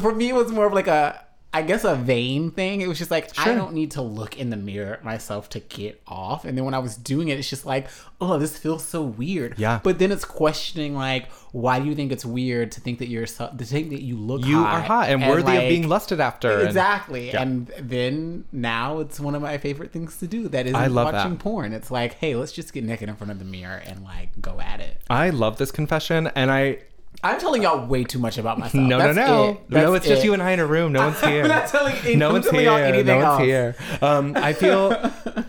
for 0.00 0.14
me, 0.14 0.28
it 0.30 0.34
was 0.34 0.50
more 0.52 0.66
of 0.66 0.72
like 0.72 0.86
a, 0.86 1.21
I 1.54 1.60
guess, 1.62 1.84
a 1.84 1.94
vain 1.94 2.50
thing. 2.50 2.80
It 2.80 2.86
was 2.88 2.96
just 2.98 3.10
like 3.10 3.30
I 3.38 3.54
don't 3.54 3.74
need 3.74 3.90
to 3.92 4.02
look 4.02 4.38
in 4.38 4.48
the 4.48 4.56
mirror 4.56 4.94
at 4.94 5.04
myself 5.04 5.50
to 5.50 5.60
get 5.60 6.00
off. 6.06 6.46
And 6.46 6.56
then 6.56 6.64
when 6.64 6.72
I 6.72 6.78
was 6.78 6.96
doing 6.96 7.28
it, 7.28 7.38
it's 7.38 7.50
just 7.50 7.66
like, 7.66 7.88
oh, 8.22 8.38
this 8.38 8.56
feels 8.56 8.84
so 8.84 9.02
weird. 9.02 9.58
Yeah. 9.58 9.80
But 9.82 9.98
then 9.98 10.12
it's 10.12 10.24
questioning 10.24 10.94
like, 10.94 11.30
why 11.52 11.78
do 11.78 11.86
you 11.86 11.94
think 11.94 12.10
it's 12.10 12.24
weird 12.24 12.72
to 12.72 12.80
think 12.80 13.00
that 13.00 13.08
you're 13.08 13.26
so, 13.26 13.52
to 13.56 13.64
think 13.66 13.90
that 13.90 14.00
you 14.00 14.16
look 14.16 14.46
you 14.46 14.62
hot 14.62 14.74
are 14.74 14.80
hot 14.80 15.08
and, 15.10 15.20
worthy 15.28 15.56
of 15.56 15.68
being 15.68 15.88
lusted 15.88 16.20
after. 16.20 16.50
and- 16.60 16.68
Exactly. 16.68 17.26
Yeah. 17.28 17.42
And 17.42 17.66
then 17.78 18.46
now 18.50 19.00
it's 19.00 19.20
one 19.20 19.34
of 19.34 19.42
my 19.42 19.58
favorite 19.58 19.92
things 19.92 20.16
to 20.18 20.26
do. 20.26 20.48
That 20.48 20.66
is 20.66 20.74
I 20.74 20.86
love 20.86 21.12
watching 21.12 21.32
that. 21.32 21.40
porn. 21.40 21.74
It's 21.74 21.90
like, 21.90 22.14
hey, 22.14 22.34
let's 22.34 22.52
just 22.52 22.72
get 22.72 22.82
naked 22.84 23.10
in 23.10 23.16
front 23.16 23.30
of 23.30 23.38
the 23.38 23.44
mirror 23.44 23.82
and 23.84 24.02
like 24.02 24.30
go 24.40 24.58
at 24.58 24.80
it. 24.80 25.02
I 25.10 25.28
love 25.28 25.58
this 25.58 25.70
confession, 25.70 26.28
and 26.34 26.50
I 26.50 26.78
I'm 27.24 27.38
telling 27.38 27.62
y'all 27.62 27.86
way 27.86 28.02
too 28.04 28.18
much 28.18 28.36
about 28.36 28.58
myself. 28.58 28.82
no, 28.84 28.98
That's 28.98 29.16
no, 29.16 29.26
no, 29.26 29.50
it. 29.50 29.70
no. 29.70 29.94
It's 29.94 30.06
just 30.06 30.24
you 30.24 30.32
and 30.32 30.42
I 30.42 30.50
in 30.52 30.60
a 30.60 30.66
room. 30.66 30.92
No 30.92 31.00
one's 31.06 31.20
here. 31.20 31.42
I'm 31.42 31.48
not 31.48 31.68
telling, 31.68 32.18
no 32.18 32.32
one's 32.32 32.46
telling 32.46 32.60
here. 32.60 32.70
y'all 32.70 32.78
anything 32.78 33.06
no 33.06 33.24
else. 33.24 33.38
one's 33.38 33.46
here. 33.48 33.76
Um, 34.00 34.36
I 34.36 34.52
feel 34.62 34.92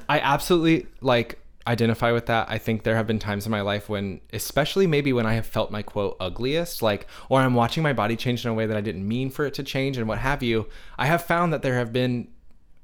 I 0.08 0.20
absolutely 0.20 0.86
like 1.02 1.40
identify 1.66 2.12
with 2.12 2.28
that. 2.28 2.48
I 2.50 2.58
think 2.60 2.84
there 2.84 2.96
have 2.96 3.08
been 3.08 3.18
times 3.20 3.46
in 3.46 3.52
my 3.52 3.62
life 3.62 3.90
when, 3.90 4.22
especially 4.34 4.86
maybe 4.86 5.14
when 5.14 5.26
I 5.26 5.34
have 5.34 5.48
felt 5.48 5.72
my 5.72 5.82
quote 5.82 6.16
ugliest, 6.20 6.82
like, 6.84 7.08
or 7.30 7.40
I'm 7.40 7.56
watching 7.56 7.82
my 7.82 7.94
body 7.94 8.16
change 8.16 8.46
in 8.46 8.52
a 8.52 8.54
way 8.54 8.66
that 8.68 8.78
I 8.78 8.82
didn't 8.82 9.08
mean 9.08 9.30
for 9.32 9.46
it 9.46 9.54
to 9.56 9.64
change, 9.64 9.98
and 9.98 10.08
what 10.08 10.20
have 10.20 10.44
you. 10.44 10.68
I 10.98 11.08
have 11.08 11.24
found 11.24 11.54
that 11.54 11.62
there 11.64 11.76
have 11.76 11.92
been 11.92 12.28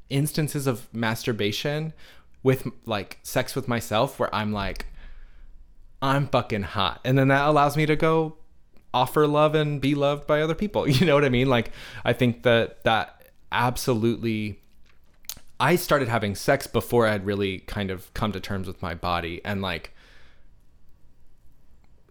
instances 0.09 0.65
of 0.65 0.91
masturbation 0.93 1.93
with 2.41 2.67
like 2.85 3.19
sex 3.21 3.55
with 3.55 3.67
myself 3.67 4.17
where 4.17 4.33
I'm 4.33 4.51
like, 4.51 4.87
I'm 6.01 6.27
fucking 6.27 6.63
hot, 6.63 7.01
and 7.05 7.17
then 7.19 7.27
that 7.27 7.45
allows 7.47 7.77
me 7.77 7.85
to 7.85 7.95
go 7.95 8.37
offer 8.93 9.27
love 9.27 9.55
and 9.55 9.79
be 9.79 9.95
loved 9.95 10.27
by 10.27 10.41
other 10.41 10.55
people. 10.55 10.87
You 10.99 11.05
know 11.05 11.15
what 11.15 11.25
I 11.25 11.29
mean? 11.29 11.47
Like 11.47 11.71
I 12.03 12.13
think 12.13 12.43
that 12.43 12.83
that 12.83 13.31
absolutely 13.51 14.59
I 15.59 15.75
started 15.75 16.07
having 16.07 16.35
sex 16.35 16.67
before 16.67 17.07
I 17.07 17.11
had 17.11 17.25
really 17.25 17.59
kind 17.59 17.91
of 17.91 18.13
come 18.13 18.31
to 18.31 18.39
terms 18.39 18.67
with 18.67 18.81
my 18.81 18.93
body 18.95 19.41
and 19.43 19.61
like 19.61 19.93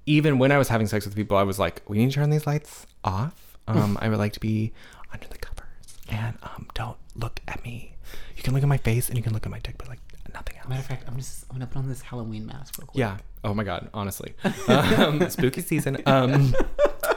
even 0.06 0.38
when 0.38 0.52
I 0.52 0.58
was 0.58 0.68
having 0.68 0.86
sex 0.86 1.04
with 1.04 1.14
people 1.14 1.36
I 1.36 1.42
was 1.42 1.58
like 1.58 1.82
we 1.88 1.98
need 1.98 2.10
to 2.10 2.14
turn 2.14 2.30
these 2.30 2.46
lights 2.46 2.86
off. 3.04 3.56
Um 3.66 3.98
I 4.02 4.08
would 4.08 4.18
like 4.18 4.32
to 4.34 4.40
be 4.40 4.72
under 5.12 5.26
the 5.28 5.38
covers 5.38 5.64
and 6.08 6.36
um 6.42 6.66
don't 6.74 6.98
look 7.14 7.40
at 7.48 7.62
me. 7.64 7.94
You 8.36 8.42
can 8.42 8.54
look 8.54 8.62
at 8.62 8.68
my 8.68 8.78
face 8.78 9.08
and 9.08 9.16
you 9.16 9.22
can 9.22 9.32
look 9.32 9.46
at 9.46 9.50
my 9.50 9.58
dick 9.60 9.76
but 9.78 9.88
like 9.88 10.00
nothing 10.34 10.56
else. 10.58 10.68
Matter 10.68 10.80
of 10.80 10.86
fact, 10.86 11.04
I'm 11.08 11.16
just 11.16 11.44
I'm 11.50 11.56
gonna 11.56 11.66
put 11.66 11.78
on 11.78 11.88
this 11.88 12.02
Halloween 12.02 12.46
mask 12.46 12.78
real 12.78 12.86
quick. 12.86 12.98
Yeah. 12.98 13.18
Oh 13.44 13.54
my 13.54 13.64
god. 13.64 13.88
Honestly, 13.94 14.34
um, 14.68 15.28
spooky 15.30 15.60
season. 15.60 16.02
Um, 16.06 16.54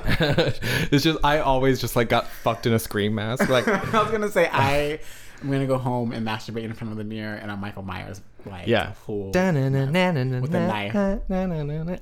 it's 0.05 1.03
just 1.03 1.19
I 1.23 1.39
always 1.39 1.81
just 1.81 1.95
like 1.95 2.09
got 2.09 2.27
fucked 2.27 2.65
in 2.65 2.73
a 2.73 2.79
scream 2.79 3.15
mask. 3.15 3.49
Like 3.49 3.67
I 3.93 4.01
was 4.01 4.11
gonna 4.11 4.29
say 4.29 4.47
I 4.51 4.99
am 5.41 5.51
gonna 5.51 5.67
go 5.67 5.77
home 5.77 6.11
and 6.11 6.25
masturbate 6.25 6.63
in 6.63 6.73
front 6.73 6.91
of 6.91 6.97
the 6.97 7.03
mirror 7.03 7.35
and 7.35 7.51
i'm 7.51 7.59
Michael 7.59 7.83
Myers 7.83 8.21
like 8.45 8.67
yeah. 8.67 8.93
full 8.93 9.31
with 10.41 10.53
a 10.53 10.67
knife. 10.67 10.93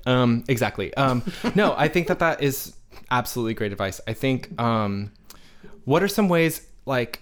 Um. 0.05 0.43
Exactly. 0.47 0.93
Um. 0.95 1.24
No, 1.55 1.74
I 1.78 1.88
think 1.88 2.07
that 2.07 2.20
that 2.20 2.41
is 2.41 2.76
absolutely 3.11 3.53
great 3.53 3.72
advice. 3.72 4.01
I 4.07 4.13
think. 4.13 4.59
Um. 4.59 5.11
What 5.86 6.03
are 6.03 6.07
some 6.07 6.30
ways 6.30 6.67
like? 6.86 7.22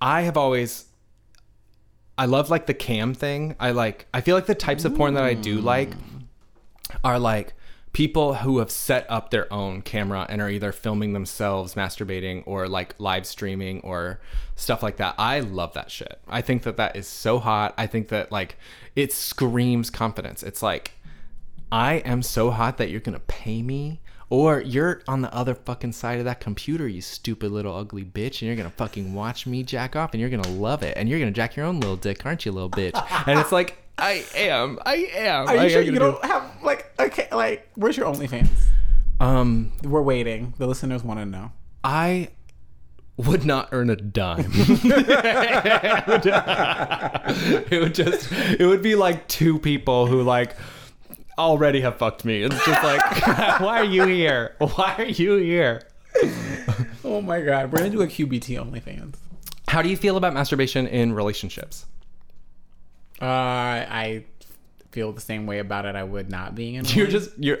I 0.00 0.22
have 0.22 0.36
always 0.36 0.84
I 2.18 2.26
love 2.26 2.50
like 2.50 2.66
the 2.66 2.74
cam 2.74 3.14
thing. 3.14 3.56
I 3.60 3.72
like 3.72 4.06
I 4.14 4.20
feel 4.20 4.34
like 4.34 4.46
the 4.46 4.54
types 4.54 4.84
of 4.84 4.94
porn 4.94 5.14
that 5.14 5.24
I 5.24 5.34
do 5.34 5.60
mm. 5.60 5.64
like 5.64 5.90
are 7.04 7.18
like 7.18 7.54
people 7.92 8.34
who 8.34 8.58
have 8.58 8.70
set 8.70 9.06
up 9.08 9.30
their 9.30 9.50
own 9.50 9.80
camera 9.80 10.26
and 10.28 10.42
are 10.42 10.50
either 10.50 10.70
filming 10.70 11.14
themselves 11.14 11.74
masturbating 11.76 12.42
or 12.44 12.68
like 12.68 12.94
live 12.98 13.26
streaming 13.26 13.80
or 13.80 14.20
stuff 14.54 14.82
like 14.82 14.98
that. 14.98 15.14
I 15.18 15.40
love 15.40 15.72
that 15.72 15.90
shit. 15.90 16.20
I 16.28 16.42
think 16.42 16.64
that 16.64 16.76
that 16.76 16.94
is 16.94 17.06
so 17.06 17.38
hot. 17.38 17.72
I 17.78 17.86
think 17.86 18.08
that 18.08 18.30
like 18.30 18.58
it 18.94 19.12
screams 19.12 19.88
confidence. 19.88 20.42
It's 20.42 20.62
like 20.62 20.92
I 21.72 21.94
am 21.94 22.22
so 22.22 22.50
hot 22.50 22.76
that 22.78 22.90
you're 22.90 23.00
going 23.00 23.14
to 23.14 23.20
pay 23.20 23.62
me 23.62 24.00
or 24.28 24.60
you're 24.60 25.02
on 25.06 25.22
the 25.22 25.32
other 25.32 25.54
fucking 25.54 25.92
side 25.92 26.18
of 26.18 26.24
that 26.24 26.40
computer, 26.40 26.88
you 26.88 27.00
stupid 27.00 27.50
little 27.50 27.74
ugly 27.74 28.04
bitch, 28.04 28.40
and 28.40 28.42
you're 28.42 28.56
gonna 28.56 28.70
fucking 28.70 29.14
watch 29.14 29.46
me 29.46 29.62
jack 29.62 29.96
off, 29.96 30.12
and 30.12 30.20
you're 30.20 30.30
gonna 30.30 30.48
love 30.48 30.82
it, 30.82 30.96
and 30.96 31.08
you're 31.08 31.18
gonna 31.18 31.30
jack 31.30 31.56
your 31.56 31.66
own 31.66 31.80
little 31.80 31.96
dick, 31.96 32.24
aren't 32.26 32.44
you, 32.44 32.52
little 32.52 32.70
bitch? 32.70 32.94
And 33.26 33.38
it's 33.38 33.52
like, 33.52 33.78
I 33.98 34.24
am, 34.34 34.78
I 34.84 35.08
am. 35.14 35.48
Are 35.48 35.54
you 35.54 35.60
I 35.60 35.68
sure 35.68 35.80
you 35.80 35.92
don't 35.92 36.22
have 36.24 36.44
like 36.62 36.92
okay 36.98 37.28
like 37.32 37.68
where's 37.76 37.96
your 37.96 38.06
OnlyFans? 38.06 38.48
Um, 39.20 39.72
We're 39.82 40.02
waiting. 40.02 40.54
The 40.58 40.66
listeners 40.66 41.02
want 41.02 41.20
to 41.20 41.26
know. 41.26 41.52
I 41.82 42.28
would 43.16 43.46
not 43.46 43.68
earn 43.72 43.88
a 43.88 43.96
dime. 43.96 44.50
it 47.70 47.80
would 47.80 47.94
just, 47.94 48.30
it 48.32 48.66
would 48.66 48.82
be 48.82 48.94
like 48.94 49.26
two 49.28 49.58
people 49.58 50.06
who 50.06 50.22
like 50.22 50.54
already 51.38 51.80
have 51.82 51.98
fucked 51.98 52.24
me. 52.24 52.42
It's 52.42 52.54
just 52.64 52.82
like, 52.82 53.26
why 53.60 53.78
are 53.78 53.84
you 53.84 54.06
here? 54.06 54.54
Why 54.58 54.94
are 54.98 55.04
you 55.04 55.36
here? 55.36 55.82
Oh 57.04 57.20
my 57.20 57.40
god, 57.40 57.70
we're 57.72 57.78
gonna 57.78 57.90
do 57.90 58.02
a 58.02 58.06
QBT 58.06 58.58
OnlyFans. 58.58 59.14
How 59.68 59.82
do 59.82 59.88
you 59.88 59.96
feel 59.96 60.16
about 60.16 60.32
masturbation 60.34 60.86
in 60.86 61.12
relationships? 61.12 61.86
Uh, 63.20 63.24
I 63.24 64.24
feel 64.92 65.12
the 65.12 65.20
same 65.20 65.46
way 65.46 65.58
about 65.58 65.86
it. 65.86 65.94
I 65.96 66.04
would 66.04 66.30
not 66.30 66.54
being 66.54 66.74
in. 66.74 66.84
You're 66.94 67.06
just 67.06 67.30
you're 67.38 67.58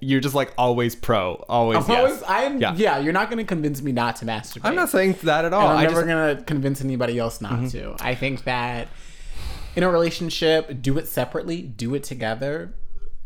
you're 0.00 0.20
just 0.20 0.34
like 0.34 0.52
always 0.58 0.96
pro, 0.96 1.34
always. 1.48 1.78
I'm 1.78 1.88
yes. 1.88 1.98
always, 1.98 2.22
I'm, 2.26 2.60
Yeah. 2.60 2.74
yeah. 2.76 2.98
you're 2.98 3.12
not 3.12 3.30
going 3.30 3.38
to 3.38 3.44
convince 3.44 3.80
me 3.80 3.92
not 3.92 4.16
to 4.16 4.24
masturbate. 4.24 4.62
I'm 4.64 4.74
not 4.74 4.88
saying 4.88 5.16
that 5.22 5.44
at 5.44 5.52
all. 5.52 5.68
And 5.68 5.70
I'm 5.70 5.78
I 5.78 5.82
never 5.82 5.94
just, 5.94 6.06
Mm-hmm. 6.08 6.34
gonna 6.34 6.42
convince 6.42 6.80
anybody 6.80 7.16
else 7.16 7.40
not 7.40 7.70
to. 7.70 7.94
I 8.00 8.16
think 8.16 8.42
that 8.42 8.88
in 9.76 9.84
a 9.84 9.88
relationship, 9.88 10.82
do 10.82 10.98
it 10.98 11.06
separately, 11.06 11.62
do 11.62 11.94
it 11.94 12.02
together. 12.02 12.74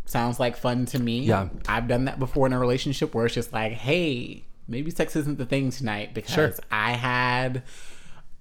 Sounds 0.05 0.38
like 0.40 0.57
fun 0.57 0.84
to 0.86 0.98
me. 0.98 1.20
Yeah. 1.20 1.48
I've 1.68 1.88
done 1.88 2.05
that 2.07 2.18
before 2.18 2.46
in 2.46 2.53
a 2.53 2.59
relationship 2.59 3.14
where 3.14 3.26
it's 3.26 3.34
just 3.34 3.53
like, 3.53 3.72
hey, 3.72 4.44
maybe 4.68 4.90
sex 4.90 5.16
isn't 5.16 5.38
the 5.38 5.46
thing 5.46 5.70
tonight 5.70 6.12
because 6.14 6.34
Sure. 6.34 6.53
I 6.70 6.92
had 6.92 7.62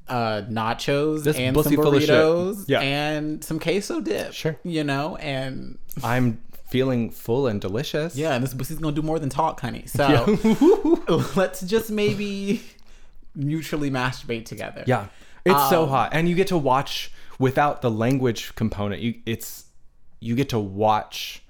uh 0.09 0.41
nachos 0.49 1.24
This 1.24 1.38
and 1.38 1.55
some 1.55 1.64
pussy 1.64 1.76
full 1.76 1.95
of 1.95 2.01
shit. 2.01 2.09
burritos 2.09 2.66
Yeah. 2.68 2.82
and 2.82 3.43
some 3.43 3.59
queso 3.59 4.01
dip. 4.01 4.34
Sure. 4.34 4.57
You 4.64 4.84
know, 4.84 5.16
and 5.18 5.78
I'm 6.03 6.41
feeling 6.68 7.12
full 7.12 7.47
and 7.47 7.62
delicious. 7.62 8.16
yeah, 8.16 8.34
and 8.34 8.43
this 8.43 8.53
pussy's 8.53 8.80
gonna 8.80 8.95
do 8.95 9.01
more 9.01 9.20
than 9.20 9.30
talk, 9.30 9.59
honey. 9.62 9.86
So 9.88 10.38
let's 11.36 11.62
just 11.62 11.91
maybe 11.91 12.62
mutually 13.36 13.89
masturbate 13.91 14.45
together. 14.45 14.84
Yeah. 14.88 15.07
It's 15.45 15.70
so 15.70 15.84
Um, 15.84 15.89
hot. 15.89 16.09
And 16.14 16.28
you 16.28 16.36
get 16.36 16.47
to 16.47 16.57
watch 16.57 17.12
without 17.39 17.82
the 17.82 17.89
language 17.91 18.53
component. 18.55 19.01
You 19.01 19.16
it's 19.26 19.66
you 20.20 20.36
get 20.36 20.49
to 20.49 20.59
watch 20.59 21.41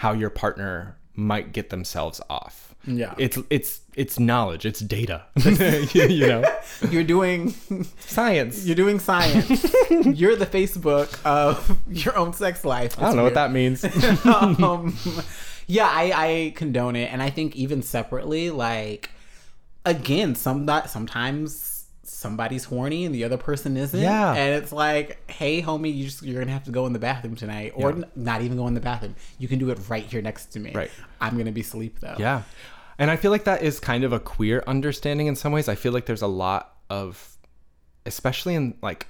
how 0.00 0.12
your 0.12 0.30
partner 0.30 0.96
might 1.14 1.52
get 1.52 1.68
themselves 1.68 2.22
off. 2.30 2.74
Yeah. 2.86 3.14
It's 3.18 3.36
it's 3.50 3.82
it's 3.94 4.18
knowledge, 4.18 4.64
it's 4.64 4.80
data. 4.80 5.24
you 5.94 6.26
know? 6.26 6.42
You're 6.90 7.04
doing 7.04 7.50
Science. 7.98 8.64
You're 8.64 8.76
doing 8.76 8.98
science. 8.98 9.62
You're 9.90 10.36
the 10.36 10.46
Facebook 10.46 11.22
of 11.26 11.78
your 11.86 12.16
own 12.16 12.32
sex 12.32 12.64
life. 12.64 12.98
I 12.98 13.02
don't 13.02 13.16
know 13.16 13.24
what 13.24 13.34
that 13.34 13.52
means. 13.52 13.84
um, 14.24 14.96
yeah, 15.66 15.86
I, 15.86 16.12
I 16.14 16.52
condone 16.56 16.96
it, 16.96 17.12
and 17.12 17.22
I 17.22 17.28
think 17.28 17.54
even 17.54 17.82
separately, 17.82 18.48
like 18.48 19.10
again, 19.84 20.34
some 20.34 20.64
that 20.64 20.88
sometimes 20.88 21.79
somebody's 22.12 22.64
horny 22.64 23.04
and 23.04 23.14
the 23.14 23.24
other 23.24 23.36
person 23.36 23.76
isn't. 23.76 23.98
Yeah. 24.00 24.34
and 24.34 24.54
it's 24.62 24.72
like, 24.72 25.18
hey, 25.30 25.62
homie, 25.62 25.94
you 25.94 26.04
just 26.04 26.22
you're 26.22 26.40
gonna 26.40 26.52
have 26.52 26.64
to 26.64 26.70
go 26.70 26.86
in 26.86 26.92
the 26.92 26.98
bathroom 26.98 27.36
tonight, 27.36 27.72
or 27.76 27.90
Yeah. 27.90 27.96
n- 27.96 28.04
not 28.16 28.42
even 28.42 28.56
go 28.56 28.66
in 28.66 28.74
the 28.74 28.80
bathroom. 28.80 29.14
You 29.38 29.48
can 29.48 29.58
do 29.58 29.70
it 29.70 29.78
right 29.88 30.04
here 30.04 30.20
next 30.22 30.46
to 30.52 30.60
me. 30.60 30.72
Right. 30.74 30.90
I'm 31.20 31.38
gonna 31.38 31.52
be 31.52 31.60
asleep 31.62 32.00
though. 32.00 32.16
Yeah. 32.18 32.42
And 32.98 33.10
I 33.10 33.16
feel 33.16 33.30
like 33.30 33.44
that 33.44 33.62
is 33.62 33.80
kind 33.80 34.04
of 34.04 34.12
a 34.12 34.20
queer 34.20 34.62
understanding 34.66 35.26
in 35.26 35.34
some 35.36 35.52
ways. 35.52 35.68
I 35.68 35.74
feel 35.74 35.92
like 35.92 36.04
there's 36.04 36.20
a 36.20 36.26
lot 36.26 36.76
of, 36.90 37.38
especially 38.04 38.54
in 38.54 38.74
like 38.82 39.06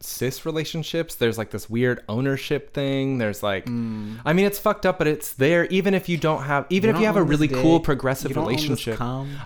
cis 0.00 0.46
relationships, 0.46 1.14
there's 1.14 1.36
like 1.38 1.50
this 1.50 1.68
weird 1.68 2.02
ownership 2.08 2.72
thing. 2.74 3.18
There's 3.18 3.42
like, 3.42 3.66
mm. 3.66 4.18
I 4.24 4.32
mean, 4.32 4.46
it's 4.46 4.58
fucked 4.58 4.86
up, 4.86 4.98
but 4.98 5.06
it's 5.06 5.34
there 5.34 5.66
even 5.66 5.94
if 5.94 6.08
you 6.08 6.16
don't 6.16 6.42
have, 6.44 6.66
even 6.70 6.88
You 6.90 6.94
if 6.96 7.00
you 7.00 7.06
have 7.06 7.16
a 7.16 7.22
really 7.22 7.46
dick. 7.48 7.58
cool 7.58 7.78
progressive 7.80 8.30
You 8.30 8.34
don't 8.36 8.46
own 8.46 8.52
this 8.54 8.62
relationship. 8.64 8.98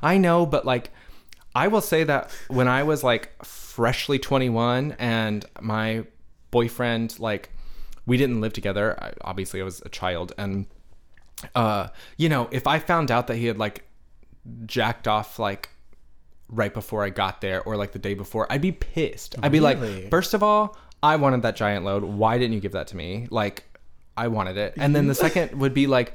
I 0.03 0.17
know, 0.19 0.47
but 0.47 0.65
like, 0.65 0.91
I 1.55 1.69
will 1.69 1.81
say 1.81 2.05
that 2.05 2.31
when 2.49 2.69
I 2.69 2.83
was 2.83 3.05
like 3.05 3.45
freshly 3.45 4.19
21 4.19 4.97
and 4.99 5.45
my 5.61 6.05
boyfriend, 6.51 7.19
like, 7.21 7.51
we 8.07 8.17
didn't 8.17 8.41
live 8.41 8.53
together. 8.53 8.97
I, 9.03 9.13
obviously, 9.23 9.61
I 9.61 9.65
was 9.65 9.81
a 9.85 9.89
child. 9.89 10.33
And, 10.37 10.67
uh, 11.55 11.89
you 12.17 12.29
know, 12.29 12.49
if 12.51 12.67
I 12.67 12.79
found 12.79 13.11
out 13.11 13.29
that 13.29 13.37
he 13.37 13.47
had 13.47 13.59
like 13.59 13.85
jacked 14.67 15.09
off, 15.09 15.39
like, 15.39 15.71
right 16.49 16.75
before 16.75 17.03
I 17.03 17.09
got 17.11 17.41
there 17.41 17.63
or 17.63 17.77
like 17.77 17.93
the 17.93 17.99
day 17.99 18.15
before, 18.15 18.47
I'd 18.53 18.61
be 18.61 18.73
pissed. 18.73 19.35
I'd 19.43 19.51
be 19.53 19.61
Really? 19.61 20.03
like, 20.03 20.11
first 20.11 20.35
of 20.35 20.43
all, 20.43 20.77
I 21.03 21.17
wanted 21.17 21.43
that 21.43 21.57
giant 21.57 21.85
load. 21.85 22.05
Why 22.05 22.39
didn't 22.39 22.55
you 22.55 22.61
give 22.61 22.73
that 22.73 22.89
to 22.89 22.97
me? 22.97 23.27
Like, 23.31 23.65
I 24.17 24.29
wanted 24.29 24.57
it. 24.57 24.75
And 24.77 24.95
then 24.95 25.07
the 25.07 25.15
second 25.27 25.59
would 25.59 25.75
be 25.75 25.87
like, 25.87 26.15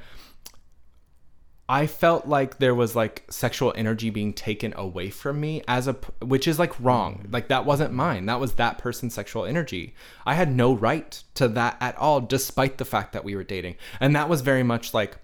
I 1.71 1.85
felt 1.85 2.25
like 2.25 2.57
there 2.57 2.73
was 2.73 2.95
like 2.95 3.25
sexual 3.29 3.71
energy 3.75 4.09
being 4.09 4.33
taken 4.33 4.73
away 4.75 5.11
from 5.11 5.39
me 5.39 5.61
as 5.67 5.87
a 5.87 5.93
which 6.19 6.47
is 6.47 6.57
like 6.57 6.73
wrong. 6.79 7.27
Like 7.29 7.47
that 7.49 7.63
wasn't 7.63 7.93
mine. 7.93 8.25
That 8.25 8.39
was 8.39 8.53
that 8.53 8.79
person's 8.79 9.13
sexual 9.13 9.45
energy. 9.45 9.93
I 10.25 10.33
had 10.33 10.51
no 10.51 10.73
right 10.73 11.21
to 11.35 11.47
that 11.49 11.77
at 11.79 11.95
all 11.97 12.21
despite 12.21 12.79
the 12.79 12.85
fact 12.85 13.13
that 13.13 13.23
we 13.23 13.35
were 13.35 13.43
dating. 13.43 13.75
And 13.99 14.15
that 14.15 14.27
was 14.27 14.41
very 14.41 14.63
much 14.63 14.95
like 14.95 15.17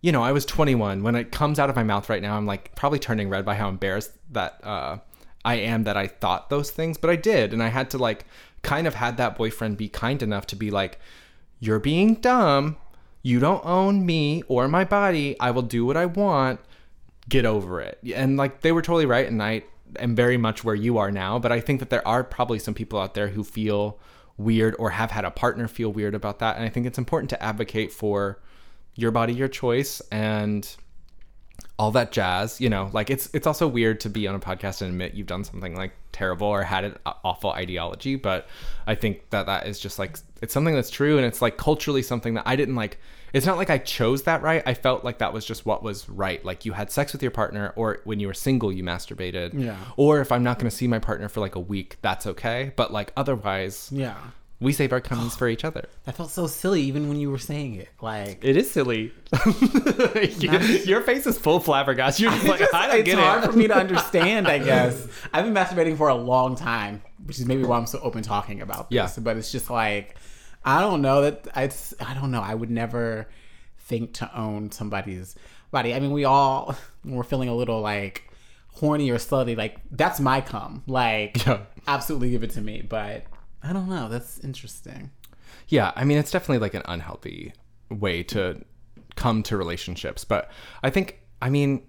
you 0.00 0.10
know, 0.10 0.22
I 0.22 0.32
was 0.32 0.46
21 0.46 1.02
when 1.02 1.14
it 1.14 1.30
comes 1.30 1.58
out 1.58 1.70
of 1.70 1.76
my 1.76 1.84
mouth 1.84 2.08
right 2.08 2.22
now. 2.22 2.36
I'm 2.38 2.46
like 2.46 2.74
probably 2.74 2.98
turning 2.98 3.28
red 3.28 3.44
by 3.44 3.54
how 3.54 3.68
embarrassed 3.68 4.12
that 4.30 4.64
uh 4.64 4.96
I 5.44 5.56
am 5.56 5.84
that 5.84 5.98
I 5.98 6.06
thought 6.06 6.48
those 6.48 6.70
things, 6.70 6.96
but 6.96 7.10
I 7.10 7.16
did 7.16 7.52
and 7.52 7.62
I 7.62 7.68
had 7.68 7.90
to 7.90 7.98
like 7.98 8.24
kind 8.62 8.86
of 8.86 8.94
had 8.94 9.18
that 9.18 9.36
boyfriend 9.36 9.76
be 9.76 9.90
kind 9.90 10.22
enough 10.22 10.46
to 10.46 10.56
be 10.56 10.70
like 10.70 10.98
you're 11.60 11.78
being 11.78 12.14
dumb. 12.14 12.78
You 13.22 13.38
don't 13.38 13.64
own 13.64 14.04
me 14.04 14.42
or 14.48 14.68
my 14.68 14.84
body. 14.84 15.38
I 15.38 15.50
will 15.52 15.62
do 15.62 15.84
what 15.84 15.96
I 15.96 16.06
want. 16.06 16.60
Get 17.28 17.44
over 17.44 17.80
it. 17.80 17.98
And 18.14 18.36
like 18.36 18.60
they 18.62 18.72
were 18.72 18.82
totally 18.82 19.06
right. 19.06 19.26
And 19.26 19.42
I 19.42 19.62
am 19.98 20.14
very 20.14 20.36
much 20.36 20.64
where 20.64 20.74
you 20.74 20.98
are 20.98 21.10
now. 21.10 21.38
But 21.38 21.52
I 21.52 21.60
think 21.60 21.80
that 21.80 21.90
there 21.90 22.06
are 22.06 22.24
probably 22.24 22.58
some 22.58 22.74
people 22.74 22.98
out 22.98 23.14
there 23.14 23.28
who 23.28 23.44
feel 23.44 23.98
weird 24.36 24.74
or 24.78 24.90
have 24.90 25.10
had 25.10 25.24
a 25.24 25.30
partner 25.30 25.68
feel 25.68 25.92
weird 25.92 26.14
about 26.14 26.40
that. 26.40 26.56
And 26.56 26.64
I 26.64 26.68
think 26.68 26.86
it's 26.86 26.98
important 26.98 27.30
to 27.30 27.42
advocate 27.42 27.92
for 27.92 28.40
your 28.96 29.10
body, 29.10 29.32
your 29.32 29.48
choice, 29.48 30.02
and 30.10 30.76
all 31.82 31.90
that 31.90 32.12
jazz 32.12 32.60
you 32.60 32.70
know 32.70 32.88
like 32.92 33.10
it's 33.10 33.28
it's 33.34 33.46
also 33.46 33.66
weird 33.66 33.98
to 33.98 34.08
be 34.08 34.28
on 34.28 34.34
a 34.34 34.38
podcast 34.38 34.80
and 34.82 34.90
admit 34.90 35.14
you've 35.14 35.26
done 35.26 35.42
something 35.42 35.74
like 35.74 35.92
terrible 36.12 36.46
or 36.46 36.62
had 36.62 36.84
an 36.84 36.96
awful 37.24 37.50
ideology 37.50 38.14
but 38.14 38.46
i 38.86 38.94
think 38.94 39.28
that 39.30 39.46
that 39.46 39.66
is 39.66 39.80
just 39.80 39.98
like 39.98 40.16
it's 40.42 40.54
something 40.54 40.74
that's 40.74 40.90
true 40.90 41.16
and 41.16 41.26
it's 41.26 41.42
like 41.42 41.56
culturally 41.56 42.02
something 42.02 42.34
that 42.34 42.46
i 42.46 42.54
didn't 42.54 42.76
like 42.76 42.98
it's 43.32 43.46
not 43.46 43.56
like 43.56 43.70
i 43.70 43.78
chose 43.78 44.22
that 44.22 44.42
right 44.42 44.62
i 44.66 44.74
felt 44.74 45.02
like 45.04 45.18
that 45.18 45.32
was 45.32 45.44
just 45.44 45.66
what 45.66 45.82
was 45.82 46.08
right 46.08 46.44
like 46.44 46.64
you 46.64 46.72
had 46.72 46.90
sex 46.92 47.12
with 47.12 47.22
your 47.22 47.30
partner 47.32 47.72
or 47.74 47.98
when 48.04 48.20
you 48.20 48.28
were 48.28 48.34
single 48.34 48.70
you 48.72 48.84
masturbated 48.84 49.50
Yeah. 49.52 49.76
or 49.96 50.20
if 50.20 50.30
i'm 50.30 50.44
not 50.44 50.58
going 50.60 50.70
to 50.70 50.76
see 50.76 50.86
my 50.86 50.98
partner 51.00 51.28
for 51.28 51.40
like 51.40 51.56
a 51.56 51.60
week 51.60 51.96
that's 52.02 52.26
okay 52.28 52.72
but 52.76 52.92
like 52.92 53.12
otherwise 53.16 53.88
yeah. 53.92 54.16
We 54.62 54.72
save 54.72 54.92
our 54.92 55.00
cummies 55.00 55.36
for 55.36 55.48
each 55.54 55.64
other 55.64 55.88
That 56.04 56.16
felt 56.16 56.30
so 56.30 56.46
silly, 56.46 56.80
even 56.82 57.08
when 57.08 57.18
you 57.18 57.30
were 57.30 57.38
saying 57.38 57.74
it. 57.74 57.88
Like 58.00 58.44
it 58.44 58.56
is 58.56 58.70
silly 58.70 59.12
your, 60.38 60.60
your 60.60 61.00
face 61.02 61.26
is 61.26 61.38
full 61.38 61.60
flabbergasted 61.60 62.22
you're 62.22 62.30
just 62.38 62.46
like 62.46 62.58
Just- 62.60 62.74
i 62.74 62.86
don't 62.86 63.00
it's 63.00 63.06
get 63.06 63.18
hard 63.18 63.44
it 63.44 63.50
for 63.50 63.56
me 63.56 63.66
to 63.68 63.74
understand, 63.76 64.48
I 64.48 64.58
guess. 64.70 65.06
I've 65.32 65.44
been 65.44 65.54
masturbating 65.54 65.96
for 65.96 66.08
a 66.08 66.14
long 66.14 66.56
time, 66.56 67.02
which 67.24 67.38
is 67.38 67.46
maybe 67.46 67.64
why 67.64 67.76
I'm 67.76 67.86
so 67.86 67.98
open 68.00 68.22
talking 68.22 68.60
about 68.60 68.90
this. 68.90 68.96
Yeah. 68.96 69.22
But 69.22 69.36
it's 69.36 69.50
just 69.52 69.70
like, 69.70 70.16
I 70.64 70.80
don't 70.80 71.02
know 71.02 71.22
that 71.22 71.48
I, 71.54 71.70
I 72.04 72.14
don't 72.14 72.30
know. 72.30 72.40
I 72.40 72.54
would 72.54 72.70
never 72.70 73.28
think 73.80 74.12
to 74.14 74.38
own 74.38 74.70
somebody's 74.70 75.34
body. 75.70 75.94
I 75.94 76.00
mean, 76.00 76.12
we 76.12 76.24
all, 76.24 76.76
when 77.02 77.14
we're 77.16 77.24
feeling 77.24 77.48
a 77.48 77.54
little 77.54 77.80
like 77.80 78.30
horny 78.74 79.10
or 79.10 79.16
slutty, 79.16 79.56
like 79.56 79.76
that's 79.90 80.20
my 80.20 80.40
cum. 80.40 80.82
Like, 80.86 81.44
Yeah. 81.46 81.60
absolutely 81.86 82.30
give 82.30 82.42
it 82.44 82.50
to 82.50 82.60
me. 82.60 82.82
But 82.82 83.24
I 83.62 83.72
don't 83.72 83.88
know. 83.88 84.08
That's 84.08 84.40
interesting. 84.40 85.10
Yeah, 85.68 85.92
I 85.94 86.04
mean, 86.04 86.18
it's 86.18 86.30
definitely 86.30 86.58
like 86.58 86.74
an 86.74 86.82
unhealthy 86.86 87.52
way 87.88 88.22
to 88.24 88.64
come 89.16 89.42
to 89.44 89.56
relationships. 89.56 90.24
But 90.24 90.50
I 90.82 90.90
think, 90.90 91.20
I 91.40 91.50
mean, 91.50 91.82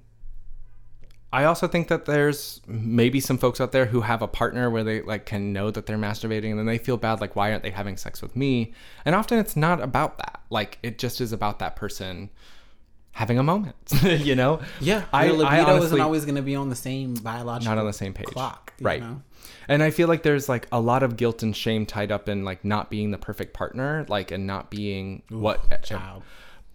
I 1.32 1.45
also 1.45 1.67
think 1.67 1.87
that 1.87 2.05
there's 2.05 2.62
maybe 2.67 3.20
some 3.20 3.39
folks 3.39 3.59
out 3.59 3.71
there 3.71 3.87
who 3.87 4.01
have 4.01 4.21
a 4.21 4.28
partner 4.28 4.70
where 4.70 4.83
they 4.83 5.01
like 5.01 5.25
can 5.25 5.51
know 5.51 5.71
that 5.71 5.87
they're 5.87 5.97
masturbating 5.97 6.51
and 6.51 6.59
then 6.59 6.67
they 6.67 6.78
feel 6.78 6.97
bad, 6.97 7.21
like, 7.21 7.36
why 7.36 7.51
aren't 7.51 7.63
they 7.63 7.71
having 7.71 7.97
sex 7.97 8.21
with 8.21 8.36
me? 8.36 8.74
And 9.04 9.16
often 9.16 9.39
it's 9.39 9.55
not 9.55 9.82
about 9.82 10.20
that. 10.20 10.41
Like, 10.51 10.78
it 10.83 11.00
just 11.00 11.20
is 11.21 11.33
about 11.33 11.58
that 11.59 11.75
person 11.75 12.29
having 13.13 13.37
a 13.39 13.43
moment, 13.43 13.75
you 14.03 14.35
know? 14.35 14.59
Yeah, 14.81 15.05
I, 15.13 15.25
your 15.25 15.37
libido 15.37 15.49
I 15.55 15.61
honestly, 15.61 15.85
isn't 15.85 16.01
always 16.01 16.25
going 16.25 16.35
to 16.35 16.41
be 16.41 16.55
on 16.55 16.69
the 16.69 16.75
same 16.75 17.13
biological 17.13 17.73
not 17.73 17.79
on 17.79 17.87
the 17.87 17.93
same 17.93 18.13
page 18.13 18.25
clock, 18.25 18.73
right 18.81 19.01
know? 19.01 19.21
and 19.67 19.83
i 19.83 19.91
feel 19.91 20.07
like 20.07 20.23
there's 20.23 20.49
like 20.49 20.67
a 20.71 20.79
lot 20.79 21.03
of 21.03 21.15
guilt 21.15 21.43
and 21.43 21.55
shame 21.55 21.85
tied 21.85 22.11
up 22.11 22.27
in 22.27 22.43
like 22.43 22.65
not 22.65 22.89
being 22.89 23.11
the 23.11 23.17
perfect 23.17 23.53
partner 23.53 24.05
like 24.09 24.31
and 24.31 24.47
not 24.47 24.69
being 24.71 25.21
what 25.29 25.83
child. 25.83 26.23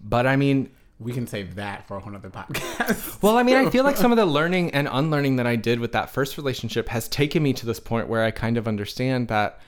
but 0.01 0.27
i 0.27 0.37
mean 0.37 0.71
We 1.01 1.13
can 1.13 1.27
save 1.27 1.57
that 1.57 1.87
for 1.87 1.97
a 1.97 2.01
whole 2.01 2.15
other 2.15 2.31
podcast. 2.31 3.23
well 3.23 3.37
i 3.37 3.43
mean 3.43 3.57
i 3.57 3.69
feel 3.71 3.85
like 3.85 3.97
some 3.97 4.13
of 4.13 4.17
the 4.17 4.27
learning 4.27 4.71
and 4.73 4.89
unlearning 4.91 5.37
that 5.37 5.47
i 5.47 5.57
did 5.57 5.81
with 5.81 5.93
that 5.93 6.11
first 6.11 6.37
relationship 6.37 6.89
has 6.89 7.09
taken 7.09 7.43
me 7.43 7.53
to 7.55 7.67
this 7.67 7.81
point 7.81 8.09
where 8.09 8.23
i 8.23 8.31
kind 8.31 8.57
of 8.57 8.69
understand 8.69 9.29
that 9.29 9.61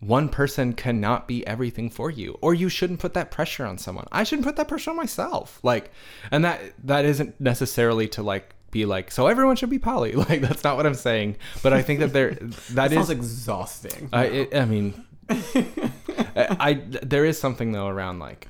one 0.00 0.28
person 0.28 0.72
cannot 0.72 1.26
be 1.26 1.46
everything 1.46 1.88
for 1.88 2.10
you 2.10 2.38
or 2.42 2.52
you 2.54 2.68
shouldn't 2.68 3.00
put 3.00 3.14
that 3.14 3.30
pressure 3.30 3.64
on 3.64 3.78
someone 3.78 4.06
i 4.12 4.22
shouldn't 4.22 4.46
put 4.46 4.56
that 4.56 4.68
pressure 4.68 4.90
on 4.90 4.96
myself 4.96 5.58
like 5.62 5.90
and 6.30 6.44
that 6.44 6.60
that 6.84 7.04
isn't 7.04 7.38
necessarily 7.40 8.06
to 8.06 8.22
like 8.22 8.54
be 8.70 8.84
like 8.84 9.10
so 9.10 9.26
everyone 9.26 9.56
should 9.56 9.70
be 9.70 9.78
poly 9.78 10.12
like 10.28 10.42
that's 10.42 10.62
not 10.62 10.76
what 10.76 10.84
i'm 10.84 10.94
saying 10.94 11.34
but 11.62 11.72
i 11.72 11.80
think 11.80 12.00
that 12.00 12.12
there 12.12 12.30
that 12.70 12.90
That 12.90 12.92
is 12.92 13.10
exhausting. 13.10 14.08
I, 14.12 14.24
it, 14.26 14.54
I 14.54 14.64
mean, 14.64 15.04
I, 15.28 16.56
I 16.60 16.74
there 17.02 17.24
is 17.24 17.38
something 17.38 17.72
though 17.72 17.88
around 17.88 18.18
like 18.18 18.48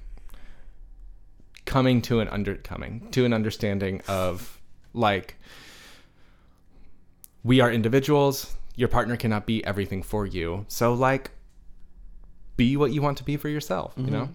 coming 1.64 2.02
to 2.02 2.20
an 2.20 2.28
under 2.28 2.56
coming 2.56 3.08
to 3.12 3.24
an 3.24 3.32
understanding 3.32 4.02
of 4.08 4.60
like 4.94 5.36
we 7.44 7.60
are 7.60 7.70
individuals. 7.70 8.54
Your 8.74 8.88
partner 8.88 9.16
cannot 9.16 9.46
be 9.46 9.64
everything 9.64 10.02
for 10.02 10.26
you. 10.26 10.66
So 10.68 10.92
like, 10.92 11.30
be 12.56 12.76
what 12.76 12.92
you 12.92 13.02
want 13.02 13.18
to 13.18 13.24
be 13.24 13.36
for 13.36 13.48
yourself. 13.48 13.94
You 13.96 14.10
know. 14.10 14.28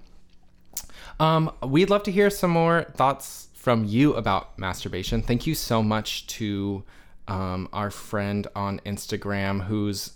Um, 1.19 1.52
we'd 1.64 1.89
love 1.89 2.03
to 2.03 2.11
hear 2.11 2.30
some 2.30 2.52
more 2.52 2.84
thoughts 2.95 3.49
from 3.53 3.85
you 3.85 4.14
about 4.15 4.57
masturbation. 4.57 5.22
Thank 5.22 5.45
you 5.45 5.53
so 5.53 5.84
much 5.84 6.26
to 6.27 6.84
um, 7.27 7.69
our 7.72 7.91
friend 7.91 8.48
on 8.56 8.80
Instagram 8.85 9.65
whose 9.65 10.14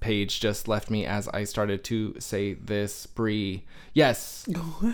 page 0.00 0.40
just 0.40 0.66
left 0.66 0.90
me 0.90 1.04
as 1.04 1.28
I 1.28 1.44
started 1.44 1.84
to 1.84 2.16
say 2.18 2.54
this. 2.54 3.06
Bree, 3.06 3.64
yes, 3.92 4.48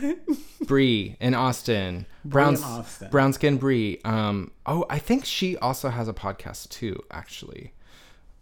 Bree 0.66 1.16
in 1.20 1.34
Austin, 1.34 2.06
brown 2.24 2.56
in 2.56 2.62
Austin. 2.64 3.10
brown 3.10 3.32
skin 3.32 3.56
Bree. 3.56 4.00
Um, 4.04 4.50
oh, 4.66 4.84
I 4.90 4.98
think 4.98 5.24
she 5.24 5.56
also 5.58 5.88
has 5.90 6.08
a 6.08 6.12
podcast 6.12 6.70
too. 6.70 7.00
Actually, 7.10 7.72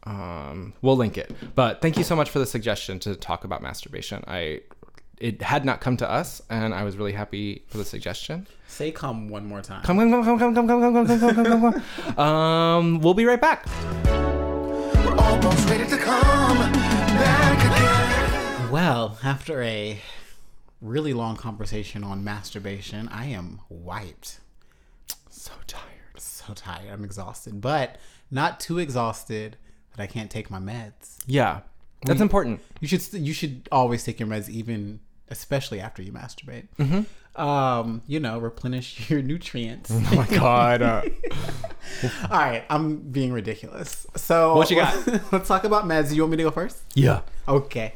um, 0.05 0.75
we'll 0.83 0.97
link 0.97 1.19
it. 1.19 1.35
But 1.55 1.81
thank 1.81 1.97
you 1.97 2.05
so 2.05 2.15
much 2.15 2.31
for 2.31 2.39
the 2.39 2.47
suggestion 2.47 2.99
to 3.01 3.17
talk 3.17 3.45
about 3.45 3.63
masturbation. 3.63 4.23
I 4.27 4.61
it 5.19 5.43
had 5.43 5.65
not 5.65 5.81
come 5.81 5.97
to 5.99 6.11
us, 6.11 6.43
and 6.51 6.75
I 6.75 6.83
was 6.83 6.97
really 6.97 7.13
happy 7.13 7.65
for 7.69 7.79
the 7.79 7.85
suggestion. 7.85 8.47
Say 8.67 8.91
come 8.91 9.29
one 9.29 9.47
more 9.47 9.63
time. 9.63 9.83
Come, 9.83 9.99
come, 9.99 10.11
come, 10.11 10.39
come, 10.39 10.41
come, 10.55 10.55
come, 10.55 10.67
come, 10.67 10.95
come, 10.95 11.07
come, 11.07 11.19
come, 11.19 11.35
come, 11.35 11.61
come, 11.61 11.83
come. 12.15 12.19
Um, 12.19 13.01
we'll 13.01 13.15
be 13.15 13.25
right 13.25 13.41
back. 13.41 13.67
We're 14.05 15.17
almost 15.17 15.69
ready 15.69 15.89
to 15.89 15.97
come 15.97 16.59
back 16.59 18.61
again. 18.61 18.71
Well, 18.71 19.19
after 19.23 19.63
a 19.63 20.01
really 20.81 21.15
long 21.15 21.37
conversation 21.37 22.05
on 22.05 22.25
masturbation, 22.25 23.09
I 23.09 23.27
am 23.27 23.61
wiped. 23.69 24.41
So 25.31 25.53
tired. 25.67 26.19
So 26.19 26.53
tired. 26.55 26.93
I'm 26.93 27.05
exhausted, 27.05 27.61
but 27.61 27.97
not 28.31 28.61
too 28.61 28.79
exhausted 28.79 29.57
that 29.97 30.03
I 30.03 30.07
can't 30.07 30.31
take 30.31 30.51
my 30.51 30.59
meds. 30.59 31.17
Yeah, 31.27 31.61
that's 32.05 32.21
important. 32.21 32.61
You 32.81 32.89
should 32.89 33.03
you 33.15 33.33
should 33.33 33.69
always 33.73 34.05
take 34.05 34.19
your 34.21 34.29
meds, 34.29 34.49
even 34.49 35.01
especially 35.29 35.81
after 35.81 36.03
you 36.03 36.13
masturbate. 36.13 36.69
Mm-hmm. 36.79 37.41
Um, 37.41 38.03
you 38.07 38.21
know, 38.21 38.39
replenish 38.39 39.11
your 39.11 39.21
nutrients. 39.23 39.91
Oh 39.93 40.01
my 40.15 40.27
god. 40.27 40.83
Uh, 40.83 41.03
All 42.31 42.39
right, 42.39 42.65
I'm 42.71 42.99
being 42.99 43.33
ridiculous. 43.33 44.07
So 44.17 44.55
What 44.55 44.71
you 44.71 44.77
got? 44.77 45.07
let's 45.33 45.49
talk 45.49 45.65
about 45.65 45.85
meds. 45.85 46.15
You 46.15 46.23
want 46.23 46.33
me 46.33 46.37
to 46.39 46.43
go 46.45 46.51
first? 46.51 46.83
yeah. 46.95 47.21
Okay. 47.49 47.93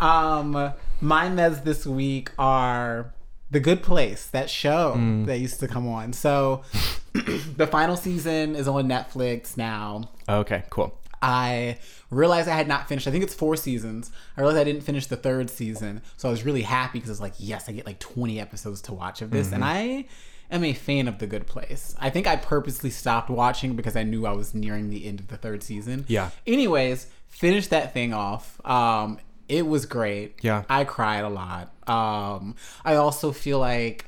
Um, 0.00 0.52
my 1.00 1.28
meds 1.28 1.62
this 1.64 1.86
week 1.86 2.32
are 2.38 3.12
The 3.50 3.60
Good 3.60 3.82
Place, 3.82 4.26
that 4.28 4.48
show 4.50 4.94
Mm. 4.96 5.26
that 5.26 5.38
used 5.38 5.60
to 5.60 5.68
come 5.68 5.86
on. 5.86 6.12
So 6.12 6.62
the 7.12 7.66
final 7.70 7.96
season 7.96 8.56
is 8.56 8.66
on 8.66 8.88
Netflix 8.88 9.56
now. 9.56 10.10
Okay. 10.28 10.64
Cool. 10.70 10.98
I 11.22 11.78
realized 12.10 12.48
I 12.48 12.56
had 12.56 12.66
not 12.68 12.88
finished. 12.88 13.06
I 13.06 13.10
think 13.10 13.22
it's 13.24 13.34
four 13.34 13.56
seasons. 13.56 14.10
I 14.36 14.40
realized 14.40 14.60
I 14.60 14.64
didn't 14.64 14.82
finish 14.82 15.06
the 15.06 15.16
third 15.16 15.50
season, 15.50 16.02
so 16.16 16.28
I 16.28 16.30
was 16.30 16.44
really 16.44 16.62
happy 16.62 16.98
because 16.98 17.10
it's 17.10 17.20
like, 17.20 17.34
yes, 17.38 17.68
I 17.68 17.72
get 17.72 17.86
like 17.86 17.98
20 17.98 18.40
episodes 18.40 18.80
to 18.82 18.92
watch 18.94 19.20
of 19.22 19.30
this, 19.30 19.52
and 19.52 19.62
I 19.64 20.06
am 20.50 20.64
a 20.64 20.72
fan 20.72 21.08
of 21.08 21.18
The 21.18 21.26
Good 21.26 21.46
Place. 21.46 21.94
I 22.00 22.10
think 22.10 22.26
I 22.26 22.36
purposely 22.36 22.90
stopped 22.90 23.28
watching 23.30 23.76
because 23.76 23.96
I 23.96 24.02
knew 24.02 24.26
I 24.26 24.32
was 24.32 24.54
nearing 24.54 24.90
the 24.90 25.06
end 25.06 25.20
of 25.20 25.28
the 25.28 25.36
third 25.36 25.62
season. 25.62 26.04
Yeah. 26.08 26.30
Anyways, 26.46 27.06
finished 27.28 27.70
that 27.70 27.92
thing 27.92 28.12
off. 28.14 28.60
Um, 28.66 29.18
it 29.48 29.66
was 29.66 29.84
great. 29.86 30.38
Yeah. 30.42 30.62
I 30.70 30.84
cried 30.84 31.24
a 31.24 31.28
lot. 31.28 31.72
Um, 31.88 32.54
I 32.84 32.94
also 32.96 33.30
feel 33.32 33.58
like 33.58 34.06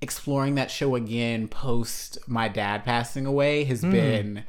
exploring 0.00 0.54
that 0.56 0.70
show 0.70 0.94
again 0.94 1.48
post 1.48 2.18
my 2.26 2.48
dad 2.48 2.84
passing 2.84 3.26
away 3.26 3.64
has 3.64 3.80
Hmm. 3.80 3.90
been 3.90 4.44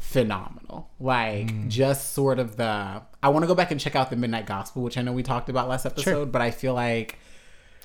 phenomenal. 0.00 0.90
Like 0.98 1.48
Mm. 1.48 1.68
just 1.68 2.12
sort 2.14 2.38
of 2.38 2.56
the 2.56 3.02
I 3.22 3.28
want 3.28 3.42
to 3.42 3.46
go 3.46 3.54
back 3.54 3.70
and 3.70 3.78
check 3.80 3.94
out 3.94 4.10
the 4.10 4.16
Midnight 4.16 4.46
Gospel, 4.46 4.82
which 4.82 4.96
I 4.98 5.02
know 5.02 5.12
we 5.12 5.22
talked 5.22 5.48
about 5.48 5.68
last 5.68 5.84
episode, 5.86 6.32
but 6.32 6.40
I 6.42 6.50
feel 6.50 6.74
like 6.74 7.18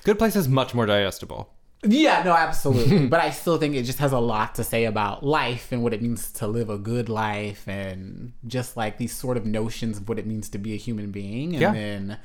Good 0.04 0.18
Place 0.18 0.34
is 0.36 0.48
much 0.48 0.74
more 0.74 0.86
digestible. 0.86 1.50
yeah, 1.84 2.22
no, 2.24 2.32
absolutely. 2.32 3.06
but 3.14 3.20
I 3.20 3.30
still 3.30 3.58
think 3.58 3.74
it 3.74 3.82
just 3.82 3.98
has 3.98 4.12
a 4.12 4.18
lot 4.18 4.54
to 4.56 4.64
say 4.64 4.86
about 4.86 5.24
life 5.24 5.72
and 5.72 5.82
what 5.82 5.92
it 5.92 6.00
means 6.02 6.32
to 6.32 6.46
live 6.46 6.70
a 6.70 6.78
good 6.78 7.08
life 7.08 7.68
and 7.68 8.32
just 8.46 8.76
like 8.76 8.96
these 8.98 9.14
sort 9.14 9.36
of 9.36 9.44
notions 9.44 9.98
of 9.98 10.08
what 10.08 10.18
it 10.18 10.26
means 10.26 10.48
to 10.50 10.58
be 10.58 10.72
a 10.72 10.76
human 10.76 11.10
being. 11.10 11.52
And 11.52 11.60
Yeah. 11.60 11.72
then 11.72 12.18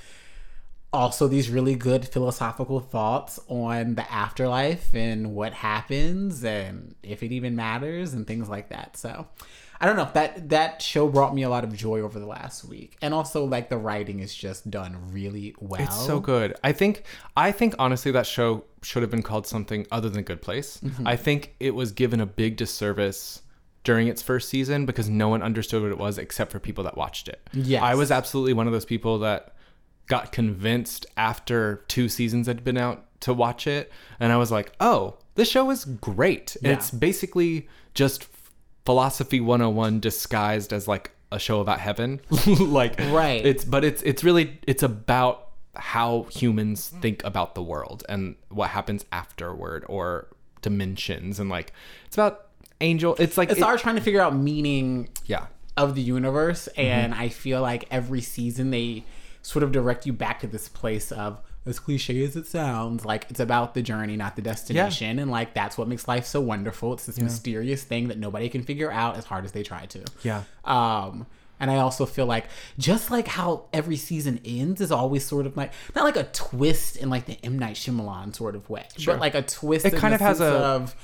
also 0.93 1.27
these 1.27 1.49
really 1.49 1.75
good 1.75 2.05
philosophical 2.07 2.79
thoughts 2.79 3.39
on 3.47 3.95
the 3.95 4.11
afterlife 4.11 4.93
and 4.93 5.33
what 5.33 5.53
happens 5.53 6.43
and 6.43 6.95
if 7.01 7.23
it 7.23 7.31
even 7.31 7.55
matters 7.55 8.13
and 8.13 8.27
things 8.27 8.49
like 8.49 8.69
that. 8.69 8.97
So 8.97 9.27
I 9.81 9.87
don't 9.87 9.95
know. 9.95 10.09
That 10.13 10.49
that 10.49 10.79
show 10.79 11.09
brought 11.09 11.33
me 11.33 11.41
a 11.41 11.49
lot 11.49 11.63
of 11.63 11.75
joy 11.75 12.01
over 12.01 12.19
the 12.19 12.27
last 12.27 12.63
week. 12.63 12.97
And 13.01 13.15
also 13.15 13.43
like 13.45 13.69
the 13.69 13.79
writing 13.79 14.19
is 14.19 14.33
just 14.33 14.69
done 14.69 14.95
really 15.11 15.55
well. 15.59 15.81
It's 15.81 16.05
so 16.05 16.19
good. 16.19 16.55
I 16.63 16.71
think 16.71 17.03
I 17.35 17.51
think 17.51 17.73
honestly 17.79 18.11
that 18.11 18.27
show 18.27 18.63
should 18.83 19.01
have 19.01 19.09
been 19.09 19.23
called 19.23 19.47
something 19.47 19.87
other 19.91 20.07
than 20.07 20.21
Good 20.21 20.43
Place. 20.43 20.79
Mm-hmm. 20.83 21.07
I 21.07 21.15
think 21.15 21.55
it 21.59 21.73
was 21.73 21.91
given 21.91 22.21
a 22.21 22.27
big 22.27 22.57
disservice 22.57 23.41
during 23.83 24.07
its 24.07 24.21
first 24.21 24.49
season 24.49 24.85
because 24.85 25.09
no 25.09 25.29
one 25.29 25.41
understood 25.41 25.81
what 25.81 25.91
it 25.91 25.97
was 25.97 26.19
except 26.19 26.51
for 26.51 26.59
people 26.59 26.83
that 26.83 26.95
watched 26.95 27.27
it. 27.27 27.41
Yeah, 27.51 27.83
I 27.83 27.95
was 27.95 28.11
absolutely 28.11 28.53
one 28.53 28.67
of 28.67 28.73
those 28.73 28.85
people 28.85 29.17
that 29.19 29.55
got 30.05 30.31
convinced 30.31 31.07
after 31.17 31.83
two 31.87 32.07
seasons 32.07 32.45
had 32.45 32.63
been 32.63 32.77
out 32.77 33.05
to 33.21 33.33
watch 33.33 33.65
it 33.65 33.91
and 34.19 34.31
I 34.31 34.37
was 34.37 34.51
like, 34.51 34.73
"Oh, 34.79 35.17
this 35.33 35.49
show 35.49 35.71
is 35.71 35.85
great." 35.85 36.55
Yeah. 36.61 36.73
It's 36.73 36.91
basically 36.91 37.67
just 37.95 38.23
philosophy 38.85 39.39
101 39.39 39.99
disguised 39.99 40.73
as 40.73 40.87
like 40.87 41.11
a 41.31 41.39
show 41.39 41.61
about 41.61 41.79
heaven. 41.79 42.19
like 42.59 42.99
Right. 42.99 43.45
it's 43.45 43.63
but 43.63 43.83
it's 43.85 44.01
it's 44.03 44.23
really 44.23 44.59
it's 44.67 44.83
about 44.83 45.49
how 45.75 46.23
humans 46.31 46.89
think 47.01 47.23
about 47.23 47.55
the 47.55 47.63
world 47.63 48.03
and 48.09 48.35
what 48.49 48.71
happens 48.71 49.05
afterward 49.13 49.85
or 49.87 50.27
dimensions 50.61 51.39
and 51.39 51.49
like 51.49 51.71
it's 52.05 52.15
about 52.17 52.47
angel 52.81 53.15
it's 53.19 53.37
like 53.37 53.49
It's 53.49 53.59
it- 53.59 53.63
our 53.63 53.77
trying 53.77 53.95
to 53.95 54.01
figure 54.01 54.19
out 54.21 54.35
meaning 54.35 55.07
yeah 55.25 55.45
of 55.77 55.95
the 55.95 56.01
universe 56.01 56.67
Mm-hmm. 56.73 56.81
and 56.81 57.15
i 57.15 57.29
feel 57.29 57.61
like 57.61 57.87
every 57.89 58.19
season 58.21 58.71
they 58.71 59.05
sort 59.41 59.63
of 59.63 59.71
direct 59.71 60.05
you 60.05 60.11
back 60.13 60.41
to 60.41 60.47
this 60.47 60.67
place 60.67 61.11
of 61.13 61.39
as 61.65 61.77
cliche 61.79 62.23
as 62.23 62.35
it 62.35 62.47
sounds 62.47 63.05
like 63.05 63.27
it's 63.29 63.39
about 63.39 63.73
the 63.75 63.81
journey 63.83 64.15
not 64.15 64.35
the 64.35 64.41
destination. 64.41 65.19
And 65.19 65.29
like 65.29 65.53
that's 65.53 65.77
what 65.77 65.87
makes 65.87 66.07
life 66.07 66.25
so 66.25 66.41
wonderful. 66.41 66.93
It's 66.93 67.05
this 67.05 67.17
mysterious 67.23 67.83
thing 67.83 68.07
that 68.07 68.17
nobody 68.17 68.49
can 68.49 68.63
figure 68.63 68.91
out 68.91 69.15
as 69.17 69.25
hard 69.25 69.45
as 69.45 69.51
they 69.51 69.61
try 69.63 69.85
to. 69.87 70.03
Yeah. 70.23 70.43
um 70.65 71.27
and 71.59 71.69
I 71.69 71.77
also 71.77 72.07
feel 72.07 72.25
like 72.25 72.45
just 72.79 73.11
like 73.11 73.27
how 73.27 73.65
every 73.71 73.95
season 73.95 74.41
ends 74.43 74.81
is 74.81 74.91
always 74.91 75.23
sort 75.23 75.45
of 75.45 75.55
like 75.55 75.71
not 75.95 76.03
like 76.03 76.15
a 76.15 76.23
twist 76.23 76.97
in 76.97 77.11
like 77.11 77.27
the 77.27 77.37
M. 77.43 77.59
Night 77.59 77.75
Shyamalan 77.75 78.35
sort 78.35 78.55
of 78.55 78.67
way, 78.67 78.87
but 79.05 79.19
like 79.19 79.35
a 79.35 79.43
twist. 79.43 79.85
It 79.85 79.93
in 79.93 79.99
kind 79.99 80.13
the 80.13 80.15
of 80.15 80.21
has 80.21 80.41
a- 80.41 80.45
of 80.45 80.95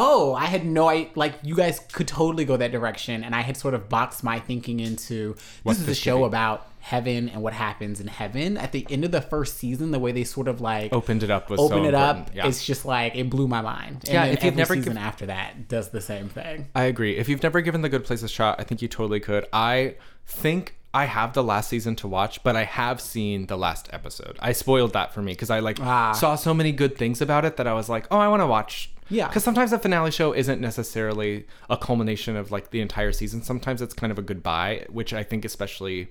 oh, 0.00 0.32
I 0.34 0.44
had 0.44 0.64
no 0.64 0.88
idea. 0.88 1.10
Like 1.16 1.34
you 1.42 1.56
guys 1.56 1.80
could 1.92 2.06
totally 2.06 2.44
go 2.44 2.56
that 2.56 2.70
direction, 2.70 3.24
and 3.24 3.34
I 3.34 3.40
had 3.40 3.56
sort 3.56 3.74
of 3.74 3.88
boxed 3.88 4.22
my 4.22 4.38
thinking 4.38 4.78
into 4.78 5.34
this 5.64 5.80
is 5.80 5.88
a 5.88 5.94
show 5.94 6.24
about 6.24 6.68
heaven 6.78 7.28
and 7.28 7.42
what 7.42 7.52
happens 7.52 8.00
in 8.00 8.06
heaven. 8.06 8.56
At 8.56 8.70
the 8.70 8.86
end 8.88 9.04
of 9.04 9.10
the 9.10 9.20
first 9.20 9.56
season, 9.56 9.90
the 9.90 9.98
way 9.98 10.12
they 10.12 10.22
sort 10.22 10.46
of 10.46 10.60
like 10.60 10.92
opened 10.92 11.24
it 11.24 11.30
up 11.30 11.50
was 11.50 11.58
so 11.58 11.66
open 11.66 11.84
it 11.84 11.94
up, 11.94 12.30
yeah 12.32 12.46
it's 12.46 12.64
just 12.64 12.84
like 12.84 13.16
it 13.16 13.28
blew 13.28 13.48
my 13.48 13.60
mind. 13.60 14.04
And 14.04 14.08
Yeah, 14.14 14.24
then 14.26 14.34
if 14.34 14.44
you've 14.44 14.52
every 14.52 14.56
never 14.58 14.74
season 14.76 14.92
giv- 14.94 15.02
after 15.02 15.26
that 15.26 15.66
does 15.68 15.90
the 15.90 16.00
same 16.00 16.28
thing. 16.28 16.68
I 16.76 16.84
agree. 16.84 17.16
If 17.18 17.28
you've 17.28 17.42
never 17.42 17.60
given 17.60 17.82
The 17.82 17.88
Good 17.88 18.04
Place 18.04 18.22
a 18.22 18.28
shot, 18.28 18.60
I 18.60 18.62
think 18.64 18.80
you 18.80 18.88
totally 18.88 19.20
could. 19.20 19.46
I 19.52 19.96
think 20.24 20.76
I 20.94 21.04
have 21.04 21.34
the 21.34 21.44
last 21.44 21.68
season 21.68 21.96
to 21.96 22.08
watch, 22.08 22.42
but 22.42 22.56
I 22.56 22.64
have 22.64 23.00
seen 23.00 23.46
the 23.46 23.58
last 23.58 23.88
episode. 23.92 24.36
I 24.40 24.52
spoiled 24.52 24.94
that 24.94 25.12
for 25.12 25.20
me 25.22 25.32
because 25.32 25.50
I 25.50 25.58
like 25.60 25.78
Ah. 25.80 26.12
saw 26.12 26.34
so 26.34 26.54
many 26.54 26.72
good 26.72 26.96
things 26.96 27.20
about 27.20 27.44
it 27.44 27.56
that 27.58 27.66
I 27.66 27.74
was 27.74 27.88
like, 27.88 28.06
oh, 28.10 28.18
I 28.18 28.28
want 28.28 28.40
to 28.40 28.46
watch. 28.46 28.90
Yeah. 29.10 29.28
Because 29.28 29.44
sometimes 29.44 29.70
the 29.70 29.78
finale 29.78 30.10
show 30.10 30.32
isn't 30.32 30.60
necessarily 30.60 31.46
a 31.70 31.76
culmination 31.76 32.36
of 32.36 32.50
like 32.50 32.70
the 32.70 32.80
entire 32.80 33.12
season. 33.12 33.42
Sometimes 33.42 33.80
it's 33.82 33.94
kind 33.94 34.10
of 34.10 34.18
a 34.18 34.22
goodbye, 34.22 34.86
which 34.88 35.12
I 35.12 35.22
think 35.22 35.44
especially 35.44 36.08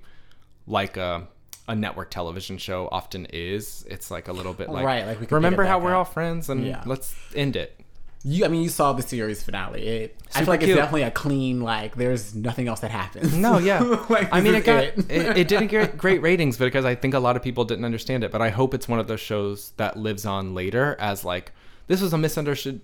like 0.67 0.95
a 0.97 1.27
a 1.69 1.75
network 1.75 2.09
television 2.09 2.57
show 2.57 2.87
often 2.93 3.25
is. 3.33 3.85
It's 3.89 4.09
like 4.09 4.29
a 4.29 4.31
little 4.31 4.53
bit 4.53 4.69
like, 4.69 4.85
Right, 4.85 5.05
like 5.05 5.19
we 5.19 5.27
remember 5.29 5.65
how 5.65 5.79
we're 5.79 5.91
up. 5.91 5.97
all 5.97 6.05
friends 6.05 6.49
and 6.49 6.65
Yeah. 6.65 6.81
let's 6.85 7.13
end 7.35 7.57
it. 7.57 7.77
You, 8.23 8.45
I 8.45 8.48
mean, 8.48 8.61
you 8.61 8.69
saw 8.69 8.94
the 8.94 9.03
series 9.03 9.44
finale. 9.44 9.88
It, 9.88 10.18
I 10.35 10.39
feel 10.39 10.48
like 10.48 10.60
cute. 10.60 10.72
it's 10.72 10.77
definitely 10.77 11.03
a 11.03 11.11
clean. 11.11 11.61
Like, 11.61 11.95
there's 11.95 12.35
nothing 12.35 12.68
else 12.68 12.81
that 12.81 12.91
happens. 12.91 13.34
No, 13.34 13.57
yeah. 13.57 13.80
Like, 14.10 14.30
I 14.31 14.41
mean, 14.41 14.56
it 14.56 14.65
got 14.65 14.84
it. 14.84 14.98
it, 15.10 15.38
it 15.38 15.48
didn't 15.49 15.68
get 15.68 15.98
great 15.98 16.22
ratings 16.22 16.57
because 16.57 16.85
I 16.85 16.95
think 16.95 17.14
a 17.14 17.19
lot 17.19 17.35
of 17.35 17.44
people 17.44 17.65
didn't 17.65 17.85
understand 17.85 18.23
it. 18.23 18.31
But 18.31 18.41
I 18.41 18.49
hope 18.49 18.73
it's 18.73 18.88
one 18.88 18.99
of 18.99 19.07
those 19.07 19.19
shows 19.19 19.72
that 19.77 19.98
lives 19.98 20.26
on 20.26 20.53
later 20.56 20.95
as 20.99 21.23
like 21.23 21.52
this 21.88 22.02
was 22.02 22.14
a 22.14 22.18
misunderstood 22.18 22.81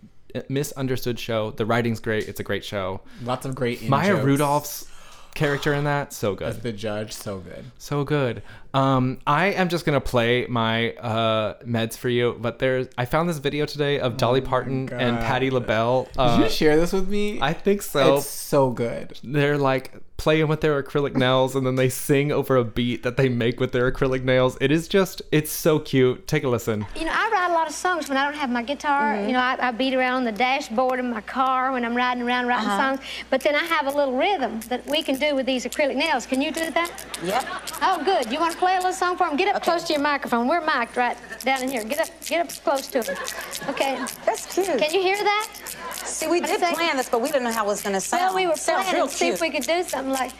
misunderstood 0.49 1.19
show. 1.19 1.51
The 1.51 1.65
writing's 1.65 1.99
great. 1.99 2.27
It's 2.27 2.39
a 2.39 2.43
great 2.43 2.63
show. 2.63 3.01
Lots 3.21 3.45
of 3.45 3.55
great. 3.55 3.87
Maya 3.87 4.13
jokes. 4.13 4.25
Rudolph's 4.25 4.87
character 5.33 5.73
in 5.73 5.83
that 5.85 6.13
so 6.13 6.35
as 6.37 6.55
good, 6.55 6.63
the 6.63 6.71
judge, 6.71 7.11
so 7.13 7.39
good. 7.39 7.65
so 7.77 8.03
good. 8.03 8.43
Um, 8.73 9.19
I 9.27 9.47
am 9.47 9.69
just 9.69 9.85
gonna 9.85 10.01
play 10.01 10.45
my 10.47 10.93
uh, 10.93 11.55
meds 11.63 11.97
for 11.97 12.09
you, 12.09 12.37
but 12.39 12.59
there's 12.59 12.87
I 12.97 13.05
found 13.05 13.29
this 13.29 13.37
video 13.39 13.65
today 13.65 13.99
of 13.99 14.17
Dolly 14.17 14.41
Parton 14.41 14.89
and 14.91 15.17
Oh 15.17 15.21
Patti 15.21 15.49
LaBelle. 15.49 16.03
Did 16.05 16.17
Uh, 16.19 16.39
you 16.43 16.49
share 16.49 16.75
this 16.77 16.91
with 16.93 17.07
me? 17.07 17.39
I 17.41 17.53
think 17.53 17.81
so. 17.81 18.17
it's 18.17 18.25
so 18.27 18.69
good. 18.71 19.17
They're 19.23 19.57
like 19.57 19.93
playing 20.23 20.47
with 20.47 20.61
their 20.61 20.81
acrylic 20.81 21.15
nails 21.17 21.53
and 21.53 21.67
then 21.67 21.75
they 21.75 21.89
sing 21.89 22.31
over 22.31 22.55
a 22.55 22.63
beat 22.63 23.03
that 23.03 23.17
they 23.17 23.27
make 23.27 23.59
with 23.59 23.73
their 23.73 23.91
acrylic 23.91 24.23
nails. 24.23 24.57
It 24.61 24.71
is 24.71 24.87
just, 24.87 25.21
it's 25.33 25.51
so 25.51 25.79
cute. 25.79 26.27
Take 26.27 26.45
a 26.45 26.47
listen. 26.47 26.85
You 26.97 27.03
know, 27.03 27.11
I 27.13 27.29
write 27.29 27.51
a 27.51 27.53
lot 27.53 27.67
of 27.67 27.73
songs 27.73 28.07
when 28.07 28.17
I 28.17 28.23
don't 28.23 28.39
have 28.39 28.49
my 28.49 28.63
guitar. 28.63 29.15
Mm-hmm. 29.15 29.27
You 29.27 29.33
know, 29.33 29.39
I, 29.39 29.57
I 29.59 29.71
beat 29.71 29.93
around 29.93 30.13
on 30.13 30.23
the 30.23 30.31
dashboard 30.31 30.99
of 31.01 31.05
my 31.05 31.19
car 31.19 31.73
when 31.73 31.83
I'm 31.83 31.93
riding 31.93 32.23
around 32.23 32.47
writing 32.47 32.69
uh-huh. 32.69 32.95
songs. 32.95 33.05
But 33.29 33.41
then 33.41 33.53
I 33.53 33.65
have 33.65 33.87
a 33.87 33.91
little 33.91 34.15
rhythm 34.15 34.61
that 34.69 34.85
we 34.87 35.03
can 35.03 35.19
do 35.19 35.35
with 35.35 35.45
these 35.45 35.65
acrylic 35.65 35.97
nails. 35.97 36.25
Can 36.25 36.41
you 36.41 36.53
do 36.53 36.71
that? 36.71 37.05
Yep. 37.21 37.45
Oh, 37.81 38.01
good. 38.05 38.31
You 38.31 38.39
want 38.39 38.53
to 38.53 38.57
play 38.57 38.75
a 38.75 38.77
little 38.77 38.93
song 38.93 39.17
for 39.17 39.27
them? 39.27 39.35
Get 39.35 39.53
up 39.53 39.61
close 39.61 39.83
to 39.83 39.93
your 39.93 40.01
microphone. 40.01 40.47
We're 40.47 40.61
mic'd 40.61 40.95
right 40.95 41.17
down 41.43 41.63
in 41.63 41.69
here. 41.69 41.83
Get 41.83 41.99
up, 41.99 42.07
get 42.25 42.45
up 42.45 42.63
close 42.63 42.87
to 42.87 42.99
it. 42.99 43.09
Okay. 43.67 43.97
That's 44.25 44.45
cute. 44.53 44.79
Can 44.79 44.93
you 44.93 45.01
hear 45.01 45.17
that? 45.17 45.49
See, 45.93 46.27
we 46.27 46.39
What 46.39 46.49
did 46.49 46.75
plan 46.75 46.95
this, 46.97 47.09
but 47.09 47.21
we 47.21 47.27
didn't 47.27 47.43
know 47.43 47.51
how 47.51 47.65
it 47.65 47.67
was 47.67 47.81
going 47.81 47.93
to 47.93 48.01
sound. 48.01 48.21
Well, 48.21 48.35
we 48.35 48.47
were 48.47 48.55
Sounds 48.55 48.87
planning 48.87 49.07
to 49.07 49.13
see 49.13 49.27
if 49.29 49.41
we 49.41 49.49
could 49.49 49.63
do 49.63 49.83
something 49.83 50.12
like 50.13 50.31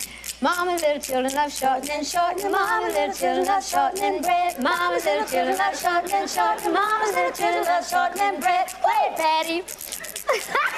Mama, 0.41 0.73
little 0.73 0.99
children 0.99 1.33
love 1.35 1.53
shortening, 1.53 2.03
shortening. 2.03 2.51
Mama, 2.51 2.87
little 2.87 3.13
children 3.15 3.45
love 3.45 3.63
shortening 3.65 4.21
bread. 4.21 4.61
Mama, 4.61 4.95
little 4.95 5.25
children 5.25 5.57
love 5.57 5.79
shortening, 5.79 6.27
shortening. 6.27 6.73
Mama, 6.73 7.05
little 7.15 7.31
children 7.31 7.63
love 7.63 7.87
shortening 7.87 8.41
bread. 8.41 8.67
Play 8.67 9.07
it, 9.07 9.15
Patti. 9.15 9.63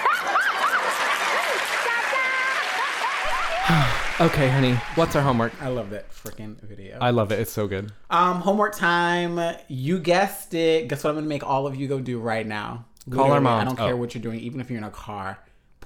Okay, 4.22 4.48
honey, 4.48 4.76
what's 4.96 5.14
our 5.18 5.22
homework? 5.22 5.52
I 5.62 5.68
love 5.68 5.90
that 5.90 6.10
freaking 6.10 6.56
video. 6.62 6.98
I 7.02 7.10
love 7.10 7.34
it. 7.34 7.40
It's 7.40 7.52
so 7.52 7.68
good. 7.68 7.92
um, 8.10 8.40
homework 8.40 8.74
time. 8.74 9.58
You 9.68 10.00
guessed 10.00 10.54
it. 10.54 10.88
Guess 10.88 11.04
what 11.04 11.10
I'm 11.10 11.16
gonna 11.18 11.28
make 11.28 11.44
all 11.44 11.68
of 11.68 11.76
you 11.76 11.90
go 11.90 12.00
do 12.00 12.18
right 12.20 12.48
now. 12.48 12.86
Call 13.10 13.24
our 13.24 13.42
Literally, 13.42 13.44
moms. 13.44 13.62
I 13.62 13.66
don't 13.66 13.76
care 13.76 13.94
Oh. 13.94 13.98
what 13.98 14.16
you're 14.16 14.22
doing, 14.22 14.40
even 14.40 14.62
if 14.62 14.70
you're 14.70 14.78
in 14.78 14.86
a 14.86 14.90
car. 14.90 15.40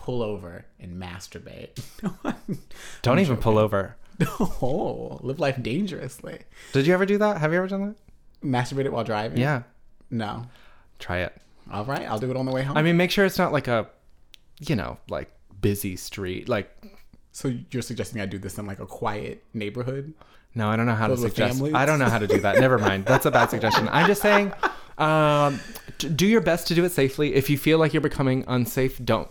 Pull 0.10 0.24
over 0.24 0.66
and 0.80 1.00
masturbate. 1.00 1.80
Don't 3.04 3.20
even 3.20 3.38
pull 3.38 3.60
over. 3.60 3.96
oh, 4.40 5.20
live 5.22 5.40
life 5.40 5.62
dangerously. 5.62 6.40
Did 6.74 6.88
you 6.88 6.96
ever 6.96 7.06
do 7.06 7.20
that? 7.20 7.38
Have 7.38 7.52
you 7.52 7.60
ever 7.60 7.68
done 7.68 7.90
that? 7.90 7.96
Masturbate 8.44 8.86
it 8.86 8.92
while 8.92 9.04
driving? 9.04 9.38
Yeah. 9.38 9.62
No. 10.10 10.48
Try 10.98 11.20
it. 11.20 11.38
All 11.72 11.86
right, 11.86 12.10
I'll 12.10 12.18
do 12.18 12.32
it 12.32 12.38
on 12.38 12.48
the 12.48 12.52
way 12.52 12.64
home. 12.64 12.76
I 12.76 12.82
mean, 12.82 12.98
make 12.98 13.12
sure 13.12 13.24
it's 13.24 13.38
not 13.38 13.54
like 13.54 13.68
a, 13.68 13.88
you 14.60 14.76
know, 14.76 14.98
like 15.10 15.30
busy 15.62 15.96
street. 15.96 16.50
Like, 16.50 16.76
so 17.32 17.54
you're 17.70 17.84
suggesting 17.84 18.20
I 18.20 18.26
do 18.26 18.40
this 18.40 18.58
in 18.58 18.66
like 18.66 18.80
a 18.80 18.88
quiet 18.88 19.44
neighborhood? 19.54 20.16
no, 20.56 20.70
I 20.70 20.76
don't 20.76 20.88
know 20.88 20.96
how 20.96 21.06
to 21.06 21.18
suggest. 21.18 21.60
families? 21.60 21.76
I 21.76 21.86
don't 21.86 22.00
know 22.00 22.10
how 22.10 22.18
to 22.18 22.26
do 22.26 22.40
that. 22.40 22.58
Never 22.58 22.80
mind. 22.80 23.06
That's 23.06 23.28
a 23.28 23.32
bad 23.32 23.52
suggestion. 23.52 23.88
I'm 23.92 24.08
just 24.08 24.24
saying, 24.24 24.54
um, 24.98 25.60
do 26.00 26.26
your 26.26 26.42
best 26.42 26.68
to 26.70 26.74
do 26.74 26.84
it 26.84 26.94
safely. 26.94 27.36
If 27.36 27.48
you 27.48 27.60
feel 27.60 27.78
like 27.78 27.94
you're 27.94 28.02
becoming 28.02 28.44
unsafe, 28.48 29.00
don't 29.06 29.30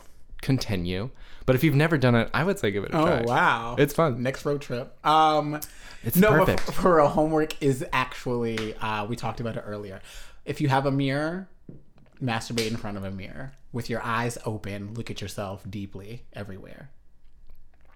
continue. 0.48 1.10
But 1.46 1.54
if 1.56 1.62
you've 1.64 1.74
never 1.74 1.96
done 1.98 2.14
it, 2.14 2.28
I 2.34 2.42
would 2.44 2.58
say 2.58 2.70
give 2.70 2.84
it 2.84 2.92
a 2.92 2.98
Oh 2.98 3.04
try. 3.06 3.20
Oh 3.20 3.24
wow, 3.24 3.76
It's 3.78 3.92
fun. 3.94 4.22
Next 4.22 4.44
road 4.44 4.60
trip. 4.62 4.86
Um, 5.06 5.60
It's 6.02 6.16
no, 6.16 6.30
perfect. 6.30 6.68
f- 6.68 6.74
for 6.74 6.98
a 6.98 7.08
homework 7.08 7.60
is 7.62 7.84
actually 7.92 8.74
uh, 8.76 9.04
we 9.06 9.14
talked 9.16 9.40
about 9.40 9.56
it 9.56 9.64
earlier. 9.66 10.00
If 10.44 10.60
you 10.60 10.68
have 10.68 10.86
a 10.86 10.90
mirror, 10.90 11.48
masturbate 12.22 12.70
in 12.70 12.76
front 12.76 12.96
of 12.96 13.04
a 13.04 13.10
mirror 13.10 13.52
with 13.72 13.90
your 13.90 14.02
eyes 14.02 14.38
open. 14.46 14.94
Look 14.94 15.10
at 15.10 15.20
yourself 15.20 15.62
deeply 15.68 16.24
everywhere. 16.32 16.90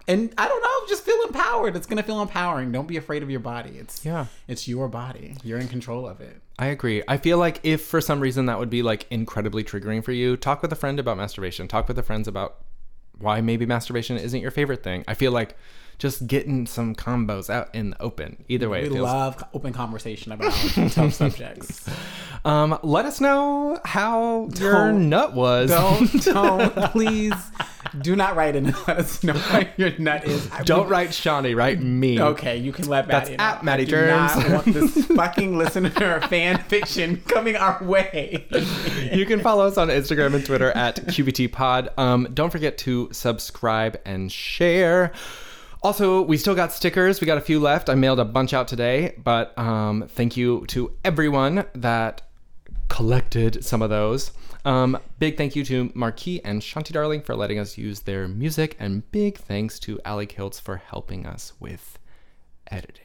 And 0.07 0.33
I 0.37 0.47
don't 0.49 0.61
know, 0.61 0.87
just 0.89 1.03
feel 1.03 1.21
empowered. 1.27 1.75
It's 1.75 1.87
gonna 1.87 2.03
feel 2.03 2.21
empowering. 2.21 2.71
Don't 2.71 2.87
be 2.87 2.97
afraid 2.97 3.23
of 3.23 3.29
your 3.31 3.39
body. 3.39 3.71
It's 3.79 4.03
Yeah. 4.05 4.25
it's 4.47 4.67
your 4.67 4.87
body. 4.87 5.37
You're 5.43 5.59
in 5.59 5.67
control 5.67 6.07
of 6.07 6.21
it. 6.21 6.41
I 6.59 6.67
agree. 6.67 7.01
I 7.07 7.17
feel 7.17 7.37
like 7.37 7.59
if 7.63 7.83
for 7.83 7.99
some 7.99 8.19
reason 8.19 8.45
that 8.45 8.59
would 8.59 8.69
be 8.69 8.83
like 8.83 9.07
incredibly 9.09 9.63
triggering 9.63 10.03
for 10.03 10.11
you, 10.11 10.37
talk 10.37 10.61
with 10.61 10.71
a 10.71 10.75
friend 10.75 10.99
about 10.99 11.17
masturbation. 11.17 11.67
Talk 11.67 11.87
with 11.87 11.97
a 11.97 12.03
friends 12.03 12.27
about 12.27 12.59
why 13.17 13.41
maybe 13.41 13.65
masturbation 13.65 14.17
isn't 14.17 14.39
your 14.39 14.51
favorite 14.51 14.83
thing. 14.83 15.03
I 15.07 15.15
feel 15.15 15.31
like 15.31 15.57
just 16.03 16.27
getting 16.27 16.67
some 16.67 16.93
combos 16.93 17.49
out 17.49 17.73
in 17.73 17.91
the 17.91 18.01
open. 18.01 18.43
Either 18.49 18.67
way, 18.67 18.83
We 18.83 18.95
feels. 18.95 19.05
love 19.05 19.41
open 19.53 19.71
conversation 19.71 20.33
about 20.33 20.51
tough 20.91 21.13
subjects. 21.13 21.87
Um, 22.43 22.77
let 22.83 23.05
us 23.05 23.21
know 23.21 23.79
how 23.85 24.49
your 24.59 24.73
Don't- 24.73 25.07
nut 25.07 25.31
was. 25.33 25.69
Don't, 25.69 26.23
don't, 26.25 26.75
please, 26.91 27.33
do 28.01 28.17
not 28.17 28.35
write 28.35 28.57
in 28.57 28.65
let 28.85 28.89
us 28.97 29.23
know 29.23 29.31
what 29.33 29.69
your 29.79 29.97
nut 29.97 30.25
is. 30.25 30.51
I 30.51 30.63
Don't 30.63 30.81
would- 30.81 30.89
write 30.89 31.13
Shawnee, 31.13 31.53
write 31.55 31.79
me. 31.81 32.19
Okay, 32.19 32.57
you 32.57 32.73
can 32.73 32.89
let 32.89 33.07
That's 33.07 33.29
Maddie 33.29 33.39
at 33.41 33.59
know. 33.59 33.65
Maddie 33.65 33.83
I 33.83 33.85
do 33.85 34.05
not 34.07 34.49
want 34.51 34.65
this 34.73 35.05
fucking 35.15 35.57
listener 35.57 36.19
fan 36.27 36.57
fiction 36.63 37.21
coming 37.29 37.55
our 37.55 37.81
way. 37.81 38.45
You 39.13 39.25
can 39.25 39.39
follow 39.39 39.65
us 39.65 39.77
on 39.77 39.87
Instagram 39.87 40.33
and 40.35 40.45
Twitter 40.45 40.69
at 40.71 40.97
QBT 40.97 41.49
Pod. 41.53 41.91
Um, 41.97 42.27
don't 42.33 42.49
forget 42.49 42.77
to 42.79 43.07
subscribe 43.13 43.97
and 44.03 44.29
share. 44.29 45.13
Also, 45.83 46.21
we 46.21 46.37
still 46.37 46.55
got 46.55 46.71
stickers. 46.71 47.19
We 47.19 47.27
got 47.27 47.37
a 47.37 47.41
few 47.41 47.59
left. 47.59 47.89
I 47.89 47.95
mailed 47.95 48.19
a 48.19 48.25
bunch 48.25 48.53
out 48.53 48.69
today, 48.69 49.15
but 49.21 49.57
um, 49.59 50.05
thank 50.07 50.37
you 50.37 50.65
to 50.67 50.93
everyone 51.03 51.65
that 51.75 52.21
collected 52.87 53.65
some 53.65 53.81
of 53.81 53.89
those. 53.89 54.31
Um, 54.63 54.97
big 55.19 55.35
thank 55.35 55.57
you 55.57 55.65
to 55.65 55.91
Marquis 55.93 56.39
and 56.45 56.61
Shanti 56.61 56.93
Darling 56.93 57.21
for 57.21 57.35
letting 57.35 57.59
us 57.59 57.77
use 57.77 57.99
their 57.99 58.29
music, 58.29 58.77
and 58.79 59.09
big 59.11 59.37
thanks 59.37 59.77
to 59.79 59.99
Ali 60.05 60.25
Kiltz 60.25 60.61
for 60.61 60.77
helping 60.77 61.25
us 61.25 61.51
with 61.59 61.99
editing. 62.71 63.01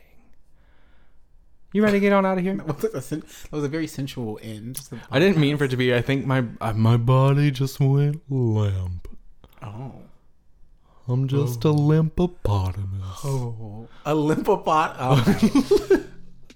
You 1.72 1.82
ready 1.82 1.96
to 1.96 2.00
get 2.00 2.12
on 2.12 2.24
out 2.24 2.38
of 2.38 2.44
here? 2.44 2.55
That 2.64 2.82
was 2.82 2.84
a 2.84 3.02
sen- 3.02 3.20
that 3.20 3.52
was 3.52 3.64
a 3.64 3.68
very 3.68 3.88
sensual 3.88 4.38
end. 4.40 4.80
I 5.10 5.18
didn't 5.18 5.38
mean 5.38 5.56
for 5.56 5.64
it 5.64 5.70
to 5.72 5.76
be. 5.76 5.92
I 5.92 6.00
think 6.00 6.24
my 6.24 6.44
uh, 6.60 6.74
my 6.74 6.96
body 6.96 7.50
just 7.50 7.80
went 7.80 8.22
limp. 8.30 9.09
Oh. 9.62 9.94
I'm 11.09 11.26
just 11.26 11.64
a 11.64 11.70
limpopotamus. 11.70 13.20
Oh, 13.24 13.89
a 14.05 14.14
limpopot. 14.14 14.94
Oh. 14.98 16.05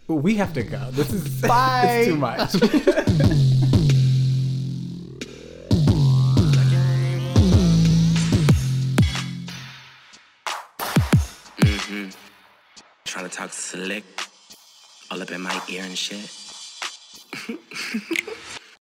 we 0.14 0.34
have 0.34 0.52
to 0.52 0.62
go. 0.62 0.90
This 0.90 1.10
is 1.10 1.40
Bye. 1.48 2.04
it's 2.04 2.08
too 2.08 2.16
much. 2.16 2.52
Mm-hmm. 11.58 12.08
Trying 13.04 13.28
to 13.28 13.36
talk 13.36 13.52
slick 13.52 14.04
all 15.10 15.20
up 15.20 15.30
in 15.30 15.40
my 15.42 15.60
ear 15.68 15.82
and 15.84 15.96
shit. 15.96 16.30